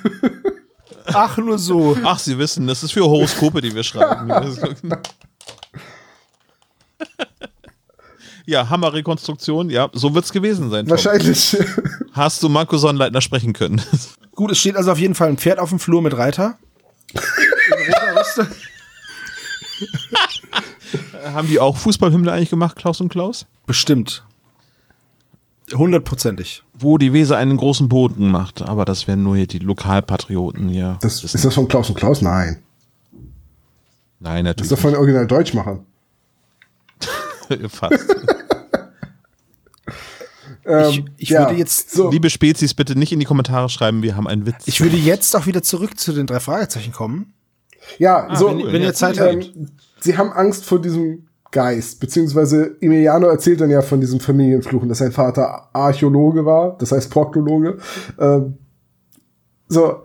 Ach, 1.14 1.38
nur 1.38 1.58
so. 1.58 1.97
Ach, 2.03 2.20
Sie 2.20 2.38
wissen, 2.38 2.68
das 2.68 2.84
ist 2.84 2.91
für 2.91 3.03
Horoskope, 3.03 3.62
die 3.62 3.74
wir 3.74 3.84
schreiben. 3.84 4.30
ja, 8.45 8.70
Hammerrekonstruktion, 8.70 9.70
ja, 9.70 9.89
so 9.93 10.14
wird's 10.14 10.32
gewesen 10.32 10.70
sein. 10.70 10.86
Tom. 10.86 10.91
Wahrscheinlich. 10.91 11.58
Hast 12.14 12.43
du 12.43 12.49
Marco 12.49 12.78
Sonnleitner 12.78 13.22
sprechen 13.22 13.53
können? 13.53 13.82
Gut, 14.36 14.51
es 14.51 14.60
steht 14.60 14.76
also 14.76 14.91
auf 14.91 14.99
jeden 14.99 15.16
Fall 15.16 15.30
ein 15.30 15.38
Pferd 15.38 15.60
auf 15.60 15.70
dem 15.70 15.80
Flur 15.80 16.01
mit 16.01 16.16
Reiter. 16.16 16.58
Haben 21.24 21.47
die 21.47 21.60
auch 21.60 21.78
Fußballhymne 21.78 22.32
eigentlich 22.32 22.49
gemacht, 22.49 22.76
Klaus 22.76 23.01
und 23.01 23.10
Klaus? 23.10 23.45
Bestimmt. 23.66 24.27
Hundertprozentig. 25.74 26.63
Wo 26.74 26.97
die 26.97 27.11
Weser 27.11 27.38
einen 27.38 27.57
großen 27.57 27.89
Boden 27.89 28.30
macht, 28.30 28.61
aber 28.61 28.86
das 28.86 29.07
wären 29.07 29.24
nur 29.24 29.36
hier 29.36 29.47
die 29.47 29.59
Lokalpatrioten 29.59 30.70
hier. 30.70 30.97
Das, 31.01 31.24
ist 31.24 31.43
das 31.43 31.53
von 31.53 31.68
Klaus 31.68 31.89
und 31.89 31.95
Klaus? 31.95 32.22
Nein. 32.22 32.63
Nein, 34.20 34.45
Das 34.45 34.51
ist 34.51 34.57
natürlich 34.57 34.70
doch 34.70 34.80
von 34.80 34.91
den 34.91 34.97
Original 34.97 35.28
Deutschmachern. 35.28 35.86
Fast. 37.70 38.05
Ich, 40.89 41.05
ich 41.18 41.32
würde 41.32 41.53
jetzt, 41.53 41.93
Ähm, 41.93 41.95
So, 41.95 42.11
Liebe 42.11 42.30
Spezies, 42.30 42.74
bitte 42.74 42.97
nicht 42.97 43.13
in 43.13 43.20
die 43.20 43.26
Kommentare 43.26 43.70
schreiben, 43.70 44.03
wir 44.03 44.18
haben 44.18 44.28
einen 44.28 44.45
Witz. 44.45 44.68
ich 44.68 44.82
würde 44.82 44.97
jetzt 44.97 45.34
auch 45.36 45.45
wieder 45.45 45.63
zurück 45.63 45.97
zu 45.97 46.11
den 46.11 46.28
drei 46.28 46.41
Fragezeichen 46.41 46.91
kommen. 46.91 47.34
ja, 47.99 48.36
so. 48.36 48.49
wenn, 48.49 48.74
wenn 48.74 48.82
ihr 48.82 48.93
Zeit 48.93 49.18
ähm, 49.18 49.39
habt. 49.39 49.53
sie 50.01 50.18
haben 50.18 50.32
Angst 50.34 50.65
vor 50.65 50.82
diesem 50.82 51.27
Geist, 51.52 52.00
beziehungsweise 52.00 52.76
Emiliano 52.82 53.28
erzählt 53.28 53.62
dann 53.62 53.70
ja 53.70 53.82
von 53.82 54.00
diesem 54.02 54.20
Familienfluchen, 54.20 54.89
dass 54.89 54.98
sein 55.00 55.12
Vater 55.12 55.70
Archäologe 55.74 56.45
war, 56.45 56.78
das 56.78 56.91
heißt 56.91 57.10
Proktologe. 57.10 57.78
Ähm, 58.20 58.58
so, 59.68 60.04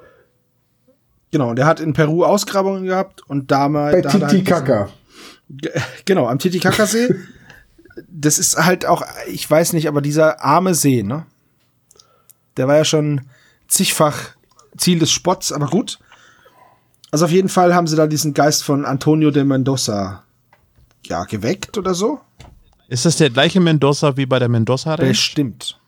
Genau, 1.30 1.48
und 1.50 1.58
er 1.58 1.64
hat 1.66 1.80
in 1.80 1.94
Peru 1.94 2.24
Ausgrabungen 2.24 2.84
gehabt 2.84 3.22
und 3.26 3.50
damals. 3.50 3.94
bei 3.94 4.02
da 4.02 4.12
halt 4.12 4.28
Titicaca. 4.30 4.88
Ge- 5.48 5.72
Genau, 6.04 6.26
am 6.28 6.38
Titicacasee. 6.38 7.14
das 8.08 8.38
ist 8.38 8.58
halt 8.58 8.84
auch, 8.84 9.02
ich 9.28 9.50
weiß 9.50 9.72
nicht, 9.72 9.88
aber 9.88 10.02
dieser 10.02 10.44
arme 10.44 10.74
See, 10.74 11.02
ne? 11.02 11.24
Der 12.58 12.68
war 12.68 12.76
ja 12.76 12.84
schon 12.84 13.22
zigfach 13.66 14.18
Ziel 14.76 14.98
des 14.98 15.10
Spotts, 15.10 15.52
aber 15.52 15.68
gut. 15.68 15.98
Also 17.10 17.24
auf 17.24 17.30
jeden 17.30 17.48
Fall 17.48 17.74
haben 17.74 17.86
sie 17.86 17.96
da 17.96 18.06
diesen 18.06 18.34
Geist 18.34 18.62
von 18.62 18.84
Antonio 18.84 19.30
de 19.30 19.44
Mendoza 19.44 20.24
ja 21.06 21.24
geweckt 21.24 21.76
oder 21.78 21.94
so. 21.94 22.20
Ist 22.88 23.04
das 23.06 23.16
der 23.16 23.30
gleiche 23.30 23.60
Mendoza 23.60 24.16
wie 24.16 24.26
bei 24.26 24.38
der 24.38 24.48
Mendoza 24.48 24.94
Range? 24.94 25.08
Bestimmt. 25.08 25.78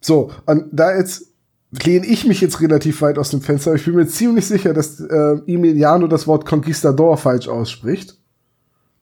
So, 0.00 0.30
und 0.46 0.66
da 0.72 0.96
jetzt 0.96 1.24
lehne 1.70 2.06
ich 2.06 2.24
mich 2.24 2.40
jetzt 2.40 2.60
relativ 2.60 3.02
weit 3.02 3.18
aus 3.18 3.30
dem 3.30 3.42
Fenster. 3.42 3.70
aber 3.70 3.78
Ich 3.78 3.84
bin 3.84 3.94
mir 3.94 4.06
ziemlich 4.06 4.46
sicher, 4.46 4.72
dass 4.72 5.00
äh, 5.00 5.36
Emiliano 5.46 6.06
das 6.06 6.26
Wort 6.26 6.46
Conquistador 6.46 7.16
falsch 7.16 7.48
ausspricht. 7.48 8.16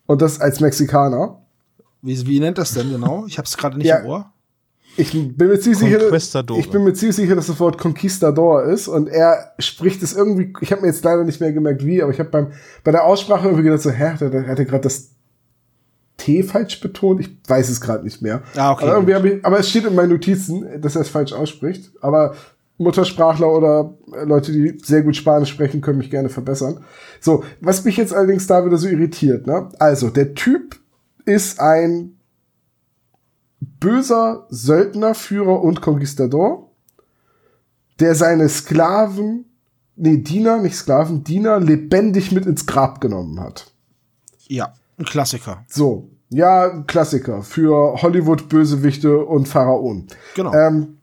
Und 0.07 0.23
das 0.23 0.41
als 0.41 0.61
Mexikaner. 0.61 1.43
Wie, 2.03 2.27
wie 2.27 2.41
nennt 2.41 2.59
das 2.59 2.73
denn 2.73 2.91
genau? 2.91 3.27
Ich 3.27 3.39
habe 3.39 3.47
es 3.47 3.57
gerade 3.57 3.77
nicht 3.77 3.87
Ja. 3.87 3.99
im 3.99 4.07
Ohr. 4.07 4.33
Ich 4.97 5.13
bin 5.13 5.49
mir 5.49 5.59
ziemlich 5.59 5.79
sicher, 5.79 6.13
ich 6.57 6.71
bin 6.71 6.85
mir 6.85 6.95
ziemlich 6.95 7.17
sicher, 7.17 7.37
dass 7.37 7.49
das 7.49 7.61
Wort 7.61 7.79
Conquistador 7.79 8.65
ist 8.65 8.89
und 8.89 9.09
er 9.09 9.53
spricht 9.59 10.03
es 10.03 10.15
irgendwie, 10.15 10.53
ich 10.61 10.73
habe 10.73 10.83
mir 10.83 10.89
jetzt 10.89 11.05
leider 11.05 11.25
nicht 11.25 11.41
mehr 11.41 11.53
gemerkt, 11.53 11.85
wie, 11.85 12.03
aber 12.03 12.13
ich 12.13 12.19
habe 12.19 12.31
beim 12.31 12.53
bei 12.83 12.93
der 12.93 13.05
Aussprache 13.05 13.47
irgendwie 13.47 13.65
gedacht 13.65 13.83
so, 13.83 13.91
hä, 13.91 14.11
hat 14.11 14.23
er, 14.23 14.47
hat 14.47 14.59
er 14.59 14.65
gerade 14.65 14.83
das 14.83 15.11
T 16.17 16.43
falsch 16.43 16.81
betont? 16.81 17.21
Ich 17.21 17.37
weiß 17.47 17.69
es 17.69 17.81
gerade 17.81 18.05
nicht 18.05 18.23
mehr. 18.23 18.43
Ah, 18.57 18.73
okay, 18.73 18.89
Aber, 18.89 19.09
irgendwie 19.09 19.29
ich, 19.29 19.45
aber 19.45 19.59
es 19.59 19.69
steht 19.69 19.85
in 19.85 19.95
meinen 19.95 20.11
Notizen, 20.11 20.81
dass 20.81 20.97
er 20.97 21.03
es 21.03 21.09
falsch 21.09 21.33
ausspricht. 21.33 21.93
Aber 22.01 22.35
Muttersprachler 22.79 23.51
oder 23.51 23.95
äh, 24.13 24.25
Leute, 24.25 24.53
die 24.53 24.79
sehr 24.83 25.03
gut 25.03 25.17
Spanisch 25.17 25.51
sprechen, 25.51 25.81
können 25.81 25.99
mich 25.99 26.11
gerne 26.11 26.29
verbessern. 26.29 26.85
So, 27.21 27.45
was 27.61 27.85
mich 27.85 27.97
jetzt 27.97 28.15
allerdings 28.15 28.47
da 28.47 28.65
wieder 28.65 28.77
so 28.77 28.89
irritiert, 28.89 29.47
ne? 29.47 29.69
Also, 29.79 30.11
der 30.11 30.35
Typ 30.35 30.77
ist 31.25 31.61
ein 31.61 32.16
böser 33.61 34.47
Söldnerführer 34.51 35.63
und 35.63 35.81
Konquistador, 35.81 36.71
der 38.01 38.15
seine 38.15 38.49
Sklaven, 38.49 39.47
nee, 39.97 40.19
Diener, 40.19 40.59
nicht 40.59 40.77
Sklaven, 40.77 41.25
Diener 41.25 41.61
lebendig 41.61 42.33
mit 42.33 42.47
ins 42.47 42.67
Grab 42.67 43.01
genommen 43.01 43.41
hat. 43.41 43.73
Ja, 44.49 44.75
ein 44.99 45.05
Klassiker. 45.05 45.65
So, 45.69 46.11
ja, 46.29 46.71
ein 46.71 46.87
Klassiker 46.87 47.43
für 47.43 48.03
Hollywood-Bösewichte 48.03 49.25
und 49.25 49.49
Pharaonen. 49.49 50.09
Genau. 50.35 50.53
Ähm, 50.53 50.99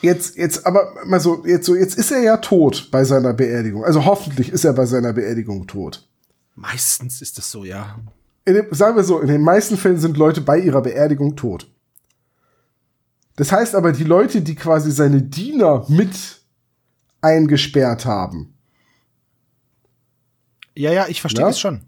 jetzt, 0.00 0.36
jetzt, 0.36 0.66
aber 0.66 0.94
mal 1.04 1.20
so, 1.20 1.44
jetzt 1.46 1.66
so, 1.66 1.74
jetzt 1.74 1.96
ist 1.96 2.10
er 2.10 2.22
ja 2.22 2.38
tot 2.38 2.88
bei 2.90 3.04
seiner 3.04 3.32
Beerdigung. 3.32 3.84
Also 3.84 4.04
hoffentlich 4.04 4.50
ist 4.50 4.64
er 4.64 4.72
bei 4.72 4.86
seiner 4.86 5.12
Beerdigung 5.12 5.66
tot. 5.66 6.08
Meistens 6.54 7.20
ist 7.20 7.36
das 7.38 7.50
so, 7.50 7.64
ja. 7.64 7.98
In 8.46 8.54
dem, 8.54 8.66
sagen 8.70 8.96
wir 8.96 9.04
so, 9.04 9.20
in 9.20 9.28
den 9.28 9.42
meisten 9.42 9.76
Fällen 9.76 9.98
sind 9.98 10.16
Leute 10.16 10.40
bei 10.40 10.58
ihrer 10.58 10.80
Beerdigung 10.80 11.36
tot. 11.36 11.70
Das 13.34 13.52
heißt 13.52 13.74
aber, 13.74 13.92
die 13.92 14.04
Leute, 14.04 14.40
die 14.40 14.54
quasi 14.54 14.90
seine 14.90 15.20
Diener 15.20 15.84
mit 15.88 16.40
eingesperrt 17.20 18.06
haben, 18.06 18.54
Ja, 20.74 20.92
ja, 20.92 21.06
ich 21.08 21.20
verstehe 21.20 21.44
das 21.44 21.58
schon. 21.58 21.82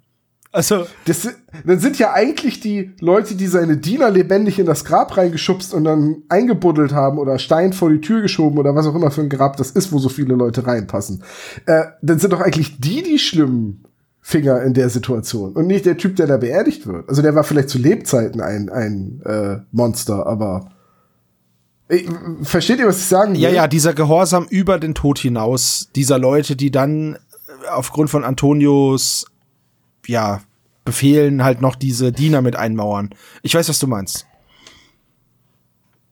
Also, 0.51 0.87
das, 1.05 1.29
dann 1.67 1.79
sind 1.79 1.99
ja 1.99 2.15
eigentlich 2.15 2.59
die 2.61 2.95
Leute, 3.01 3.35
die 3.35 3.47
seine 3.47 3.77
Diener 3.77 4.11
lebendig 4.11 4.59
in 4.59 4.65
das 4.65 4.85
Grab 4.87 5.15
reingeschubst 5.17 5.75
und 5.75 5.85
dann 5.85 6.23
eingebuddelt 6.31 6.93
haben 6.93 7.19
oder 7.19 7.39
Stein 7.39 7.75
vor 7.75 7.91
die 7.91 8.01
Tür 8.01 8.23
geschoben 8.23 8.59
oder 8.59 8.75
was 8.75 8.87
auch 8.87 8.95
immer 8.95 9.11
für 9.11 9.21
ein 9.21 9.29
Grab 9.29 9.59
das 9.59 9.71
ist, 9.71 9.93
wo 9.93 9.99
so 9.99 10.09
viele 10.09 10.35
Leute 10.35 10.67
reinpassen. 10.67 11.23
Äh, 11.67 11.85
dann 12.01 12.19
sind 12.19 12.33
doch 12.33 12.41
eigentlich 12.41 12.81
die 12.81 13.03
die 13.03 13.19
schlimmen 13.19 13.85
Finger 14.21 14.62
in 14.62 14.75
der 14.75 14.91
Situation 14.91 15.53
und 15.55 15.66
nicht 15.66 15.87
der 15.87 15.97
Typ, 15.97 16.16
der 16.16 16.27
da 16.27 16.37
beerdigt 16.37 16.87
wird. 16.87 17.09
Also 17.09 17.23
der 17.23 17.35
war 17.35 17.45
vielleicht 17.45 17.71
zu 17.71 17.79
Lebzeiten 17.79 18.41
ein, 18.41 18.69
ein 18.69 19.23
äh, 19.25 19.59
Monster, 19.73 20.27
aber 20.27 20.71
äh, 21.89 22.03
versteht 22.43 22.79
ihr, 22.79 22.87
was 22.87 22.99
ich 22.99 23.07
sagen 23.07 23.33
will? 23.35 23.41
Ja, 23.41 23.49
ja, 23.51 23.66
dieser 23.66 23.95
Gehorsam 23.95 24.47
über 24.51 24.79
den 24.79 24.95
Tod 24.95 25.19
hinaus, 25.19 25.89
dieser 25.97 26.19
Leute, 26.19 26.57
die 26.57 26.71
dann 26.71 27.14
äh, 27.14 27.19
aufgrund 27.71 28.11
von 28.11 28.25
Antonios, 28.25 29.27
ja, 30.07 30.43
Befehlen 30.85 31.45
halt 31.45 31.61
noch 31.61 31.77
diese 31.77 32.12
Diener 32.12 32.41
mit 32.41 32.57
einmauern. 32.57 33.11
Ich 33.43 33.55
weiß, 33.55 33.69
was 33.69 33.79
du 33.79 33.87
meinst. 33.87 34.27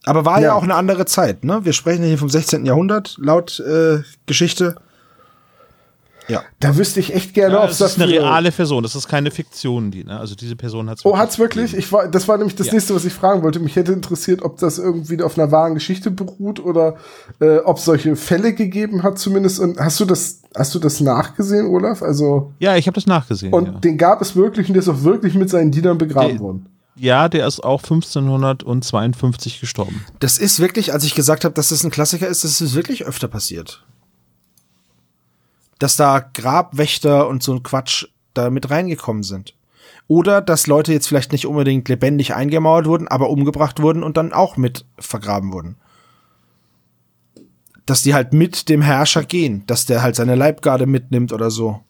Aber 0.05 0.27
war 0.27 0.39
ja, 0.39 0.49
Ja. 0.49 0.55
auch 0.55 0.63
eine 0.63 0.75
andere 0.75 1.07
Zeit, 1.07 1.45
ne? 1.45 1.65
Wir 1.65 1.73
sprechen 1.73 2.05
hier 2.05 2.19
vom 2.19 2.29
16. 2.29 2.67
Jahrhundert, 2.67 3.17
laut 3.19 3.59
äh, 3.61 4.03
Geschichte. 4.27 4.77
Ja. 6.29 6.43
Da 6.61 6.77
wüsste 6.77 6.99
ich 7.01 7.15
echt 7.15 7.35
gerne, 7.35 7.55
Ja, 7.55 7.63
ob 7.63 7.69
das 7.69 7.81
ist 7.81 8.01
eine 8.01 8.11
reale 8.13 8.51
Person, 8.51 8.83
das 8.83 8.95
ist 8.97 9.07
keine 9.09 9.31
Fiktion, 9.31 9.91
die, 9.91 10.03
ne? 10.05 10.19
Also 10.19 10.35
diese 10.35 10.57
Person 10.57 10.91
hat 10.91 11.01
Oh, 11.05 11.17
hat's 11.17 11.39
wirklich? 11.39 11.75
Ich 11.77 11.93
war, 11.93 12.09
das 12.09 12.27
war 12.27 12.37
nämlich 12.37 12.57
das 12.57 12.67
Ja. 12.69 12.73
nächste, 12.75 12.95
was 12.95 13.05
ich 13.05 13.13
fragen 13.13 13.43
wollte. 13.43 13.61
Mich 13.61 13.77
hätte 13.77 13.93
interessiert, 13.93 14.43
ob 14.43 14.59
das 14.59 14.79
irgendwie 14.79 15.23
auf 15.23 15.39
einer 15.39 15.53
wahren 15.53 15.75
Geschichte 15.75 16.11
beruht 16.11 16.59
oder 16.59 16.97
äh, 17.41 17.59
ob 17.59 17.77
es 17.79 17.85
solche 17.85 18.17
Fälle 18.17 18.55
gegeben 18.55 19.03
hat 19.05 19.19
zumindest. 19.19 19.61
Und 19.61 19.79
hast 19.79 20.01
du 20.01 20.05
das, 20.05 20.41
hast 20.57 20.75
du 20.75 20.79
das 20.79 21.01
nachgesehen, 21.01 21.67
Olaf? 21.67 22.03
Also 22.03 22.53
Ja, 22.59 22.77
ich 22.77 22.87
habe 22.89 22.95
das 22.97 23.07
nachgesehen. 23.07 23.53
und 23.53 23.67
ja. 23.67 23.73
den 23.73 23.97
gab 23.97 24.21
es 24.21 24.35
wirklich 24.35 24.69
und 24.69 24.75
der 24.75 24.83
ist 24.83 24.89
auch 24.89 25.03
wirklich 25.03 25.35
mit 25.35 25.49
seinen 25.51 25.71
Dienern 25.71 25.99
begraben 25.99 26.31
Der- 26.33 26.41
worden. 26.41 26.67
ja, 26.97 27.29
der 27.29 27.47
ist 27.47 27.63
auch 27.63 27.83
1552 27.83 29.61
gestorben. 29.61 30.05
Das 30.19 30.39
ist 30.39 30.61
wirklich, 30.61 30.93
als 30.93 31.05
ich 31.05 31.15
gesagt 31.15 31.45
habe, 31.45 31.55
dass 31.55 31.69
das 31.69 31.85
ein 31.85 31.91
Klassiker 31.91 32.27
ist, 32.29 32.45
das 32.45 32.61
ist 32.61 32.75
wirklich 32.75 33.05
öfter 33.07 33.29
passiert. 33.29 33.85
Dass 35.79 35.97
da 35.97 36.21
Grabwächter 36.21 37.29
und 37.29 37.43
so 37.43 37.55
ein 37.55 37.63
Quatsch 37.63 38.07
da 38.35 38.51
mit 38.51 38.71
reingekommen 38.71 39.23
sind. 39.23 39.55
Oder 40.09 40.41
dass 40.41 40.67
Leute 40.67 40.93
jetzt 40.93 41.09
vielleicht 41.09 41.33
nicht 41.33 41.47
unbedingt 41.47 41.89
lebendig 41.89 42.35
eingemauert 42.35 42.87
wurden, 42.87 43.09
aber 43.09 43.31
umgebracht 43.31 43.81
wurden 43.83 44.03
und 44.03 44.17
dann 44.17 44.33
auch 44.33 44.57
mit 44.57 44.85
vergraben 44.99 45.53
wurden. 45.53 45.77
Dass 47.87 48.03
die 48.03 48.15
halt 48.15 48.33
mit 48.33 48.69
dem 48.69 48.83
Herrscher 48.83 49.25
gehen, 49.25 49.65
dass 49.67 49.87
der 49.87 50.03
halt 50.03 50.17
seine 50.17 50.35
Leibgarde 50.35 50.87
mitnimmt 50.87 51.33
oder 51.33 51.51
so. 51.51 51.83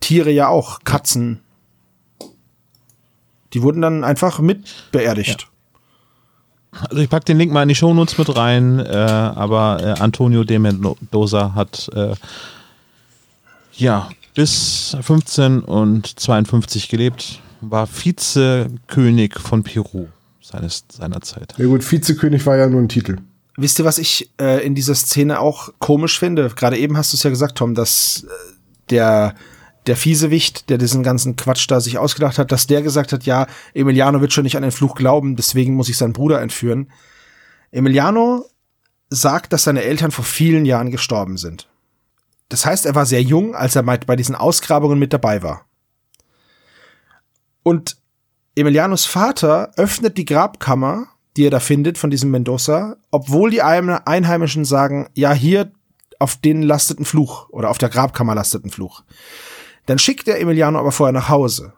Tiere 0.00 0.30
ja 0.30 0.48
auch, 0.48 0.80
Katzen. 0.84 1.40
Die 3.52 3.62
wurden 3.62 3.80
dann 3.80 4.04
einfach 4.04 4.40
mit 4.40 4.90
beerdigt. 4.92 5.48
Also 6.80 7.02
ich 7.02 7.08
pack 7.08 7.24
den 7.24 7.38
Link 7.38 7.52
mal 7.52 7.62
in 7.62 7.68
die 7.68 7.74
Shownotes 7.74 8.18
mit 8.18 8.36
rein, 8.36 8.78
äh, 8.80 8.92
aber 8.92 9.78
äh, 9.80 10.00
Antonio 10.00 10.44
de 10.44 10.58
Mendoza 10.58 11.54
hat 11.54 11.88
äh, 11.94 12.14
Ja, 13.76 14.08
bis 14.34 14.96
15 15.00 15.60
und 15.60 16.18
52 16.18 16.88
gelebt, 16.88 17.40
war 17.60 17.88
Vizekönig 17.88 19.38
von 19.38 19.62
Peru 19.62 20.08
seines, 20.40 20.84
seiner 20.92 21.20
Zeit. 21.20 21.54
Ja 21.56 21.66
gut, 21.66 21.90
Vizekönig 21.90 22.44
war 22.46 22.56
ja 22.56 22.68
nur 22.68 22.80
ein 22.80 22.88
Titel. 22.88 23.18
Wisst 23.56 23.78
ihr, 23.78 23.84
was 23.84 23.98
ich 23.98 24.30
äh, 24.40 24.64
in 24.66 24.74
dieser 24.74 24.96
Szene 24.96 25.38
auch 25.38 25.68
komisch 25.78 26.18
finde? 26.18 26.50
Gerade 26.56 26.76
eben 26.76 26.96
hast 26.96 27.12
du 27.12 27.16
es 27.16 27.22
ja 27.22 27.30
gesagt, 27.30 27.56
Tom, 27.56 27.74
dass 27.74 28.24
äh, 28.24 28.54
der 28.90 29.34
der 29.86 29.96
Fiesewicht, 29.96 30.70
der 30.70 30.78
diesen 30.78 31.02
ganzen 31.02 31.36
Quatsch 31.36 31.66
da 31.68 31.80
sich 31.80 31.98
ausgedacht 31.98 32.38
hat, 32.38 32.52
dass 32.52 32.66
der 32.66 32.82
gesagt 32.82 33.12
hat, 33.12 33.24
ja, 33.24 33.46
Emiliano 33.74 34.20
wird 34.20 34.32
schon 34.32 34.44
nicht 34.44 34.56
an 34.56 34.62
den 34.62 34.72
Fluch 34.72 34.94
glauben, 34.94 35.36
deswegen 35.36 35.74
muss 35.74 35.88
ich 35.88 35.96
seinen 35.96 36.12
Bruder 36.12 36.40
entführen. 36.40 36.90
Emiliano 37.70 38.46
sagt, 39.10 39.52
dass 39.52 39.64
seine 39.64 39.82
Eltern 39.82 40.10
vor 40.10 40.24
vielen 40.24 40.64
Jahren 40.64 40.90
gestorben 40.90 41.36
sind. 41.36 41.68
Das 42.48 42.64
heißt, 42.66 42.86
er 42.86 42.94
war 42.94 43.06
sehr 43.06 43.22
jung, 43.22 43.54
als 43.54 43.76
er 43.76 43.82
bei 43.82 44.16
diesen 44.16 44.34
Ausgrabungen 44.34 44.98
mit 44.98 45.12
dabei 45.12 45.42
war. 45.42 45.66
Und 47.62 47.96
Emilianos 48.54 49.06
Vater 49.06 49.72
öffnet 49.76 50.16
die 50.16 50.24
Grabkammer, 50.24 51.08
die 51.36 51.46
er 51.46 51.50
da 51.50 51.60
findet 51.60 51.98
von 51.98 52.10
diesem 52.10 52.30
Mendoza, 52.30 52.96
obwohl 53.10 53.50
die 53.50 53.62
Einheimischen 53.62 54.64
sagen, 54.64 55.08
ja, 55.14 55.32
hier 55.32 55.72
auf 56.20 56.36
den 56.36 56.62
lasteten 56.62 57.04
Fluch 57.04 57.48
oder 57.48 57.70
auf 57.70 57.78
der 57.78 57.88
Grabkammer 57.88 58.34
lasteten 58.34 58.70
Fluch. 58.70 59.02
Dann 59.86 59.98
schickt 59.98 60.28
er 60.28 60.40
Emiliano 60.40 60.78
aber 60.78 60.92
vorher 60.92 61.12
nach 61.12 61.28
Hause. 61.28 61.74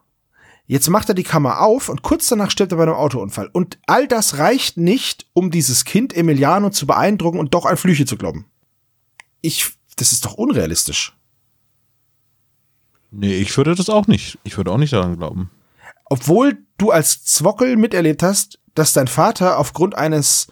Jetzt 0.67 0.89
macht 0.89 1.09
er 1.09 1.15
die 1.15 1.23
Kammer 1.23 1.61
auf 1.61 1.89
und 1.89 2.03
kurz 2.03 2.27
danach 2.27 2.51
stirbt 2.51 2.73
er 2.73 2.79
bei 2.79 2.83
einem 2.83 2.95
Autounfall. 2.95 3.49
Und 3.53 3.79
all 3.87 4.09
das 4.09 4.39
reicht 4.39 4.77
nicht, 4.77 5.27
um 5.33 5.51
dieses 5.51 5.85
Kind 5.85 6.17
Emiliano 6.17 6.71
zu 6.71 6.87
beeindrucken 6.87 7.39
und 7.39 7.55
doch 7.55 7.67
an 7.67 7.77
Flüche 7.77 8.05
zu 8.05 8.17
glauben. 8.17 8.47
Ich, 9.43 9.75
das 9.97 10.11
ist 10.11 10.25
doch 10.25 10.35
unrealistisch. 10.35 11.17
Nee, 13.13 13.37
ich 13.37 13.57
würde 13.57 13.77
das 13.77 13.89
auch 13.89 14.09
nicht. 14.09 14.39
Ich 14.43 14.57
würde 14.57 14.73
auch 14.73 14.79
nicht 14.79 14.93
daran 14.93 15.17
glauben. 15.17 15.51
Obwohl 16.05 16.59
du 16.79 16.91
als 16.91 17.25
Zwockel 17.25 17.77
miterlebt 17.77 18.23
hast, 18.23 18.59
dass 18.75 18.93
dein 18.93 19.09
Vater 19.09 19.59
aufgrund 19.59 19.97
eines, 19.97 20.49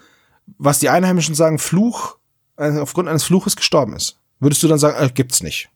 was 0.58 0.78
die 0.78 0.88
Einheimischen 0.88 1.34
sagen, 1.34 1.58
Fluch, 1.58 2.16
also 2.56 2.80
aufgrund 2.80 3.08
eines 3.08 3.24
Fluches 3.24 3.56
gestorben 3.56 3.94
ist. 3.94 4.18
Würdest 4.38 4.62
du 4.62 4.68
dann 4.68 4.78
sagen, 4.78 4.96
äh, 4.96 5.10
gibt's 5.12 5.42
nicht? 5.42 5.70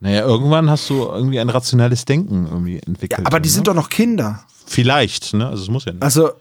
Naja, 0.00 0.22
irgendwann 0.22 0.68
hast 0.70 0.90
du 0.90 1.04
irgendwie 1.04 1.40
ein 1.40 1.48
rationales 1.48 2.04
Denken 2.04 2.46
irgendwie 2.46 2.78
entwickelt. 2.78 3.20
Ja, 3.20 3.26
aber 3.26 3.40
die 3.40 3.48
ne? 3.48 3.54
sind 3.54 3.66
doch 3.66 3.74
noch 3.74 3.88
Kinder. 3.88 4.44
Vielleicht, 4.66 5.32
ne? 5.32 5.48
Also 5.48 5.62
es 5.62 5.70
muss 5.70 5.84
ja 5.84 5.92
nicht. 5.92 6.02
Also, 6.02 6.32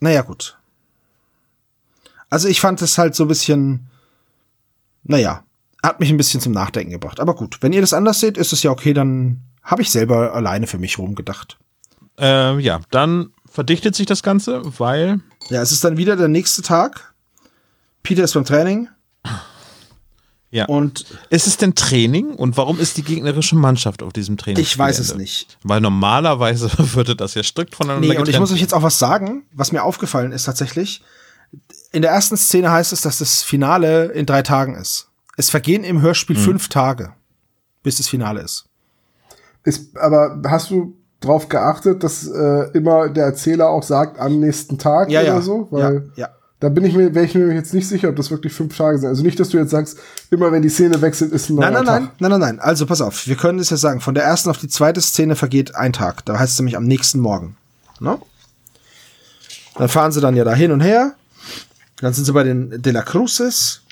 naja, 0.00 0.22
gut. 0.22 0.58
Also 2.30 2.48
ich 2.48 2.60
fand 2.60 2.82
es 2.82 2.98
halt 2.98 3.14
so 3.14 3.24
ein 3.24 3.28
bisschen, 3.28 3.88
naja, 5.04 5.44
hat 5.82 6.00
mich 6.00 6.10
ein 6.10 6.16
bisschen 6.16 6.40
zum 6.40 6.52
Nachdenken 6.52 6.92
gebracht. 6.92 7.20
Aber 7.20 7.34
gut, 7.34 7.58
wenn 7.62 7.72
ihr 7.72 7.80
das 7.80 7.94
anders 7.94 8.20
seht, 8.20 8.36
ist 8.36 8.52
es 8.52 8.62
ja 8.62 8.70
okay, 8.70 8.92
dann 8.92 9.40
habe 9.62 9.82
ich 9.82 9.90
selber 9.90 10.34
alleine 10.34 10.66
für 10.66 10.78
mich 10.78 10.98
rumgedacht. 10.98 11.58
Äh, 12.18 12.58
ja, 12.58 12.80
dann 12.90 13.32
verdichtet 13.48 13.94
sich 13.94 14.06
das 14.06 14.22
Ganze, 14.22 14.62
weil. 14.78 15.20
Ja, 15.48 15.62
es 15.62 15.72
ist 15.72 15.84
dann 15.84 15.96
wieder 15.96 16.16
der 16.16 16.28
nächste 16.28 16.62
Tag. 16.62 17.14
Peter 18.02 18.24
ist 18.24 18.34
beim 18.34 18.44
Training. 18.44 18.88
Ja. 20.50 20.64
Und 20.66 21.04
ist 21.28 21.46
es 21.46 21.58
denn 21.58 21.74
Training 21.74 22.30
und 22.30 22.56
warum 22.56 22.80
ist 22.80 22.96
die 22.96 23.02
gegnerische 23.02 23.54
Mannschaft 23.54 24.02
auf 24.02 24.12
diesem 24.14 24.38
Training? 24.38 24.62
ich 24.62 24.78
weiß 24.78 24.98
es 24.98 25.14
nicht. 25.14 25.58
Weil 25.62 25.80
normalerweise 25.80 26.70
würde 26.94 27.14
das 27.14 27.34
ja 27.34 27.42
strikt 27.42 27.74
voneinander 27.74 28.08
Nee, 28.08 28.16
und 28.16 28.22
ich 28.22 28.26
getrennt 28.26 28.40
muss 28.40 28.52
euch 28.52 28.60
jetzt 28.60 28.72
auch 28.74 28.82
was 28.82 28.98
sagen, 28.98 29.44
was 29.52 29.72
mir 29.72 29.82
aufgefallen 29.82 30.32
ist 30.32 30.44
tatsächlich. 30.44 31.02
In 31.92 32.02
der 32.02 32.10
ersten 32.12 32.36
Szene 32.36 32.70
heißt 32.70 32.92
es, 32.92 33.02
dass 33.02 33.18
das 33.18 33.42
Finale 33.42 34.06
in 34.06 34.24
drei 34.26 34.42
Tagen 34.42 34.74
ist. 34.74 35.08
Es 35.36 35.50
vergehen 35.50 35.84
im 35.84 36.00
Hörspiel 36.00 36.36
Mhm. 36.36 36.40
fünf 36.42 36.68
Tage, 36.68 37.12
bis 37.82 37.96
das 37.96 38.08
Finale 38.08 38.40
ist. 38.40 38.66
Ist, 39.64 39.96
aber 39.98 40.40
hast 40.46 40.70
du 40.70 40.96
drauf 41.20 41.48
geachtet, 41.48 42.02
dass 42.04 42.26
äh, 42.26 42.70
immer 42.72 43.08
der 43.08 43.24
Erzähler 43.26 43.68
auch 43.68 43.82
sagt, 43.82 44.18
am 44.18 44.40
nächsten 44.40 44.78
Tag 44.78 45.10
Ja, 45.10 45.20
oder 45.20 45.28
ja. 45.28 45.40
so? 45.42 45.68
Weil 45.70 46.10
ja, 46.16 46.26
ja. 46.26 46.28
Da 46.60 46.68
bin 46.68 46.84
ich 46.84 46.94
mir, 46.94 47.14
wäre 47.14 47.24
ich 47.24 47.34
mir 47.34 47.52
jetzt 47.54 47.72
nicht 47.72 47.86
sicher, 47.86 48.08
ob 48.08 48.16
das 48.16 48.30
wirklich 48.32 48.52
fünf 48.52 48.76
Tage 48.76 48.98
sind. 48.98 49.08
Also 49.08 49.22
nicht, 49.22 49.38
dass 49.38 49.50
du 49.50 49.58
jetzt 49.58 49.70
sagst, 49.70 49.98
immer 50.30 50.50
wenn 50.50 50.62
die 50.62 50.68
Szene 50.68 51.00
wechselt, 51.00 51.32
ist 51.32 51.50
ein 51.50 51.54
neuer 51.56 51.70
Nein, 51.70 51.84
nein, 51.84 51.84
Tag. 51.84 52.02
nein, 52.02 52.12
nein, 52.18 52.30
nein, 52.30 52.40
nein. 52.40 52.60
Also 52.60 52.84
pass 52.84 53.00
auf, 53.00 53.28
wir 53.28 53.36
können 53.36 53.60
es 53.60 53.70
ja 53.70 53.76
sagen, 53.76 54.00
von 54.00 54.14
der 54.14 54.24
ersten 54.24 54.50
auf 54.50 54.58
die 54.58 54.68
zweite 54.68 55.00
Szene 55.00 55.36
vergeht 55.36 55.76
ein 55.76 55.92
Tag. 55.92 56.24
Da 56.24 56.38
heißt 56.38 56.54
es 56.54 56.58
nämlich 56.58 56.76
am 56.76 56.84
nächsten 56.84 57.20
Morgen. 57.20 57.56
Ne? 58.00 58.18
Dann 59.76 59.88
fahren 59.88 60.10
sie 60.10 60.20
dann 60.20 60.34
ja 60.34 60.42
da 60.42 60.54
hin 60.54 60.72
und 60.72 60.80
her. 60.80 61.14
Dann 62.00 62.12
sind 62.12 62.24
sie 62.24 62.32
bei 62.32 62.42
den 62.42 62.82
De 62.82 62.92
La 62.92 63.02
Cruces. 63.02 63.82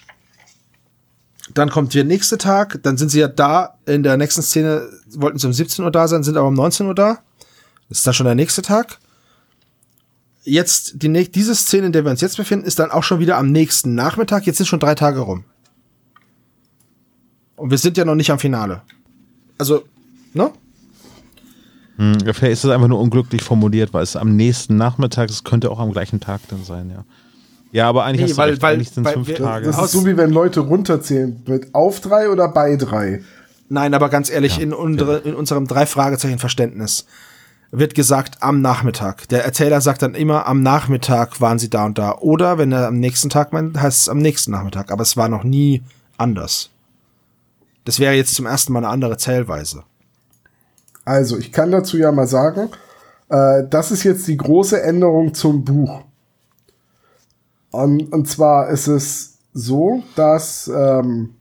Dann 1.55 1.71
kommt 1.71 1.95
der 1.95 2.03
nächste 2.05 2.37
Tag. 2.37 2.81
Dann 2.83 2.97
sind 2.97 3.11
sie 3.11 3.21
ja 3.21 3.29
da. 3.29 3.79
In 3.87 4.03
der 4.03 4.17
nächsten 4.17 4.43
Szene 4.43 4.89
wollten 5.11 5.39
sie 5.39 5.47
um 5.47 5.53
17 5.53 5.85
Uhr 5.85 5.93
da 5.93 6.09
sein, 6.09 6.25
sind 6.25 6.37
aber 6.37 6.49
um 6.49 6.55
19 6.55 6.87
Uhr 6.89 6.95
da. 6.97 7.19
Das 7.89 7.99
ist 7.99 8.07
dann 8.07 8.15
schon 8.15 8.27
der 8.27 8.35
nächste 8.35 8.63
Tag. 8.63 8.99
Jetzt, 10.49 11.03
die, 11.03 11.31
diese 11.33 11.57
Szene, 11.57 11.87
in 11.87 11.93
der 11.93 12.05
wir 12.05 12.11
uns 12.13 12.21
jetzt 12.21 12.37
befinden, 12.37 12.65
ist 12.67 12.79
dann 12.79 12.93
auch 12.93 13.03
schon 13.03 13.19
wieder 13.19 13.37
am 13.37 13.51
nächsten 13.51 13.97
Nachmittag. 13.97 14.47
Jetzt 14.47 14.59
sind 14.59 14.67
schon 14.67 14.79
drei 14.79 14.95
Tage 14.95 15.19
rum. 15.19 15.45
Und 17.57 17.71
wir 17.71 17.79
sind 17.79 17.97
ja 17.97 18.05
noch 18.05 18.15
nicht 18.15 18.31
am 18.31 18.39
Finale. 18.39 18.83
Also, 19.59 19.83
ne? 20.35 20.53
Hm, 21.97 22.19
vielleicht 22.21 22.43
ist 22.53 22.65
es 22.65 22.71
einfach 22.71 22.87
nur 22.87 23.01
unglücklich 23.01 23.43
formuliert, 23.43 23.93
weil 23.93 24.05
es 24.05 24.15
am 24.15 24.37
nächsten 24.37 24.77
Nachmittag, 24.77 25.31
es 25.31 25.43
könnte 25.43 25.69
auch 25.71 25.81
am 25.81 25.91
gleichen 25.91 26.21
Tag 26.21 26.41
dann 26.49 26.63
sein, 26.63 26.91
ja. 26.91 27.05
Ja, 27.73 27.89
aber 27.89 28.05
eigentlich 28.05 28.31
Nee, 28.31 28.37
weil- 28.37 28.63
weil- 28.63 28.75
eigentlich 28.75 28.91
sind 28.91 29.05
es 29.05 29.13
fünf 29.15 29.27
wir- 29.27 29.37
Tage. 29.37 29.67
Das 29.67 29.83
ist 29.83 29.93
so, 29.93 30.07
wie 30.07 30.17
wenn 30.17 30.31
Leute 30.31 30.61
runterzählen. 30.61 31.43
Mit 31.47 31.75
auf 31.75 32.01
drei 32.01 32.31
oder 32.31 32.49
bei 32.49 32.77
drei. 32.77 33.23
Nein, 33.69 33.95
aber 33.95 34.11
ganz 34.11 34.31
ehrlich, 34.31 34.61
in, 34.61 34.73
unsere, 34.73 35.19
in 35.19 35.35
unserem 35.35 35.67
drei 35.67 35.87
Fragezeichen 35.87 36.39
Verständnis 36.39 37.07
wird 37.79 37.95
gesagt 37.95 38.43
am 38.43 38.63
Nachmittag. 38.63 39.29
Der 39.29 39.45
Erzähler 39.45 39.83
sagt 39.83 40.01
dann 40.01 40.15
immer, 40.15 40.47
am 40.47 40.63
Nachmittag 40.63 41.43
waren 41.43 41.59
sie 41.59 41.69
da 41.69 41.85
und 41.85 41.99
da. 41.99 42.17
Oder 42.19 42.57
wenn 42.57 42.73
er 42.73 42.87
am 42.87 42.99
nächsten 42.99 43.29
Tag 43.29 43.53
meint, 43.53 43.79
heißt 43.79 44.03
es 44.03 44.09
am 44.09 44.19
nächsten 44.19 44.51
Nachmittag. 44.51 44.91
Aber 44.91 45.03
es 45.03 45.17
war 45.17 45.29
noch 45.29 45.45
nie 45.45 45.83
anders. 46.17 46.71
Das 47.85 48.01
wäre 48.01 48.15
jetzt 48.15 48.35
zum 48.35 48.47
ersten 48.47 48.73
Mal 48.73 48.81
eine 48.81 48.89
andere 48.89 49.19
Zählweise. 49.19 49.83
Also, 51.05 51.37
ich 51.37 51.53
kann 51.53 51.71
dazu 51.71 51.99
ja 51.99 52.11
mal 52.13 52.27
sagen, 52.27 52.71
äh, 53.29 53.65
das 53.69 53.91
ist 53.91 54.05
jetzt 54.05 54.27
die 54.27 54.39
große 54.39 54.83
Änderung 54.83 55.35
zum 55.35 55.65
Buch. 55.65 56.03
Und, 57.71 58.11
und 58.11 58.27
zwar 58.27 58.71
ist 58.71 58.87
es 58.87 59.37
so, 59.53 60.03
dass 60.17 60.67
ähm, 60.75 61.35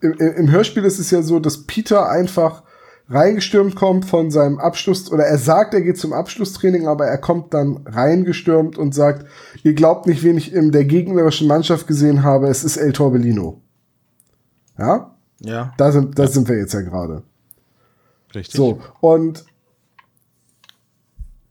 im, 0.00 0.12
im 0.12 0.50
Hörspiel 0.50 0.84
ist 0.84 0.98
es 0.98 1.10
ja 1.10 1.22
so, 1.22 1.40
dass 1.40 1.66
Peter 1.66 2.08
einfach 2.08 2.64
reingestürmt 3.08 3.76
kommt 3.76 4.06
von 4.06 4.30
seinem 4.30 4.58
Abschluss, 4.58 5.12
oder 5.12 5.24
er 5.24 5.38
sagt, 5.38 5.74
er 5.74 5.82
geht 5.82 5.98
zum 5.98 6.12
Abschlusstraining, 6.12 6.86
aber 6.86 7.06
er 7.06 7.18
kommt 7.18 7.52
dann 7.52 7.80
reingestürmt 7.86 8.78
und 8.78 8.94
sagt, 8.94 9.26
ihr 9.62 9.74
glaubt 9.74 10.06
nicht, 10.06 10.22
wen 10.22 10.38
ich 10.38 10.52
in 10.52 10.72
der 10.72 10.84
gegnerischen 10.84 11.46
Mannschaft 11.46 11.86
gesehen 11.86 12.22
habe, 12.22 12.48
es 12.48 12.64
ist 12.64 12.76
El 12.76 12.92
Torbellino. 12.92 13.60
Ja, 14.78 15.14
Ja. 15.40 15.72
da 15.76 15.92
sind, 15.92 16.18
da 16.18 16.26
sind 16.26 16.48
wir 16.48 16.56
jetzt 16.56 16.72
ja 16.74 16.80
gerade. 16.80 17.22
Richtig. 18.34 18.56
So, 18.56 18.80
und 19.00 19.44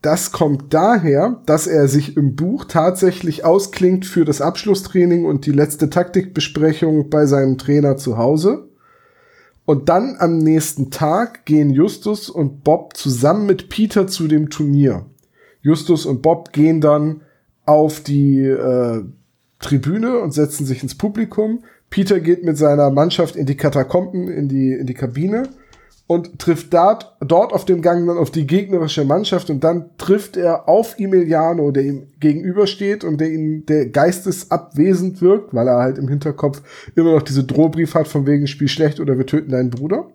das 0.02 0.34
kommt 0.34 0.74
daher, 0.74 1.42
dass 1.46 1.66
er 1.66 1.88
sich 1.88 2.18
im 2.18 2.36
Buch 2.36 2.66
tatsächlich 2.66 3.46
ausklingt 3.46 4.06
für 4.06 4.26
das 4.26 4.42
Abschlusstraining 4.42 5.24
und 5.24 5.46
die 5.46 5.54
letzte 5.54 5.90
Taktikbesprechung 5.90 7.10
bei 7.10 7.26
seinem 7.26 7.58
Trainer 7.58 7.96
zu 7.96 8.18
Hause. 8.18 8.68
Und 9.66 9.90
dann 9.90 10.18
am 10.20 10.40
nächsten 10.40 10.92
Tag 10.92 11.46
gehen 11.46 11.70
Justus 11.70 12.30
und 12.30 12.64
Bob 12.64 12.98
zusammen 12.98 13.46
mit 13.46 13.70
Peter 13.70 14.08
zu 14.08 14.28
dem 14.28 14.50
Turnier. 14.50 15.06
Justus 15.62 16.06
und 16.06 16.22
Bob 16.22 16.52
gehen 16.52 16.82
dann 16.82 17.22
auf 17.66 18.02
die 18.02 18.42
äh, 18.42 19.04
Tribüne 19.60 20.20
und 20.20 20.34
setzen 20.34 20.66
sich 20.66 20.84
ins 20.84 20.98
Publikum. 20.98 21.64
Peter 21.90 22.20
geht 22.20 22.44
mit 22.44 22.58
seiner 22.58 22.90
Mannschaft 22.90 23.36
in 23.38 23.46
die 23.46 23.56
Katakomben, 23.56 24.28
in 24.28 24.50
die, 24.50 24.74
in 24.74 24.86
die 24.86 24.94
Kabine 24.94 25.50
und 26.14 26.38
trifft 26.38 26.76
dort, 26.76 27.16
dort 27.22 27.54
auf 27.54 27.66
dem 27.66 27.82
Gang 27.82 28.06
dann 28.06 28.20
auf 28.20 28.30
die 28.30 28.46
gegnerische 28.46 29.04
Mannschaft 29.04 29.50
und 29.50 29.64
dann 29.64 29.90
trifft 29.98 30.38
er 30.38 30.70
auf 30.70 31.00
Emiliano, 31.00 31.72
der 31.72 31.84
ihm 31.84 32.04
gegenübersteht 32.20 33.04
und 33.04 33.20
der 33.20 33.32
ihn, 33.32 33.66
der 33.66 33.88
geistesabwesend 33.88 35.24
wirkt, 35.24 35.56
weil 35.56 35.68
er 35.68 35.80
halt 35.80 35.98
im 35.98 36.08
Hinterkopf 36.08 36.62
immer 36.96 37.14
noch 37.14 37.24
diese 37.24 37.44
Drohbrief 37.44 37.96
hat 37.96 38.08
von 38.08 38.28
wegen 38.28 38.46
Spiel 38.46 38.68
schlecht 38.68 39.00
oder 39.00 39.18
wir 39.18 39.26
töten 39.26 39.50
deinen 39.50 39.72
Bruder. 39.72 40.06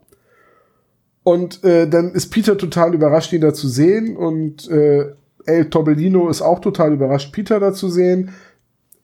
Und 1.25 1.65
äh, 1.65 1.89
dann 1.89 2.12
ist 2.12 2.31
Peter 2.31 2.57
total 2.57 2.95
überrascht, 2.95 3.33
ihn 3.33 3.41
da 3.41 3.53
zu 3.53 3.66
sehen 3.66 4.16
und 4.16 4.70
äh, 4.70 5.07
El 5.47 5.69
Torbellino 5.69 6.29
ist 6.29 6.43
auch 6.43 6.61
total 6.61 6.93
überrascht, 6.93 7.33
Peter 7.33 7.59
da 7.59 7.73
zu 7.73 7.89
sehen. 7.89 8.31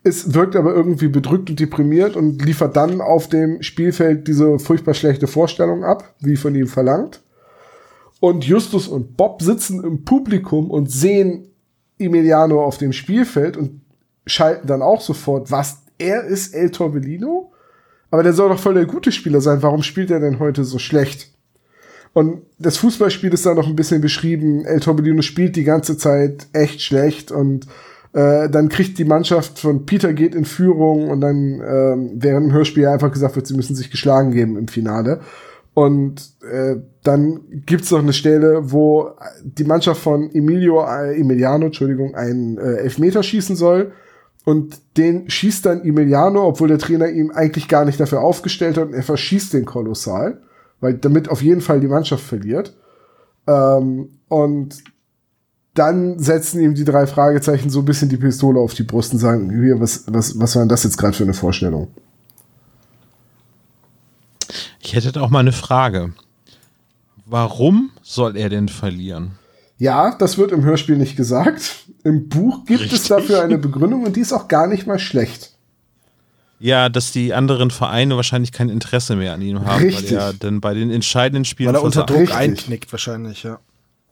Es 0.05 0.35
wirkt 0.35 0.55
aber 0.55 0.75
irgendwie 0.75 1.09
bedrückt 1.09 1.51
und 1.51 1.59
deprimiert 1.59 2.15
und 2.15 2.45
liefert 2.45 2.77
dann 2.77 3.01
auf 3.01 3.29
dem 3.29 3.63
Spielfeld 3.63 4.29
diese 4.29 4.59
furchtbar 4.59 4.95
schlechte 4.95 5.27
Vorstellung 5.27 5.83
ab, 5.83 6.15
wie 6.21 6.37
von 6.37 6.55
ihm 6.55 6.67
verlangt. 6.67 7.23
Und 8.21 8.45
Justus 8.45 8.87
und 8.87 9.17
Bob 9.17 9.43
sitzen 9.43 9.83
im 9.83 10.05
Publikum 10.05 10.71
und 10.71 10.91
sehen 10.91 11.49
Emiliano 11.99 12.63
auf 12.63 12.79
dem 12.79 12.93
Spielfeld 12.93 13.57
und 13.57 13.81
schalten 14.27 14.67
dann 14.67 14.83
auch 14.83 15.01
sofort, 15.01 15.51
was, 15.51 15.79
er 15.99 16.25
ist 16.25 16.55
El 16.55 16.71
Torbellino? 16.71 17.51
aber 18.15 18.23
der 18.23 18.33
soll 18.33 18.49
doch 18.49 18.61
voll 18.61 18.75
der 18.75 18.87
gute 18.87 19.11
Spieler 19.11 19.41
sein. 19.41 19.61
Warum 19.65 19.83
spielt 19.83 20.09
er 20.09 20.21
denn 20.21 20.39
heute 20.39 20.63
so 20.63 20.79
schlecht? 20.79 21.33
Und 22.13 22.43
das 22.61 22.77
Fußballspiel 22.77 23.35
ist 23.35 23.45
da 23.45 23.55
noch 23.55 23.67
ein 23.67 23.75
bisschen 23.75 24.01
beschrieben. 24.01 24.65
El 24.65 24.79
Torbellino 24.79 25.21
spielt 25.21 25.57
die 25.57 25.65
ganze 25.65 25.99
Zeit 25.99 26.47
echt 26.53 26.81
schlecht 26.81 27.33
und 27.33 27.67
äh, 28.15 28.49
dann 28.49 28.69
kriegt 28.69 28.99
die 28.99 29.05
Mannschaft 29.05 29.59
von 29.59 29.87
Peter 29.87 30.13
geht 30.13 30.37
in 30.37 30.45
Führung 30.45 31.11
und 31.11 31.21
dann 31.21 31.61
ähm, 31.61 32.11
während 32.15 32.47
dem 32.47 32.53
Hörspiel 32.53 32.87
einfach 32.87 33.13
gesagt 33.13 33.35
wird, 33.35 33.47
sie 33.49 33.55
müssen 33.55 33.75
sich 33.75 33.91
geschlagen 33.91 34.31
geben 34.31 34.57
im 34.57 34.69
Finale. 34.69 35.21
Und 35.75 36.31
äh, 36.49 36.77
dann 37.03 37.41
gibt's 37.67 37.91
noch 37.91 37.99
eine 37.99 38.13
Stelle, 38.13 38.71
wo 38.71 39.11
die 39.43 39.65
Mannschaft 39.65 40.01
von 40.01 40.33
Emilio 40.33 40.85
äh, 40.87 41.19
Emiliano, 41.19 41.67
Entschuldigung, 41.67 42.15
einen 42.15 42.57
äh, 42.59 42.77
Elfmeter 42.77 43.25
schießen 43.25 43.57
soll. 43.57 43.91
Und 44.45 44.79
den 44.97 45.29
schießt 45.29 45.67
dann 45.67 45.83
Emiliano, 45.83 46.47
obwohl 46.47 46.69
der 46.69 46.79
Trainer 46.79 47.09
ihm 47.09 47.33
eigentlich 47.33 47.67
gar 47.67 47.85
nicht 47.85 47.99
dafür 47.99 48.21
aufgestellt 48.21 48.77
hat 48.77 48.89
und 48.89 48.95
er 48.95 49.03
verschießt 49.03 49.55
den 49.55 49.65
kolossal, 49.65 50.41
weil 50.81 50.95
damit 50.95 51.29
auf 51.31 51.43
jeden 51.43 51.63
Fall 51.63 51.81
die 51.81 51.89
Mannschaft 51.89 52.23
verliert. 52.23 52.77
Ähm, 53.49 54.11
und 54.29 54.85
dann 55.75 56.19
setzen 56.21 56.61
ihm 56.61 56.75
die 56.75 56.85
drei 56.85 57.07
Fragezeichen 57.07 57.69
so 57.69 57.81
ein 57.81 57.85
bisschen 57.85 58.09
die 58.09 58.17
Pistole 58.17 58.61
auf 58.61 58.75
die 58.75 58.85
Brust 58.85 59.13
und 59.13 59.19
sagen, 59.19 59.51
hier, 59.51 59.81
was, 59.81 60.05
was, 60.07 60.39
was 60.39 60.55
war 60.55 60.63
denn 60.63 60.69
das 60.69 60.85
jetzt 60.85 60.97
gerade 60.97 61.17
für 61.17 61.25
eine 61.25 61.35
Vorstellung? 61.35 61.89
Ich 64.81 64.95
hätte 64.95 65.21
auch 65.21 65.31
mal 65.31 65.41
eine 65.41 65.53
Frage. 65.53 66.13
Warum 67.27 67.91
soll 68.03 68.37
er 68.37 68.49
denn 68.49 68.69
verlieren? 68.69 69.33
Ja, 69.79 70.15
das 70.15 70.39
wird 70.39 70.53
im 70.53 70.63
Hörspiel 70.63 70.97
nicht 70.97 71.17
gesagt. 71.17 71.87
Im 72.05 72.29
Buch 72.29 72.65
gibt 72.65 72.83
Richtig. 72.83 73.01
es 73.01 73.09
dafür 73.09 73.43
eine 73.43 73.59
Begründung 73.59 74.05
und 74.05 74.15
die 74.15 74.21
ist 74.21 74.33
auch 74.33 74.47
gar 74.47 74.69
nicht 74.69 74.87
mal 74.87 75.01
schlecht. 75.01 75.53
Ja, 76.61 76.89
dass 76.89 77.11
die 77.11 77.35
anderen 77.35 77.71
Vereine 77.71 78.15
wahrscheinlich 78.15 78.53
kein 78.53 78.69
Interesse 78.69 79.17
mehr 79.17 79.33
an 79.33 79.43
ihm 79.43 79.67
haben, 79.67 79.83
Richtig. 79.83 80.13
weil 80.13 80.19
er 80.19 80.33
dann 80.35 80.61
bei 80.61 80.75
den 80.75 80.91
entscheidenden 80.91 81.45
Spielen 81.45 81.69
Weil 81.69 81.77
er 81.77 81.83
unter. 81.83 82.05
Druck 82.05 82.33
einknickt 82.33 82.93
wahrscheinlich, 82.93 83.43
ja. 83.43 83.59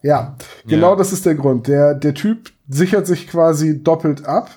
Ja, 0.03 0.35
genau 0.67 0.91
Ja. 0.91 0.95
das 0.97 1.11
ist 1.13 1.25
der 1.25 1.35
Grund. 1.35 1.67
Der, 1.67 1.95
der 1.95 2.13
Typ 2.13 2.51
sichert 2.69 3.07
sich 3.07 3.27
quasi 3.27 3.81
doppelt 3.81 4.25
ab. 4.25 4.51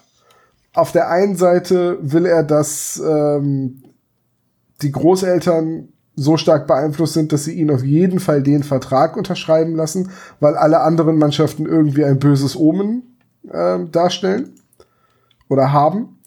Auf 0.74 0.92
der 0.92 1.08
einen 1.08 1.36
Seite 1.36 1.98
will 2.02 2.26
er, 2.26 2.42
dass 2.42 3.00
ähm, 3.02 3.82
die 4.82 4.92
Großeltern 4.92 5.88
so 6.16 6.36
stark 6.36 6.66
beeinflusst 6.66 7.14
sind, 7.14 7.32
dass 7.32 7.44
sie 7.44 7.54
ihn 7.54 7.70
auf 7.70 7.84
jeden 7.84 8.20
Fall 8.20 8.42
den 8.42 8.62
Vertrag 8.62 9.16
unterschreiben 9.16 9.74
lassen, 9.76 10.10
weil 10.40 10.56
alle 10.56 10.80
anderen 10.80 11.16
Mannschaften 11.18 11.64
irgendwie 11.64 12.04
ein 12.04 12.18
böses 12.18 12.56
Omen 12.56 13.16
ähm, 13.52 13.90
darstellen 13.92 14.54
oder 15.48 15.72
haben. 15.72 16.18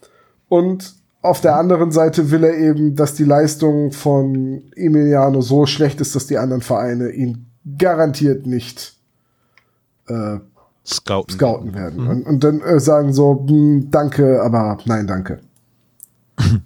Und 0.48 0.96
auf 1.22 1.42
der 1.42 1.58
anderen 1.58 1.92
Seite 1.92 2.32
will 2.32 2.44
er 2.44 2.56
eben, 2.58 2.96
dass 2.96 3.16
die 3.16 3.26
Leistung 3.26 3.92
von 3.92 4.64
Emiliano 4.76 5.42
so 5.42 5.66
schlecht 5.66 6.00
ist, 6.02 6.16
dass 6.16 6.28
die 6.28 6.38
anderen 6.38 6.62
Vereine 6.62 7.10
ihn 7.10 7.48
garantiert 7.78 8.46
nicht 8.48 8.99
äh, 10.10 10.40
Scouten. 10.86 11.36
scouten 11.36 11.74
werden. 11.74 12.08
Und, 12.08 12.24
und 12.24 12.44
dann 12.44 12.62
äh, 12.62 12.80
sagen 12.80 13.14
so, 13.14 13.46
hm, 13.48 13.92
danke, 13.92 14.42
aber 14.42 14.78
nein, 14.86 15.08
danke. 15.08 15.40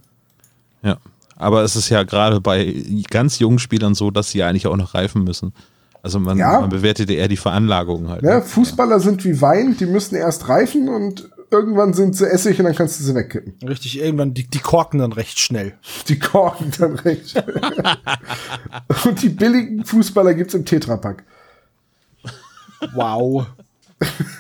Ja. 0.81 0.97
Aber 1.37 1.63
es 1.63 1.77
ist 1.77 1.87
ja 1.87 2.03
gerade 2.03 2.41
bei 2.41 2.75
ganz 3.09 3.39
jungen 3.39 3.57
Spielern 3.57 3.95
so, 3.95 4.11
dass 4.11 4.31
sie 4.31 4.39
ja 4.39 4.49
eigentlich 4.49 4.67
auch 4.67 4.75
noch 4.75 4.93
reifen 4.93 5.23
müssen. 5.23 5.53
Also 6.01 6.19
man, 6.19 6.37
Ja. 6.37 6.59
man 6.59 6.69
bewertet 6.69 7.09
ja 7.09 7.15
eher 7.15 7.29
die 7.29 7.37
Veranlagung 7.37 8.09
halt. 8.09 8.21
Ja, 8.23 8.35
ne? 8.39 8.41
Fußballer 8.41 8.99
sind 8.99 9.23
wie 9.23 9.39
Wein, 9.39 9.77
die 9.77 9.85
müssen 9.85 10.15
erst 10.15 10.49
reifen 10.49 10.89
und 10.89 11.29
irgendwann 11.49 11.93
sind 11.93 12.17
sie 12.17 12.29
Essig 12.29 12.59
und 12.59 12.65
dann 12.65 12.75
kannst 12.75 12.99
du 12.99 13.03
sie 13.05 13.15
wegkippen. 13.15 13.53
Richtig, 13.67 13.97
irgendwann, 13.99 14.33
die, 14.33 14.45
die 14.45 14.59
korken 14.59 14.99
dann 14.99 15.13
recht 15.13 15.39
schnell. 15.39 15.73
Die 16.09 16.19
korken 16.19 16.71
dann 16.77 16.95
recht. 16.95 17.41
und 19.05 19.21
die 19.21 19.29
billigen 19.29 19.85
Fußballer 19.85 20.33
gibt's 20.33 20.53
im 20.53 20.65
Tetrapack. 20.65 21.23
Wow. 22.93 23.47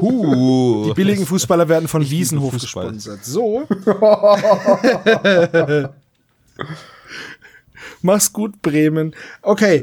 Huh. 0.00 0.86
Die 0.88 0.94
billigen 0.94 1.26
Fußballer 1.26 1.68
werden 1.68 1.88
von 1.88 2.08
Wiesenhof 2.08 2.52
gesponsert. 2.52 3.24
So. 3.24 3.66
Mach's 8.02 8.32
gut, 8.32 8.62
Bremen. 8.62 9.14
Okay. 9.42 9.82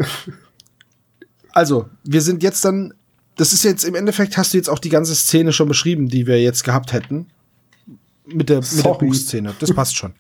Also, 1.52 1.90
wir 2.04 2.22
sind 2.22 2.44
jetzt 2.44 2.64
dann. 2.64 2.94
Das 3.38 3.52
ist 3.52 3.64
jetzt 3.64 3.84
im 3.84 3.96
Endeffekt, 3.96 4.38
hast 4.38 4.54
du 4.54 4.58
jetzt 4.58 4.70
auch 4.70 4.80
die 4.80 4.90
ganze 4.90 5.14
Szene 5.14 5.52
schon 5.52 5.68
beschrieben, 5.68 6.08
die 6.08 6.26
wir 6.26 6.42
jetzt 6.42 6.64
gehabt 6.64 6.94
hätten. 6.94 7.28
Mit 8.26 8.48
der, 8.48 8.62
mit 8.62 8.86
der. 8.86 8.94
Buchszene. 8.94 9.54
Das 9.60 9.74
passt 9.74 9.98
schon. 9.98 10.14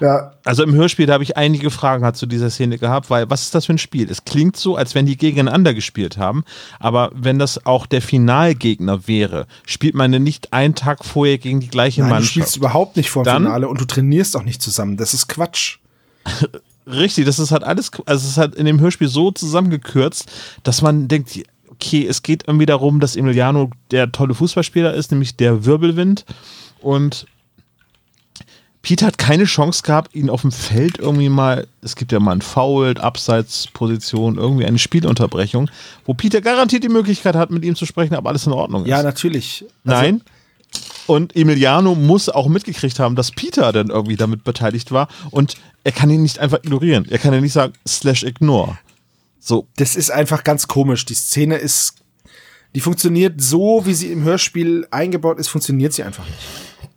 Ja, 0.00 0.32
Also 0.44 0.62
im 0.62 0.74
Hörspiel, 0.74 1.06
da 1.06 1.14
habe 1.14 1.24
ich 1.24 1.36
einige 1.36 1.70
Fragen 1.70 2.12
zu 2.14 2.26
dieser 2.26 2.50
Szene 2.50 2.78
gehabt, 2.78 3.10
weil 3.10 3.30
was 3.30 3.42
ist 3.42 3.54
das 3.54 3.66
für 3.66 3.74
ein 3.74 3.78
Spiel? 3.78 4.10
Es 4.10 4.24
klingt 4.24 4.56
so, 4.56 4.76
als 4.76 4.94
wenn 4.94 5.06
die 5.06 5.16
gegeneinander 5.16 5.74
gespielt 5.74 6.18
haben, 6.18 6.44
aber 6.80 7.10
wenn 7.14 7.38
das 7.38 7.64
auch 7.66 7.86
der 7.86 8.02
Finalgegner 8.02 9.06
wäre, 9.06 9.46
spielt 9.66 9.94
man 9.94 10.12
denn 10.12 10.22
nicht 10.22 10.52
einen 10.52 10.74
Tag 10.74 11.04
vorher 11.04 11.38
gegen 11.38 11.60
die 11.60 11.68
gleiche 11.68 12.00
Nein, 12.00 12.08
du 12.08 12.14
Mannschaft? 12.14 12.32
spielst 12.32 12.56
überhaupt 12.56 12.96
nicht 12.96 13.10
vor 13.10 13.24
dem 13.24 13.36
Finale 13.44 13.68
und 13.68 13.80
du 13.80 13.84
trainierst 13.84 14.36
auch 14.36 14.44
nicht 14.44 14.60
zusammen. 14.62 14.96
Das 14.96 15.14
ist 15.14 15.28
Quatsch. 15.28 15.78
Richtig, 16.86 17.24
das 17.24 17.38
ist 17.38 17.50
halt 17.50 17.64
alles, 17.64 17.90
also 18.04 18.24
es 18.24 18.30
ist 18.32 18.36
halt 18.36 18.54
in 18.56 18.66
dem 18.66 18.78
Hörspiel 18.78 19.08
so 19.08 19.30
zusammengekürzt, 19.30 20.30
dass 20.64 20.82
man 20.82 21.08
denkt, 21.08 21.30
okay, 21.70 22.06
es 22.06 22.22
geht 22.22 22.44
irgendwie 22.46 22.66
darum, 22.66 23.00
dass 23.00 23.16
Emiliano 23.16 23.70
der 23.90 24.12
tolle 24.12 24.34
Fußballspieler 24.34 24.92
ist, 24.92 25.10
nämlich 25.10 25.36
der 25.36 25.64
Wirbelwind 25.64 26.24
und 26.80 27.26
Peter 28.84 29.06
hat 29.06 29.16
keine 29.16 29.44
Chance 29.44 29.82
gehabt, 29.82 30.14
ihn 30.14 30.28
auf 30.28 30.42
dem 30.42 30.52
Feld 30.52 30.98
irgendwie 30.98 31.30
mal, 31.30 31.66
es 31.80 31.96
gibt 31.96 32.12
ja 32.12 32.20
mal 32.20 32.32
einen 32.32 32.42
Foul, 32.42 32.98
Abseitsposition, 32.98 34.36
irgendwie 34.36 34.66
eine 34.66 34.78
Spielunterbrechung, 34.78 35.70
wo 36.04 36.12
Peter 36.12 36.42
garantiert 36.42 36.84
die 36.84 36.90
Möglichkeit 36.90 37.34
hat, 37.34 37.50
mit 37.50 37.64
ihm 37.64 37.76
zu 37.76 37.86
sprechen, 37.86 38.14
ob 38.14 38.26
alles 38.26 38.46
in 38.46 38.52
Ordnung 38.52 38.82
ist. 38.82 38.90
Ja, 38.90 39.02
natürlich. 39.02 39.64
Also, 39.86 40.02
Nein. 40.02 40.20
Und 41.06 41.34
Emiliano 41.34 41.94
muss 41.94 42.28
auch 42.28 42.46
mitgekriegt 42.46 42.98
haben, 42.98 43.16
dass 43.16 43.30
Peter 43.30 43.72
dann 43.72 43.88
irgendwie 43.88 44.16
damit 44.16 44.44
beteiligt 44.44 44.92
war 44.92 45.08
und 45.30 45.56
er 45.82 45.92
kann 45.92 46.10
ihn 46.10 46.22
nicht 46.22 46.38
einfach 46.38 46.58
ignorieren. 46.58 47.06
Er 47.08 47.18
kann 47.18 47.32
ja 47.32 47.40
nicht 47.40 47.54
sagen, 47.54 47.72
slash 47.88 48.22
ignore. 48.22 48.78
So, 49.40 49.66
das 49.76 49.96
ist 49.96 50.10
einfach 50.10 50.44
ganz 50.44 50.68
komisch. 50.68 51.06
Die 51.06 51.14
Szene 51.14 51.56
ist, 51.56 51.94
die 52.74 52.80
funktioniert 52.80 53.40
so, 53.40 53.86
wie 53.86 53.94
sie 53.94 54.12
im 54.12 54.24
Hörspiel 54.24 54.86
eingebaut 54.90 55.38
ist, 55.38 55.48
funktioniert 55.48 55.94
sie 55.94 56.02
einfach 56.02 56.26
nicht. 56.26 56.90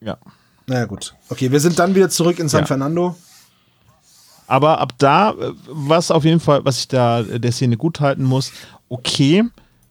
ja. 0.00 0.16
Naja, 0.70 0.84
gut. 0.84 1.14
Okay, 1.28 1.50
wir 1.50 1.58
sind 1.58 1.80
dann 1.80 1.96
wieder 1.96 2.08
zurück 2.10 2.38
in 2.38 2.48
San 2.48 2.60
Ja. 2.60 2.66
Fernando. 2.66 3.16
Aber 4.46 4.78
ab 4.78 4.92
da, 4.98 5.34
was 5.68 6.12
auf 6.12 6.24
jeden 6.24 6.38
Fall, 6.38 6.64
was 6.64 6.78
ich 6.78 6.86
da 6.86 7.20
äh, 7.22 7.40
der 7.40 7.50
Szene 7.50 7.76
guthalten 7.76 8.24
muss, 8.24 8.52
okay. 8.88 9.44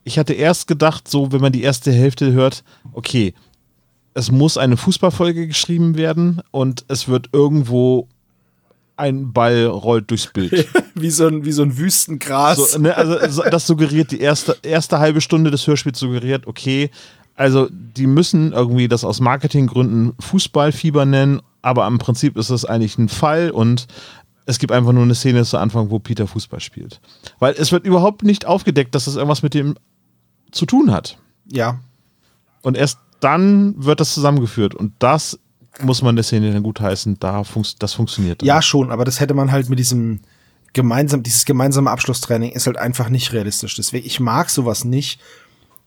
Ich 0.06 0.18
hatte 0.18 0.34
erst 0.34 0.68
gedacht, 0.68 1.10
so, 1.10 1.34
wenn 1.34 1.42
man 1.42 1.52
die 1.52 1.64
erste 1.64 1.92
Hälfte 1.92 2.32
hört, 2.32 2.64
okay, 2.94 3.34
es 4.14 4.32
muss 4.32 4.58
eine 4.58 4.78
Fußballfolge 4.78 5.48
geschrieben 5.48 5.98
werden 5.98 6.42
und 6.52 6.86
es 6.88 7.10
wird 7.10 7.28
irgendwo 7.34 8.08
ein 8.96 9.34
Ball 9.34 9.66
rollt 9.66 10.10
durchs 10.10 10.28
Bild. 10.28 10.66
wie, 10.96 11.10
so 11.12 11.28
ein, 11.28 11.44
wie 11.44 11.52
so 11.52 11.64
ein 11.64 11.78
Wüstengras. 11.78 12.72
So, 12.72 12.80
ne, 12.80 12.96
also 12.96 13.18
so- 13.30 13.44
das 13.50 13.68
suggeriert, 13.68 14.12
die 14.12 14.22
erste, 14.22 14.56
erste 14.64 15.00
halbe 15.00 15.20
Stunde 15.20 15.52
des 15.52 15.68
Hörspiels 15.68 16.00
suggeriert, 16.00 16.48
okay, 16.48 16.90
also 17.40 17.70
die 17.72 18.06
müssen 18.06 18.52
irgendwie 18.52 18.90
das 18.90 19.06
aus 19.06 19.22
Marketinggründen 19.22 20.12
Fußballfieber 20.20 21.06
nennen, 21.06 21.42
aber 21.62 21.88
im 21.88 21.98
Prinzip 21.98 22.36
ist 22.36 22.50
es 22.50 22.66
eigentlich 22.66 22.98
ein 22.98 23.08
Fall 23.08 23.52
und 23.52 23.88
es 24.46 24.60
gibt 24.60 24.74
einfach 24.74 24.92
nur 24.92 25.04
eine 25.04 25.16
Szene 25.16 25.46
zu 25.46 25.58
Anfang, 25.58 25.90
wo 25.90 26.00
Peter 26.00 26.28
Fußball 26.28 26.60
spielt. 26.60 27.00
Weil 27.40 27.54
es 27.58 27.72
wird 27.72 27.86
überhaupt 27.86 28.24
nicht 28.24 28.46
aufgedeckt, 28.46 28.94
dass 28.94 29.08
es 29.08 29.16
irgendwas 29.16 29.42
mit 29.42 29.54
dem 29.54 29.76
zu 30.52 30.66
tun 30.66 30.92
hat. 30.92 31.18
ja. 31.46 31.80
Und 32.62 32.76
erst 32.76 33.00
dann 33.22 33.74
wird 33.78 34.02
das 34.02 34.14
zusammengeführt 34.14 34.76
und 34.76 34.92
das 35.00 35.40
muss 35.80 36.02
man 36.02 36.18
der 36.18 36.24
Szene 36.24 36.52
dann 36.52 36.62
gutheißen, 36.62 37.20
da 37.22 37.46
funks 37.46 37.78
das 37.78 37.94
funktioniert. 37.94 38.42
dann. 38.42 38.48
Ja, 38.48 38.62
schon, 38.62 38.92
aber 38.92 39.06
das 39.06 39.22
hätte 39.22 39.34
man 39.34 39.50
halt 39.50 39.70
mit 39.70 39.80
diesem 39.80 40.20
gemeinsam, 40.74 41.24
dieses 41.24 41.46
gemeinsame 41.46 41.90
Abschlusstraining 41.90 42.52
ist 42.52 42.68
halt 42.68 42.78
einfach 42.78 43.08
nicht 43.08 43.32
realistisch. 43.32 43.76
Deswegen, 43.76 44.06
ich 44.06 44.20
mag 44.20 44.50
sowas 44.50 44.84
nicht, 44.84 45.22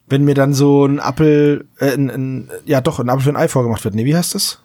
wenn 0.07 0.23
mir 0.23 0.35
dann 0.35 0.53
so 0.53 0.85
ein 0.85 0.99
Appel, 0.99 1.67
äh, 1.79 1.93
ein, 1.93 2.09
ein, 2.09 2.51
ja 2.65 2.81
doch, 2.81 2.99
ein 2.99 3.09
Apfel 3.09 3.23
für 3.23 3.29
ein 3.29 3.37
Ei 3.37 3.47
vorgemacht 3.47 3.83
wird. 3.83 3.95
Nee, 3.95 4.05
wie 4.05 4.15
heißt 4.15 4.35
das? 4.35 4.59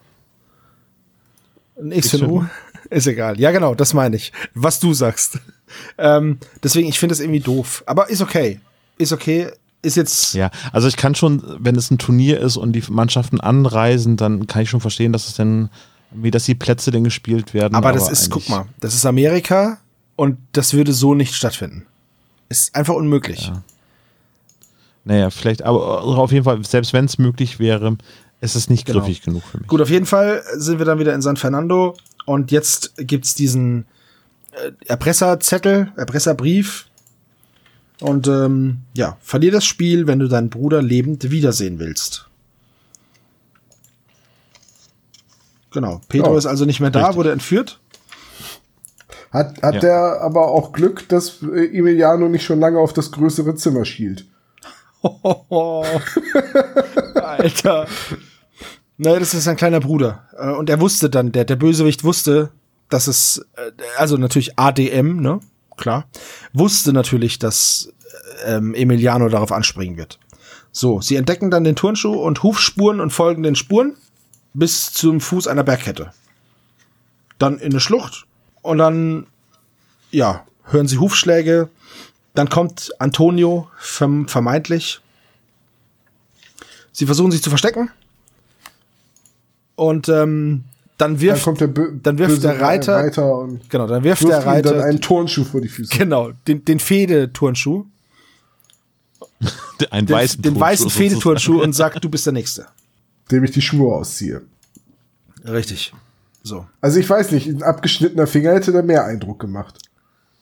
Ein 1.80 1.92
X 1.92 2.10
für 2.10 2.18
ein 2.18 2.30
U? 2.30 2.44
Ist 2.90 3.06
egal. 3.06 3.38
Ja, 3.38 3.50
genau, 3.50 3.74
das 3.74 3.94
meine 3.94 4.16
ich. 4.16 4.32
Was 4.54 4.80
du 4.80 4.94
sagst. 4.94 5.38
Ähm, 5.98 6.38
deswegen, 6.62 6.88
ich 6.88 6.98
finde 6.98 7.12
das 7.12 7.20
irgendwie 7.20 7.40
doof. 7.40 7.82
Aber 7.86 8.08
ist 8.08 8.22
okay. 8.22 8.60
Ist 8.96 9.12
okay. 9.12 9.50
Ist 9.82 9.96
jetzt. 9.96 10.34
Ja, 10.34 10.50
also 10.72 10.88
ich 10.88 10.96
kann 10.96 11.14
schon, 11.14 11.42
wenn 11.60 11.76
es 11.76 11.90
ein 11.90 11.98
Turnier 11.98 12.40
ist 12.40 12.56
und 12.56 12.72
die 12.72 12.82
Mannschaften 12.88 13.40
anreisen, 13.40 14.16
dann 14.16 14.46
kann 14.46 14.62
ich 14.62 14.70
schon 14.70 14.80
verstehen, 14.80 15.12
dass 15.12 15.28
es 15.28 15.34
dann, 15.34 15.70
wie 16.10 16.30
dass 16.30 16.44
die 16.44 16.54
Plätze 16.54 16.90
denn 16.90 17.04
gespielt 17.04 17.54
werden. 17.54 17.74
aber 17.74 17.92
das 17.92 18.10
ist, 18.10 18.30
guck 18.30 18.48
mal, 18.48 18.66
das 18.80 18.94
ist 18.94 19.06
Amerika 19.06 19.78
und 20.16 20.38
das 20.52 20.72
würde 20.72 20.92
so 20.92 21.14
nicht 21.14 21.34
stattfinden. 21.34 21.86
Ist 22.48 22.74
einfach 22.74 22.94
unmöglich. 22.94 23.52
Naja, 25.08 25.30
vielleicht, 25.30 25.62
aber 25.62 26.02
auf 26.04 26.32
jeden 26.32 26.44
Fall, 26.44 26.62
selbst 26.66 26.92
wenn 26.92 27.06
es 27.06 27.16
möglich 27.18 27.58
wäre, 27.58 27.96
Es 28.40 28.54
ist 28.54 28.70
nicht 28.70 28.84
Genau. 28.86 29.00
griffig 29.00 29.22
genug 29.22 29.42
für 29.42 29.58
mich. 29.58 29.66
Gut, 29.66 29.80
auf 29.80 29.90
jeden 29.90 30.06
Fall 30.06 30.44
sind 30.54 30.78
wir 30.78 30.84
dann 30.86 31.00
wieder 31.00 31.12
in 31.12 31.22
San 31.22 31.36
Fernando 31.36 31.96
und 32.24 32.52
jetzt 32.52 32.92
gibt's 32.98 33.34
diesen 33.34 33.84
äh, 34.52 34.70
Erpresserzettel, 34.86 35.90
Erpresserbrief. 35.96 36.86
Und 38.00 38.28
ähm, 38.28 38.82
ja, 38.94 39.16
verlier 39.22 39.50
das 39.50 39.64
Spiel, 39.64 40.06
wenn 40.06 40.20
du 40.20 40.28
deinen 40.28 40.50
Bruder 40.50 40.80
lebend 40.82 41.30
wiedersehen 41.32 41.80
willst. 41.80 42.28
Genau. 45.72 46.00
Pedro 46.08 46.32
Ja, 46.32 46.38
ist 46.38 46.46
also 46.46 46.64
nicht 46.64 46.80
mehr 46.80 46.90
da, 46.90 47.00
richtig. 47.00 47.16
wurde 47.16 47.32
entführt. 47.32 47.80
Hat, 49.32 49.60
hat 49.62 49.74
Ja. 49.74 49.80
der 49.80 50.20
aber 50.22 50.48
auch 50.48 50.72
Glück, 50.72 51.08
dass 51.08 51.42
äh, 51.42 51.76
Emiliano 51.76 52.28
nicht 52.28 52.44
schon 52.44 52.60
lange 52.60 52.78
auf 52.78 52.92
das 52.92 53.10
größere 53.10 53.54
Zimmer 53.56 53.84
schielt. 53.84 54.26
Alter. 57.22 57.86
Naja, 58.96 59.18
das 59.20 59.34
ist 59.34 59.44
sein 59.44 59.56
kleiner 59.56 59.80
Bruder. 59.80 60.28
Äh, 60.36 60.50
Und 60.50 60.70
er 60.70 60.80
wusste 60.80 61.08
dann, 61.08 61.32
der, 61.32 61.44
der 61.44 61.56
Bösewicht 61.56 62.04
wusste, 62.04 62.50
dass 62.88 63.06
es, 63.06 63.46
äh, 63.56 63.70
also 63.96 64.16
natürlich 64.16 64.58
ADM, 64.58 65.20
ne? 65.20 65.40
Klar. 65.76 66.06
Wusste 66.52 66.92
natürlich, 66.92 67.38
dass 67.38 67.92
ähm, 68.44 68.74
Emiliano 68.74 69.28
darauf 69.28 69.52
anspringen 69.52 69.96
wird. 69.96 70.18
So, 70.72 71.00
sie 71.00 71.16
entdecken 71.16 71.50
dann 71.50 71.64
den 71.64 71.76
Turnschuh 71.76 72.14
und 72.14 72.42
Hufspuren 72.42 73.00
und 73.00 73.12
folgen 73.12 73.42
den 73.42 73.54
Spuren 73.54 73.96
bis 74.54 74.92
zum 74.92 75.20
Fuß 75.20 75.46
einer 75.46 75.64
Bergkette. 75.64 76.12
Dann 77.38 77.58
in 77.58 77.72
eine 77.72 77.80
Schlucht 77.80 78.26
und 78.62 78.78
dann, 78.78 79.26
ja, 80.10 80.44
hören 80.64 80.88
sie 80.88 80.98
Hufschläge. 80.98 81.68
Dann 82.38 82.48
kommt 82.48 82.92
Antonio 83.00 83.68
verm 83.78 84.28
vermeintlich 84.28 85.00
Sie 86.92 87.04
versuchen 87.06 87.32
sich 87.32 87.42
zu 87.42 87.48
verstecken. 87.50 87.90
Und 89.74 90.08
ähm, 90.08 90.62
dann 90.98 91.14
Dann 91.14 91.20
wirft, 91.20 91.42
kommt 91.44 91.60
der, 91.60 91.66
dann 91.68 92.18
wirft 92.18 92.44
der 92.44 92.60
Reiter- 92.60 92.94
Reiter 92.94 93.38
und 93.38 93.68
genau, 93.70 93.86
dann 93.88 94.04
wirft 94.04 94.22
wirft 94.22 94.32
der 94.32 94.38
ihm 94.40 94.44
dann 94.62 94.74
Reiter 94.74 94.84
einen 94.84 95.00
Turnschuh 95.00 95.42
vor 95.44 95.60
die 95.60 95.68
Füße. 95.68 95.96
genau 95.96 96.30
den, 96.46 96.64
den 96.64 96.78
Fehde-Turnschuh, 96.80 97.84
Ein 99.90 100.06
den, 100.06 100.14
weißen 100.14 100.42
den 100.42 100.58
weißen 100.58 100.84
sozusagen. 100.88 101.10
Fehde-Turnschuh 101.10 101.60
und 101.62 101.72
sagt, 101.72 102.04
du 102.04 102.08
bist 102.08 102.24
der 102.26 102.32
Nächste. 102.32 102.66
Dem 103.32 103.42
ich 103.44 103.50
die 103.50 103.62
Schuhe 103.62 103.94
ausziehe. 103.94 104.42
Richtig. 105.44 105.92
So. 106.44 106.66
Also 106.80 106.98
ich 107.00 107.10
weiß 107.10 107.32
nicht, 107.32 107.48
ein 107.48 107.62
abgeschnittener 107.64 108.28
Finger 108.28 108.54
hätte 108.54 108.70
da 108.72 108.82
mehr 108.82 109.04
Eindruck 109.04 109.40
gemacht. 109.40 109.78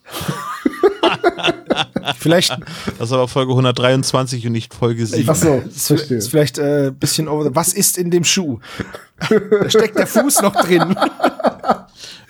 Vielleicht 2.18 2.50
Das 2.98 3.08
ist 3.08 3.12
aber 3.12 3.28
Folge 3.28 3.52
123 3.52 4.46
und 4.46 4.52
nicht 4.52 4.74
Folge 4.74 5.06
7. 5.06 5.28
Ach 5.28 5.34
so, 5.34 5.62
ist, 5.66 5.86
verstehe. 5.86 6.18
ist 6.18 6.28
vielleicht 6.28 6.58
äh, 6.58 6.92
bisschen 6.98 7.28
over 7.28 7.44
the, 7.44 7.50
Was 7.54 7.72
ist 7.72 7.98
in 7.98 8.10
dem 8.10 8.24
Schuh? 8.24 8.58
Da 9.18 9.70
steckt 9.70 9.98
der 9.98 10.06
Fuß 10.06 10.42
noch 10.42 10.54
drin. 10.56 10.94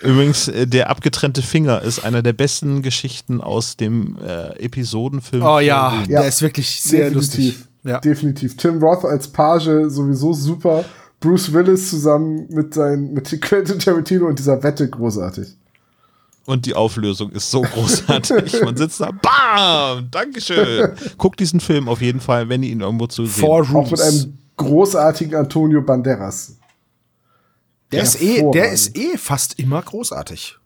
Übrigens, 0.02 0.48
äh, 0.48 0.66
der 0.66 0.90
abgetrennte 0.90 1.42
Finger 1.42 1.82
ist 1.82 2.04
einer 2.04 2.22
der 2.22 2.32
besten 2.32 2.82
Geschichten 2.82 3.40
aus 3.40 3.76
dem 3.76 4.18
äh, 4.24 4.58
Episodenfilm. 4.64 5.42
Oh 5.42 5.58
ja. 5.58 6.04
Ja. 6.08 6.20
der 6.20 6.28
ist 6.28 6.42
wirklich 6.42 6.80
sehr 6.80 7.10
lustig. 7.10 7.56
Ja. 7.82 8.00
Definitiv. 8.00 8.56
Tim 8.56 8.82
Roth 8.82 9.04
als 9.04 9.28
Page 9.28 9.88
sowieso 9.88 10.32
super. 10.32 10.84
Bruce 11.20 11.52
Willis 11.52 11.90
zusammen 11.90 12.46
mit 12.50 12.74
sein, 12.74 13.12
mit 13.12 13.40
Quentin 13.40 13.78
Tarantino 13.78 14.26
und 14.26 14.38
dieser 14.38 14.62
Wette 14.62 14.88
großartig. 14.88 15.56
Und 16.46 16.64
die 16.64 16.74
Auflösung 16.74 17.30
ist 17.32 17.50
so 17.50 17.62
großartig. 17.62 18.62
Man 18.62 18.76
sitzt 18.76 19.00
da, 19.00 19.10
BAM! 19.10 20.08
Dankeschön! 20.10 20.92
Guckt 21.18 21.40
diesen 21.40 21.60
Film 21.60 21.88
auf 21.88 22.00
jeden 22.00 22.20
Fall, 22.20 22.48
wenn 22.48 22.62
ihr 22.62 22.70
ihn 22.70 22.80
irgendwo 22.80 23.08
zu 23.08 23.26
sehen 23.26 23.44
Four 23.44 23.62
Auch 23.62 23.68
mit 23.68 23.74
Rooms. 23.74 24.00
einem 24.00 24.38
großartigen 24.56 25.34
Antonio 25.34 25.82
Banderas. 25.82 26.56
Der 27.92 28.02
ist, 28.02 28.20
eh, 28.20 28.48
der 28.52 28.72
ist 28.72 28.96
eh 28.96 29.16
fast 29.16 29.58
immer 29.58 29.82
großartig. 29.82 30.56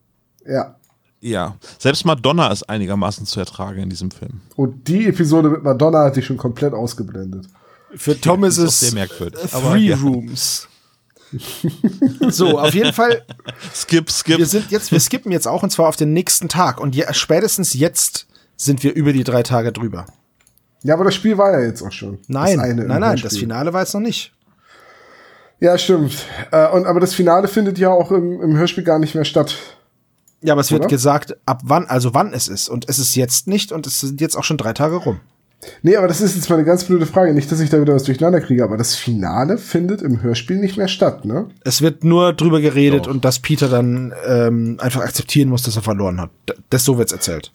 Ja. 0.47 0.77
Ja, 1.23 1.57
selbst 1.79 2.07
Madonna 2.07 2.49
ist 2.49 2.63
einigermaßen 2.69 3.27
zu 3.27 3.41
ertragen 3.41 3.83
in 3.83 3.91
diesem 3.91 4.11
Film. 4.11 4.41
Und 4.57 4.89
die 4.89 5.07
Episode 5.07 5.51
mit 5.51 5.63
Madonna 5.63 6.05
hatte 6.05 6.21
ich 6.21 6.27
schon 6.27 6.39
komplett 6.39 6.73
ausgeblendet. 6.73 7.47
Für 7.95 8.19
Tom 8.19 8.45
ist 8.45 8.57
es 8.57 8.81
sehr 8.81 8.93
merkwürdig. 8.93 9.53
Aber 9.53 9.73
Three 9.73 9.89
ja. 9.89 9.97
Rooms. 9.97 10.67
So, 12.29 12.59
auf 12.59 12.75
jeden 12.75 12.93
Fall, 12.93 13.25
Skip, 13.75 14.11
skip. 14.11 14.39
wir 14.39 14.47
sind 14.47 14.71
jetzt, 14.71 14.91
wir 14.91 15.01
skippen 15.01 15.31
jetzt 15.33 15.47
auch 15.47 15.63
und 15.63 15.71
zwar 15.71 15.89
auf 15.89 15.97
den 15.97 16.13
nächsten 16.13 16.49
Tag. 16.49 16.81
Und 16.81 16.95
je, 16.95 17.05
spätestens 17.13 17.75
jetzt 17.75 18.27
sind 18.57 18.83
wir 18.83 18.95
über 18.95 19.13
die 19.13 19.25
drei 19.25 19.43
Tage 19.43 19.73
drüber. 19.73 20.07
Ja, 20.83 20.95
aber 20.95 21.05
das 21.05 21.15
Spiel 21.15 21.39
war 21.39 21.53
ja 21.53 21.67
jetzt 21.67 21.83
auch 21.83 21.93
schon. 21.93 22.19
Nein, 22.27 22.57
das 22.57 22.65
eine 22.65 22.83
im 22.83 22.89
nein, 22.89 23.01
nein, 23.01 23.11
Hörspiel. 23.11 23.31
das 23.31 23.39
Finale 23.39 23.73
war 23.73 23.81
jetzt 23.81 23.95
noch 23.95 24.01
nicht. 24.01 24.33
Ja, 25.61 25.77
stimmt. 25.77 26.25
Äh, 26.53 26.69
und, 26.71 26.87
aber 26.87 27.01
das 27.01 27.15
Finale 27.15 27.47
findet 27.47 27.79
ja 27.79 27.91
auch 27.91 28.11
im, 28.11 28.41
im 28.41 28.57
Hörspiel 28.57 28.83
gar 28.83 28.99
nicht 28.99 29.15
mehr 29.15 29.27
statt. 29.27 29.57
Ja, 30.43 30.55
aber 30.55 30.63
es 30.63 30.73
wird 30.73 30.83
Oder? 30.83 30.89
gesagt, 30.89 31.37
ab 31.45 31.61
wann, 31.65 31.87
also 31.87 32.15
wann 32.15 32.33
es 32.33 32.49
ist. 32.49 32.71
Und 32.71 32.89
es 32.89 32.99
ist 32.99 33.15
jetzt 33.15 33.47
nicht 33.47 33.73
und 33.73 33.87
es 33.87 34.01
sind 34.01 34.23
jetzt 34.23 34.37
auch 34.37 34.45
schon 34.45 34.57
drei 34.57 34.73
Tage 34.73 34.97
rum. 34.97 35.21
Nee, 35.83 35.97
aber 35.97 36.09
das 36.09 36.21
ist 36.21 36.37
jetzt 36.37 36.49
mal 36.49 36.57
eine 36.57 36.65
ganz 36.65 36.85
blöde 36.85 37.07
Frage. 37.07 37.35
Nicht, 37.35 37.53
dass 37.53 37.61
ich 37.61 37.69
da 37.69 37.81
wieder 37.81 37.95
was 37.95 38.05
durcheinander 38.05 38.41
kriege, 38.41 38.65
aber 38.65 38.77
das 38.77 38.97
Finale 38.97 39.59
findet 39.59 40.01
im 40.01 40.23
Hörspiel 40.23 40.57
nicht 40.57 40.77
mehr 40.77 40.89
statt, 40.89 41.25
ne? 41.25 41.49
Es 41.65 41.83
wird 41.83 42.03
nur 42.03 42.33
drüber 42.33 42.61
geredet 42.61 43.07
Doch. 43.07 43.11
und 43.11 43.25
dass 43.25 43.41
Peter 43.41 43.69
dann 43.69 44.15
ähm, 44.27 44.79
einfach 44.81 45.03
akzeptieren 45.03 45.49
muss, 45.51 45.63
dass 45.63 45.77
er 45.77 45.83
verloren 45.83 46.21
hat. 46.21 46.31
Das 46.71 46.85
so 46.85 46.97
wird's 46.97 47.13
erzählt. 47.13 47.53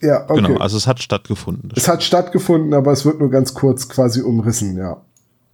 Ja, 0.00 0.24
okay. 0.30 0.40
Genau, 0.40 0.58
also 0.58 0.78
es 0.78 0.86
hat 0.86 1.02
stattgefunden. 1.02 1.70
es 1.76 1.88
hat 1.88 2.02
stattgefunden, 2.02 2.72
aber 2.72 2.92
es 2.92 3.04
wird 3.04 3.20
nur 3.20 3.30
ganz 3.30 3.52
kurz 3.52 3.88
quasi 3.88 4.22
umrissen, 4.22 4.78
ja. 4.78 5.02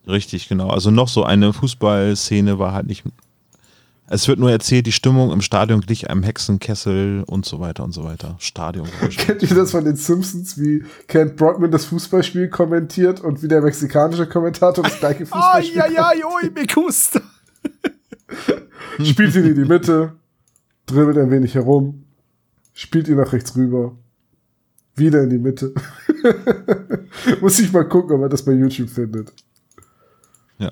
Richtig, 0.06 0.48
genau. 0.48 0.68
Also 0.68 0.93
noch 0.93 1.09
so 1.09 1.24
eine 1.24 1.52
Fußballszene 1.52 2.59
war 2.60 2.72
halt 2.72 2.86
nicht. 2.86 3.02
Es 4.09 4.28
wird 4.28 4.39
nur 4.39 4.51
erzählt, 4.51 4.87
die 4.87 4.93
Stimmung 4.93 5.33
im 5.33 5.41
Stadion 5.41 5.81
glich 5.81 6.09
einem 6.09 6.23
Hexenkessel 6.23 7.24
und 7.27 7.45
so 7.45 7.59
weiter 7.59 7.83
und 7.83 7.93
so 7.93 8.05
weiter. 8.05 8.37
Stadion. 8.39 8.87
Kennt 9.16 9.43
ihr 9.43 9.55
das 9.55 9.73
von 9.73 9.85
den 9.85 9.97
Simpsons, 9.97 10.59
wie 10.59 10.85
Kent 11.09 11.37
Brockman 11.37 11.73
das 11.73 11.87
Fußballspiel 11.87 12.49
kommentiert 12.49 13.20
und 13.20 13.43
wie 13.43 13.49
der 13.49 13.62
mexikanische 13.62 14.28
Kommentator 14.28 14.85
das 14.85 15.01
gleiche 15.01 15.27
Fußballspiel 15.27 15.83
oi, 15.83 16.51
me 16.55 16.66
gusta. 16.73 17.20
spielt 19.03 19.35
ihn 19.35 19.45
in 19.45 19.55
die 19.57 19.65
Mitte, 19.65 20.12
dribbelt 20.87 21.19
ein 21.19 21.31
wenig 21.33 21.57
herum, 21.57 22.05
spielt 22.74 23.09
ihn 23.09 23.16
nach 23.16 23.33
rechts 23.33 23.57
rüber, 23.57 23.97
wieder 24.95 25.23
in 25.24 25.31
die 25.31 25.39
Mitte. 25.39 25.74
Muss 27.41 27.59
ich 27.59 27.73
mal 27.73 27.89
gucken, 27.89 28.15
ob 28.15 28.20
man 28.20 28.31
das 28.31 28.45
bei 28.45 28.53
YouTube 28.53 28.89
findet. 28.89 29.33
Ja. 30.59 30.70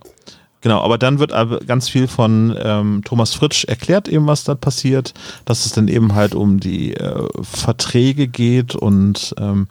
Genau, 0.65 0.81
aber 0.81 0.97
dann 0.97 1.19
wird 1.19 1.33
aber 1.35 1.61
ganz 1.61 1.91
viel 1.91 2.09
von 2.09 2.57
ähm, 2.59 3.03
Thomas 3.05 3.35
Fritsch 3.35 3.67
erklärt, 3.67 4.09
eben 4.09 4.27
was 4.27 4.45
da 4.45 4.55
passiert, 4.55 5.13
dass 5.45 5.67
es 5.67 5.73
dann 5.73 5.89
eben 5.89 6.15
halt 6.15 6.35
um 6.35 6.59
die 6.59 6.95
äh, 6.95 7.23
Verträge 7.43 8.29
geht 8.29 8.75
und 8.75 9.35
ähm, 9.39 9.69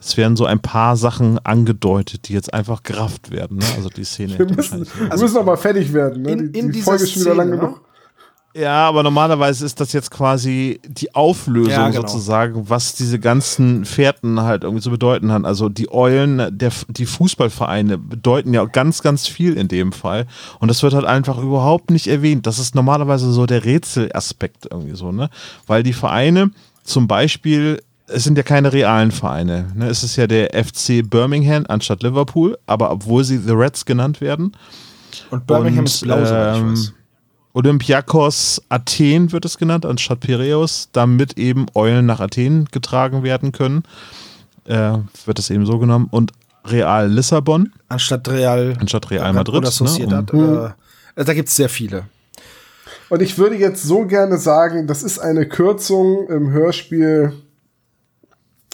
es 0.00 0.16
werden 0.16 0.36
so 0.36 0.44
ein 0.44 0.58
paar 0.58 0.96
Sachen 0.96 1.38
angedeutet, 1.46 2.28
die 2.28 2.32
jetzt 2.32 2.52
einfach 2.52 2.82
gerafft 2.82 3.30
werden. 3.30 3.58
Ne? 3.58 3.64
Also 3.76 3.88
die 3.88 4.02
Szene. 4.02 4.36
Wir 4.36 4.46
müssen, 4.46 4.80
wahrscheinlich- 4.80 5.10
wir 5.12 5.18
müssen 5.20 5.36
aber 5.38 5.56
fertig 5.56 5.92
werden. 5.92 6.22
Ne? 6.22 6.32
in- 6.32 6.52
die 6.52 6.58
in 6.58 6.66
die 6.66 6.72
dieser 6.72 6.84
Folge 6.86 7.04
ist 7.04 7.12
schon 7.12 7.22
wieder 7.22 7.34
lang 7.36 7.50
genug. 7.52 7.80
Ja, 8.54 8.86
aber 8.86 9.02
normalerweise 9.02 9.64
ist 9.64 9.80
das 9.80 9.92
jetzt 9.94 10.10
quasi 10.10 10.78
die 10.86 11.14
Auflösung 11.14 11.72
Ja, 11.72 11.88
genau. 11.88 12.02
sozusagen, 12.02 12.68
was 12.68 12.94
diese 12.94 13.18
ganzen 13.18 13.86
Fährten 13.86 14.40
halt 14.42 14.64
irgendwie 14.64 14.82
zu 14.82 14.90
bedeuten 14.90 15.32
haben. 15.32 15.46
Also 15.46 15.70
die 15.70 15.90
Eulen, 15.90 16.58
der, 16.58 16.70
die 16.88 17.06
Fußballvereine 17.06 17.96
bedeuten 17.96 18.52
ja 18.52 18.64
ganz, 18.66 19.02
ganz 19.02 19.26
viel 19.26 19.54
in 19.54 19.68
dem 19.68 19.92
Fall. 19.92 20.26
Und 20.58 20.68
das 20.68 20.82
wird 20.82 20.92
halt 20.92 21.06
einfach 21.06 21.38
überhaupt 21.38 21.90
nicht 21.90 22.08
erwähnt. 22.08 22.46
Das 22.46 22.58
ist 22.58 22.74
normalerweise 22.74 23.32
so 23.32 23.46
der 23.46 23.64
Rätselaspekt 23.64 24.66
irgendwie 24.70 24.96
so, 24.96 25.12
ne? 25.12 25.30
Weil 25.66 25.82
die 25.82 25.94
Vereine 25.94 26.50
zum 26.84 27.08
Beispiel, 27.08 27.80
es 28.06 28.24
sind 28.24 28.36
ja 28.36 28.42
keine 28.42 28.72
realen 28.72 29.12
Vereine. 29.12 29.68
Ne? 29.74 29.86
Es 29.86 30.04
ist 30.04 30.16
ja 30.16 30.26
der 30.26 30.50
FC 30.52 31.08
Birmingham 31.08 31.64
anstatt 31.68 32.02
Liverpool, 32.02 32.58
aber 32.66 32.90
obwohl 32.90 33.24
sie 33.24 33.38
The 33.38 33.52
Reds 33.52 33.86
genannt 33.86 34.20
werden. 34.20 34.52
Und 35.30 35.46
Birmingham 35.46 35.80
Und, 35.80 35.88
ist 35.88 36.02
blau, 36.02 36.24
soweit 36.24 36.56
ich 36.56 36.60
ähm, 36.60 36.70
weiß. 36.72 36.92
Olympiakos 37.54 38.62
Athen 38.68 39.32
wird 39.32 39.44
es 39.44 39.58
genannt, 39.58 39.84
anstatt 39.84 40.20
Piräus, 40.20 40.88
damit 40.92 41.38
eben 41.38 41.66
Eulen 41.74 42.06
nach 42.06 42.20
Athen 42.20 42.66
getragen 42.72 43.22
werden 43.22 43.52
können. 43.52 43.82
Äh, 44.64 44.98
wird 45.26 45.38
es 45.38 45.50
eben 45.50 45.66
so 45.66 45.78
genommen. 45.78 46.08
Und 46.10 46.32
Real 46.64 47.10
Lissabon, 47.10 47.72
Anstatt 47.88 48.28
Real, 48.28 48.74
anstatt 48.80 49.10
Real 49.10 49.32
Madrid. 49.32 49.56
oder 49.56 49.70
Sociedad. 49.70 50.32
Ne? 50.32 50.74
äh, 51.16 51.24
da 51.24 51.34
gibt's 51.34 51.56
sehr 51.56 51.68
viele. 51.68 52.04
Und 53.10 53.20
ich 53.20 53.36
würde 53.36 53.56
jetzt 53.56 53.82
so 53.82 54.06
gerne 54.06 54.38
sagen, 54.38 54.86
das 54.86 55.02
ist 55.02 55.18
eine 55.18 55.46
Kürzung 55.46 56.28
im 56.28 56.50
Hörspiel. 56.50 57.32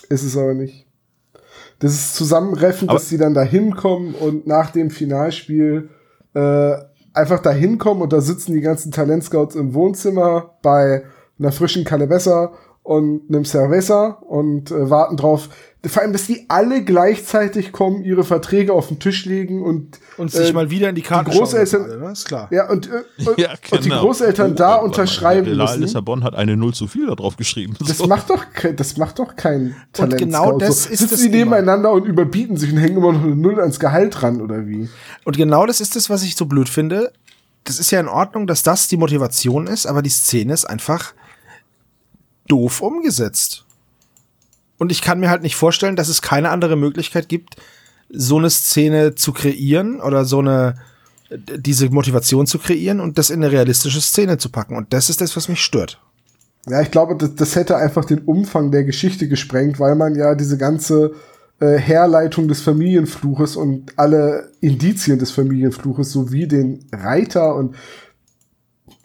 Ist 0.09 0.23
es 0.23 0.37
aber 0.37 0.55
nicht. 0.55 0.87
Das 1.81 1.93
ist 1.93 2.15
Zusammenreffen, 2.15 2.89
Aber- 2.89 2.99
dass 2.99 3.09
sie 3.09 3.19
dann 3.19 3.35
da 3.35 3.43
hinkommen 3.43 4.15
und 4.15 4.47
nach 4.47 4.71
dem 4.71 4.91
Finalspiel 4.91 5.89
äh, 6.35 6.73
einfach 7.19 7.41
da 7.41 7.51
hinkommen 7.51 8.03
und 8.03 8.13
da 8.13 8.21
sitzen 8.21 8.53
die 8.53 8.61
ganzen 8.61 8.93
Talentscouts 8.93 9.57
im 9.57 9.75
Wohnzimmer 9.75 10.55
bei 10.63 11.05
einer 11.39 11.53
frischen 11.53 11.85
Kalebessa 11.85 12.53
und 12.89 13.23
einem 13.29 13.45
Cerveza 13.45 14.19
und 14.27 14.71
äh, 14.71 14.89
warten 14.89 15.19
drauf, 15.19 15.51
vor 15.87 16.03
allem, 16.03 16.13
dass 16.13 16.27
die 16.27 16.47
alle 16.49 16.83
gleichzeitig 16.85 17.71
kommen, 17.71 18.03
ihre 18.03 18.25
Verträge 18.25 18.73
auf 18.73 18.89
den 18.89 18.99
Tisch 18.99 19.27
legen 19.27 19.63
und 19.63 20.01
Und 20.17 20.33
sich 20.33 20.51
äh, 20.51 20.53
mal 20.53 20.71
wieder 20.71 20.89
in 20.89 20.95
die 20.95 21.03
Karten 21.03 21.31
die 21.31 21.37
Großeltern- 21.37 21.87
schauen, 21.89 22.01
ne? 22.01 22.13
ist 22.13 22.25
klar. 22.27 22.49
ja 22.51 22.69
und, 22.71 22.89
äh, 22.89 23.05
und, 23.29 23.39
Ja, 23.39 23.51
und 23.71 23.85
die 23.85 23.89
genau. 23.91 24.01
Großeltern 24.01 24.53
Oh, 24.53 24.55
da 24.55 24.69
mal, 24.69 24.77
unterschreiben 24.77 25.45
Der 25.45 25.55
Real 25.57 25.67
müssen. 25.69 25.83
Lissabon 25.83 26.25
hat 26.25 26.35
eine 26.35 26.57
Null 26.57 26.73
zu 26.75 26.87
viel 26.89 27.07
da 27.07 27.15
drauf 27.15 27.37
geschrieben. 27.37 27.75
Das 27.79 27.99
So. 27.99 28.07
macht 28.07 28.29
doch 28.31 28.45
kein, 28.55 28.75
das 28.75 28.97
macht 28.97 29.19
doch 29.19 29.37
kein 29.37 29.77
Talent. 29.93 30.19
genau 30.19 30.59
das 30.59 30.85
so. 30.85 30.91
ist 30.91 30.99
Sitzen 31.01 31.15
es 31.15 31.21
die 31.23 31.29
nebeneinander 31.29 31.93
und 31.93 32.07
überbieten 32.07 32.57
sich 32.57 32.73
und 32.73 32.79
hängen 32.79 32.97
immer 32.97 33.13
noch 33.13 33.23
eine 33.23 33.37
Null 33.37 33.61
ans 33.61 33.79
Gehalt 33.79 34.23
ran 34.23 34.41
oder 34.41 34.67
wie? 34.67 34.89
Und 35.25 35.37
genau 35.37 35.67
das 35.67 35.81
ist 35.81 35.95
das, 35.95 36.09
was 36.11 36.23
ich 36.25 36.35
so 36.37 36.47
blöd 36.47 36.69
finde. 36.71 37.13
Das 37.65 37.79
ist 37.79 37.91
ja 37.91 38.01
in 38.01 38.09
Ordnung, 38.09 38.47
dass 38.47 38.63
das 38.63 38.89
die 38.89 38.97
Motivation 38.97 39.67
ist, 39.67 39.87
aber 39.87 40.01
die 40.03 40.11
Szene 40.11 40.55
ist 40.55 40.65
einfach 40.65 41.13
doof 42.49 42.81
umgesetzt. 42.81 43.65
Und 44.79 44.93
ich 44.93 45.03
kann 45.03 45.21
mir 45.21 45.31
halt 45.31 45.43
nicht 45.43 45.57
vorstellen, 45.57 45.97
dass 45.97 46.09
es 46.09 46.23
keine 46.23 46.51
andere 46.51 46.77
Möglichkeit 46.77 47.29
gibt, 47.29 47.57
so 48.09 48.39
eine 48.39 48.51
Szene 48.51 49.15
zu 49.15 49.33
kreieren 49.33 50.01
oder 50.01 50.25
so 50.25 50.39
eine 50.39 50.77
diese 51.31 51.91
Motivation 51.91 52.47
zu 52.47 52.59
kreieren 52.59 53.01
und 53.01 53.19
das 53.19 53.31
in 53.31 53.43
eine 53.43 53.53
realistische 53.53 54.01
Szene 54.01 54.39
zu 54.39 54.49
packen. 54.49 54.77
Und 54.77 54.93
das 54.93 55.11
ist 55.11 55.21
das, 55.21 55.37
was 55.37 55.49
mich 55.49 55.61
stört. 55.61 56.01
Ja, 56.67 56.81
ich 56.81 56.91
glaube, 56.91 57.17
das, 57.17 57.35
das 57.35 57.55
hätte 57.55 57.77
einfach 57.77 58.05
den 58.05 58.21
Umfang 58.21 58.71
der 58.71 58.85
Geschichte 58.85 59.29
gesprengt, 59.29 59.79
weil 59.79 59.95
man 59.95 60.15
ja 60.15 60.35
diese 60.35 60.59
ganze 60.59 61.13
äh, 61.61 61.77
Herleitung 61.77 62.49
des 62.49 62.61
Familienfluches 62.61 63.57
und 63.57 63.93
alle 63.97 64.51
Indizien 64.61 65.19
des 65.19 65.31
Familienfluches 65.31 66.13
sowie 66.13 66.47
den 66.47 66.87
Reiter 66.93 67.55
und 67.55 67.77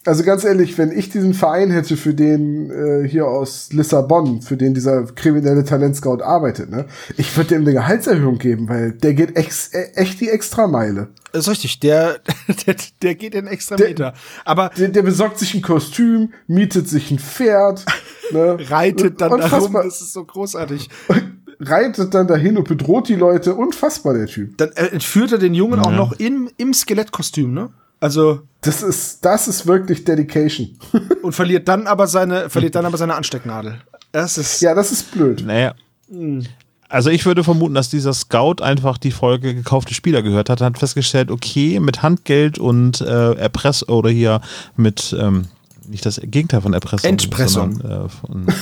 also 0.06 0.24
ganz 0.24 0.44
ehrlich, 0.44 0.78
wenn 0.78 0.92
ich 0.92 1.10
diesen 1.10 1.34
Verein 1.34 1.72
hätte, 1.72 1.96
für 1.98 2.14
den 2.14 2.70
äh, 2.70 3.08
hier 3.08 3.26
aus 3.28 3.70
Lissabon, 3.72 4.42
für 4.42 4.58
den 4.58 4.74
dieser 4.74 5.04
kriminelle 5.06 5.64
Talentscout 5.64 6.22
arbeitet, 6.22 6.70
ne, 6.70 6.86
ich 7.18 7.36
würde 7.38 7.50
dem 7.50 7.62
eine 7.62 7.74
Gehaltserhöhung 7.74 8.38
geben, 8.38 8.68
weil 8.70 8.92
der 8.92 9.14
geht 9.14 9.36
ex 9.38 9.70
äh, 9.74 9.92
echt 9.96 10.20
die 10.22 10.30
Extrameile. 10.30 11.10
Das 11.32 11.46
ist 11.46 11.52
richtig, 11.52 11.80
der, 11.80 12.20
der, 12.68 12.76
der 13.02 13.16
geht 13.16 13.34
in 13.36 13.48
extra 13.48 13.76
Der- 13.76 13.88
Meter. 13.88 14.14
Aber 14.46 14.72
Der, 14.78 14.90
der 14.90 15.02
besorgt 15.04 15.40
sich 15.40 15.54
ein 15.54 15.62
Kostüm, 15.62 16.34
mietet 16.48 16.88
sich 16.90 17.10
ein 17.12 17.20
Pferd, 17.20 17.86
ne, 18.32 18.58
reitet 18.70 19.22
dann 19.22 19.40
darum, 19.40 19.74
das 19.74 20.02
ist 20.02 20.14
so 20.14 20.24
großartig. 20.26 20.90
reitet 21.60 22.14
dann 22.14 22.28
dahin 22.28 22.58
und 22.58 22.68
bedroht 22.68 23.08
die 23.08 23.16
Leute. 23.16 23.56
Unfassbar, 23.56 24.14
der 24.14 24.26
Typ. 24.26 24.58
Dann 24.58 24.72
äh, 24.74 24.88
entführt 24.88 25.32
er 25.32 25.38
den 25.38 25.54
Jungen 25.54 25.80
auch 25.80 25.92
noch 25.92 26.14
im, 26.14 26.50
im 26.58 26.74
Skelettkostüm, 26.74 27.54
ne? 27.54 27.70
Also, 28.04 28.42
Das 28.60 28.84
ist, 28.84 29.24
das 29.24 29.48
ist 29.48 29.66
wirklich 29.66 30.04
Dedication. 30.04 30.78
und 31.24 31.32
verliert 31.32 31.70
dann 31.70 31.88
aber 31.88 32.08
seine, 32.08 32.50
verliert 32.50 32.76
dann 32.76 32.86
aber 32.86 32.98
seine 32.98 33.16
Anstecknadel. 33.16 33.80
Das 34.12 34.38
ist, 34.38 34.60
ja, 34.60 34.76
das 34.76 34.92
ist 34.92 35.14
blöd. 35.14 35.42
Naja. 35.46 35.74
Also 36.90 37.10
ich 37.10 37.26
würde 37.26 37.46
vermuten, 37.46 37.76
dass 37.76 37.90
dieser 37.90 38.14
Scout 38.14 38.56
einfach 38.62 38.98
die 38.98 39.12
Folge 39.12 39.56
gekaufte 39.56 39.94
Spieler 39.94 40.22
gehört 40.22 40.50
hat, 40.50 40.60
hat 40.60 40.78
festgestellt, 40.78 41.32
okay, 41.32 41.80
mit 41.80 42.04
Handgeld 42.04 42.60
und 42.60 43.00
äh, 43.00 43.36
Erpress 43.36 43.88
oder 43.88 44.10
hier 44.10 44.42
mit 44.76 45.16
ähm, 45.18 45.46
nicht 45.88 46.06
das 46.06 46.20
Gegenteil 46.22 46.60
von 46.60 46.74
Erpressung, 46.74 47.10
Entpressung. 47.10 47.76
sondern, 47.76 48.06
äh, 48.06 48.10
von 48.10 48.46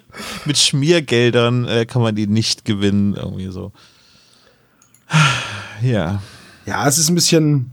mit 0.46 0.56
Schmiergeldern 0.56 1.68
äh, 1.68 1.84
kann 1.84 2.00
man 2.00 2.14
die 2.14 2.26
nicht 2.26 2.64
gewinnen, 2.64 3.14
irgendwie 3.14 3.50
so. 3.50 3.72
Ja. 5.82 6.20
ja, 6.66 6.86
es 6.86 6.98
ist 6.98 7.08
ein 7.08 7.14
bisschen, 7.14 7.70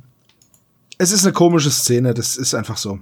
es 0.98 1.12
ist 1.12 1.26
eine 1.26 1.34
komische 1.34 1.72
Szene, 1.72 2.14
das 2.14 2.38
ist 2.38 2.54
einfach 2.56 2.78
so. 2.78 3.00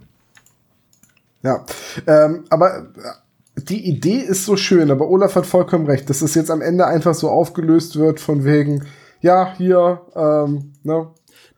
Ja. 1.44 1.64
Ähm, 2.08 2.46
aber 2.50 2.78
äh, 2.80 3.62
die 3.70 3.88
Idee 3.88 4.18
ist 4.18 4.46
so 4.46 4.58
schön, 4.58 4.90
aber 4.92 5.08
Olaf 5.08 5.36
hat 5.36 5.46
vollkommen 5.46 5.86
recht, 5.86 6.10
dass 6.10 6.22
es 6.22 6.34
jetzt 6.36 6.50
am 6.50 6.62
Ende 6.62 6.88
einfach 6.88 7.14
so 7.14 7.30
aufgelöst 7.30 7.98
wird 7.98 8.20
von 8.20 8.44
wegen, 8.44 8.86
ja, 9.22 9.54
hier, 9.58 10.02
ähm, 10.16 10.74
ne, 10.84 11.08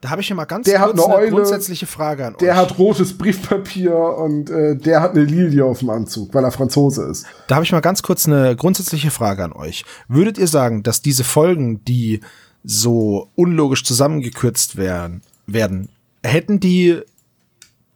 Da 0.02 0.10
habe 0.10 0.22
ich 0.22 0.30
ja 0.30 0.36
mal 0.36 0.46
ganz 0.46 0.66
Der 0.66 0.80
hat 0.80 0.90
kurz 0.90 1.06
eine 1.06 1.16
eine 1.16 1.24
Eule, 1.24 1.32
grundsätzliche 1.32 1.88
Frage 1.88 2.28
an 2.28 2.36
der 2.40 2.52
euch. 2.52 2.58
hat 2.58 2.78
rotes 2.78 3.18
Briefpapier 3.18 3.96
und 3.98 4.50
äh, 4.50 4.76
der 4.76 5.02
hat 5.02 5.12
eine 5.12 5.24
Lilie 5.24 5.64
auf 5.66 5.80
dem 5.80 5.90
Anzug, 5.90 6.34
weil 6.34 6.44
er 6.44 6.52
Franzose 6.52 7.04
ist. 7.04 7.26
Da 7.48 7.56
habe 7.56 7.66
ich 7.66 7.72
mal 7.72 7.80
ganz 7.82 8.04
kurz 8.04 8.28
eine 8.28 8.56
grundsätzliche 8.56 9.10
Frage 9.10 9.44
an 9.44 9.54
euch. 9.54 9.86
Würdet 10.08 10.38
ihr 10.38 10.48
sagen, 10.48 10.84
dass 10.84 11.02
diese 11.02 11.24
Folgen, 11.24 11.84
die 11.86 12.20
so 12.70 13.30
unlogisch 13.36 13.86
zusammengekürzt 13.86 14.76
werden, 14.76 15.22
werden, 15.46 15.88
hätten 16.22 16.60
die 16.60 17.00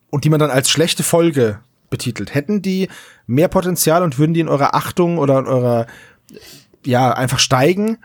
und 0.10 0.23
die 0.23 0.30
man 0.30 0.39
dann 0.39 0.49
als 0.49 0.69
schlechte 0.69 1.03
Folge 1.03 1.60
betitelt, 1.89 2.34
hätten 2.34 2.61
die 2.61 2.88
mehr 3.27 3.49
Potenzial 3.49 4.02
und 4.02 4.18
würden 4.18 4.34
die 4.34 4.39
in 4.39 4.48
eurer 4.48 4.73
Achtung 4.73 5.18
oder 5.18 5.39
in 5.39 5.45
eurer 5.45 5.88
ja 6.85 7.11
einfach 7.11 7.39
steigen, 7.39 7.98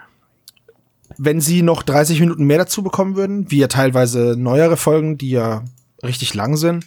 wenn 1.16 1.40
sie 1.40 1.62
noch 1.62 1.84
30 1.84 2.18
Minuten 2.18 2.44
mehr 2.44 2.58
dazu 2.58 2.82
bekommen 2.82 3.14
würden, 3.14 3.48
wie 3.50 3.58
ja 3.58 3.68
teilweise 3.68 4.34
neuere 4.36 4.76
Folgen, 4.76 5.18
die 5.18 5.30
ja 5.30 5.62
richtig 6.02 6.34
lang 6.34 6.56
sind? 6.56 6.84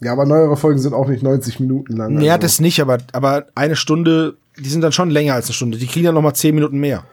Ja, 0.00 0.12
aber 0.12 0.24
neuere 0.24 0.56
Folgen 0.56 0.78
sind 0.78 0.94
auch 0.94 1.08
nicht 1.08 1.22
90 1.22 1.60
Minuten 1.60 1.94
lang. 1.94 2.14
Naja, 2.14 2.32
also. 2.32 2.42
das 2.42 2.58
nicht, 2.58 2.80
aber, 2.80 2.98
aber 3.12 3.46
eine 3.54 3.76
Stunde, 3.76 4.36
die 4.58 4.68
sind 4.68 4.80
dann 4.80 4.92
schon 4.92 5.10
länger 5.10 5.34
als 5.34 5.46
eine 5.46 5.54
Stunde. 5.54 5.76
Die 5.76 5.86
kriegen 5.86 6.06
dann 6.06 6.14
noch 6.14 6.22
mal 6.22 6.34
zehn 6.34 6.54
Minuten 6.54 6.78
mehr. 6.78 7.04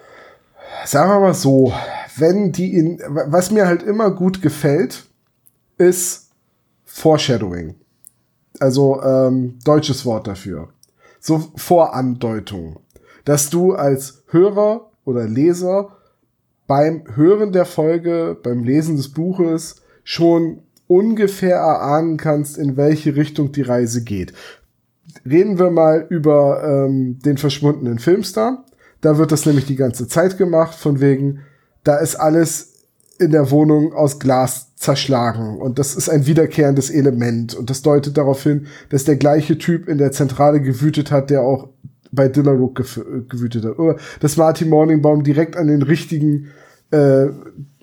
Sagen 0.85 1.11
wir 1.11 1.19
mal 1.19 1.33
so, 1.33 1.71
wenn 2.17 2.51
die 2.51 2.75
in, 2.75 2.99
was 3.07 3.51
mir 3.51 3.67
halt 3.67 3.83
immer 3.83 4.11
gut 4.11 4.41
gefällt, 4.41 5.05
ist 5.77 6.31
Foreshadowing. 6.85 7.75
Also 8.59 9.01
ähm, 9.01 9.59
deutsches 9.63 10.05
Wort 10.05 10.27
dafür. 10.27 10.69
So 11.19 11.51
Vorandeutung. 11.55 12.79
Dass 13.25 13.49
du 13.49 13.73
als 13.73 14.23
Hörer 14.27 14.91
oder 15.05 15.27
Leser 15.27 15.97
beim 16.67 17.03
Hören 17.15 17.51
der 17.51 17.65
Folge, 17.65 18.37
beim 18.41 18.63
Lesen 18.63 18.97
des 18.97 19.09
Buches 19.09 19.81
schon 20.03 20.61
ungefähr 20.87 21.57
erahnen 21.57 22.17
kannst, 22.17 22.57
in 22.57 22.75
welche 22.75 23.15
Richtung 23.15 23.51
die 23.51 23.61
Reise 23.61 24.03
geht. 24.03 24.33
Reden 25.25 25.59
wir 25.59 25.69
mal 25.69 26.05
über 26.09 26.63
ähm, 26.63 27.19
den 27.19 27.37
verschwundenen 27.37 27.99
Filmstar. 27.99 28.65
Da 29.02 29.18
wird 29.18 29.32
das 29.32 29.45
nämlich 29.45 29.65
die 29.65 29.76
ganze 29.76 30.07
Zeit 30.07 30.38
gemacht, 30.38 30.78
von 30.78 31.02
wegen, 31.02 31.40
da 31.84 31.98
ist 31.98 32.15
alles 32.15 32.86
in 33.19 33.32
der 33.32 33.52
Wohnung 33.52 33.94
aus 33.94 34.19
Glas 34.19 34.76
zerschlagen 34.76 35.57
und 35.60 35.78
das 35.78 35.95
ist 35.95 36.10
ein 36.10 36.26
wiederkehrendes 36.26 36.90
Element 36.90 37.53
und 37.53 37.69
das 37.69 37.84
deutet 37.84 38.18
darauf 38.18 38.41
hin, 38.41 38.65
dass 38.90 39.03
der 39.03 39.15
gleiche 39.15 39.57
Typ 39.60 39.88
in 39.88 39.99
der 39.99 40.11
Zentrale 40.11 40.60
gewütet 40.60 41.11
hat, 41.11 41.30
der 41.30 41.41
auch 41.41 41.69
bei 42.11 42.28
Dillarook 42.28 42.80
gef- 42.80 43.28
gewütet 43.28 43.64
hat. 43.64 43.80
Oder 43.80 43.98
dass 44.19 44.38
Martin 44.38 44.69
Morningbaum 44.69 45.23
direkt 45.23 45.56
an 45.56 45.68
den 45.68 45.82
richtigen, 45.82 46.48
äh, 46.91 47.28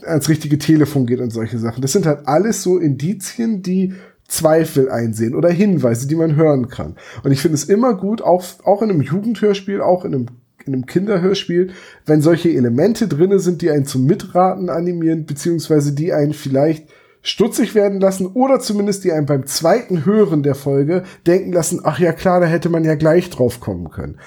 ans 0.03 0.28
richtige 0.28 0.59
Telefon 0.59 1.07
geht 1.07 1.20
und 1.20 1.31
solche 1.31 1.59
Sachen. 1.59 1.82
Das 1.82 1.93
sind 1.93 2.05
halt 2.05 2.27
alles 2.27 2.62
so 2.62 2.78
Indizien, 2.78 3.62
die 3.62 3.95
Zweifel 4.27 4.90
einsehen 4.90 5.35
oder 5.35 5.49
Hinweise, 5.49 6.07
die 6.07 6.16
man 6.16 6.36
hören 6.36 6.69
kann. 6.69 6.97
Und 7.23 7.32
ich 7.32 7.40
finde 7.40 7.55
es 7.55 7.65
immer 7.65 7.95
gut, 7.95 8.20
auch, 8.20 8.45
auch 8.65 8.82
in 8.82 8.90
einem 8.90 9.01
Jugendhörspiel, 9.01 9.81
auch 9.81 10.05
in 10.05 10.15
einem, 10.15 10.27
in 10.69 10.74
einem 10.74 10.86
Kinderhörspiel, 10.86 11.70
wenn 12.07 12.23
solche 12.23 12.51
Elemente 12.51 13.09
drinne 13.09 13.40
sind, 13.40 13.62
die 13.62 13.70
einen 13.70 13.86
zum 13.86 14.07
Mitraten 14.07 14.70
animieren, 14.70 15.27
beziehungsweise 15.27 15.93
die 15.93 16.12
einen 16.12 16.35
vielleicht 16.35 16.89
stutzig 17.23 17.74
werden 17.74 18.01
lassen 18.01 18.27
oder 18.27 18.61
zumindest 18.61 19.05
die 19.05 19.12
einen 19.12 19.27
beim 19.27 19.47
zweiten 19.47 20.05
Hören 20.05 20.43
der 20.43 20.55
Folge 20.55 21.03
denken 21.27 21.53
lassen, 21.53 21.81
ach 21.82 21.99
ja 21.99 22.12
klar, 22.12 22.40
da 22.40 22.47
hätte 22.47 22.69
man 22.69 22.85
ja 22.85 22.95
gleich 22.95 23.31
drauf 23.31 23.61
kommen 23.61 23.90
können. 23.90 24.19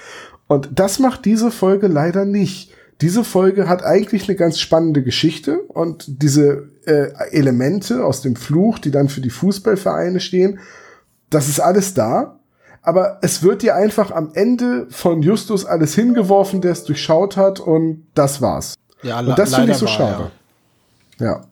Und 0.46 0.70
das 0.74 0.98
macht 0.98 1.24
diese 1.24 1.50
Folge 1.50 1.86
leider 1.86 2.24
nicht. 2.24 2.72
Diese 3.00 3.24
Folge 3.24 3.68
hat 3.68 3.82
eigentlich 3.84 4.28
eine 4.28 4.36
ganz 4.36 4.58
spannende 4.58 5.02
Geschichte 5.02 5.58
und 5.62 6.22
diese 6.22 6.68
äh, 6.84 7.08
Elemente 7.30 8.04
aus 8.04 8.22
dem 8.22 8.36
Fluch, 8.36 8.78
die 8.78 8.90
dann 8.90 9.08
für 9.08 9.20
die 9.20 9.30
Fußballvereine 9.30 10.20
stehen, 10.20 10.60
das 11.30 11.48
ist 11.48 11.60
alles 11.60 11.94
da. 11.94 12.38
Aber 12.82 13.18
es 13.22 13.42
wird 13.42 13.62
dir 13.62 13.76
einfach 13.76 14.10
am 14.10 14.30
Ende 14.34 14.86
von 14.90 15.22
Justus 15.22 15.64
alles 15.64 15.94
hingeworfen, 15.94 16.60
der 16.60 16.72
es 16.72 16.84
durchschaut 16.84 17.36
hat 17.36 17.60
und 17.60 18.06
das 18.14 18.42
war's. 18.42 18.74
Ja, 19.02 19.20
Und 19.20 19.38
das 19.38 19.54
finde 19.54 19.72
ich 19.72 19.78
so 19.78 19.86
schade. 19.86 20.30
Ja. 21.18 21.42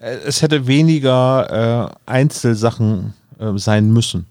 Äh, 0.00 0.16
Es 0.26 0.40
hätte 0.42 0.66
weniger 0.66 1.90
äh, 2.06 2.10
Einzelsachen 2.10 3.14
äh, 3.38 3.56
sein 3.56 3.92
müssen. 3.92 4.26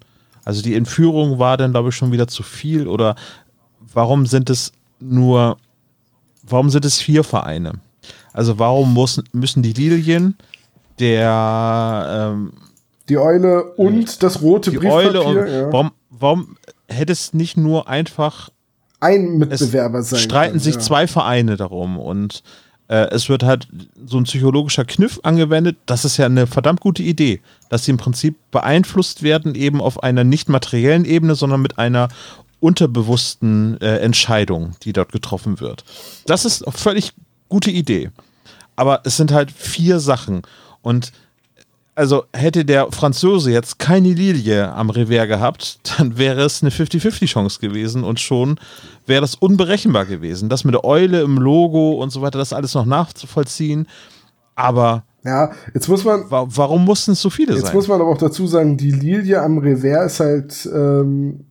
Also 0.45 0.62
die 0.62 0.76
Entführung 0.76 1.38
war 1.40 1.58
dann, 1.58 1.72
glaube 1.72 1.90
ich, 1.90 1.95
schon 1.95 2.12
wieder 2.12 2.28
zu 2.28 2.44
viel. 2.44 2.88
Oder 2.88 3.16
warum 3.94 4.26
sind 4.26 4.49
es 4.49 4.72
nur, 4.99 5.58
warum 6.44 6.70
sind 6.70 6.86
es 6.86 7.02
vier 7.02 7.24
Vereine? 7.24 7.74
Also 8.34 8.58
warum 8.58 8.94
muss, 8.94 9.22
müssen 9.34 9.62
die 9.62 9.74
Lilien, 9.74 10.36
der 10.99 12.32
ähm, 12.34 12.53
Die 13.10 13.18
Eule 13.18 13.64
und 13.74 14.24
das 14.24 14.41
rote 14.41 14.72
die 14.72 14.78
Briefpapier. 14.78 15.08
Eule 15.10 15.22
und 15.24 15.48
ja. 15.48 15.72
warum, 15.74 15.91
warum 16.22 16.57
hätte 16.88 17.11
es 17.11 17.34
nicht 17.34 17.57
nur 17.57 17.88
einfach 17.89 18.49
Ein 18.99 19.38
Mitbewerber 19.38 20.03
sein 20.03 20.19
streiten 20.19 20.52
können, 20.53 20.64
sich 20.64 20.76
ja. 20.76 20.81
zwei 20.81 21.07
Vereine 21.07 21.57
darum 21.57 21.98
und 21.98 22.43
Äh, 22.91 23.07
es 23.11 23.30
wird 23.30 23.43
halt 23.43 23.69
so 24.06 24.18
ein 24.18 24.26
psychologischer 24.26 24.84
Kniff 24.84 25.22
angewendet. 25.23 25.77
Das 25.85 26.03
ist 26.03 26.18
ja 26.18 26.26
eine 26.26 26.45
verdammt 26.45 26.81
gute 26.81 27.02
Idee, 27.02 27.39
dass 27.69 27.85
sie 27.85 27.91
im 27.91 27.98
Prinzip 27.98 28.35
beeinflusst 28.52 29.23
werden, 29.23 29.56
eben 29.56 29.80
auf 29.80 30.03
einer 30.03 30.26
nicht 30.26 30.49
materiellen 30.49 31.06
Ebene, 31.06 31.35
sondern 31.35 31.61
mit 31.61 31.77
einer 31.77 32.10
unterbewussten 32.60 33.80
äh, 33.80 33.99
Entscheidung, 33.99 34.76
die 34.84 34.91
dort 34.91 35.14
getroffen 35.14 35.61
wird. 35.61 35.85
Das 36.26 36.43
ist 36.43 36.68
eine 36.68 36.73
völlig 36.73 37.14
gute 37.48 37.72
Idee. 37.72 38.11
Aber 38.76 39.02
es 39.06 39.15
sind 39.15 39.31
halt 39.31 39.52
vier 39.52 40.02
Sachen. 40.02 40.41
Und 40.81 41.14
also 41.96 42.24
hätte 42.34 42.64
der 42.66 42.92
Franzose 42.92 43.52
jetzt 43.52 43.78
keine 43.80 44.10
Lilie 44.10 44.72
am 44.74 44.90
Revers 44.90 45.28
gehabt, 45.28 45.80
dann 45.98 46.18
wäre 46.18 46.42
es 46.42 46.62
eine 46.62 46.72
50-50-Chance 46.72 47.60
gewesen 47.60 48.04
und 48.04 48.20
schon 48.20 48.60
wäre 49.06 49.22
das 49.22 49.36
unberechenbar 49.36 50.06
gewesen. 50.06 50.50
Das 50.50 50.64
mit 50.64 50.74
der 50.74 50.86
Eule 50.86 51.22
im 51.22 51.38
Logo 51.38 52.02
und 52.02 52.12
so 52.12 52.22
weiter, 52.22 52.40
das 52.40 52.54
alles 52.54 52.74
noch 52.74 52.86
nachzuvollziehen. 52.86 53.88
Aber 54.56 55.04
Ja, 55.24 55.52
jetzt 55.74 55.88
muss 55.90 56.04
man, 56.04 56.30
wa 56.30 56.46
warum 56.48 56.86
mussten 56.86 57.12
es 57.12 57.22
so 57.22 57.30
viele 57.30 57.54
Jetzt 57.54 57.68
sein? 57.68 57.76
muss 57.76 57.88
man 57.88 58.02
aber 58.02 58.10
auch 58.10 58.18
dazu 58.18 58.48
sagen, 58.48 58.78
die 58.78 58.92
Lilie 58.92 59.42
am 59.42 59.58
Revers 59.60 60.14
ist 60.14 60.20
halt 60.20 60.70
ähm, 60.74 61.46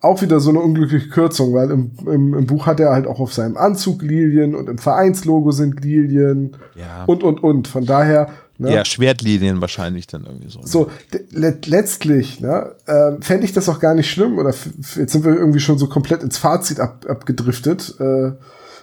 auch 0.00 0.20
wieder 0.22 0.40
so 0.40 0.50
eine 0.50 0.60
unglückliche 0.60 1.08
Kürzung, 1.08 1.54
weil 1.54 1.70
im, 1.70 1.90
im, 2.06 2.34
im 2.34 2.46
Buch 2.46 2.66
hat 2.66 2.80
er 2.80 2.90
halt 2.90 3.06
auch 3.06 3.18
auf 3.20 3.32
seinem 3.32 3.56
Anzug 3.56 4.02
Lilien 4.02 4.54
und 4.54 4.68
im 4.68 4.78
Vereinslogo 4.78 5.50
sind 5.50 5.82
Lilien 5.84 6.56
Ja. 6.76 7.04
und 7.06 7.22
und 7.22 7.42
und. 7.42 7.66
Von 7.68 7.86
daher, 7.86 8.28
ne, 8.58 8.74
ja, 8.74 8.84
Schwertlinien 8.84 9.60
wahrscheinlich 9.60 10.06
dann 10.06 10.24
irgendwie 10.24 10.48
so. 10.50 10.60
so 10.62 10.90
de- 11.12 11.24
le 11.30 11.58
letztlich 11.66 12.40
ne, 12.40 12.74
ähm, 12.86 13.22
fände 13.22 13.44
ich 13.44 13.52
das 13.52 13.68
auch 13.68 13.80
gar 13.80 13.94
nicht 13.94 14.10
schlimm 14.10 14.38
oder 14.38 14.54
jetzt 14.96 15.12
sind 15.12 15.24
wir 15.24 15.34
irgendwie 15.34 15.60
schon 15.60 15.78
so 15.78 15.88
komplett 15.88 16.22
ins 16.22 16.38
Fazit 16.38 16.80
ab, 16.80 17.06
abgedriftet. 17.08 17.94
Äh, 18.00 18.32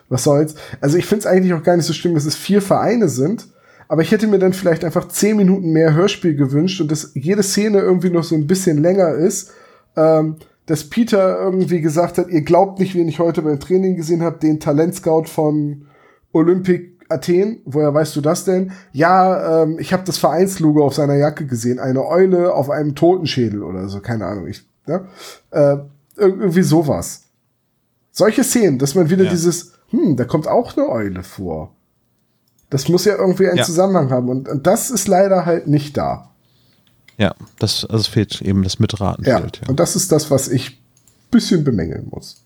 was 0.09 0.23
soll's? 0.23 0.55
Also 0.81 0.97
ich 0.97 1.05
finde 1.05 1.21
es 1.21 1.25
eigentlich 1.25 1.53
auch 1.53 1.63
gar 1.63 1.75
nicht 1.75 1.85
so 1.85 1.93
schlimm, 1.93 2.13
dass 2.13 2.25
es 2.25 2.35
vier 2.35 2.61
Vereine 2.61 3.09
sind. 3.09 3.47
Aber 3.87 4.01
ich 4.01 4.11
hätte 4.11 4.27
mir 4.27 4.39
dann 4.39 4.53
vielleicht 4.53 4.83
einfach 4.85 5.07
zehn 5.09 5.37
Minuten 5.37 5.71
mehr 5.71 5.93
Hörspiel 5.93 6.35
gewünscht 6.35 6.81
und 6.81 6.91
dass 6.91 7.11
jede 7.15 7.43
Szene 7.43 7.79
irgendwie 7.79 8.09
noch 8.09 8.23
so 8.23 8.33
ein 8.35 8.47
bisschen 8.47 8.77
länger 8.81 9.13
ist. 9.13 9.51
Ähm, 9.95 10.37
dass 10.65 10.85
Peter 10.85 11.39
irgendwie 11.39 11.81
gesagt 11.81 12.17
hat, 12.17 12.29
ihr 12.29 12.41
glaubt 12.41 12.79
nicht, 12.79 12.95
wen 12.95 13.07
ich 13.09 13.19
heute 13.19 13.41
beim 13.41 13.59
Training 13.59 13.97
gesehen 13.97 14.23
habe, 14.23 14.39
den 14.39 14.59
Talentscout 14.59 15.25
von 15.25 15.85
Olympic 16.31 16.92
Athen. 17.13 17.61
Woher 17.65 17.93
weißt 17.93 18.15
du 18.15 18.21
das 18.21 18.45
denn? 18.45 18.71
Ja, 18.91 19.63
ähm, 19.63 19.77
ich 19.79 19.93
habe 19.93 20.03
das 20.03 20.17
Vereinslogo 20.17 20.85
auf 20.85 20.93
seiner 20.95 21.15
Jacke 21.15 21.45
gesehen. 21.45 21.79
Eine 21.79 22.05
Eule 22.05 22.53
auf 22.53 22.69
einem 22.69 22.95
Totenschädel 22.95 23.63
oder 23.63 23.87
so. 23.89 23.99
Keine 24.01 24.25
Ahnung. 24.25 24.47
Ich, 24.47 24.65
ne? 24.87 25.05
äh, 25.51 25.77
irgendwie 26.15 26.63
sowas. 26.63 27.23
Solche 28.11 28.43
Szenen, 28.43 28.77
dass 28.79 28.95
man 28.95 29.09
wieder 29.09 29.23
Ja. 29.25 29.31
dieses, 29.31 29.73
hm, 29.89 30.15
da 30.17 30.25
kommt 30.25 30.47
auch 30.47 30.75
eine 30.77 30.87
Eule 30.89 31.23
vor. 31.23 31.73
Das 32.69 32.87
muss 32.89 33.05
ja 33.05 33.15
irgendwie 33.15 33.47
einen 33.47 33.57
Ja. 33.57 33.63
Zusammenhang 33.63 34.09
haben. 34.11 34.29
Und, 34.29 34.47
und 34.49 34.65
das 34.67 34.91
ist 34.91 35.07
leider 35.07 35.45
halt 35.45 35.67
nicht 35.67 35.95
da. 35.97 36.29
Ja, 37.17 37.35
das 37.59 37.85
also 37.85 38.01
es 38.01 38.07
fehlt 38.07 38.41
eben 38.41 38.63
das 38.63 38.79
Mitraten. 38.79 39.23
Ja. 39.25 39.39
Fehlt, 39.39 39.61
ja. 39.61 39.69
Und 39.69 39.79
das 39.79 39.95
ist 39.95 40.11
das, 40.11 40.31
was 40.31 40.47
ich 40.47 40.81
bisschen 41.29 41.63
bemängeln 41.63 42.07
muss. 42.09 42.41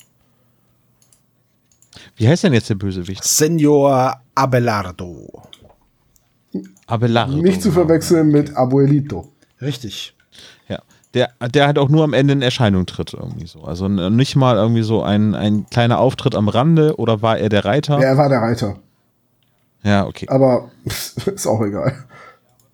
Wie 2.15 2.27
heißt 2.27 2.43
denn 2.43 2.53
jetzt 2.53 2.69
der 2.69 2.75
Bösewicht? 2.75 3.23
Senor 3.23 4.21
Abelardo. 4.37 5.43
Abelardo. 6.85 7.37
Nicht 7.37 7.61
zu 7.63 7.71
verwechseln 7.71 8.29
mit 8.29 8.55
Abuelito. 8.55 9.27
Richtig. 9.61 10.15
Ja. 10.67 10.79
Der, 11.15 11.29
der 11.49 11.65
halt 11.65 11.79
auch 11.79 11.89
nur 11.89 12.03
am 12.03 12.13
Ende 12.13 12.33
in 12.33 12.43
Erscheinung 12.43 12.85
tritt, 12.85 13.13
irgendwie 13.13 13.47
so. 13.47 13.61
Also 13.63 13.87
nicht 13.87 14.35
mal 14.35 14.57
irgendwie 14.57 14.83
so 14.83 15.01
ein, 15.01 15.33
ein 15.33 15.65
kleiner 15.71 15.97
Auftritt 15.97 16.35
am 16.35 16.49
Rande 16.49 16.97
oder 16.97 17.23
war 17.23 17.39
er 17.39 17.49
der 17.49 17.65
Reiter? 17.65 17.95
Ja, 17.99 18.09
er 18.09 18.17
war 18.17 18.29
der 18.29 18.41
Reiter. 18.41 18.75
Ja, 19.83 20.05
okay. 20.05 20.27
Aber 20.29 20.69
ist 20.85 21.47
auch 21.47 21.61
egal. 21.61 21.93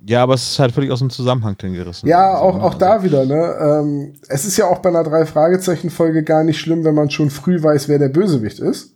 Ja, 0.06 0.24
aber 0.24 0.34
es 0.34 0.44
ist 0.52 0.60
halt 0.60 0.74
völlig 0.74 0.92
aus 0.92 1.00
dem 1.00 1.10
Zusammenhang 1.10 1.56
dann 1.60 1.72
gerissen. 1.72 2.08
Ja, 2.10 2.34
Also, 2.34 2.44
auch, 2.44 2.58
ne? 2.58 2.64
auch 2.64 2.74
da 2.74 3.04
wieder, 3.04 3.26
ne? 3.26 3.56
Ähm, 3.58 4.14
es 4.28 4.44
ist 4.44 4.58
ja 4.58 4.66
auch 4.66 4.80
bei 4.80 4.90
einer 4.90 5.04
Drei-Fragezeichen-Folge 5.04 6.24
gar 6.24 6.44
nicht 6.44 6.60
schlimm, 6.60 6.84
wenn 6.84 6.94
man 6.96 7.10
schon 7.10 7.30
früh 7.30 7.64
weiß, 7.64 7.88
wer 7.88 8.00
der 8.00 8.10
Bösewicht 8.10 8.60
ist. 8.60 8.92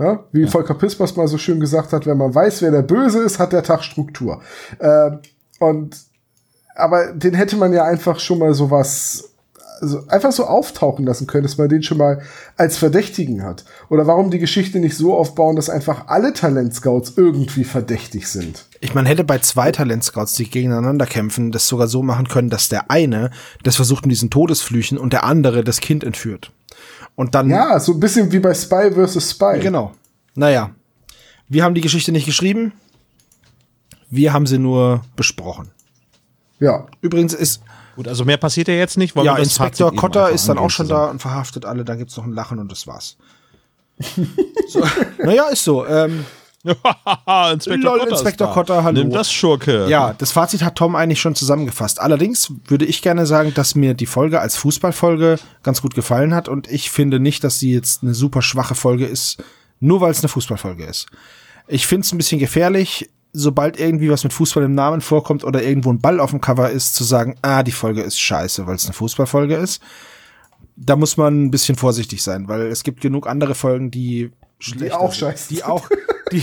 Ja? 0.00 0.24
Wie 0.32 0.46
Volker 0.46 0.74
Pispers 0.74 1.14
mal 1.16 1.28
so 1.28 1.36
schön 1.36 1.60
gesagt 1.60 1.92
hat, 1.92 2.06
wenn 2.06 2.16
man 2.16 2.34
weiß, 2.34 2.62
wer 2.62 2.70
der 2.70 2.82
Böse 2.82 3.20
ist, 3.20 3.38
hat 3.38 3.52
der 3.52 3.62
Tag 3.62 3.84
Struktur. 3.84 4.40
Ähm, 4.80 5.18
und 5.58 5.94
aber 6.74 7.12
den 7.12 7.34
hätte 7.34 7.56
man 7.56 7.74
ja 7.74 7.84
einfach 7.84 8.18
schon 8.18 8.38
mal 8.38 8.54
sowas, 8.54 9.34
also 9.82 10.06
einfach 10.08 10.32
so 10.32 10.46
auftauchen 10.46 11.04
lassen 11.04 11.26
können, 11.26 11.42
dass 11.42 11.58
man 11.58 11.68
den 11.68 11.82
schon 11.82 11.98
mal 11.98 12.22
als 12.56 12.78
Verdächtigen 12.78 13.42
hat. 13.42 13.66
Oder 13.90 14.06
warum 14.06 14.30
die 14.30 14.38
Geschichte 14.38 14.78
nicht 14.78 14.96
so 14.96 15.14
aufbauen, 15.14 15.56
dass 15.56 15.68
einfach 15.68 16.06
alle 16.06 16.32
Talentscouts 16.32 17.14
irgendwie 17.16 17.64
verdächtig 17.64 18.28
sind. 18.28 18.66
Ich 18.80 18.94
meine, 18.94 19.10
hätte 19.10 19.24
bei 19.24 19.38
zwei 19.40 19.70
Talentscouts, 19.70 20.32
die 20.32 20.48
gegeneinander 20.48 21.04
kämpfen, 21.04 21.52
das 21.52 21.68
sogar 21.68 21.88
so 21.88 22.02
machen 22.02 22.28
können, 22.28 22.48
dass 22.48 22.70
der 22.70 22.90
eine 22.90 23.30
das 23.62 23.76
versucht 23.76 24.06
mit 24.06 24.12
diesen 24.12 24.30
Todesflüchen 24.30 24.96
und 24.96 25.12
der 25.12 25.24
andere 25.24 25.62
das 25.62 25.80
Kind 25.80 26.04
entführt. 26.04 26.52
Und 27.20 27.34
dann. 27.34 27.50
Ja, 27.50 27.78
so 27.78 27.92
ein 27.92 28.00
bisschen 28.00 28.32
wie 28.32 28.38
bei 28.38 28.54
Spy 28.54 28.92
vs. 28.92 29.32
Spy. 29.32 29.58
Genau. 29.60 29.92
Naja. 30.34 30.70
Wir 31.50 31.64
haben 31.64 31.74
die 31.74 31.82
Geschichte 31.82 32.12
nicht 32.12 32.24
geschrieben. 32.24 32.72
Wir 34.08 34.32
haben 34.32 34.46
sie 34.46 34.56
nur 34.56 35.02
besprochen. 35.16 35.70
Ja, 36.60 36.86
Übrigens 37.02 37.34
ist, 37.34 37.60
Gut, 37.94 38.08
also 38.08 38.24
mehr 38.24 38.38
passiert 38.38 38.68
ja 38.68 38.74
jetzt 38.74 38.96
nicht. 38.96 39.14
Wollen 39.16 39.26
ja, 39.26 39.36
Inspektor 39.36 39.90
einfach 39.90 40.30
ist 40.30 40.48
dann 40.48 40.56
auch 40.56 40.70
schon 40.70 40.86
zusammen? 40.86 41.04
da 41.04 41.10
und 41.10 41.18
verhaftet 41.18 41.66
alle. 41.66 41.84
Dann 41.84 41.98
gibt's 41.98 42.16
noch 42.16 42.24
ein 42.24 42.32
Lachen 42.32 42.58
und 42.58 42.72
das 42.72 42.86
war's. 42.86 43.18
so, 44.68 44.82
naja, 45.22 45.48
ist 45.48 45.62
so. 45.62 45.84
Ähm, 45.84 46.24
Inspektor 47.52 47.92
Lol, 47.92 47.98
Kotter. 48.00 48.10
Inspektor. 48.10 48.52
Kotter, 48.52 48.84
hallo. 48.84 49.00
Nimm 49.00 49.10
das 49.10 49.32
Schurke. 49.32 49.88
Ja, 49.88 50.14
das 50.16 50.32
Fazit 50.32 50.62
hat 50.62 50.76
Tom 50.76 50.94
eigentlich 50.94 51.20
schon 51.20 51.34
zusammengefasst. 51.34 52.00
Allerdings 52.00 52.52
würde 52.66 52.84
ich 52.84 53.00
gerne 53.00 53.24
sagen, 53.24 53.54
dass 53.54 53.74
mir 53.74 53.94
die 53.94 54.06
Folge 54.06 54.40
als 54.40 54.56
Fußballfolge 54.56 55.38
ganz 55.62 55.80
gut 55.80 55.94
gefallen 55.94 56.34
hat 56.34 56.48
und 56.48 56.70
ich 56.70 56.90
finde 56.90 57.18
nicht, 57.18 57.44
dass 57.44 57.58
sie 57.58 57.72
jetzt 57.72 58.02
eine 58.02 58.14
super 58.14 58.42
schwache 58.42 58.74
Folge 58.74 59.06
ist, 59.06 59.42
nur 59.80 60.02
weil 60.02 60.10
es 60.10 60.20
eine 60.20 60.28
Fußballfolge 60.28 60.84
ist. 60.84 61.06
Ich 61.66 61.86
finde 61.86 62.04
es 62.04 62.12
ein 62.12 62.18
bisschen 62.18 62.38
gefährlich, 62.38 63.08
sobald 63.32 63.78
irgendwie 63.80 64.10
was 64.10 64.24
mit 64.24 64.32
Fußball 64.32 64.64
im 64.64 64.74
Namen 64.74 65.00
vorkommt 65.00 65.44
oder 65.44 65.62
irgendwo 65.62 65.90
ein 65.90 66.00
Ball 66.00 66.20
auf 66.20 66.30
dem 66.30 66.42
Cover 66.42 66.68
ist, 66.68 66.94
zu 66.94 67.04
sagen, 67.04 67.36
ah, 67.40 67.62
die 67.62 67.72
Folge 67.72 68.02
ist 68.02 68.20
scheiße, 68.20 68.66
weil 68.66 68.74
es 68.74 68.84
eine 68.84 68.92
Fußballfolge 68.92 69.56
ist. 69.56 69.80
Da 70.76 70.96
muss 70.96 71.16
man 71.16 71.44
ein 71.44 71.50
bisschen 71.50 71.76
vorsichtig 71.76 72.22
sein, 72.22 72.48
weil 72.48 72.62
es 72.62 72.82
gibt 72.82 73.00
genug 73.00 73.26
andere 73.26 73.54
Folgen, 73.54 73.90
die 73.90 74.30
schlechter 74.58 75.00
auch 75.00 75.12
sind, 75.12 75.20
scheiße 75.20 75.48
Die 75.48 75.54
sind. 75.56 75.66
auch, 75.66 75.88
die, 76.32 76.42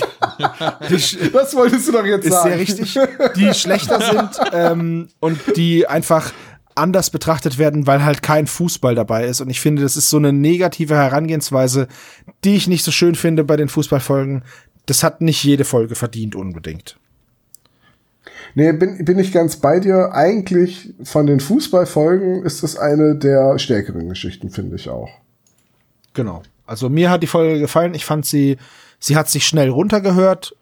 die, 0.90 1.30
Das 1.34 1.56
wolltest 1.56 1.88
du 1.88 1.92
doch 1.92 2.06
jetzt 2.06 2.26
ist 2.26 2.32
sagen. 2.32 2.50
sehr 2.50 2.60
richtig, 2.60 3.00
die 3.36 3.54
schlechter 3.54 4.02
sind 4.02 4.52
ähm, 4.54 5.08
und 5.20 5.40
die 5.56 5.88
einfach 5.88 6.32
anders 6.76 7.10
betrachtet 7.10 7.58
werden, 7.58 7.88
weil 7.88 8.04
halt 8.04 8.22
kein 8.22 8.48
Fußball 8.48 8.96
dabei 8.96 9.26
ist. 9.26 9.42
Und 9.42 9.50
ich 9.50 9.60
finde, 9.60 9.82
das 9.82 9.98
ist 9.98 10.10
so 10.10 10.18
eine 10.18 10.32
negative 10.32 10.96
Herangehensweise, 10.96 11.88
die 12.44 12.56
ich 12.56 12.68
nicht 12.68 12.84
so 12.84 12.92
schön 12.92 13.16
finde 13.16 13.44
bei 13.44 13.58
den 13.58 13.70
Fußballfolgen. 13.70 14.44
Das 14.86 15.04
hat 15.04 15.22
nicht 15.22 15.44
jede 15.44 15.66
Folge 15.66 15.96
verdient 15.96 16.36
unbedingt. 16.36 16.98
Nee, 18.56 18.72
bin, 18.72 19.04
bin 19.04 19.20
ich 19.20 19.32
ganz 19.32 19.58
bei 19.58 19.80
dir. 19.80 20.14
Eigentlich 20.14 20.94
von 21.04 21.28
den 21.28 21.40
Fußballfolgen 21.40 22.44
ist 22.44 22.64
das 22.64 22.78
eine 22.78 23.16
der 23.16 23.60
stärkeren 23.60 24.08
Geschichten, 24.10 24.50
finde 24.50 24.76
ich 24.76 24.90
auch. 24.90 25.10
Genau. 26.14 26.44
Also 26.66 26.90
mir 26.90 27.10
hat 27.10 27.24
die 27.24 27.28
Folge 27.28 27.60
gefallen. 27.60 27.94
Ich 27.94 28.06
fand 28.06 28.26
sie, 28.26 28.58
sie 29.00 29.16
hat 29.16 29.30
sich 29.30 29.48
schnell 29.48 29.70
runtergehört. 29.70 30.56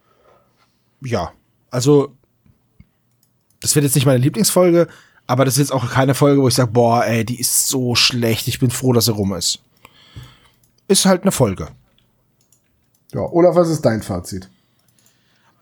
Ja, 1.01 1.31
also 1.71 2.15
das 3.61 3.75
wird 3.75 3.83
jetzt 3.83 3.95
nicht 3.95 4.05
meine 4.05 4.19
Lieblingsfolge, 4.19 4.87
aber 5.27 5.45
das 5.45 5.55
ist 5.55 5.59
jetzt 5.59 5.71
auch 5.71 5.89
keine 5.89 6.13
Folge, 6.13 6.41
wo 6.41 6.47
ich 6.47 6.55
sage, 6.55 6.71
boah, 6.71 7.03
ey, 7.05 7.25
die 7.25 7.39
ist 7.39 7.67
so 7.67 7.95
schlecht. 7.95 8.47
Ich 8.47 8.59
bin 8.59 8.69
froh, 8.69 8.93
dass 8.93 9.05
sie 9.05 9.11
rum 9.11 9.33
ist. 9.33 9.59
Ist 10.87 11.05
halt 11.05 11.23
eine 11.23 11.31
Folge. 11.31 11.69
Ja, 13.13 13.21
oder 13.21 13.55
was 13.55 13.69
ist 13.69 13.81
dein 13.81 14.03
Fazit? 14.03 14.49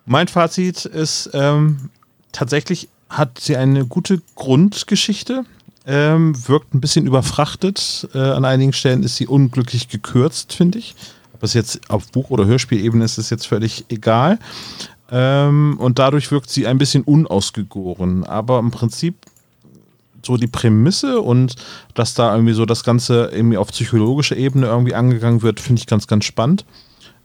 Mein 0.05 0.27
Fazit 0.27 0.85
ist, 0.85 1.29
ähm, 1.33 1.89
tatsächlich 2.31 2.89
hat 3.09 3.39
sie 3.39 3.55
eine 3.55 3.85
gute 3.85 4.21
Grundgeschichte, 4.35 5.45
ähm, 5.85 6.35
wirkt 6.47 6.73
ein 6.73 6.81
bisschen 6.81 7.07
überfrachtet. 7.07 8.09
Äh, 8.13 8.19
an 8.19 8.43
einigen 8.43 8.73
Stellen 8.73 9.03
ist 9.03 9.15
sie 9.15 9.27
unglücklich 9.27 9.87
gekürzt, 9.87 10.53
finde 10.53 10.79
ich. 10.79 10.95
Es 11.43 11.53
jetzt 11.53 11.89
auf 11.89 12.11
Buch- 12.11 12.29
oder 12.29 12.45
Hörspielebene 12.45 13.03
ist, 13.03 13.17
ist 13.17 13.29
jetzt 13.29 13.47
völlig 13.47 13.85
egal. 13.89 14.39
Ähm, 15.11 15.75
und 15.79 15.99
dadurch 15.99 16.31
wirkt 16.31 16.49
sie 16.49 16.65
ein 16.67 16.77
bisschen 16.77 17.03
unausgegoren. 17.03 18.23
Aber 18.23 18.59
im 18.59 18.71
Prinzip 18.71 19.15
so 20.25 20.37
die 20.37 20.47
Prämisse 20.47 21.21
und 21.21 21.55
dass 21.93 22.13
da 22.13 22.33
irgendwie 22.33 22.53
so 22.53 22.65
das 22.65 22.83
Ganze 22.83 23.29
irgendwie 23.33 23.57
auf 23.57 23.67
psychologischer 23.67 24.37
Ebene 24.37 24.67
irgendwie 24.67 24.95
angegangen 24.95 25.41
wird, 25.41 25.59
finde 25.59 25.81
ich 25.81 25.87
ganz, 25.87 26.07
ganz 26.07 26.25
spannend. 26.25 26.65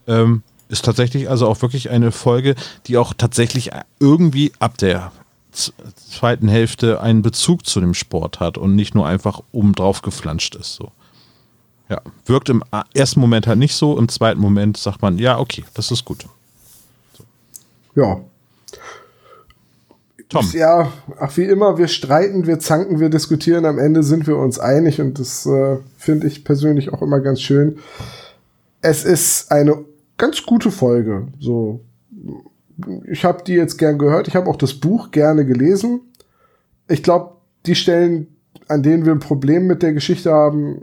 Ähm, 0.07 0.43
ist 0.69 0.85
tatsächlich 0.85 1.31
also 1.31 1.47
auch 1.49 1.63
wirklich 1.63 1.91
eine 1.91 2.13
Folge, 2.13 2.55
die 2.87 2.99
auch 2.99 3.15
tatsächlich 3.17 3.71
irgendwie 4.01 4.53
ab 4.59 4.77
der 4.79 5.13
zweiten 5.51 6.49
Hälfte 6.49 7.01
einen 7.01 7.23
Bezug 7.23 7.67
zu 7.67 7.81
dem 7.81 7.95
Sport 7.95 8.41
hat 8.41 8.59
und 8.59 8.77
nicht 8.77 8.95
nur 8.95 9.07
einfach 9.07 9.41
oben 9.53 9.75
drauf 9.75 10.03
geflanscht 10.03 10.57
ist. 10.57 10.75
So. 10.75 10.93
Ja, 11.89 12.03
wirkt 12.27 12.51
im 12.51 12.63
ersten 12.93 13.21
Moment 13.21 13.47
halt 13.47 13.59
nicht 13.59 13.75
so, 13.75 13.99
im 13.99 14.09
zweiten 14.09 14.41
Moment 14.41 14.77
sagt 14.77 15.01
man, 15.01 15.19
ja, 15.19 15.39
okay, 15.39 15.65
das 15.75 15.91
ist 15.91 16.05
gut. 16.05 16.27
ja. 17.95 18.21
Tom. 20.29 20.45
Ja, 20.53 20.93
ach 21.19 21.35
wie 21.39 21.45
immer, 21.45 21.79
wir 21.79 21.89
streiten, 21.89 22.47
wir 22.47 22.59
zanken, 22.59 23.01
wir 23.01 23.09
diskutieren, 23.09 23.65
am 23.65 23.79
Ende 23.79 24.03
sind 24.03 24.27
wir 24.27 24.37
uns 24.37 24.59
einig 24.59 25.01
und 25.01 25.19
das 25.19 25.47
äh, 25.47 25.79
finde 25.97 26.27
ich 26.27 26.45
persönlich 26.45 26.93
auch 26.93 27.01
immer 27.01 27.21
ganz 27.21 27.41
schön. 27.41 27.79
Es 28.83 29.07
ist 29.07 29.51
eine 29.51 29.87
ganz 30.19 30.43
gute 30.45 30.71
Folge. 30.71 31.29
So, 31.41 31.81
ich 33.11 33.25
habe 33.25 33.43
die 33.43 33.55
jetzt 33.55 33.79
gern 33.79 33.97
gehört, 33.97 34.29
ich 34.29 34.37
habe 34.37 34.51
auch 34.51 34.57
das 34.57 34.75
Buch 34.75 35.13
gerne 35.13 35.47
gelesen. 35.47 36.01
Ich 36.89 37.03
glaube, 37.03 37.37
die 37.65 37.75
Stellen, 37.75 38.27
an 38.69 38.83
denen 38.83 39.07
wir 39.07 39.13
ein 39.13 39.21
Problem 39.21 39.67
mit 39.67 39.83
der 39.83 39.95
Geschichte 39.95 40.31
haben, 40.31 40.83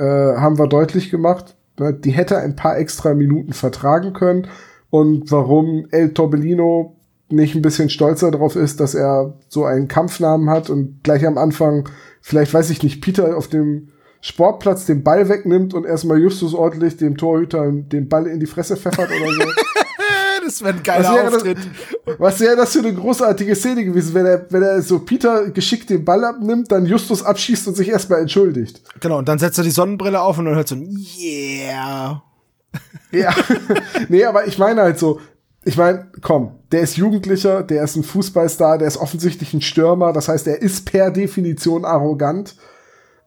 äh, 0.00 0.36
haben 0.36 0.58
wir 0.58 0.66
deutlich 0.66 1.10
gemacht. 1.10 1.56
Ne, 1.78 1.92
Die 1.92 2.10
hätte 2.10 2.38
ein 2.38 2.56
paar 2.56 2.78
extra 2.78 3.14
Minuten 3.14 3.52
vertragen 3.52 4.14
können. 4.14 4.48
Und 4.88 5.30
warum 5.30 5.86
El 5.90 6.14
Torbellino 6.14 6.96
nicht 7.28 7.54
ein 7.54 7.62
bisschen 7.62 7.90
stolzer 7.90 8.30
darauf 8.30 8.56
ist, 8.56 8.80
dass 8.80 8.94
er 8.94 9.34
so 9.48 9.64
einen 9.64 9.86
Kampfnamen 9.86 10.50
hat 10.50 10.68
und 10.68 11.04
gleich 11.04 11.24
am 11.26 11.38
Anfang, 11.38 11.88
vielleicht 12.22 12.52
weiß 12.52 12.70
ich 12.70 12.82
nicht, 12.82 13.00
Peter 13.00 13.36
auf 13.36 13.46
dem 13.46 13.90
Sportplatz 14.20 14.84
den 14.84 15.04
Ball 15.04 15.28
wegnimmt 15.28 15.74
und 15.74 15.84
erstmal 15.84 16.18
Justus 16.18 16.54
ordentlich 16.54 16.96
dem 16.96 17.16
Torhüter 17.16 17.70
den 17.70 18.08
Ball 18.08 18.26
in 18.26 18.40
die 18.40 18.46
Fresse 18.46 18.76
pfeffert 18.76 19.08
oder 19.08 19.32
so. 19.32 19.42
Das 20.50 20.62
wäre 20.62 20.72
ein 20.72 20.78
Was 20.78 20.82
geiler 20.84 21.14
wäre, 21.14 21.28
Auftritt. 21.28 21.58
das, 21.58 22.18
was 22.18 22.40
wäre 22.40 22.56
das 22.56 22.72
für 22.72 22.80
eine 22.80 22.92
großartige 22.92 23.54
Szene 23.54 23.84
gewesen, 23.84 24.14
wenn 24.14 24.26
er, 24.26 24.46
wenn 24.50 24.62
er 24.62 24.82
so 24.82 24.98
Peter 24.98 25.50
geschickt 25.50 25.90
den 25.90 26.04
Ball 26.04 26.24
abnimmt, 26.24 26.72
dann 26.72 26.86
Justus 26.86 27.22
abschießt 27.22 27.68
und 27.68 27.76
sich 27.76 27.88
erstmal 27.88 28.20
entschuldigt. 28.20 28.82
Genau, 29.00 29.18
und 29.18 29.28
dann 29.28 29.38
setzt 29.38 29.58
er 29.58 29.64
die 29.64 29.70
Sonnenbrille 29.70 30.20
auf 30.20 30.38
und 30.38 30.46
dann 30.46 30.56
hört 30.56 30.68
so 30.68 30.74
ein 30.74 30.98
Yeah. 31.18 32.22
Ja, 33.12 33.34
nee, 34.08 34.24
aber 34.24 34.46
ich 34.46 34.58
meine 34.58 34.82
halt 34.82 34.98
so, 34.98 35.20
ich 35.64 35.76
meine, 35.76 36.08
komm, 36.22 36.52
der 36.72 36.80
ist 36.80 36.96
Jugendlicher, 36.96 37.62
der 37.62 37.84
ist 37.84 37.96
ein 37.96 38.04
Fußballstar, 38.04 38.78
der 38.78 38.88
ist 38.88 38.96
offensichtlich 38.96 39.52
ein 39.54 39.62
Stürmer, 39.62 40.12
das 40.12 40.28
heißt, 40.28 40.46
er 40.46 40.62
ist 40.62 40.84
per 40.86 41.10
Definition 41.10 41.84
arrogant. 41.84 42.56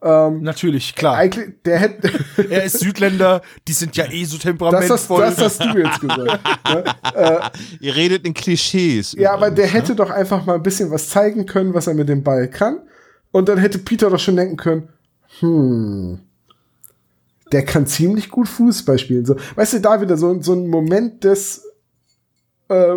Natürlich, 0.04 0.96
klar. 0.96 1.16
Eigentlich, 1.16 1.62
der 1.64 1.80
hätte, 1.80 2.12
Er 2.50 2.66
ist 2.66 2.80
Südländer, 2.80 3.42
die 3.68 3.72
sind 3.72 3.96
ja 3.96 4.06
eh 4.12 4.26
so 4.26 4.36
das, 4.36 4.40
hast, 4.40 4.42
temperamentvoll. 4.44 5.22
das 5.22 5.38
hast 5.38 5.64
du 5.64 5.78
jetzt 5.78 6.02
gesagt. 6.02 6.20
ne? 6.68 7.52
Ihr 7.80 7.96
redet 7.96 8.26
in 8.28 8.34
Klischees. 8.34 9.14
Ja, 9.14 9.34
aber 9.34 9.50
der 9.50 9.68
ne? 9.68 9.72
hätte 9.72 9.96
doch 9.96 10.10
einfach 10.10 10.46
mal 10.46 10.56
ein 10.56 10.64
bisschen 10.64 10.92
was 10.92 11.10
zeigen 11.10 11.46
können, 11.46 11.74
was 11.74 11.88
er 11.88 11.94
mit 11.94 12.10
dem 12.10 12.22
Ball 12.22 12.50
kann. 12.50 12.80
Und 13.32 13.48
dann 13.48 13.58
hätte 13.58 13.80
Peter 13.80 14.10
doch 14.10 14.20
schon 14.20 14.36
denken 14.36 14.58
können, 14.58 14.90
hm, 15.40 16.20
der 17.54 17.64
kann 17.64 17.88
ziemlich 17.88 18.30
gut 18.30 18.50
Fußball 18.50 19.00
spielen. 19.00 19.26
So, 19.26 19.38
weißt 19.56 19.74
du, 19.74 19.80
da 19.80 20.02
wieder 20.02 20.18
so, 20.18 20.42
so 20.42 20.54
ein 20.54 20.68
Moment 20.68 21.24
des, 21.24 21.64
äh, 22.68 22.96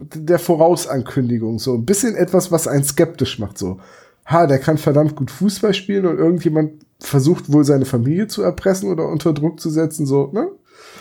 der 0.00 0.38
Vorausankündigung. 0.38 1.58
So 1.58 1.74
ein 1.74 1.86
bisschen 1.86 2.14
etwas, 2.14 2.52
was 2.52 2.68
einen 2.68 2.84
skeptisch 2.84 3.38
macht. 3.38 3.56
So, 3.56 3.80
ha, 4.32 4.46
der 4.46 4.58
kann 4.58 4.78
verdammt 4.78 5.16
gut 5.16 5.30
Fußball 5.30 5.74
spielen 5.74 6.06
und 6.06 6.18
irgendjemand 6.18 6.84
versucht 7.00 7.52
wohl 7.52 7.64
seine 7.64 7.84
Familie 7.84 8.28
zu 8.28 8.42
erpressen 8.42 8.90
oder 8.90 9.08
unter 9.08 9.32
Druck 9.32 9.60
zu 9.60 9.70
setzen. 9.70 10.06
So, 10.06 10.30
ne? 10.32 10.48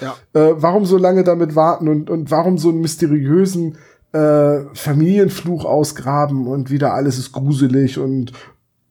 Ja. 0.02 0.16
äh, 0.34 0.54
warum 0.56 0.86
so 0.86 0.98
lange 0.98 1.24
damit 1.24 1.56
warten 1.56 1.88
und, 1.88 2.10
und 2.10 2.32
warum 2.32 2.58
so 2.58 2.70
einen 2.70 2.82
mysteriösen 2.82 3.78
äh, 4.14 4.62
Familienfluch 4.74 5.66
ausgraben 5.66 6.48
und 6.48 6.70
wieder 6.70 6.94
alles 6.94 7.18
ist 7.18 7.32
gruselig 7.32 7.98
und 7.98 8.34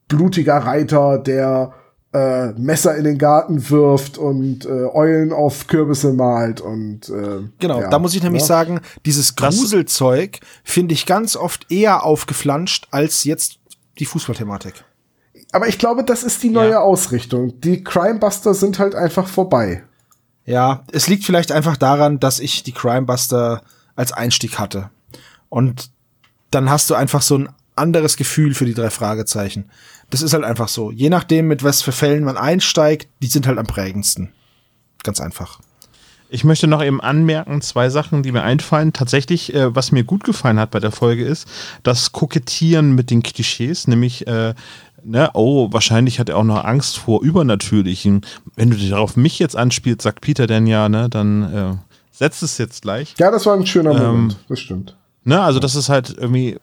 blutiger 0.08 0.58
Reiter, 0.58 1.18
der 1.18 1.74
äh, 2.12 2.52
Messer 2.52 2.96
in 2.96 3.04
den 3.04 3.18
Garten 3.18 3.70
wirft 3.70 4.18
und 4.18 4.64
äh, 4.64 4.68
Eulen 4.68 5.32
auf 5.32 5.68
Kürbisse 5.68 6.12
malt 6.12 6.60
und 6.60 7.08
äh, 7.08 7.42
Genau, 7.58 7.80
ja, 7.80 7.88
da 7.88 7.98
muss 7.98 8.14
ich 8.14 8.22
nämlich 8.22 8.42
ja. 8.42 8.48
sagen, 8.48 8.80
dieses 9.06 9.36
Gruselzeug 9.36 10.40
finde 10.64 10.94
ich 10.94 11.06
ganz 11.06 11.36
oft 11.36 11.70
eher 11.70 12.04
aufgeflanscht 12.04 12.88
als 12.90 13.22
jetzt 13.24 13.59
die 14.00 14.06
Fußballthematik. 14.06 14.84
Aber 15.52 15.68
ich 15.68 15.78
glaube, 15.78 16.04
das 16.04 16.22
ist 16.22 16.42
die 16.42 16.50
neue 16.50 16.70
Ja. 16.72 16.80
Ausrichtung. 16.80 17.60
Die 17.60 17.84
Crimebuster 17.84 18.54
sind 18.54 18.78
halt 18.78 18.94
einfach 18.94 19.28
vorbei. 19.28 19.84
Ja, 20.44 20.84
es 20.92 21.06
liegt 21.08 21.24
vielleicht 21.24 21.52
einfach 21.52 21.76
daran, 21.76 22.18
dass 22.18 22.40
ich 22.40 22.62
die 22.62 22.72
Crimebuster 22.72 23.62
als 23.94 24.12
Einstieg 24.12 24.58
hatte. 24.58 24.90
Und 25.48 25.90
dann 26.50 26.70
hast 26.70 26.90
du 26.90 26.94
einfach 26.94 27.22
so 27.22 27.36
ein 27.38 27.48
anderes 27.76 28.16
Gefühl 28.16 28.54
für 28.54 28.64
die 28.64 28.74
drei 28.74 28.90
Fragezeichen. 28.90 29.70
Das 30.10 30.22
ist 30.22 30.32
halt 30.32 30.44
einfach 30.44 30.68
so. 30.68 30.90
Je 30.90 31.08
nachdem, 31.08 31.46
mit 31.46 31.62
was 31.62 31.82
für 31.82 31.92
Fällen 31.92 32.24
man 32.24 32.36
einsteigt, 32.36 33.08
die 33.22 33.28
sind 33.28 33.46
halt 33.46 33.58
am 33.58 33.66
prägendsten. 33.66 34.32
Ganz 35.04 35.20
einfach. 35.20 35.60
Ich 36.32 36.44
möchte 36.44 36.68
noch 36.68 36.82
eben 36.82 37.00
anmerken, 37.00 37.60
zwei 37.60 37.90
Sachen, 37.90 38.22
die 38.22 38.30
mir 38.30 38.42
einfallen. 38.42 38.92
Tatsächlich, 38.92 39.52
äh, 39.52 39.74
was 39.74 39.90
mir 39.90 40.04
gut 40.04 40.22
gefallen 40.22 40.60
hat 40.60 40.70
bei 40.70 40.78
der 40.78 40.92
Folge 40.92 41.24
ist, 41.24 41.48
das 41.82 42.12
Kokettieren 42.12 42.94
mit 42.94 43.10
den 43.10 43.22
Klischees, 43.22 43.88
nämlich, 43.88 44.26
äh, 44.28 44.54
ne, 45.02 45.30
oh, 45.34 45.72
wahrscheinlich 45.72 46.20
hat 46.20 46.28
er 46.28 46.36
auch 46.36 46.44
noch 46.44 46.64
Angst 46.64 46.98
vor 46.98 47.22
Übernatürlichen. 47.22 48.20
Wenn 48.54 48.70
du 48.70 48.76
dich 48.76 48.90
darauf 48.90 49.16
mich 49.16 49.40
jetzt 49.40 49.56
anspielst, 49.56 50.02
sagt 50.02 50.20
Peter 50.20 50.46
denn 50.46 50.68
ja, 50.68 50.88
ne, 50.88 51.08
dann 51.08 51.42
äh, 51.52 51.76
setzt 52.12 52.44
es 52.44 52.58
jetzt 52.58 52.82
gleich. 52.82 53.14
Ja, 53.18 53.32
das 53.32 53.46
war 53.46 53.54
ein 53.54 53.66
schöner 53.66 53.90
Ähm, 53.90 54.06
Moment. 54.06 54.36
Das 54.48 54.60
stimmt. 54.60 54.96
Ne, 55.22 55.38
also 55.40 55.60
das 55.60 55.74
ist 55.76 55.88
halt 55.90 56.16
irgendwie 56.16 56.58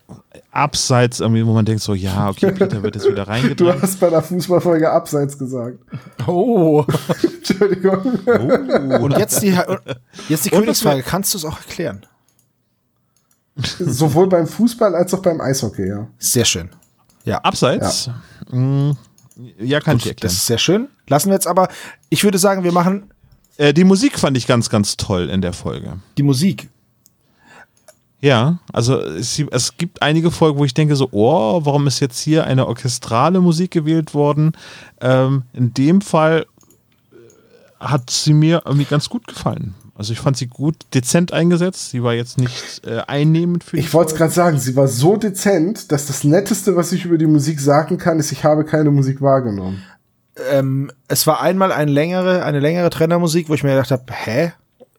abseits, 0.51 1.19
irgendwie, 1.19 1.45
wo 1.45 1.53
man 1.53 1.63
denkt 1.63 1.83
so, 1.83 1.93
ja, 1.93 2.27
okay, 2.29 2.51
Peter 2.57 2.81
wird 2.81 2.95
jetzt 2.95 3.05
wieder 3.07 3.25
Du 3.25 3.29
reingedrängt. 3.29 3.81
hast 3.83 3.99
bei 3.99 4.09
der 4.09 4.21
Fußballfolge 4.23 4.89
abseits 4.89 5.37
gesagt. 5.37 5.77
Oh. 6.25 6.83
Entschuldigung. 7.23 8.19
Und 8.99 9.17
jetzt 9.17 9.43
die, 9.43 9.55
jetzt 10.27 10.45
die 10.45 10.49
Königsfrage. 10.49 11.03
Kannst 11.03 11.33
du 11.33 11.37
es 11.37 11.45
auch 11.45 11.57
erklären? 11.57 12.03
Sowohl 13.79 14.27
beim 14.27 14.47
Fußball 14.47 14.95
als 14.95 15.13
auch 15.13 15.21
beim 15.21 15.41
Eishockey, 15.41 15.87
ja. 15.87 16.07
Sehr 16.19 16.45
schön. 16.45 16.69
Ja, 17.23 17.39
Abseits? 17.39 18.09
Mm, 18.51 18.91
ja, 19.59 19.79
kann 19.81 19.97
ich 19.97 20.03
das 20.03 20.09
erklären. 20.09 20.31
ist 20.33 20.45
sehr 20.45 20.57
schön. 20.57 20.87
Lassen 21.07 21.29
wir 21.29 21.33
jetzt 21.33 21.47
aber, 21.47 21.67
ich 22.09 22.23
würde 22.23 22.37
sagen, 22.37 22.63
wir 22.63 22.71
machen 22.71 23.11
Äh, 23.57 23.73
die 23.73 23.83
Musik 23.83 24.19
fand 24.19 24.37
ich 24.37 24.45
ganz, 24.47 24.69
ganz 24.69 24.97
toll 24.97 25.29
in 25.29 25.41
der 25.41 25.53
Folge. 25.53 25.97
die 26.17 26.23
Musik. 26.23 26.69
Ja, 28.19 28.57
also 28.73 28.99
es, 28.99 29.39
es 29.51 29.77
gibt 29.77 30.01
einige 30.01 30.31
Folgen, 30.31 30.57
wo 30.57 30.65
ich 30.65 30.73
denke 30.73 30.95
so, 30.95 31.09
oh, 31.11 31.61
warum 31.63 31.85
ist 31.85 31.99
jetzt 31.99 32.19
hier 32.19 32.45
eine 32.45 32.67
orchestrale 32.67 33.41
Musik 33.41 33.71
gewählt 33.71 34.13
worden? 34.13 34.53
Ähm, 34.99 35.43
in 35.53 35.73
dem 35.73 36.01
Fall 36.01 36.47
äh, 37.11 37.15
hat 37.79 38.09
sie 38.09 38.33
mir 38.33 38.63
irgendwie 38.65 38.85
ganz 38.85 39.09
gut 39.09 39.27
gefallen. 39.27 39.75
Also 39.93 40.13
ich 40.13 40.19
fand 40.19 40.37
sie 40.37 40.47
gut, 40.47 40.75
dezent 40.93 41.33
eingesetzt. 41.33 41.89
Sie 41.89 42.03
war 42.03 42.13
jetzt 42.13 42.37
nicht 42.37 42.85
äh, 42.85 43.01
einnehmend 43.07 43.63
für 43.63 43.77
die 43.77 43.81
Ich 43.81 43.93
wollte 43.93 44.11
es 44.11 44.17
gerade 44.17 44.33
sagen, 44.33 44.59
sie 44.59 44.75
war 44.75 44.87
so 44.87 45.17
dezent, 45.17 45.91
dass 45.91 46.05
das 46.05 46.23
Netteste, 46.23 46.75
was 46.75 46.91
ich 46.91 47.05
über 47.05 47.17
die 47.17 47.25
Musik 47.25 47.59
sagen 47.59 47.97
kann, 47.97 48.19
ist, 48.19 48.31
ich 48.31 48.43
habe 48.43 48.63
keine 48.63 48.91
Musik 48.91 49.21
wahrgenommen. 49.21 49.83
Ähm, 50.51 50.91
es 51.07 51.25
war 51.25 51.41
einmal 51.41 51.71
eine 51.71 51.91
längere, 51.91 52.43
eine 52.43 52.59
längere 52.59 52.91
Trennermusik, 52.91 53.49
wo 53.49 53.55
ich 53.55 53.63
mir 53.63 53.71
gedacht 53.71 53.89
habe, 53.89 54.03
hä? 54.07 54.53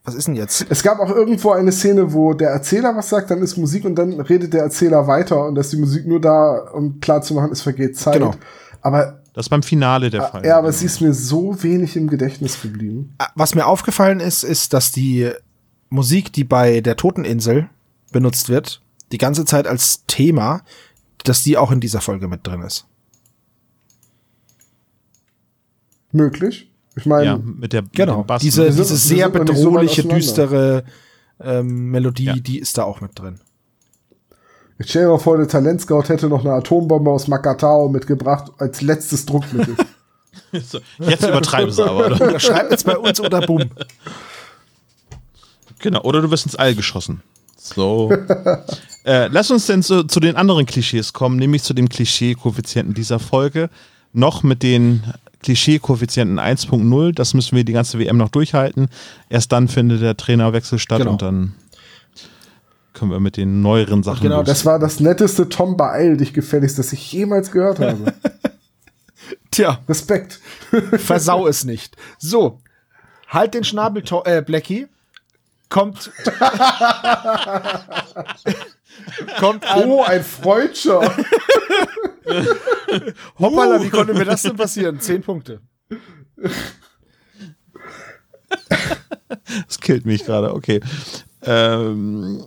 Was 0.05 0.15
ist 0.15 0.27
denn 0.27 0.37
jetzt? 0.37 0.67
Es 0.71 0.83
gab 0.83 1.01
auch 1.01 1.11
irgendwo 1.11 1.51
eine 1.51 1.71
Szene, 1.73 2.13
wo 2.13 2.33
der 2.33 2.51
Erzähler 2.51 2.97
was 2.97 3.09
sagt, 3.11 3.31
dann 3.31 3.43
ist 3.43 3.57
Musik 3.59 3.85
und 3.85 3.95
dann 3.97 4.21
redet 4.21 4.55
der 4.55 4.63
Erzähler 4.63 5.07
weiter 5.07 5.47
und 5.47 5.55
dass 5.55 5.71
die 5.71 5.77
Musik 5.77 6.07
nur 6.07 6.21
da, 6.21 6.71
um 6.73 6.99
klar 7.01 7.21
zu 7.21 7.35
machen, 7.35 7.53
es 7.53 7.61
vergeht 7.61 7.97
Zeit. 7.99 8.15
Genau. 8.15 8.35
Aber, 8.81 9.21
Das 9.35 9.47
ist 9.47 9.51
beim 9.51 9.63
Finale 9.63 10.09
der 10.09 10.23
Fall. 10.23 10.47
ja, 10.47 10.57
aber 10.57 10.73
sie 10.73 10.87
ist 10.87 11.01
mir 11.01 11.13
so 11.13 11.63
wenig 11.63 11.97
im 11.97 12.09
Gedächtnis 12.09 12.63
geblieben. 12.63 13.15
Was 13.35 13.55
mir 13.55 13.67
aufgefallen 13.67 14.21
ist, 14.21 14.45
ist, 14.45 14.73
dass 14.73 14.93
die 14.93 15.31
Musik, 15.91 16.33
die 16.33 16.45
bei 16.45 16.81
der 16.81 16.97
Toteninsel 16.97 17.69
benutzt 18.13 18.49
wird, 18.49 18.81
die 19.13 19.19
ganze 19.19 19.45
Zeit 19.45 19.67
als 19.67 20.05
Thema, 20.07 20.63
dass 21.25 21.43
die 21.43 21.57
auch 21.59 21.71
in 21.71 21.81
dieser 21.81 22.01
Folge 22.01 22.29
mit 22.29 22.47
drin 22.47 22.63
ist. 22.63 22.87
Möglich. 26.13 26.68
Ich 26.99 27.07
meine, 27.07 27.25
ja, 27.25 27.39
mit 27.39 27.73
der 27.73 27.83
mit 27.83 27.93
Genau. 27.95 28.25
Bass. 28.25 28.43
Diese, 28.43 28.65
sind- 28.73 28.79
diese 28.85 28.97
sehr 28.97 29.27
so 29.27 29.33
bedrohliche, 29.33 30.03
auseinander. 30.03 30.15
düstere 30.17 30.85
ähm, 31.41 31.91
Melodie, 31.91 32.25
Ja. 32.25 32.35
die 32.35 32.59
ist 32.59 32.77
da 32.77 32.83
auch 32.85 33.01
mit 33.01 33.19
drin. 33.19 33.39
ich 34.79 34.91
stell 34.91 35.05
dir 35.05 35.09
mal 35.11 35.19
vor, 35.19 35.37
der 35.39 35.47
Talentscout 35.49 36.05
hätte 36.09 36.29
noch 36.29 36.45
eine 36.45 36.55
Atombombe 36.55 37.11
aus 37.11 37.29
Makatao 37.29 37.89
mitgebracht 37.89 38.51
als 38.59 38.81
letztes 38.83 39.25
Druckmittel. 39.27 39.75
So, 40.53 40.79
Jetzt 41.01 41.27
übertreiben 41.27 41.71
sie 41.73 41.85
aber, 41.85 42.07
oder? 42.07 42.17
Oder 42.29 42.41
schreibt 42.41 42.71
jetzt 42.71 42.87
bei 42.87 42.97
uns 42.97 43.21
oder 43.21 43.41
bumm. 43.43 43.65
Genau, 45.81 46.01
oder 46.03 46.23
du 46.23 46.31
wirst 46.31 46.47
ins 46.47 46.57
All 46.57 46.75
geschossen. 46.75 47.23
So. 47.57 48.11
äh, 49.05 49.27
lass 49.29 49.51
uns 49.51 49.67
denn 49.67 49.83
zu, 49.83 50.05
zu 50.05 50.21
den 50.21 50.37
anderen 50.37 50.65
Klischees 50.65 51.13
kommen, 51.13 51.37
nämlich 51.37 51.63
zu 51.65 51.75
dem 51.75 51.89
Klischee-Koeffizienten 51.89 52.95
dieser 52.95 53.19
Folge. 53.19 53.69
Noch 54.13 54.43
mit 54.43 54.63
den 54.63 55.03
Klischee-Koeffizienten 55.43 56.39
1.0. 56.41 57.15
Das 57.15 57.35
müssen 57.35 57.57
wir 57.57 57.65
die 57.65 57.73
ganze 57.73 57.99
WM 57.99 58.17
noch 58.17 58.31
durchhalten. 58.31 58.89
Erst 59.29 59.53
dann 59.53 59.69
findet 59.69 60.03
der 60.03 60.17
Trainerwechsel 60.17 60.79
statt 60.79 60.99
Genau. 60.99 61.13
und 61.13 61.23
dann 61.23 61.55
können 62.93 63.13
wir 63.13 63.21
mit 63.21 63.37
den 63.37 63.61
neueren 63.63 64.03
Sachen 64.03 64.23
Genau, 64.25 64.39
los. 64.39 64.47
Das 64.47 64.65
war 64.67 64.79
das 64.81 64.99
netteste 64.99 65.49
Tom 65.49 65.77
Beeil 65.77 66.17
dich 66.17 66.33
gefälligst, 66.33 66.79
das 66.79 66.93
ich 66.93 67.13
jemals 67.13 67.53
gehört 67.53 67.79
habe. 67.79 68.13
Tja, 69.53 69.79
Respekt. 69.89 70.41
versau 70.99 71.47
es 71.47 71.65
nicht. 71.65 71.97
So, 72.19 72.61
halt 73.29 73.55
den 73.55 73.63
Schnabel, 73.65 74.03
To- 74.03 74.25
äh, 74.25 74.43
Blackie. 74.45 74.89
kommt. 75.69 76.11
kommt 79.39 79.65
ein. 79.67 79.89
Oh, 79.89 80.03
ein 80.03 80.25
Freudscher. 80.25 81.01
Hoppala, 83.39 83.83
wie 83.83 83.91
konnte 83.91 84.15
mir 84.15 84.25
das 84.25 84.43
denn 84.43 84.57
passieren? 84.57 85.01
Zehn 85.01 85.23
Punkte. 85.23 85.61
Das 89.67 89.81
killt 89.81 90.07
mich 90.07 90.25
gerade, 90.25 90.55
okay. 90.55 90.81
Ähm, 91.43 92.45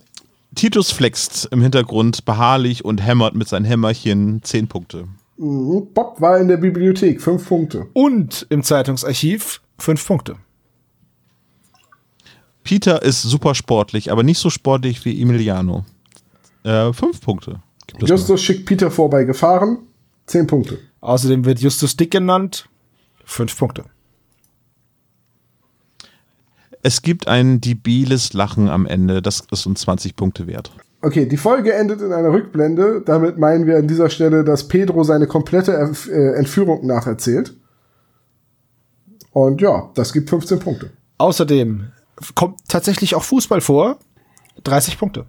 Titus 0.55 0.91
flext 0.91 1.47
im 1.51 1.61
Hintergrund 1.61 2.25
beharrlich 2.25 2.83
und 2.83 3.05
hämmert 3.05 3.35
mit 3.35 3.47
seinem 3.47 3.65
Hämmerchen 3.65 4.41
10 4.43 4.67
Punkte. 4.67 5.07
Mhm, 5.37 5.87
Bob 5.93 6.19
war 6.21 6.39
in 6.39 6.47
der 6.47 6.57
Bibliothek. 6.57 7.21
Fünf 7.21 7.47
Punkte. 7.47 7.87
Und 7.93 8.45
im 8.49 8.63
Zeitungsarchiv 8.63 9.61
fünf 9.77 10.05
Punkte. 10.05 10.35
Peter 12.63 13.01
ist 13.01 13.23
super 13.23 13.55
sportlich, 13.55 14.11
aber 14.11 14.23
nicht 14.23 14.37
so 14.37 14.49
sportlich 14.49 15.03
wie 15.03 15.19
Emiliano. 15.19 15.85
Äh, 16.63 16.93
fünf 16.93 17.21
Punkte. 17.21 17.61
Justus 17.99 18.41
schickt 18.41 18.65
Peter 18.65 18.91
vorbei 18.91 19.23
gefahren. 19.23 19.79
Zehn 20.25 20.47
Punkte. 20.47 20.79
Außerdem 21.01 21.45
wird 21.45 21.59
Justus 21.59 21.97
Dick 21.97 22.11
genannt. 22.11 22.69
Fünf 23.25 23.57
Punkte. 23.57 23.85
Es 26.83 27.01
gibt 27.01 27.27
ein 27.27 27.61
debiles 27.61 28.33
Lachen 28.33 28.69
am 28.69 28.85
Ende, 28.85 29.21
das 29.21 29.43
ist 29.51 29.65
uns 29.67 29.81
20 29.81 30.15
Punkte 30.15 30.47
wert. 30.47 30.71
Okay, 31.03 31.25
die 31.25 31.37
Folge 31.37 31.73
endet 31.73 32.01
in 32.01 32.13
einer 32.13 32.31
Rückblende. 32.31 33.01
Damit 33.05 33.37
meinen 33.37 33.65
wir 33.65 33.77
an 33.77 33.87
dieser 33.87 34.09
Stelle, 34.09 34.43
dass 34.43 34.67
Pedro 34.67 35.03
seine 35.03 35.27
komplette 35.27 35.73
äh, 35.73 36.37
Entführung 36.37 36.85
nacherzählt. 36.85 37.55
Und 39.31 39.61
ja, 39.61 39.89
das 39.95 40.13
gibt 40.13 40.29
15 40.29 40.59
Punkte. 40.59 40.91
Außerdem 41.17 41.87
kommt 42.35 42.59
tatsächlich 42.67 43.15
auch 43.15 43.23
Fußball 43.23 43.61
vor. 43.61 43.97
30 44.63 44.99
Punkte. 44.99 45.25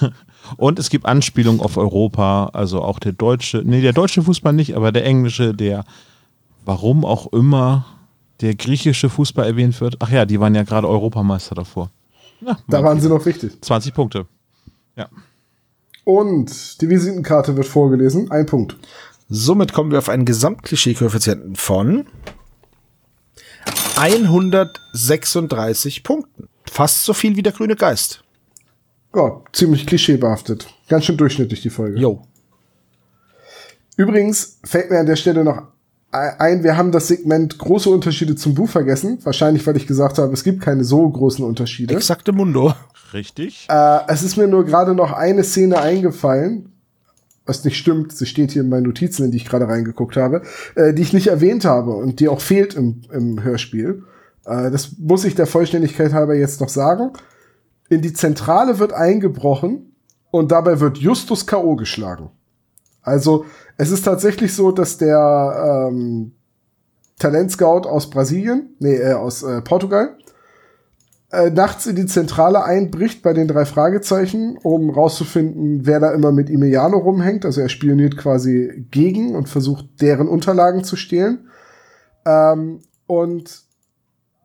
Und 0.56 0.78
es 0.78 0.90
gibt 0.90 1.06
Anspielungen 1.06 1.60
auf 1.60 1.76
Europa, 1.76 2.50
also 2.52 2.82
auch 2.82 2.98
der 2.98 3.12
deutsche, 3.12 3.62
nee, 3.64 3.80
der 3.80 3.92
deutsche 3.92 4.22
Fußball 4.22 4.52
nicht, 4.52 4.76
aber 4.76 4.92
der 4.92 5.04
englische, 5.04 5.54
der, 5.54 5.84
warum 6.64 7.04
auch 7.04 7.32
immer, 7.32 7.86
der 8.40 8.54
griechische 8.54 9.08
Fußball 9.08 9.46
erwähnt 9.46 9.80
wird. 9.80 9.96
Ach 10.00 10.10
ja, 10.10 10.26
die 10.26 10.40
waren 10.40 10.54
ja 10.54 10.64
gerade 10.64 10.88
Europameister 10.88 11.54
davor. 11.54 11.90
Ja, 12.40 12.58
Da 12.68 12.82
waren 12.82 13.00
sie 13.00 13.08
noch 13.08 13.24
wichtig. 13.24 13.52
20 13.60 13.94
Punkte. 13.94 14.26
Ja. 14.96 15.08
Und 16.04 16.80
die 16.80 16.88
Visitenkarte 16.88 17.56
wird 17.56 17.66
vorgelesen. 17.66 18.30
Ein 18.30 18.46
Punkt. 18.46 18.76
Somit 19.28 19.72
kommen 19.72 19.90
wir 19.90 19.98
auf 19.98 20.10
einen 20.10 20.26
Gesamtklischee-Koeffizienten 20.26 21.56
von 21.56 22.06
136 23.96 26.02
Punkten. 26.02 26.48
Fast 26.70 27.04
so 27.04 27.14
viel 27.14 27.36
wie 27.36 27.42
der 27.42 27.52
grüne 27.52 27.76
Geist. 27.76 28.23
Ja, 29.14 29.40
ziemlich 29.52 29.86
klischeebehaftet. 29.86 30.66
Ganz 30.88 31.04
schön 31.04 31.16
durchschnittlich 31.16 31.62
die 31.62 31.70
Folge. 31.70 31.98
Jo. 31.98 32.22
Übrigens 33.96 34.58
fällt 34.64 34.90
mir 34.90 34.98
an 34.98 35.06
der 35.06 35.16
Stelle 35.16 35.44
noch 35.44 35.62
ein, 36.10 36.62
wir 36.62 36.76
haben 36.76 36.92
das 36.92 37.08
Segment 37.08 37.58
große 37.58 37.90
Unterschiede 37.90 38.36
zum 38.36 38.54
Buch 38.54 38.68
vergessen. 38.68 39.18
Wahrscheinlich, 39.24 39.66
weil 39.66 39.76
ich 39.76 39.86
gesagt 39.86 40.18
habe, 40.18 40.32
es 40.32 40.44
gibt 40.44 40.60
keine 40.60 40.84
so 40.84 41.08
großen 41.08 41.44
Unterschiede. 41.44 41.94
Exakte 41.94 42.32
Mundo. 42.32 42.72
Richtig. 43.12 43.66
Äh, 43.68 43.98
es 44.08 44.22
ist 44.22 44.36
mir 44.36 44.46
nur 44.46 44.64
gerade 44.64 44.94
noch 44.94 45.12
eine 45.12 45.42
Szene 45.42 45.80
eingefallen, 45.80 46.72
was 47.46 47.64
nicht 47.64 47.76
stimmt, 47.76 48.12
sie 48.12 48.26
steht 48.26 48.52
hier 48.52 48.62
in 48.62 48.68
meinen 48.68 48.84
Notizen, 48.84 49.24
in 49.24 49.30
die 49.30 49.36
ich 49.38 49.44
gerade 49.44 49.68
reingeguckt 49.68 50.16
habe, 50.16 50.42
äh, 50.76 50.94
die 50.94 51.02
ich 51.02 51.12
nicht 51.12 51.26
erwähnt 51.26 51.64
habe 51.64 51.92
und 51.92 52.20
die 52.20 52.28
auch 52.28 52.40
fehlt 52.40 52.74
im, 52.74 53.02
im 53.12 53.42
Hörspiel. 53.42 54.04
Äh, 54.46 54.70
das 54.70 54.96
muss 54.98 55.24
ich 55.24 55.34
der 55.34 55.46
Vollständigkeit 55.46 56.12
halber 56.12 56.34
jetzt 56.34 56.60
noch 56.60 56.68
sagen. 56.68 57.10
In 57.94 58.02
die 58.02 58.12
Zentrale 58.12 58.80
wird 58.80 58.92
eingebrochen 58.92 59.94
und 60.32 60.50
dabei 60.50 60.80
wird 60.80 60.98
Justus 60.98 61.46
K.O. 61.46 61.76
geschlagen. 61.76 62.30
Also 63.02 63.44
es 63.76 63.92
ist 63.92 64.04
tatsächlich 64.04 64.52
so, 64.52 64.72
dass 64.72 64.98
der 64.98 65.88
ähm, 65.92 66.32
Talentscout 67.20 67.88
aus 67.88 68.10
Brasilien, 68.10 68.74
nee, 68.80 68.96
äh, 68.96 69.12
aus 69.12 69.44
äh, 69.44 69.62
Portugal, 69.62 70.18
äh, 71.30 71.50
nachts 71.50 71.86
in 71.86 71.94
die 71.94 72.06
Zentrale 72.06 72.64
einbricht 72.64 73.22
bei 73.22 73.32
den 73.32 73.46
drei 73.46 73.64
Fragezeichen, 73.64 74.58
um 74.60 74.90
rauszufinden, 74.90 75.86
wer 75.86 76.00
da 76.00 76.12
immer 76.12 76.32
mit 76.32 76.50
Emiliano 76.50 76.98
rumhängt. 76.98 77.44
Also 77.44 77.60
er 77.60 77.68
spioniert 77.68 78.16
quasi 78.16 78.88
gegen 78.90 79.36
und 79.36 79.48
versucht, 79.48 80.00
deren 80.00 80.26
Unterlagen 80.26 80.82
zu 80.82 80.96
stehlen. 80.96 81.48
Ähm, 82.26 82.80
und 83.06 83.63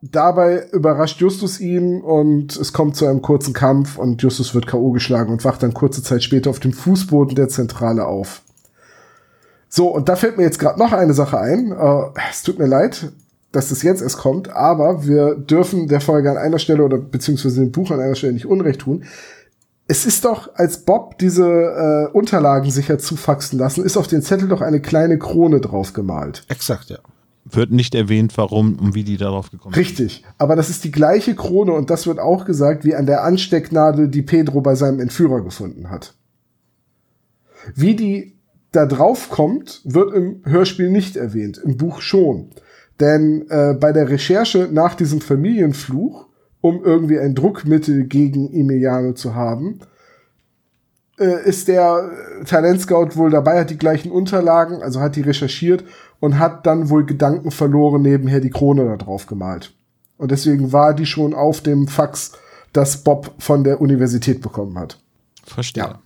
dabei 0.02 0.66
überrascht 0.72 1.20
Justus 1.20 1.60
ihn 1.60 2.00
und 2.00 2.56
es 2.56 2.72
kommt 2.72 2.96
zu 2.96 3.06
einem 3.06 3.22
kurzen 3.22 3.52
Kampf 3.52 3.98
und 3.98 4.22
Justus 4.22 4.54
wird 4.54 4.66
K.O. 4.66 4.92
geschlagen 4.92 5.32
und 5.32 5.44
wacht 5.44 5.62
dann 5.62 5.74
kurze 5.74 6.02
Zeit 6.02 6.22
später 6.22 6.50
auf 6.50 6.60
dem 6.60 6.72
Fußboden 6.72 7.34
der 7.34 7.48
Zentrale 7.48 8.06
auf. 8.06 8.42
So, 9.68 9.88
und 9.88 10.08
da 10.08 10.16
fällt 10.16 10.36
mir 10.36 10.42
jetzt 10.42 10.58
gerade 10.58 10.78
noch 10.78 10.92
eine 10.92 11.14
Sache 11.14 11.38
ein. 11.38 11.72
Äh, 11.72 12.20
es 12.30 12.42
tut 12.42 12.58
mir 12.58 12.66
leid, 12.66 13.12
dass 13.52 13.68
das 13.68 13.82
jetzt 13.82 14.02
erst 14.02 14.18
kommt, 14.18 14.48
aber 14.48 15.06
wir 15.06 15.34
dürfen 15.36 15.86
der 15.86 16.00
Folge 16.00 16.30
an 16.30 16.38
einer 16.38 16.58
Stelle 16.58 16.84
oder 16.84 16.98
beziehungsweise 16.98 17.60
dem 17.60 17.72
Buch 17.72 17.90
an 17.90 18.00
einer 18.00 18.14
Stelle 18.14 18.32
nicht 18.32 18.46
Unrecht 18.46 18.80
tun. 18.80 19.04
Es 19.86 20.06
ist 20.06 20.24
doch, 20.24 20.54
als 20.54 20.78
Bob 20.78 21.18
diese 21.18 21.46
äh, 21.46 22.16
Unterlagen 22.16 22.70
sicher 22.70 22.98
zufaxen 22.98 23.58
lassen, 23.58 23.84
ist 23.84 23.96
auf 23.96 24.06
den 24.06 24.22
Zettel 24.22 24.48
doch 24.48 24.60
eine 24.60 24.80
kleine 24.80 25.18
Krone 25.18 25.60
drauf 25.60 25.92
gemalt. 25.92 26.44
Exakt, 26.48 26.90
ja. 26.90 26.98
Wird 27.44 27.70
nicht 27.70 27.94
erwähnt, 27.94 28.36
warum 28.36 28.78
und 28.78 28.94
wie 28.94 29.02
die 29.02 29.16
darauf 29.16 29.50
gekommen 29.50 29.74
sind. 29.74 29.82
Richtig. 29.82 30.24
Aber 30.38 30.56
das 30.56 30.68
ist 30.68 30.84
die 30.84 30.92
gleiche 30.92 31.34
Krone 31.34 31.72
und 31.72 31.90
das 31.90 32.06
wird 32.06 32.18
auch 32.18 32.44
gesagt, 32.44 32.84
wie 32.84 32.94
an 32.94 33.06
der 33.06 33.24
Anstecknadel, 33.24 34.08
die 34.08 34.22
Pedro 34.22 34.60
bei 34.60 34.74
seinem 34.74 35.00
Entführer 35.00 35.42
gefunden 35.42 35.90
hat. 35.90 36.14
Wie 37.74 37.96
die 37.96 38.36
da 38.72 38.86
drauf 38.86 39.30
kommt, 39.30 39.80
wird 39.84 40.14
im 40.14 40.42
Hörspiel 40.44 40.90
nicht 40.90 41.16
erwähnt, 41.16 41.58
im 41.58 41.76
Buch 41.76 42.00
schon. 42.00 42.50
Denn 43.00 43.46
äh, 43.48 43.74
bei 43.74 43.92
der 43.92 44.08
Recherche 44.10 44.68
nach 44.70 44.94
diesem 44.94 45.20
Familienfluch, 45.20 46.26
um 46.60 46.84
irgendwie 46.84 47.18
ein 47.18 47.34
Druckmittel 47.34 48.04
gegen 48.04 48.52
Emiliano 48.52 49.14
zu 49.14 49.34
haben, 49.34 49.80
äh, 51.18 51.48
ist 51.48 51.68
der 51.68 52.10
Talentscout 52.44 53.16
wohl 53.16 53.30
dabei, 53.30 53.60
hat 53.60 53.70
die 53.70 53.78
gleichen 53.78 54.12
Unterlagen, 54.12 54.82
also 54.82 55.00
hat 55.00 55.16
die 55.16 55.22
recherchiert 55.22 55.84
und 56.20 56.38
hat 56.38 56.66
dann 56.66 56.90
wohl 56.90 57.04
Gedanken 57.04 57.50
verloren, 57.50 58.02
nebenher 58.02 58.40
die 58.40 58.50
Krone 58.50 58.84
da 58.84 58.96
drauf 58.96 59.26
gemalt. 59.26 59.72
Und 60.18 60.30
deswegen 60.30 60.72
war 60.72 60.94
die 60.94 61.06
schon 61.06 61.34
auf 61.34 61.62
dem 61.62 61.88
Fax, 61.88 62.32
das 62.72 63.02
Bob 63.02 63.32
von 63.38 63.64
der 63.64 63.80
Universität 63.80 64.42
bekommen 64.42 64.78
hat. 64.78 64.98
Verstehe. 65.44 65.82
Ja. 65.82 65.98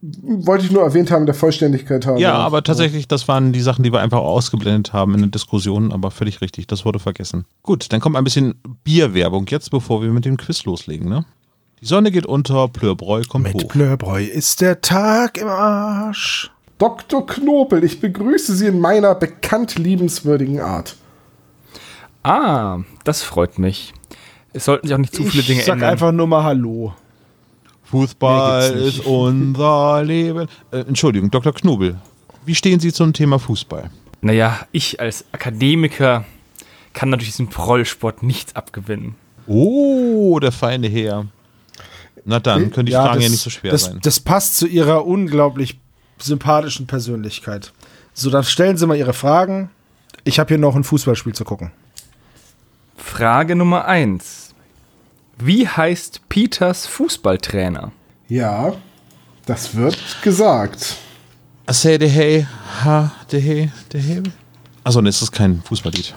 Wollte 0.00 0.64
ich 0.64 0.72
nur 0.72 0.82
erwähnt 0.82 1.12
haben, 1.12 1.26
der 1.26 1.34
Vollständigkeit 1.34 2.06
haben. 2.06 2.16
Ja, 2.16 2.34
aber 2.34 2.64
tatsächlich, 2.64 3.06
das 3.06 3.28
waren 3.28 3.52
die 3.52 3.60
Sachen, 3.60 3.84
die 3.84 3.92
wir 3.92 4.00
einfach 4.00 4.18
ausgeblendet 4.18 4.92
haben 4.92 5.14
in 5.14 5.20
der 5.20 5.30
Diskussion, 5.30 5.92
aber 5.92 6.10
völlig 6.10 6.40
richtig, 6.40 6.66
das 6.66 6.84
wurde 6.84 6.98
vergessen. 6.98 7.44
Gut, 7.62 7.92
dann 7.92 8.00
kommt 8.00 8.16
ein 8.16 8.24
bisschen 8.24 8.56
Bierwerbung 8.82 9.46
jetzt, 9.48 9.70
bevor 9.70 10.02
wir 10.02 10.10
mit 10.10 10.24
dem 10.24 10.36
Quiz 10.38 10.64
loslegen, 10.64 11.08
ne? 11.08 11.24
Die 11.80 11.86
Sonne 11.86 12.10
geht 12.10 12.26
unter, 12.26 12.68
Plörbräu 12.68 13.22
kommt 13.28 13.44
Mit 13.44 13.54
hoch. 13.54 13.68
Blörbräu 13.68 14.24
ist 14.24 14.60
der 14.60 14.80
Tag 14.80 15.36
im 15.36 15.48
Arsch. 15.48 16.51
Dr. 16.82 17.24
Knobel, 17.24 17.84
ich 17.84 18.00
begrüße 18.00 18.56
Sie 18.56 18.66
in 18.66 18.80
meiner 18.80 19.14
bekannt 19.14 19.78
liebenswürdigen 19.78 20.58
Art. 20.58 20.96
Ah, 22.24 22.80
das 23.04 23.22
freut 23.22 23.60
mich. 23.60 23.94
Es 24.52 24.64
sollten 24.64 24.88
sich 24.88 24.94
auch 24.94 24.98
nicht 24.98 25.14
zu 25.14 25.22
viele 25.22 25.42
ich 25.42 25.46
Dinge 25.46 25.62
sag 25.62 25.74
ändern. 25.74 25.90
einfach 25.90 26.10
nur 26.10 26.26
mal 26.26 26.42
Hallo. 26.42 26.92
Fußball 27.84 28.72
gibt's 28.72 28.98
ist 28.98 29.06
unser 29.06 30.02
Leben. 30.02 30.48
Äh, 30.72 30.78
Entschuldigung, 30.78 31.30
Dr. 31.30 31.52
Knobel, 31.52 32.00
wie 32.46 32.56
stehen 32.56 32.80
Sie 32.80 32.92
zum 32.92 33.12
Thema 33.12 33.38
Fußball? 33.38 33.88
Naja, 34.20 34.66
ich 34.72 34.98
als 34.98 35.24
Akademiker 35.30 36.24
kann 36.94 37.10
natürlich 37.10 37.30
diesem 37.30 37.46
Prollsport 37.46 38.24
nichts 38.24 38.56
abgewinnen. 38.56 39.14
Oh, 39.46 40.36
der 40.40 40.50
feine 40.50 40.88
Herr. 40.88 41.26
Na 42.24 42.40
dann, 42.40 42.72
können 42.72 42.86
die 42.86 42.92
Fragen 42.92 43.20
ja 43.20 43.28
nicht 43.28 43.40
so 43.40 43.50
schwer 43.50 43.70
das, 43.70 43.84
sein. 43.84 44.00
Das 44.02 44.18
passt 44.18 44.56
zu 44.56 44.66
ihrer 44.66 45.06
unglaublich 45.06 45.78
sympathischen 46.22 46.86
Persönlichkeit. 46.86 47.72
So, 48.14 48.30
dann 48.30 48.44
stellen 48.44 48.76
Sie 48.76 48.86
mal 48.86 48.96
Ihre 48.96 49.12
Fragen. 49.12 49.70
Ich 50.24 50.38
habe 50.38 50.48
hier 50.48 50.58
noch 50.58 50.76
ein 50.76 50.84
Fußballspiel 50.84 51.34
zu 51.34 51.44
gucken. 51.44 51.72
Frage 52.96 53.56
Nummer 53.56 53.86
eins: 53.86 54.54
Wie 55.38 55.66
heißt 55.66 56.28
Peters 56.28 56.86
Fußballtrainer? 56.86 57.92
Ja, 58.28 58.74
das 59.46 59.74
wird 59.74 59.98
gesagt. 60.22 60.96
Say 61.70 61.98
the 61.98 62.08
hey, 62.08 62.46
ha, 62.84 63.12
the 63.30 63.38
hey, 63.38 63.72
the 63.92 63.98
hey. 63.98 64.22
Achso, 64.84 65.00
ne, 65.00 65.08
das 65.08 65.22
ist 65.22 65.32
kein 65.32 65.62
Fußballlied. 65.62 66.14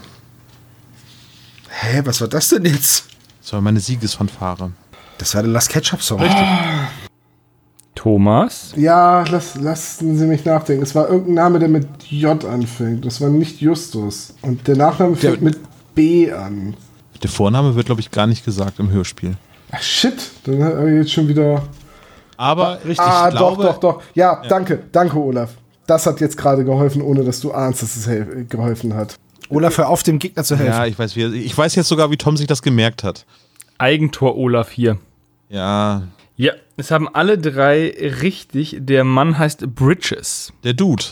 Hä, 1.70 2.02
was 2.04 2.20
war 2.22 2.28
das 2.28 2.50
denn 2.50 2.66
jetzt? 2.66 3.08
Das 3.42 3.54
war 3.54 3.62
meine 3.62 3.80
Siegesfanfare. 3.80 4.72
Das 5.18 5.36
war 5.36 5.44
der 5.44 5.52
Last 5.52 5.70
Ketchup-Song. 5.70 6.20
Thomas? 7.96 8.74
Ja, 8.76 9.24
lass, 9.30 9.56
lassen 9.56 10.18
Sie 10.18 10.26
mich 10.26 10.46
nachdenken. 10.46 10.84
Es 10.84 10.94
war 10.96 11.08
irgendein 11.10 11.34
Name, 11.36 11.60
der 11.60 11.70
mit 11.70 11.88
J 12.10 12.44
anfängt. 12.46 13.06
Das 13.06 13.22
war 13.22 13.30
nicht 13.30 13.62
Justus. 13.62 14.34
Und 14.42 14.68
der 14.68 14.76
Nachname 14.76 15.16
fängt 15.16 15.42
mit 15.42 15.58
B 15.96 16.32
an. 16.32 16.76
Der 17.24 17.30
Vorname 17.30 17.76
wird, 17.76 17.86
glaube 17.88 18.02
ich, 18.02 18.12
gar 18.12 18.28
nicht 18.28 18.44
gesagt 18.46 18.80
im 18.80 18.90
Hörspiel. 18.92 19.36
Ach, 19.72 19.82
shit, 19.82 20.16
dann 20.44 20.64
habe 20.64 20.92
ich 20.92 20.98
jetzt 20.98 21.12
schon 21.14 21.28
wieder. 21.28 21.64
Aber 22.38 22.80
richtig, 22.86 23.00
ah, 23.00 23.30
ich 23.30 23.36
glaube, 23.36 23.64
doch, 23.64 23.74
doch, 23.80 23.80
doch. 23.98 24.02
Ja, 24.14 24.42
danke, 24.48 24.84
danke, 24.92 25.18
Olaf. 25.18 25.52
Das 25.88 26.06
hat 26.06 26.20
jetzt 26.20 26.38
gerade 26.38 26.66
geholfen, 26.66 27.02
ohne 27.02 27.24
dass 27.24 27.40
du 27.40 27.52
ahnst, 27.54 27.82
dass 27.82 27.96
es 27.96 28.10
geholfen 28.50 28.94
hat. 28.94 29.16
Olaf, 29.50 29.78
hör 29.78 29.88
auf, 29.90 30.04
dem 30.04 30.20
Gegner 30.20 30.44
zu 30.44 30.56
helfen. 30.58 30.74
Ja, 30.74 30.86
ich 30.86 30.98
weiß, 31.00 31.16
wie, 31.16 31.22
er- 31.24 31.32
ich 31.34 31.58
weiß 31.58 31.76
jetzt 31.76 31.88
sogar, 31.88 32.12
wie 32.12 32.18
Tom 32.18 32.36
sich 32.36 32.48
das 32.48 32.62
gemerkt 32.62 33.04
hat. 33.04 33.26
Eigentor 33.78 34.36
Olaf 34.38 34.70
hier. 34.72 34.98
Ja, 35.50 36.04
Ja, 36.38 36.54
es 36.78 36.92
haben 36.92 37.08
alle 37.14 37.38
drei 37.38 37.94
richtig. 38.22 38.78
Der 38.80 39.04
Mann 39.04 39.38
heißt 39.38 39.74
Bridges. 39.76 40.52
der 40.64 40.74
Dude. 40.74 41.04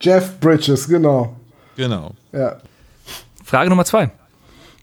Jeff 0.00 0.38
Bridges, 0.40 0.88
genau. 0.88 1.36
Genau. 1.76 2.12
Ja. 2.32 2.56
Frage 3.44 3.68
Nummer 3.70 3.84
zwei. 3.84 4.10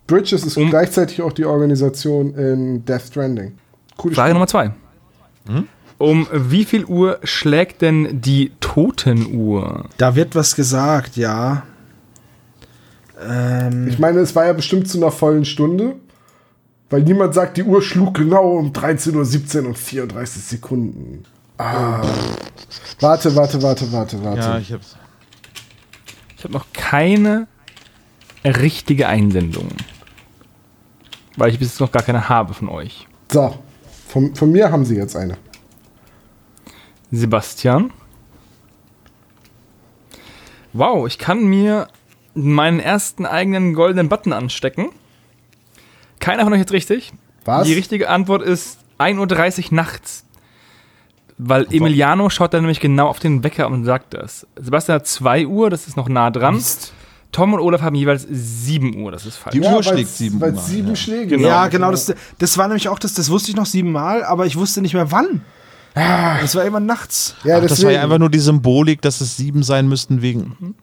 Bridges 0.06 0.44
ist 0.44 0.56
Um- 0.56 0.70
gleichzeitig 0.70 1.22
auch 1.22 1.32
die 1.32 1.44
Organisation 1.44 2.34
in 2.34 2.84
Death 2.84 3.02
Stranding. 3.08 3.58
Coole 3.96 4.14
Frage 4.14 4.34
Nummer 4.34 4.46
zwei. 4.46 4.70
Um 5.98 6.26
wie 6.32 6.64
viel 6.64 6.84
Uhr 6.84 7.18
schlägt 7.24 7.82
denn 7.82 8.20
die 8.20 8.52
Totenuhr? 8.60 9.88
Da 9.98 10.14
wird 10.16 10.34
was 10.34 10.54
gesagt, 10.56 11.16
ja. 11.16 11.62
Ähm, 13.22 13.88
Ich 13.88 13.98
meine, 13.98 14.20
es 14.20 14.34
war 14.34 14.46
ja 14.46 14.52
bestimmt 14.52 14.88
zu 14.88 14.98
einer 14.98 15.10
vollen 15.12 15.44
Stunde, 15.44 15.96
weil 16.94 17.02
niemand 17.02 17.34
sagt, 17.34 17.56
die 17.56 17.64
Uhr 17.64 17.82
schlug 17.82 18.14
genau 18.14 18.52
um 18.52 18.70
13.17 18.70 19.62
Uhr 19.62 19.66
und 19.66 19.76
34 19.76 20.40
Sekunden. 20.44 21.24
Ah. 21.58 22.06
Warte, 23.00 23.34
warte, 23.34 23.60
warte, 23.62 23.90
warte, 23.90 24.22
warte. 24.22 24.40
Ja, 24.40 24.58
ich 24.58 24.72
hab's. 24.72 24.96
Ich 26.36 26.44
habe 26.44 26.54
noch 26.54 26.66
keine 26.72 27.48
richtige 28.44 29.08
Einsendung. 29.08 29.70
Weil 31.36 31.50
ich 31.50 31.58
bis 31.58 31.70
jetzt 31.70 31.80
noch 31.80 31.90
gar 31.90 32.04
keine 32.04 32.28
habe 32.28 32.54
von 32.54 32.68
euch. 32.68 33.08
so, 33.32 33.58
von, 34.06 34.36
von 34.36 34.52
mir 34.52 34.70
haben 34.70 34.84
sie 34.84 34.94
jetzt 34.94 35.16
eine. 35.16 35.36
Sebastian. 37.10 37.90
Wow, 40.72 41.08
ich 41.08 41.18
kann 41.18 41.44
mir 41.44 41.88
meinen 42.34 42.78
ersten 42.78 43.26
eigenen 43.26 43.74
goldenen 43.74 44.08
Button 44.08 44.32
anstecken. 44.32 44.90
Keiner 46.20 46.44
von 46.44 46.52
euch 46.52 46.60
jetzt 46.60 46.72
richtig. 46.72 47.12
Was? 47.44 47.66
Die 47.66 47.74
richtige 47.74 48.08
Antwort 48.08 48.42
ist 48.42 48.78
1.30 48.98 49.66
Uhr 49.66 49.74
nachts. 49.74 50.24
Weil 51.36 51.66
Emiliano 51.70 52.30
schaut 52.30 52.54
dann 52.54 52.62
nämlich 52.62 52.78
genau 52.80 53.08
auf 53.08 53.18
den 53.18 53.42
Wecker 53.42 53.68
und 53.68 53.84
sagt 53.84 54.14
das. 54.14 54.46
Sebastian 54.56 54.96
hat 55.00 55.06
2 55.06 55.46
Uhr, 55.46 55.68
das 55.68 55.88
ist 55.88 55.96
noch 55.96 56.08
nah 56.08 56.30
dran. 56.30 56.62
Tom 57.32 57.52
und 57.52 57.58
Olaf 57.60 57.82
haben 57.82 57.96
jeweils 57.96 58.24
7 58.30 58.96
Uhr, 59.02 59.10
das 59.10 59.26
ist 59.26 59.36
falsch. 59.36 59.54
Die 59.54 59.60
Uhr 59.60 59.72
weil's- 59.72 59.86
schlägt 59.88 60.08
sieben 60.10 60.40
weil's 60.40 60.54
Mal, 60.54 60.62
sieben 60.62 60.88
ja. 60.90 60.96
Schläge 60.96 61.36
Genau. 61.36 61.48
ja, 61.48 61.66
genau. 61.66 61.90
Das, 61.90 62.14
das 62.38 62.56
war 62.56 62.68
nämlich 62.68 62.88
auch 62.88 63.00
das, 63.00 63.14
das 63.14 63.28
wusste 63.30 63.50
ich 63.50 63.56
noch 63.56 63.66
siebenmal, 63.66 64.22
aber 64.24 64.46
ich 64.46 64.54
wusste 64.56 64.80
nicht 64.80 64.94
mehr 64.94 65.10
wann. 65.10 65.40
Es 66.42 66.54
war 66.54 66.64
immer 66.64 66.80
nachts. 66.80 67.34
Ja, 67.44 67.58
Ach, 67.58 67.62
das 67.66 67.82
war 67.84 67.90
ja 67.92 68.02
einfach 68.02 68.18
nur 68.18 68.28
die 68.30 68.38
Symbolik, 68.40 69.00
dass 69.02 69.20
es 69.20 69.36
sieben 69.36 69.62
sein 69.64 69.88
müssten 69.88 70.22
wegen 70.22 70.74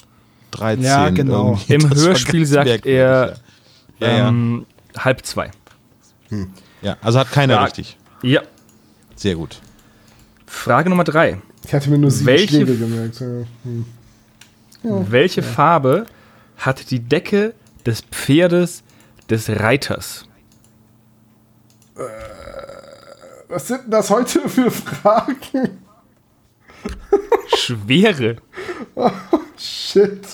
13. 0.52 0.84
Ja, 0.84 1.10
genau. 1.10 1.58
irgendwie. 1.70 1.74
Im 1.74 1.90
Das 1.90 2.04
Hörspiel 2.06 2.46
sagt 2.46 2.86
er 2.86 3.36
Ja, 4.00 4.08
ja. 4.08 4.28
ähm, 4.30 4.66
halb 4.98 5.26
zwei. 5.26 5.52
ja, 6.82 6.98
also 7.02 7.20
hat 7.20 7.32
keiner 7.32 7.56
Ja. 7.56 7.64
richtig. 7.64 7.98
Ja. 8.24 8.42
Sehr 9.16 9.36
gut. 9.36 9.60
Frage 10.46 10.90
Nummer 10.90 11.04
drei. 11.04 11.42
Ich 11.66 11.74
hatte 11.74 11.90
mir 11.90 11.98
nur 11.98 12.12
sieben 12.12 12.28
Welche- 12.28 12.48
Schläge 12.58 12.78
gemerkt. 12.78 13.20
Ja. 13.20 13.28
Hm. 13.64 13.86
Welche 15.12 15.44
Farbe 15.44 16.06
hat 16.58 16.90
die 16.90 17.00
Decke 17.00 17.54
des 17.86 18.02
Pferdes 18.02 18.84
des 19.30 19.48
Reiters? 19.50 20.26
Was 23.48 23.68
sind 23.68 23.84
denn 23.84 23.92
das 23.92 24.10
heute 24.10 24.48
für 24.50 24.72
Fragen? 24.72 25.36
Schwere. 27.58 28.38
Shit. 29.58 30.26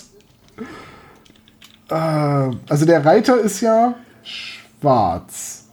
Äh, 1.89 1.93
also 1.93 2.85
der 2.85 3.03
Reiter 3.05 3.39
ist 3.39 3.61
ja 3.61 3.95
schwarz. 4.27 5.65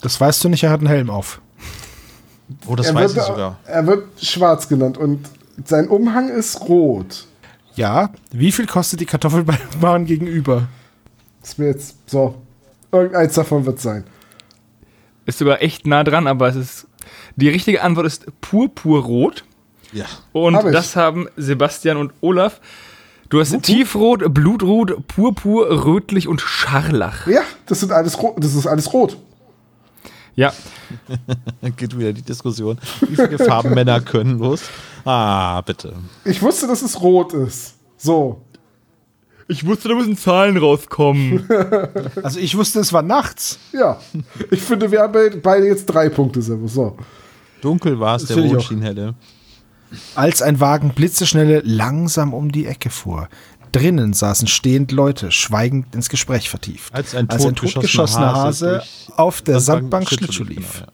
Das 0.00 0.20
weißt 0.20 0.44
du 0.44 0.48
nicht, 0.48 0.62
er 0.62 0.70
hat 0.70 0.80
einen 0.80 0.88
Helm 0.88 1.10
auf. 1.10 1.40
Oh, 2.66 2.74
das 2.74 2.88
er, 2.88 2.94
weiß 2.94 3.14
wird, 3.14 3.24
ich 3.24 3.30
sogar. 3.30 3.58
er 3.64 3.86
wird 3.86 4.22
schwarz 4.22 4.68
genannt 4.68 4.98
und 4.98 5.28
sein 5.64 5.88
Umhang 5.88 6.28
ist 6.28 6.60
rot. 6.62 7.26
Ja, 7.76 8.10
wie 8.32 8.50
viel 8.52 8.66
kostet 8.66 9.00
die 9.00 9.06
Kartoffelbahn 9.06 10.04
gegenüber? 10.06 10.68
Ist 11.42 11.58
mir 11.58 11.66
jetzt 11.68 11.96
so. 12.06 12.40
Irgendeins 12.92 13.34
davon 13.34 13.64
wird 13.66 13.80
sein. 13.80 14.04
Ist 15.26 15.38
sogar 15.38 15.62
echt 15.62 15.86
nah 15.86 16.02
dran, 16.02 16.26
aber 16.26 16.48
es 16.48 16.56
ist. 16.56 16.86
Die 17.36 17.48
richtige 17.48 17.82
Antwort 17.82 18.06
ist 18.06 18.26
purpurrot. 18.40 19.44
Ja. 19.92 20.06
Und 20.32 20.56
Hab 20.56 20.70
das 20.72 20.96
haben 20.96 21.28
Sebastian 21.36 21.96
und 21.96 22.12
Olaf. 22.20 22.60
Du 23.30 23.40
hast 23.40 23.62
tiefrot, 23.62 24.34
blutrot, 24.34 25.06
purpur, 25.06 25.84
rötlich 25.84 26.26
und 26.28 26.40
scharlach. 26.40 27.26
Ja, 27.26 27.42
das 27.66 27.80
sind 27.80 27.92
alles 27.92 28.20
rot. 28.22 28.34
Das 28.38 28.54
ist 28.54 28.66
alles 28.66 28.92
rot. 28.92 29.16
Ja, 30.36 30.52
Dann 31.60 31.76
geht 31.76 31.96
wieder 31.96 32.12
die 32.12 32.22
Diskussion. 32.22 32.78
Wie 33.00 33.14
viele 33.16 33.38
Farben 33.38 33.74
Männer 33.74 34.00
können 34.00 34.38
los? 34.38 34.62
Ah, 35.04 35.60
bitte. 35.60 35.94
Ich 36.24 36.40
wusste, 36.42 36.66
dass 36.66 36.82
es 36.82 37.00
rot 37.00 37.32
ist. 37.34 37.74
So. 37.96 38.40
ich 39.48 39.66
wusste, 39.66 39.88
da 39.88 39.94
müssen 39.94 40.16
Zahlen 40.16 40.56
rauskommen. 40.56 41.46
Also 42.22 42.38
ich 42.40 42.56
wusste, 42.56 42.80
es 42.80 42.92
war 42.92 43.02
nachts. 43.02 43.58
Ja. 43.72 44.00
Ich 44.50 44.62
finde, 44.62 44.90
wir 44.90 45.00
haben 45.02 45.12
be- 45.12 45.40
beide 45.42 45.66
jetzt 45.66 45.86
drei 45.86 46.08
Punkte, 46.08 46.42
Servus. 46.42 46.74
So. 46.74 46.96
Dunkel 47.60 47.98
war 48.00 48.16
es, 48.16 48.24
der 48.26 48.36
auch. 48.56 48.60
schien 48.60 48.82
helle. 48.82 49.14
Als 50.14 50.42
ein 50.42 50.60
Wagen 50.60 50.90
blitzeschnelle 50.90 51.62
langsam 51.64 52.34
um 52.34 52.52
die 52.52 52.66
Ecke 52.66 52.90
fuhr. 52.90 53.28
Drinnen 53.72 54.12
saßen 54.12 54.48
stehend 54.48 54.90
Leute, 54.92 55.30
schweigend 55.30 55.94
ins 55.94 56.08
Gespräch 56.08 56.50
vertieft. 56.50 56.92
Als 56.94 57.14
ein 57.14 57.28
totgeschossener 57.28 57.54
totgeschossener 57.54 58.34
Hase 58.34 58.78
Hase 58.80 59.16
auf 59.16 59.42
der 59.42 59.60
Sandbank 59.60 60.08
Schlittschuh 60.08 60.44
lief, 60.44 60.80
genau. 60.80 60.92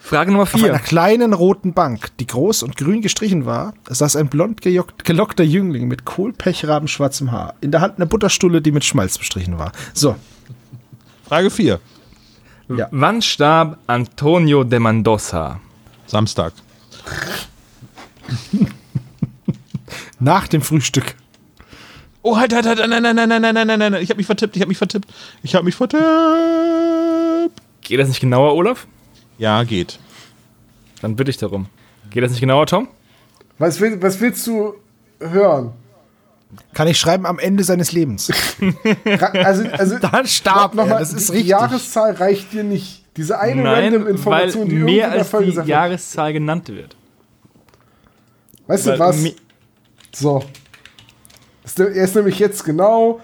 Frage 0.00 0.32
Nummer 0.32 0.42
Auf 0.42 0.54
einer 0.54 0.64
vier. 0.64 0.78
kleinen 0.80 1.32
roten 1.32 1.72
Bank, 1.72 2.10
die 2.20 2.26
groß 2.26 2.62
und 2.62 2.76
grün 2.76 3.00
gestrichen 3.00 3.46
war, 3.46 3.72
saß 3.88 4.16
ein 4.16 4.28
blond 4.28 4.60
gejockt, 4.60 5.06
gelockter 5.06 5.44
Jüngling 5.44 5.88
mit 5.88 6.04
kohlpechrabenschwarzem 6.04 7.32
Haar. 7.32 7.54
In 7.62 7.70
der 7.70 7.80
Hand 7.80 7.96
eine 7.96 8.04
Butterstulle, 8.04 8.60
die 8.60 8.70
mit 8.70 8.84
Schmalz 8.84 9.16
bestrichen 9.16 9.58
war. 9.58 9.72
So, 9.94 10.16
Frage 11.26 11.48
4. 11.48 11.80
Ja. 12.76 12.88
Wann 12.90 13.22
starb 13.22 13.78
Antonio 13.86 14.62
de 14.62 14.78
Mendoza? 14.78 15.60
Samstag. 16.06 16.52
nach 20.20 20.48
dem 20.48 20.62
Frühstück. 20.62 21.14
Oh, 22.22 22.38
halt, 22.38 22.54
halt, 22.54 22.66
halt, 22.66 22.78
nein, 22.78 23.02
nein, 23.02 23.14
nein, 23.16 23.28
nein, 23.28 23.42
nein, 23.42 23.54
nein, 23.54 23.66
nein, 23.66 23.92
nein, 23.92 24.02
ich 24.02 24.08
habe 24.08 24.16
mich 24.16 24.26
vertippt, 24.26 24.56
ich 24.56 24.62
habe 24.62 24.68
mich 24.68 24.78
vertippt. 24.78 25.12
Ich 25.42 25.54
habe 25.54 25.64
mich 25.64 25.74
vertippt. 25.74 26.02
Geht 27.82 28.00
das 28.00 28.08
nicht 28.08 28.20
genauer, 28.20 28.54
Olaf? 28.54 28.86
Ja, 29.36 29.62
geht. 29.64 29.98
Dann 31.02 31.16
bitte 31.16 31.30
ich 31.30 31.36
darum. 31.36 31.66
Geht 32.10 32.22
das 32.22 32.30
nicht 32.30 32.40
genauer, 32.40 32.66
Tom? 32.66 32.88
Was, 33.58 33.78
will, 33.80 34.00
was 34.00 34.20
willst 34.20 34.46
du 34.46 34.74
hören? 35.20 35.72
Kann 36.72 36.88
ich 36.88 36.98
schreiben 36.98 37.26
am 37.26 37.38
Ende 37.38 37.64
seines 37.64 37.92
Lebens. 37.92 38.32
Also, 39.04 39.68
also, 39.68 39.98
Dann 40.10 40.26
starb 40.26 40.74
noch 40.74 40.84
er, 40.84 40.94
mal, 40.94 40.98
das 41.00 41.12
ist 41.12 41.28
die 41.28 41.32
richtig. 41.32 41.50
Jahreszahl 41.50 42.12
reicht 42.12 42.52
dir 42.52 42.64
nicht. 42.64 43.04
Diese 43.16 43.38
eine 43.38 43.62
Nein, 43.62 43.84
random 43.84 44.04
weil 44.04 44.10
Information, 44.10 44.68
die 44.68 44.94
der 44.94 45.10
als 45.12 45.28
Folge 45.28 45.46
die 45.46 45.50
gesagt 45.50 45.68
wird. 45.68 45.76
Jahreszahl 45.76 46.32
genannt 46.32 46.68
wird. 46.68 46.96
Weißt 48.66 48.86
Weil 48.86 48.94
du 48.94 48.98
was? 49.00 49.24
So. 50.12 50.44
Ist 51.64 51.78
ne- 51.78 51.88
Er 51.94 52.04
ist 52.04 52.14
nämlich 52.14 52.38
jetzt 52.38 52.64
genau 52.64 53.20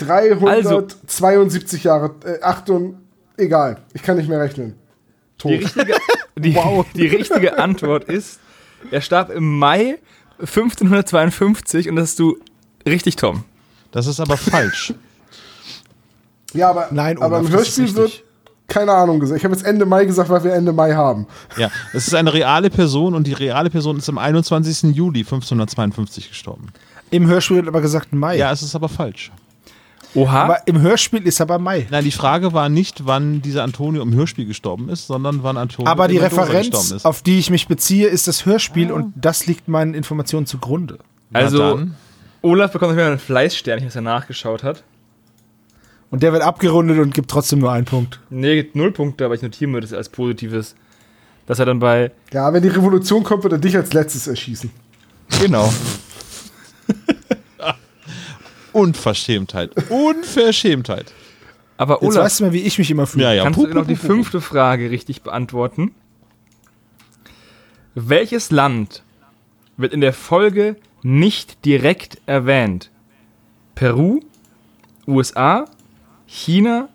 Also 0.00 0.86
372 1.06 1.84
Jahre, 1.84 2.14
äh, 2.24 2.42
Achtung, 2.42 2.98
egal, 3.36 3.78
ich 3.94 4.02
kann 4.02 4.16
nicht 4.16 4.28
mehr 4.28 4.40
rechnen. 4.40 4.74
Tot. 5.38 5.50
Die 5.50 5.56
richtige, 5.56 5.94
die, 6.36 6.56
die 6.94 7.06
richtige 7.06 7.58
Antwort 7.58 8.04
ist, 8.04 8.40
er 8.90 9.00
starb 9.00 9.30
im 9.30 9.58
Mai 9.58 9.98
1552 10.38 11.88
und 11.88 11.96
das 11.96 12.10
hast 12.10 12.18
du 12.18 12.38
richtig, 12.86 13.16
Tom. 13.16 13.44
Das 13.90 14.06
ist 14.06 14.20
aber 14.20 14.36
falsch. 14.36 14.94
Ja, 16.52 16.70
aber, 16.70 16.88
Nein, 16.90 17.16
aber 17.18 17.38
Olaf, 17.38 17.46
im 17.46 17.52
das 17.52 17.68
ist 17.68 17.78
Hörspiel 17.78 17.96
wird 17.96 18.24
keine 18.68 18.92
Ahnung 18.92 19.20
gesagt. 19.20 19.38
Ich 19.38 19.44
habe 19.44 19.54
jetzt 19.54 19.64
Ende 19.64 19.86
Mai 19.86 20.04
gesagt, 20.04 20.28
weil 20.28 20.42
wir 20.44 20.52
Ende 20.52 20.72
Mai 20.72 20.94
haben. 20.94 21.26
Ja, 21.56 21.70
es 21.92 22.06
ist 22.06 22.14
eine 22.14 22.32
reale 22.32 22.70
Person 22.70 23.14
und 23.14 23.26
die 23.26 23.32
reale 23.32 23.70
Person 23.70 23.98
ist 23.98 24.08
am 24.08 24.18
21. 24.18 24.94
Juli 24.94 25.20
1552 25.20 26.28
gestorben. 26.28 26.68
Im 27.10 27.26
Hörspiel 27.26 27.56
wird 27.56 27.68
aber 27.68 27.80
gesagt 27.80 28.12
Mai. 28.12 28.36
Ja, 28.36 28.50
es 28.52 28.62
ist 28.62 28.74
aber 28.74 28.88
falsch. 28.88 29.30
Oha. 30.14 30.44
Aber 30.44 30.66
im 30.66 30.80
Hörspiel 30.80 31.26
ist 31.26 31.40
er 31.40 31.46
bei 31.46 31.58
Mai. 31.58 31.86
Nein, 31.90 32.04
die 32.04 32.10
Frage 32.10 32.52
war 32.54 32.68
nicht, 32.68 33.06
wann 33.06 33.42
dieser 33.42 33.62
Antonio 33.62 34.02
im 34.02 34.14
Hörspiel 34.14 34.46
gestorben 34.46 34.88
ist, 34.88 35.06
sondern 35.06 35.42
wann 35.42 35.58
Antonio 35.58 35.90
Aber 35.90 36.08
die 36.08 36.16
Referenz, 36.16 36.70
gestorben 36.70 36.96
ist. 36.96 37.04
auf 37.04 37.22
die 37.22 37.38
ich 37.38 37.50
mich 37.50 37.68
beziehe, 37.68 38.08
ist 38.08 38.26
das 38.26 38.46
Hörspiel 38.46 38.90
und 38.90 39.12
das 39.16 39.46
liegt 39.46 39.68
meinen 39.68 39.94
Informationen 39.94 40.46
zugrunde. 40.46 40.98
Also. 41.32 41.82
Olaf 42.42 42.72
bekommt 42.72 42.92
wieder 42.94 43.10
ein 43.10 43.18
Fleißsternchen, 43.18 43.88
was 43.88 43.96
er 43.96 44.02
nachgeschaut 44.02 44.62
hat. 44.62 44.84
Und 46.10 46.22
der 46.22 46.32
wird 46.32 46.42
abgerundet 46.42 46.98
und 46.98 47.14
gibt 47.14 47.30
trotzdem 47.30 47.58
nur 47.58 47.72
einen 47.72 47.84
Punkt. 47.84 48.20
Nee, 48.30 48.56
gibt 48.56 48.76
null 48.76 48.92
Punkte, 48.92 49.24
aber 49.24 49.34
ich 49.34 49.42
notiere 49.42 49.70
mir 49.70 49.80
das 49.80 49.92
als 49.92 50.08
Positives. 50.08 50.76
Dass 51.46 51.58
er 51.58 51.66
dann 51.66 51.78
bei. 51.78 52.10
Ja, 52.32 52.52
wenn 52.52 52.62
die 52.62 52.68
Revolution 52.68 53.22
kommt, 53.22 53.44
wird 53.44 53.52
er 53.52 53.58
dich 53.58 53.76
als 53.76 53.92
letztes 53.92 54.26
erschießen. 54.26 54.70
Genau. 55.40 55.72
Unverschämtheit. 58.72 59.70
Unverschämtheit. 59.90 61.12
Aber 61.76 62.02
Jetzt 62.02 62.14
Olaf, 62.14 62.24
weißt 62.24 62.40
du 62.40 62.44
mal, 62.44 62.52
wie 62.52 62.62
ich 62.62 62.78
mich 62.78 62.90
immer 62.90 63.06
fühle. 63.06 63.24
Ja, 63.24 63.32
ja. 63.32 63.42
kannst 63.44 63.58
Puh, 63.58 63.66
du 63.66 63.74
noch 63.74 63.86
die 63.86 63.96
fünfte 63.96 64.40
Frage 64.40 64.90
richtig 64.90 65.22
beantworten? 65.22 65.94
Welches 67.94 68.50
Land 68.50 69.02
wird 69.76 69.92
in 69.92 70.00
der 70.00 70.12
Folge 70.12 70.76
nicht 71.02 71.64
direkt 71.64 72.18
erwähnt? 72.26 72.90
Peru, 73.74 74.20
USA, 75.06 75.66
China, 76.26 76.88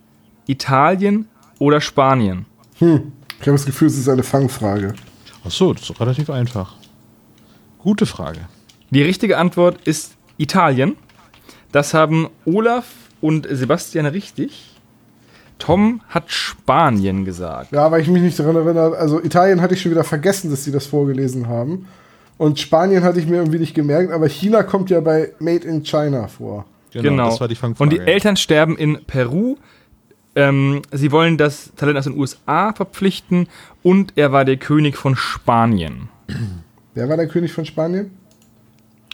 Italien 0.48 1.28
oder 1.60 1.82
Spanien? 1.82 2.46
Hm. 2.80 3.12
Ich 3.40 3.48
habe 3.48 3.58
das 3.58 3.66
Gefühl, 3.66 3.88
es 3.88 3.98
ist 3.98 4.10
eine 4.10 4.24
Fangfrage. 4.24 4.94
Ach 5.46 5.52
so, 5.52 5.74
das 5.74 5.84
ist 5.84 5.90
doch 5.90 6.00
relativ 6.00 6.30
einfach. 6.30 6.76
Gute 7.80 8.06
Frage. 8.06 8.42
Die 8.92 9.02
richtige 9.02 9.38
Antwort 9.38 9.80
ist 9.88 10.14
Italien. 10.38 10.96
Das 11.72 11.94
haben 11.94 12.30
Olaf 12.46 12.86
und 13.22 13.48
Sebastian 13.50 14.06
richtig. 14.06 14.76
Tom 15.58 16.02
hat 16.10 16.32
Spanien 16.32 17.24
gesagt. 17.24 17.72
Ja, 17.72 17.92
weil 17.92 18.02
ich 18.02 18.08
mich 18.08 18.22
nicht 18.22 18.38
daran 18.40 18.56
erinnere. 18.56 18.98
Also 18.98 19.24
Italien 19.24 19.62
hatte 19.62 19.76
ich 19.76 19.82
schon 19.82 19.92
wieder 19.92 20.04
vergessen, 20.04 20.50
dass 20.50 20.64
sie 20.64 20.72
das 20.72 20.88
vorgelesen 20.88 21.48
haben. 21.48 21.88
Und 22.38 22.60
Spanien 22.60 23.04
hatte 23.04 23.20
ich 23.20 23.28
mir 23.28 23.38
irgendwie 23.38 23.60
nicht 23.60 23.76
gemerkt, 23.76 24.12
aber 24.12 24.28
China 24.28 24.64
kommt 24.64 24.90
ja 24.90 25.00
bei 25.00 25.34
Made 25.40 25.68
in 25.68 25.84
China 25.84 26.28
vor. 26.28 26.66
Genau. 26.92 27.30
Das 27.30 27.40
war 27.40 27.48
die 27.48 27.56
Fangfrage. 27.56 27.84
Und 27.84 27.90
die 27.94 28.00
Eltern 28.00 28.36
sterben 28.38 28.78
in 28.78 29.04
Peru. 29.06 29.58
Ähm, 30.36 30.82
sie 30.92 31.12
wollen 31.12 31.38
das 31.38 31.72
Talent 31.76 31.98
aus 31.98 32.06
den 32.06 32.18
USA 32.18 32.72
verpflichten 32.74 33.48
und 33.84 34.14
er 34.16 34.32
war 34.32 34.46
der 34.46 34.58
König 34.58 34.96
von 34.96 35.16
Spanien. 35.16 36.10
Wer 36.94 37.10
war 37.10 37.18
der 37.18 37.28
König 37.28 37.52
von 37.52 37.66
Spanien? 37.66 38.12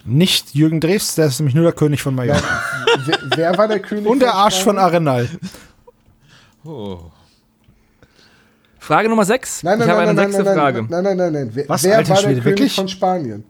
Nicht 0.06 0.54
Jürgen 0.56 0.80
Drews, 0.80 1.16
der 1.16 1.26
ist 1.28 1.40
nämlich 1.40 1.54
nur 1.56 1.64
der 1.66 1.74
König 1.74 2.02
von 2.02 2.16
Mallorca. 2.16 2.42
wer, 3.06 3.18
wer 3.36 3.58
war 3.58 3.68
der 3.68 3.80
König 3.80 4.06
Und 4.10 4.20
der 4.22 4.34
Arsch 4.34 4.64
von? 4.64 4.78
Arenal. 4.78 5.28
Oh. 6.64 7.00
Frage 8.80 9.10
Nummer 9.10 9.26
6. 9.26 9.64
Nein, 9.64 9.80
nein, 9.80 9.88
ich 9.88 9.92
habe 9.92 10.00
nein, 10.06 10.10
eine 10.10 10.16
nein, 10.22 10.32
sechste 10.32 10.44
nein, 10.46 10.56
Frage. 10.58 10.86
nein, 10.90 11.04
nein, 11.04 11.18
nein, 11.18 11.34
nein. 11.34 11.50
Wer, 11.54 11.68
Was, 11.70 11.84
wer 11.84 11.98
war 11.98 12.04
der 12.04 12.16
Schwede, 12.16 12.26
König 12.42 12.46
wirklich? 12.46 12.76
von 12.76 12.88
Spanien? 12.88 13.44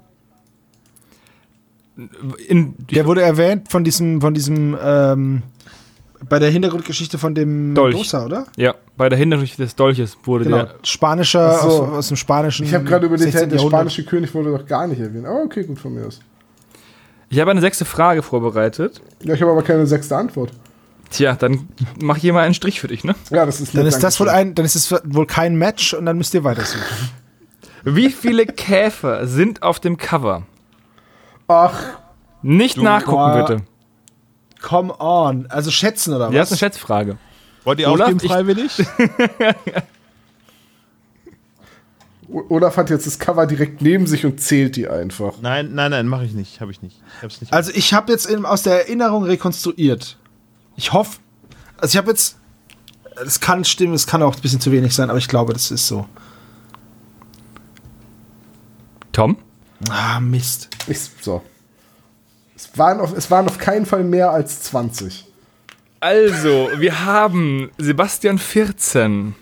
In, 2.48 2.76
Der 2.92 3.06
wurde 3.06 3.22
erwähnt 3.22 3.70
von 3.72 3.84
diesem, 3.84 4.22
von 4.22 4.34
diesem, 4.34 4.78
ähm, 4.82 5.42
bei 6.30 6.40
der 6.40 6.50
Hintergrundgeschichte 6.52 7.18
von 7.18 7.34
dem 7.36 7.74
Dolch. 7.76 7.96
Dosa, 7.96 8.26
oder? 8.26 8.46
ja, 8.56 8.76
bei 8.96 9.10
der 9.10 9.18
Hintergrund 9.18 9.58
des 9.58 9.76
Dolches 9.76 10.18
wurde 10.24 10.46
Genau. 10.46 10.58
der. 10.58 10.76
Spanischer, 10.84 11.60
so. 11.60 11.68
aus, 11.68 11.80
aus 11.90 12.08
dem 12.10 12.18
Spanischen. 12.18 12.66
Ich 12.66 12.74
habe 12.74 12.84
gerade 12.86 13.06
überlegt, 13.06 13.32
16. 13.32 13.50
der 13.50 13.58
Jahrhundert. 13.58 13.80
spanische 13.80 14.04
König 14.06 14.34
wurde 14.34 14.52
doch 14.58 14.66
gar 14.66 14.88
nicht 14.88 15.00
erwähnt. 15.00 15.26
Aber 15.26 15.42
okay, 15.44 15.64
gut 15.64 15.80
von 15.80 15.94
mir 15.94 16.06
aus. 16.08 16.20
Ich 17.30 17.40
habe 17.40 17.52
eine 17.52 17.62
sechste 17.62 17.86
Frage 17.86 18.22
vorbereitet. 18.24 19.02
Ja, 19.24 19.34
ich 19.34 19.42
habe 19.42 19.52
aber 19.52 19.62
keine 19.64 19.86
sechste 19.86 20.16
Antwort. 20.16 20.52
Tja, 21.10 21.36
dann 21.36 21.68
mach 22.02 22.18
ich 22.18 22.22
hier 22.22 22.34
mal 22.34 22.44
einen 22.44 22.54
Strich 22.54 22.80
für 22.80 22.88
dich, 22.88 23.04
ne? 23.04 23.16
Ja, 23.32 23.46
das 23.46 23.62
ist 23.62 23.76
Dann 23.76 23.86
ist 23.86 24.00
das 24.04 24.20
wohl 24.20 24.30
ein, 24.30 24.56
dann 24.56 24.66
ist 24.66 24.76
es 24.76 24.92
wohl 25.06 25.26
kein 25.26 25.56
Match 25.56 25.94
und 25.94 26.06
dann 26.06 26.18
müsst 26.18 26.34
ihr 26.34 26.44
weitersuchen. 26.44 26.84
Wie 27.84 28.10
viele 28.10 28.46
Käfer 28.46 29.26
sind 29.28 29.64
auf 29.64 29.80
dem 29.80 29.98
Cover? 29.98 30.44
Ach, 31.48 31.82
Nicht 32.42 32.78
nachgucken, 32.78 33.16
Boah. 33.18 33.46
bitte. 33.46 33.64
Come 34.62 34.94
on. 35.00 35.48
Also 35.48 35.72
schätzen 35.72 36.14
oder 36.14 36.28
was? 36.28 36.34
Ja, 36.36 36.42
ist 36.44 36.52
eine 36.52 36.58
Schätzfrage. 36.58 37.18
Wollt 37.64 37.80
ihr 37.80 37.90
Olaf, 37.90 38.08
aufgeben 38.14 38.30
freiwillig? 38.30 38.72
Olaf 42.50 42.76
hat 42.76 42.90
jetzt 42.90 43.08
das 43.08 43.20
Cover 43.20 43.46
direkt 43.48 43.82
neben 43.82 44.06
sich 44.08 44.26
und 44.26 44.42
zählt 44.42 44.76
die 44.76 44.88
einfach. 44.90 45.36
nein, 45.42 45.74
nein, 45.74 45.92
nein, 45.92 46.08
mache 46.08 46.26
ich 46.26 46.34
nicht. 46.34 46.60
Habe 46.60 46.72
ich 46.72 46.82
nicht. 46.82 47.02
Ich 47.18 47.24
hab's 47.24 47.42
nicht. 47.42 47.54
Also 47.54 47.72
ich 47.74 47.94
habe 47.94 48.12
jetzt 48.12 48.26
in, 48.26 48.46
aus 48.46 48.64
der 48.64 48.82
Erinnerung 48.88 49.24
rekonstruiert. 49.24 50.18
Ich 50.76 50.92
hoffe, 50.92 51.20
also 51.78 51.94
ich 51.94 51.98
habe 51.98 52.10
jetzt, 52.10 52.38
es 53.26 53.40
kann 53.40 53.64
stimmen, 53.64 53.94
es 53.94 54.06
kann 54.08 54.22
auch 54.22 54.36
ein 54.36 54.42
bisschen 54.42 54.60
zu 54.60 54.72
wenig 54.72 54.94
sein, 54.94 55.10
aber 55.10 55.20
ich 55.20 55.28
glaube, 55.30 55.54
das 55.54 55.72
ist 55.72 55.88
so. 55.88 56.06
Tom? 59.14 59.38
Ah, 59.90 60.20
Mist. 60.20 60.70
Ich, 60.88 61.00
so. 61.22 61.44
Es 62.56 62.76
waren, 62.78 63.00
auf, 63.00 63.16
es 63.16 63.30
waren 63.30 63.48
auf 63.48 63.58
keinen 63.58 63.86
Fall 63.86 64.04
mehr 64.04 64.32
als 64.32 64.64
20. 64.64 65.26
Also, 66.00 66.70
wir 66.78 67.06
haben 67.06 67.72
Sebastian 67.78 68.38
14, 68.38 69.36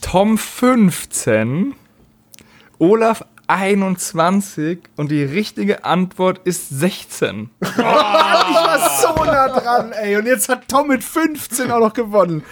Tom 0.00 0.38
15, 0.38 1.74
Olaf 2.78 3.24
21 3.48 4.80
und 4.96 5.10
die 5.10 5.22
richtige 5.22 5.84
Antwort 5.84 6.40
ist 6.44 6.68
16. 6.68 7.50
Ich 8.48 8.62
war 8.62 8.90
so 9.00 9.24
nah 9.24 9.48
dran, 9.48 9.92
ey. 9.92 10.16
Und 10.16 10.26
jetzt 10.26 10.48
hat 10.48 10.68
Tom 10.68 10.88
mit 10.88 11.02
15 11.02 11.70
auch 11.70 11.80
noch 11.80 11.92
gewonnen. 11.92 12.44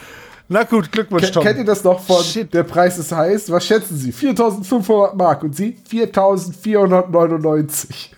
Na 0.48 0.64
gut, 0.64 0.92
Glückwunsch, 0.92 1.30
Tom. 1.30 1.42
Kennt 1.42 1.58
ihr 1.58 1.64
das 1.64 1.82
noch 1.84 2.00
von 2.00 2.22
Shit. 2.22 2.52
Der 2.52 2.64
Preis 2.64 2.98
ist 2.98 3.12
heiß? 3.12 3.50
Was 3.50 3.66
schätzen 3.66 3.96
Sie? 3.96 4.12
4500 4.12 5.16
Mark 5.16 5.42
und 5.42 5.56
Sie? 5.56 5.78
4499. 5.88 8.10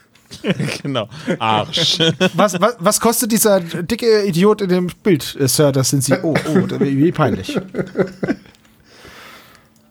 genau. 0.83 1.09
Arsch. 1.39 2.01
Was, 2.35 2.61
was, 2.61 2.77
was 2.81 3.01
kostet 3.01 3.31
dieser 3.31 3.61
dicke 3.61 4.27
Idiot 4.27 4.61
in 4.61 4.69
dem 4.69 4.89
Bild, 5.05 5.37
äh, 5.39 5.47
Sir? 5.47 5.71
Das 5.71 5.91
sind 5.91 6.03
Sie. 6.03 6.15
Oh, 6.21 6.35
oh, 6.35 6.55
wie, 6.81 6.99
wie 6.99 7.13
peinlich. 7.13 7.57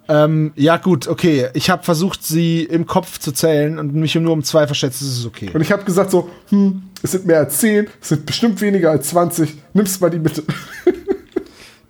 ähm, 0.10 0.52
ja, 0.58 0.76
gut, 0.76 1.08
okay. 1.08 1.48
Ich 1.54 1.70
habe 1.70 1.84
versucht, 1.84 2.22
sie 2.22 2.64
im 2.64 2.86
Kopf 2.86 3.18
zu 3.18 3.32
zählen 3.32 3.80
und 3.80 3.96
mich 3.96 4.14
nur 4.16 4.34
um 4.34 4.44
zwei 4.44 4.68
verschätzt. 4.68 5.02
Das 5.02 5.08
ist 5.08 5.26
okay. 5.26 5.52
Und 5.54 5.62
ich 5.62 5.72
habe 5.72 5.86
gesagt 5.86 6.12
so, 6.12 6.30
hm, 6.50 6.84
es 7.02 7.12
sind 7.12 7.26
mehr 7.26 7.40
als 7.40 7.60
10, 7.60 7.88
es 8.02 8.10
sind 8.10 8.26
bestimmt 8.26 8.60
weniger 8.60 8.92
als 8.92 9.08
20. 9.10 9.56
Nimm's 9.74 10.02
mal 10.02 10.10
die 10.10 10.20
Mitte. 10.20 10.44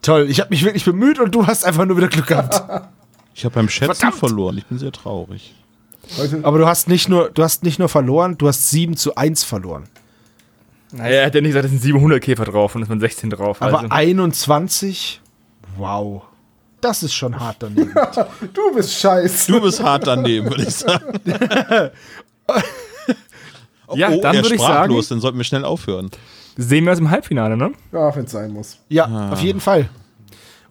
Toll. 0.06 0.30
Ich 0.30 0.40
habe 0.40 0.52
mich 0.52 0.64
wirklich 0.64 0.86
bemüht 0.86 1.20
und 1.20 1.34
du 1.34 1.48
hast 1.48 1.66
einfach 1.66 1.86
nur 1.86 1.98
wieder 1.98 2.08
Glück 2.08 2.28
gehabt. 2.28 2.62
Ich 3.34 3.44
habe 3.44 3.56
beim 3.56 3.70
Schätzen 3.70 3.96
Verdammt. 3.96 4.20
verloren. 4.20 4.58
Ich 4.58 4.66
bin 4.66 4.78
sehr 4.78 4.92
traurig. 4.92 5.56
Aber 6.44 6.60
du 6.60 6.68
hast 6.68 6.88
nicht 6.88 7.10
nur, 7.10 7.32
du 7.32 7.42
hast 7.44 7.64
nicht 7.64 7.80
nur 7.80 7.90
verloren, 7.90 8.38
du 8.38 8.48
hast 8.48 8.70
7 8.70 8.96
zu 8.96 9.16
1 9.16 9.44
verloren. 9.44 9.86
Naja, 10.92 11.22
er 11.22 11.26
hat 11.26 11.36
ja 11.36 11.42
nicht 11.42 11.50
gesagt, 11.50 11.66
es 11.66 11.72
sind 11.72 11.82
700 11.82 12.22
Käfer 12.22 12.46
drauf 12.46 12.76
und 12.76 12.84
es 12.84 12.88
sind 12.88 13.00
16 13.00 13.32
drauf. 13.32 13.62
Aber 13.62 13.80
Also. 13.80 13.90
21? 13.90 15.22
Wow. 15.78 16.22
Das 16.80 17.02
ist 17.02 17.16
schon 17.16 17.40
hart 17.40 17.58
daneben. 17.60 17.92
du 18.54 18.76
bist 18.76 18.94
scheiße. 18.94 19.52
Du 19.52 19.60
bist 19.60 19.82
hart 19.82 20.06
daneben, 20.06 20.50
würde 20.50 20.64
ich 20.64 20.76
sagen. 20.76 21.20
Ja, 23.94 24.10
oh, 24.10 24.20
dann 24.20 24.36
würde 24.38 24.56
ich 24.56 24.62
sagen, 24.62 24.94
dann 25.10 25.20
sollten 25.20 25.38
wir 25.38 25.44
schnell 25.44 25.64
aufhören. 25.64 26.10
Sehen 26.58 26.84
wir 26.86 26.92
uns 26.92 27.00
im 27.00 27.10
Halbfinale, 27.12 27.58
ne? 27.58 27.72
Ja, 27.92 28.16
wenn's 28.16 28.32
sein 28.32 28.52
muss. 28.52 28.78
Ja, 28.90 29.30
auf 29.32 29.42
jeden 29.42 29.60
Fall. 29.60 29.90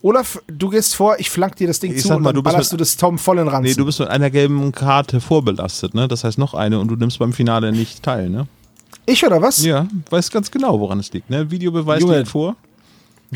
Olaf, 0.02 0.39
du 0.48 0.69
gehst 0.69 0.94
vor, 0.97 1.19
ich 1.19 1.31
flank 1.31 1.56
dir 1.56 1.66
das 1.66 1.81
Ding 1.81 1.93
Ich 1.94 2.02
zu 2.02 2.09
sag 2.09 2.16
und 2.19 2.23
mal, 2.24 2.28
dann 2.31 2.36
du 2.36 2.43
bist 2.43 2.52
ballerst 2.52 2.73
du 2.73 2.77
mit- 2.77 2.81
das 2.82 2.97
Tom 2.98 3.16
voll 3.19 3.39
in 3.39 3.48
Ranzen. 3.48 3.70
Nee, 3.70 3.74
du 3.74 3.86
bist 3.86 4.01
mit 4.01 4.09
einer 4.09 4.28
gelben 4.31 4.70
Karte 4.73 5.20
vorbelastet, 5.20 5.94
ne? 5.94 6.09
Das 6.09 6.24
heißt 6.24 6.36
noch 6.36 6.52
eine 6.52 6.78
und 6.78 6.89
du 6.89 6.97
nimmst 6.97 7.19
beim 7.19 7.32
Finale 7.32 7.73
nicht 7.73 8.02
teil, 8.02 8.28
ne? 8.28 8.47
ich 9.06 9.24
oder 9.27 9.43
was? 9.43 9.62
Ja, 9.65 9.86
weiß 10.11 10.31
ganz 10.31 10.51
genau, 10.51 10.81
woran 10.81 10.98
es 10.98 11.12
liegt, 11.12 11.28
ne? 11.31 11.51
Videobeweis 11.51 12.01
Junge. 12.01 12.19
liegt 12.19 12.28
vor. 12.28 12.56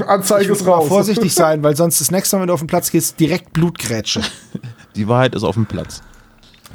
Anzeige 0.07 0.53
ist 0.53 0.65
mal 0.65 0.73
raus. 0.73 0.89
vorsichtig 0.89 1.35
sein, 1.35 1.62
weil 1.62 1.75
sonst 1.77 2.01
das 2.01 2.11
nächste 2.11 2.37
Mal, 2.37 2.43
wenn 2.43 2.47
du 2.49 2.55
auf 2.55 2.61
den 2.61 2.69
Platz 2.69 2.91
gehst, 2.91 3.19
direkt 3.20 3.53
Blutgrätsche. 3.53 4.20
Die 4.97 5.09
Wahrheit 5.09 5.35
ist 5.35 5.43
auf 5.45 5.55
dem 5.57 5.66
Platz. 5.66 6.03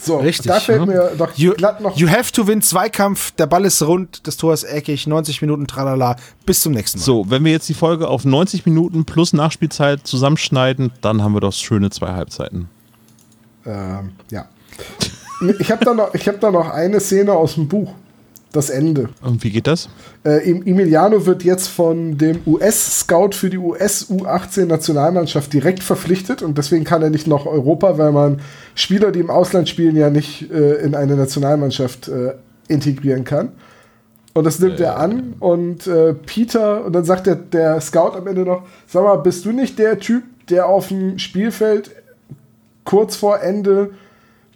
So, 0.06 0.18
Richtig, 0.18 0.48
da 0.48 0.60
fällt 0.60 0.82
ne? 0.82 0.86
mir 0.88 1.12
doch 1.18 1.34
You, 1.38 1.54
glatt 1.54 1.80
noch. 1.80 1.96
you 1.98 2.10
have 2.10 2.32
to 2.34 2.46
win 2.46 2.62
Zweikampf, 2.62 3.32
der 3.32 3.48
Ball 3.48 3.64
ist 3.64 3.82
rund, 3.82 4.28
das 4.28 4.36
Tor 4.36 4.54
ist 4.54 4.64
eckig, 4.66 5.08
90 5.08 5.42
Minuten 5.42 5.66
tralala. 5.66 6.18
Bis 6.46 6.62
zum 6.62 6.74
nächsten 6.74 7.00
Mal. 7.00 7.06
So, 7.06 7.30
wenn 7.30 7.46
wir 7.46 7.52
jetzt 7.54 7.70
die 7.70 7.74
Folge 7.74 8.08
auf 8.10 8.26
90 8.26 8.66
Minuten 8.66 9.06
plus 9.06 9.32
Nachspielzeit 9.32 10.06
zusammenschneiden, 10.06 10.92
dann 11.02 11.22
haben 11.24 11.34
wir 11.34 11.40
doch 11.40 11.54
schöne 11.54 11.90
zwei 11.90 12.12
Halbzeiten. 12.12 12.68
Ähm, 13.66 14.12
ja. 14.30 14.46
Ich 15.60 15.70
habe 15.72 15.84
da, 15.84 15.94
noch- 15.94 16.14
ich 16.14 16.26
hab 16.28 16.40
da 16.40 16.52
noch 16.52 16.70
eine 16.70 17.02
Szene 17.02 17.34
aus 17.34 17.56
dem 17.56 17.68
Buch. 17.68 17.92
Das 18.54 18.70
Ende. 18.70 19.10
Und 19.22 19.44
wie 19.44 19.50
geht 19.50 19.66
das? 19.68 19.90
Äh, 20.24 20.50
Em- 20.50 20.62
Emiliano 20.66 21.26
wird 21.26 21.44
jetzt 21.44 21.68
von 21.70 22.18
dem 22.20 22.40
US-Scout 22.46 23.32
für 23.34 23.50
die 23.50 23.58
US-U18-Nationalmannschaft 23.58 25.52
direkt 25.52 25.82
verpflichtet 25.84 26.42
und 26.44 26.58
deswegen 26.58 26.84
kann 26.84 27.02
er 27.02 27.10
nicht 27.10 27.26
nach 27.28 27.46
Europa, 27.48 27.98
weil 27.98 28.12
man 28.12 28.42
Spieler, 28.76 29.12
die 29.12 29.20
im 29.20 29.32
Ausland 29.32 29.68
spielen, 29.70 29.96
ja 29.96 30.10
nicht 30.12 30.52
äh, 30.52 30.76
in 30.76 30.94
eine 30.94 31.16
Nationalmannschaft 31.16 32.08
äh, 32.08 32.34
integrieren 32.68 33.24
kann. 33.24 33.50
Und 34.36 34.46
das 34.46 34.60
nimmt 34.60 34.80
er 34.80 34.98
an 35.00 35.34
und 35.40 35.86
äh, 35.88 36.14
Peter, 36.14 36.86
und 36.86 36.94
dann 36.94 37.06
sagt 37.06 37.26
der, 37.28 37.36
der 37.36 37.82
Scout 37.82 38.16
am 38.16 38.28
Ende 38.28 38.42
noch, 38.44 38.64
sag 38.88 39.04
mal, 39.04 39.16
bist 39.18 39.46
du 39.46 39.52
nicht 39.52 39.78
der 39.80 40.00
Typ, 40.00 40.24
der 40.50 40.68
auf 40.68 40.90
dem 40.90 41.18
Spielfeld 41.20 41.92
kurz 42.84 43.16
vor 43.16 43.42
Ende 43.42 43.92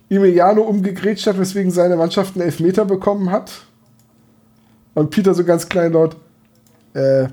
Emiliano 0.10 0.62
umgegrätscht 0.62 1.28
hat, 1.28 1.40
weswegen 1.40 1.72
seine 1.72 1.96
Mannschaft 1.96 2.36
einen 2.36 2.46
Elfmeter 2.46 2.86
bekommen 2.86 3.32
hat? 3.32 3.52
Und 4.98 5.12
Peter 5.12 5.36
so 5.36 5.44
ganz 5.44 5.70
kleinlaut, 5.70 6.18
äh, 6.96 7.28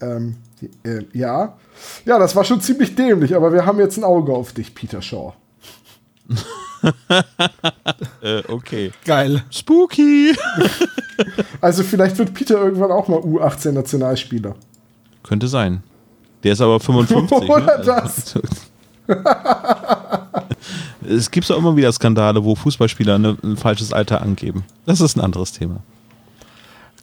Ähm, 0.00 0.36
äh, 0.84 1.02
ja. 1.12 1.58
Ja, 2.06 2.18
das 2.18 2.36
war 2.36 2.44
schon 2.44 2.60
ziemlich 2.60 2.94
dämlich, 2.94 3.34
aber 3.34 3.52
wir 3.52 3.66
haben 3.66 3.80
jetzt 3.80 3.98
ein 3.98 4.04
Auge 4.04 4.32
auf 4.32 4.52
dich, 4.52 4.74
Peter 4.74 5.02
Shaw. 5.02 5.34
Äh, 8.22 8.42
okay. 8.48 8.90
Geil. 9.04 9.42
Spooky. 9.50 10.34
Also 11.60 11.82
vielleicht 11.82 12.16
wird 12.16 12.32
Peter 12.32 12.58
irgendwann 12.58 12.90
auch 12.90 13.06
mal 13.08 13.18
U18-Nationalspieler. 13.18 14.54
Könnte 15.22 15.48
sein. 15.48 15.82
Der 16.42 16.54
ist 16.54 16.62
aber 16.62 16.80
55. 16.80 17.30
Oder 17.50 17.78
ne? 17.78 17.84
das. 17.84 18.38
Es 21.06 21.30
gibt 21.30 21.50
auch 21.52 21.58
immer 21.58 21.76
wieder 21.76 21.92
Skandale, 21.92 22.42
wo 22.42 22.54
Fußballspieler 22.54 23.16
eine, 23.16 23.36
ein 23.42 23.58
falsches 23.58 23.92
Alter 23.92 24.22
angeben. 24.22 24.64
Das 24.86 25.02
ist 25.02 25.18
ein 25.18 25.20
anderes 25.20 25.52
Thema. 25.52 25.82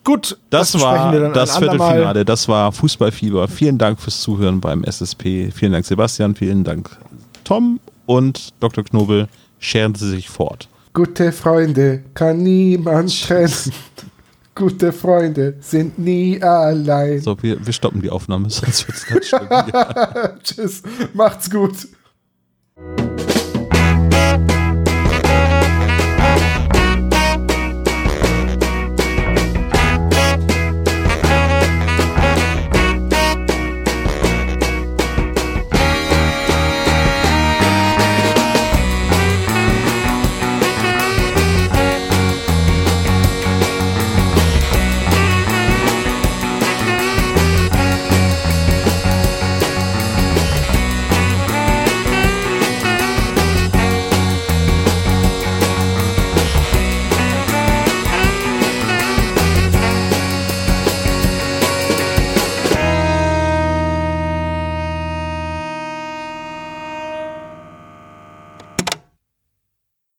Gut, 0.08 0.38
Das, 0.50 0.72
besprechen 0.72 1.22
war 1.22 1.30
das. 1.34 1.58
Viertelfinale. 1.58 2.24
Das 2.24 2.48
war 2.48 2.72
Fußballfieber. 2.72 3.50
Vielen 3.50 3.78
Dank 3.78 4.00
fürs 4.00 4.22
Zuhören 4.22 4.62
beim 4.62 4.86
SSP. 4.86 5.52
Vielen 5.54 5.74
Dank, 5.74 5.84
Sebastian. 5.84 6.34
Vielen 6.34 6.64
Dank, 6.64 6.90
Tom 7.44 7.82
und 8.06 8.54
Dr. 8.62 8.86
Knobel. 8.86 9.28
Scheren 9.60 9.96
Sie 9.96 10.10
sich 10.10 10.30
fort. 10.30 10.70
Gute 10.94 11.34
Freunde 11.34 12.06
kann 12.14 12.38
niemand 12.42 13.22
trennen. 13.28 13.52
Gute 14.56 14.94
Freunde 14.94 15.56
sind 15.60 16.00
nie 16.00 16.42
allein. 16.42 17.20
So, 17.20 17.36
wir, 17.44 17.66
wir 17.66 17.74
stoppen 17.74 18.02
die 18.02 18.10
Aufnahme, 18.10 18.50
sonst 18.50 18.88
wird 18.88 18.98
es 18.98 19.06
ganz 19.08 19.28
schlimm. 19.28 19.48
Ja. 19.50 20.38
Tschüss, 20.42 20.84
macht's 21.14 21.50
gut. 21.52 21.76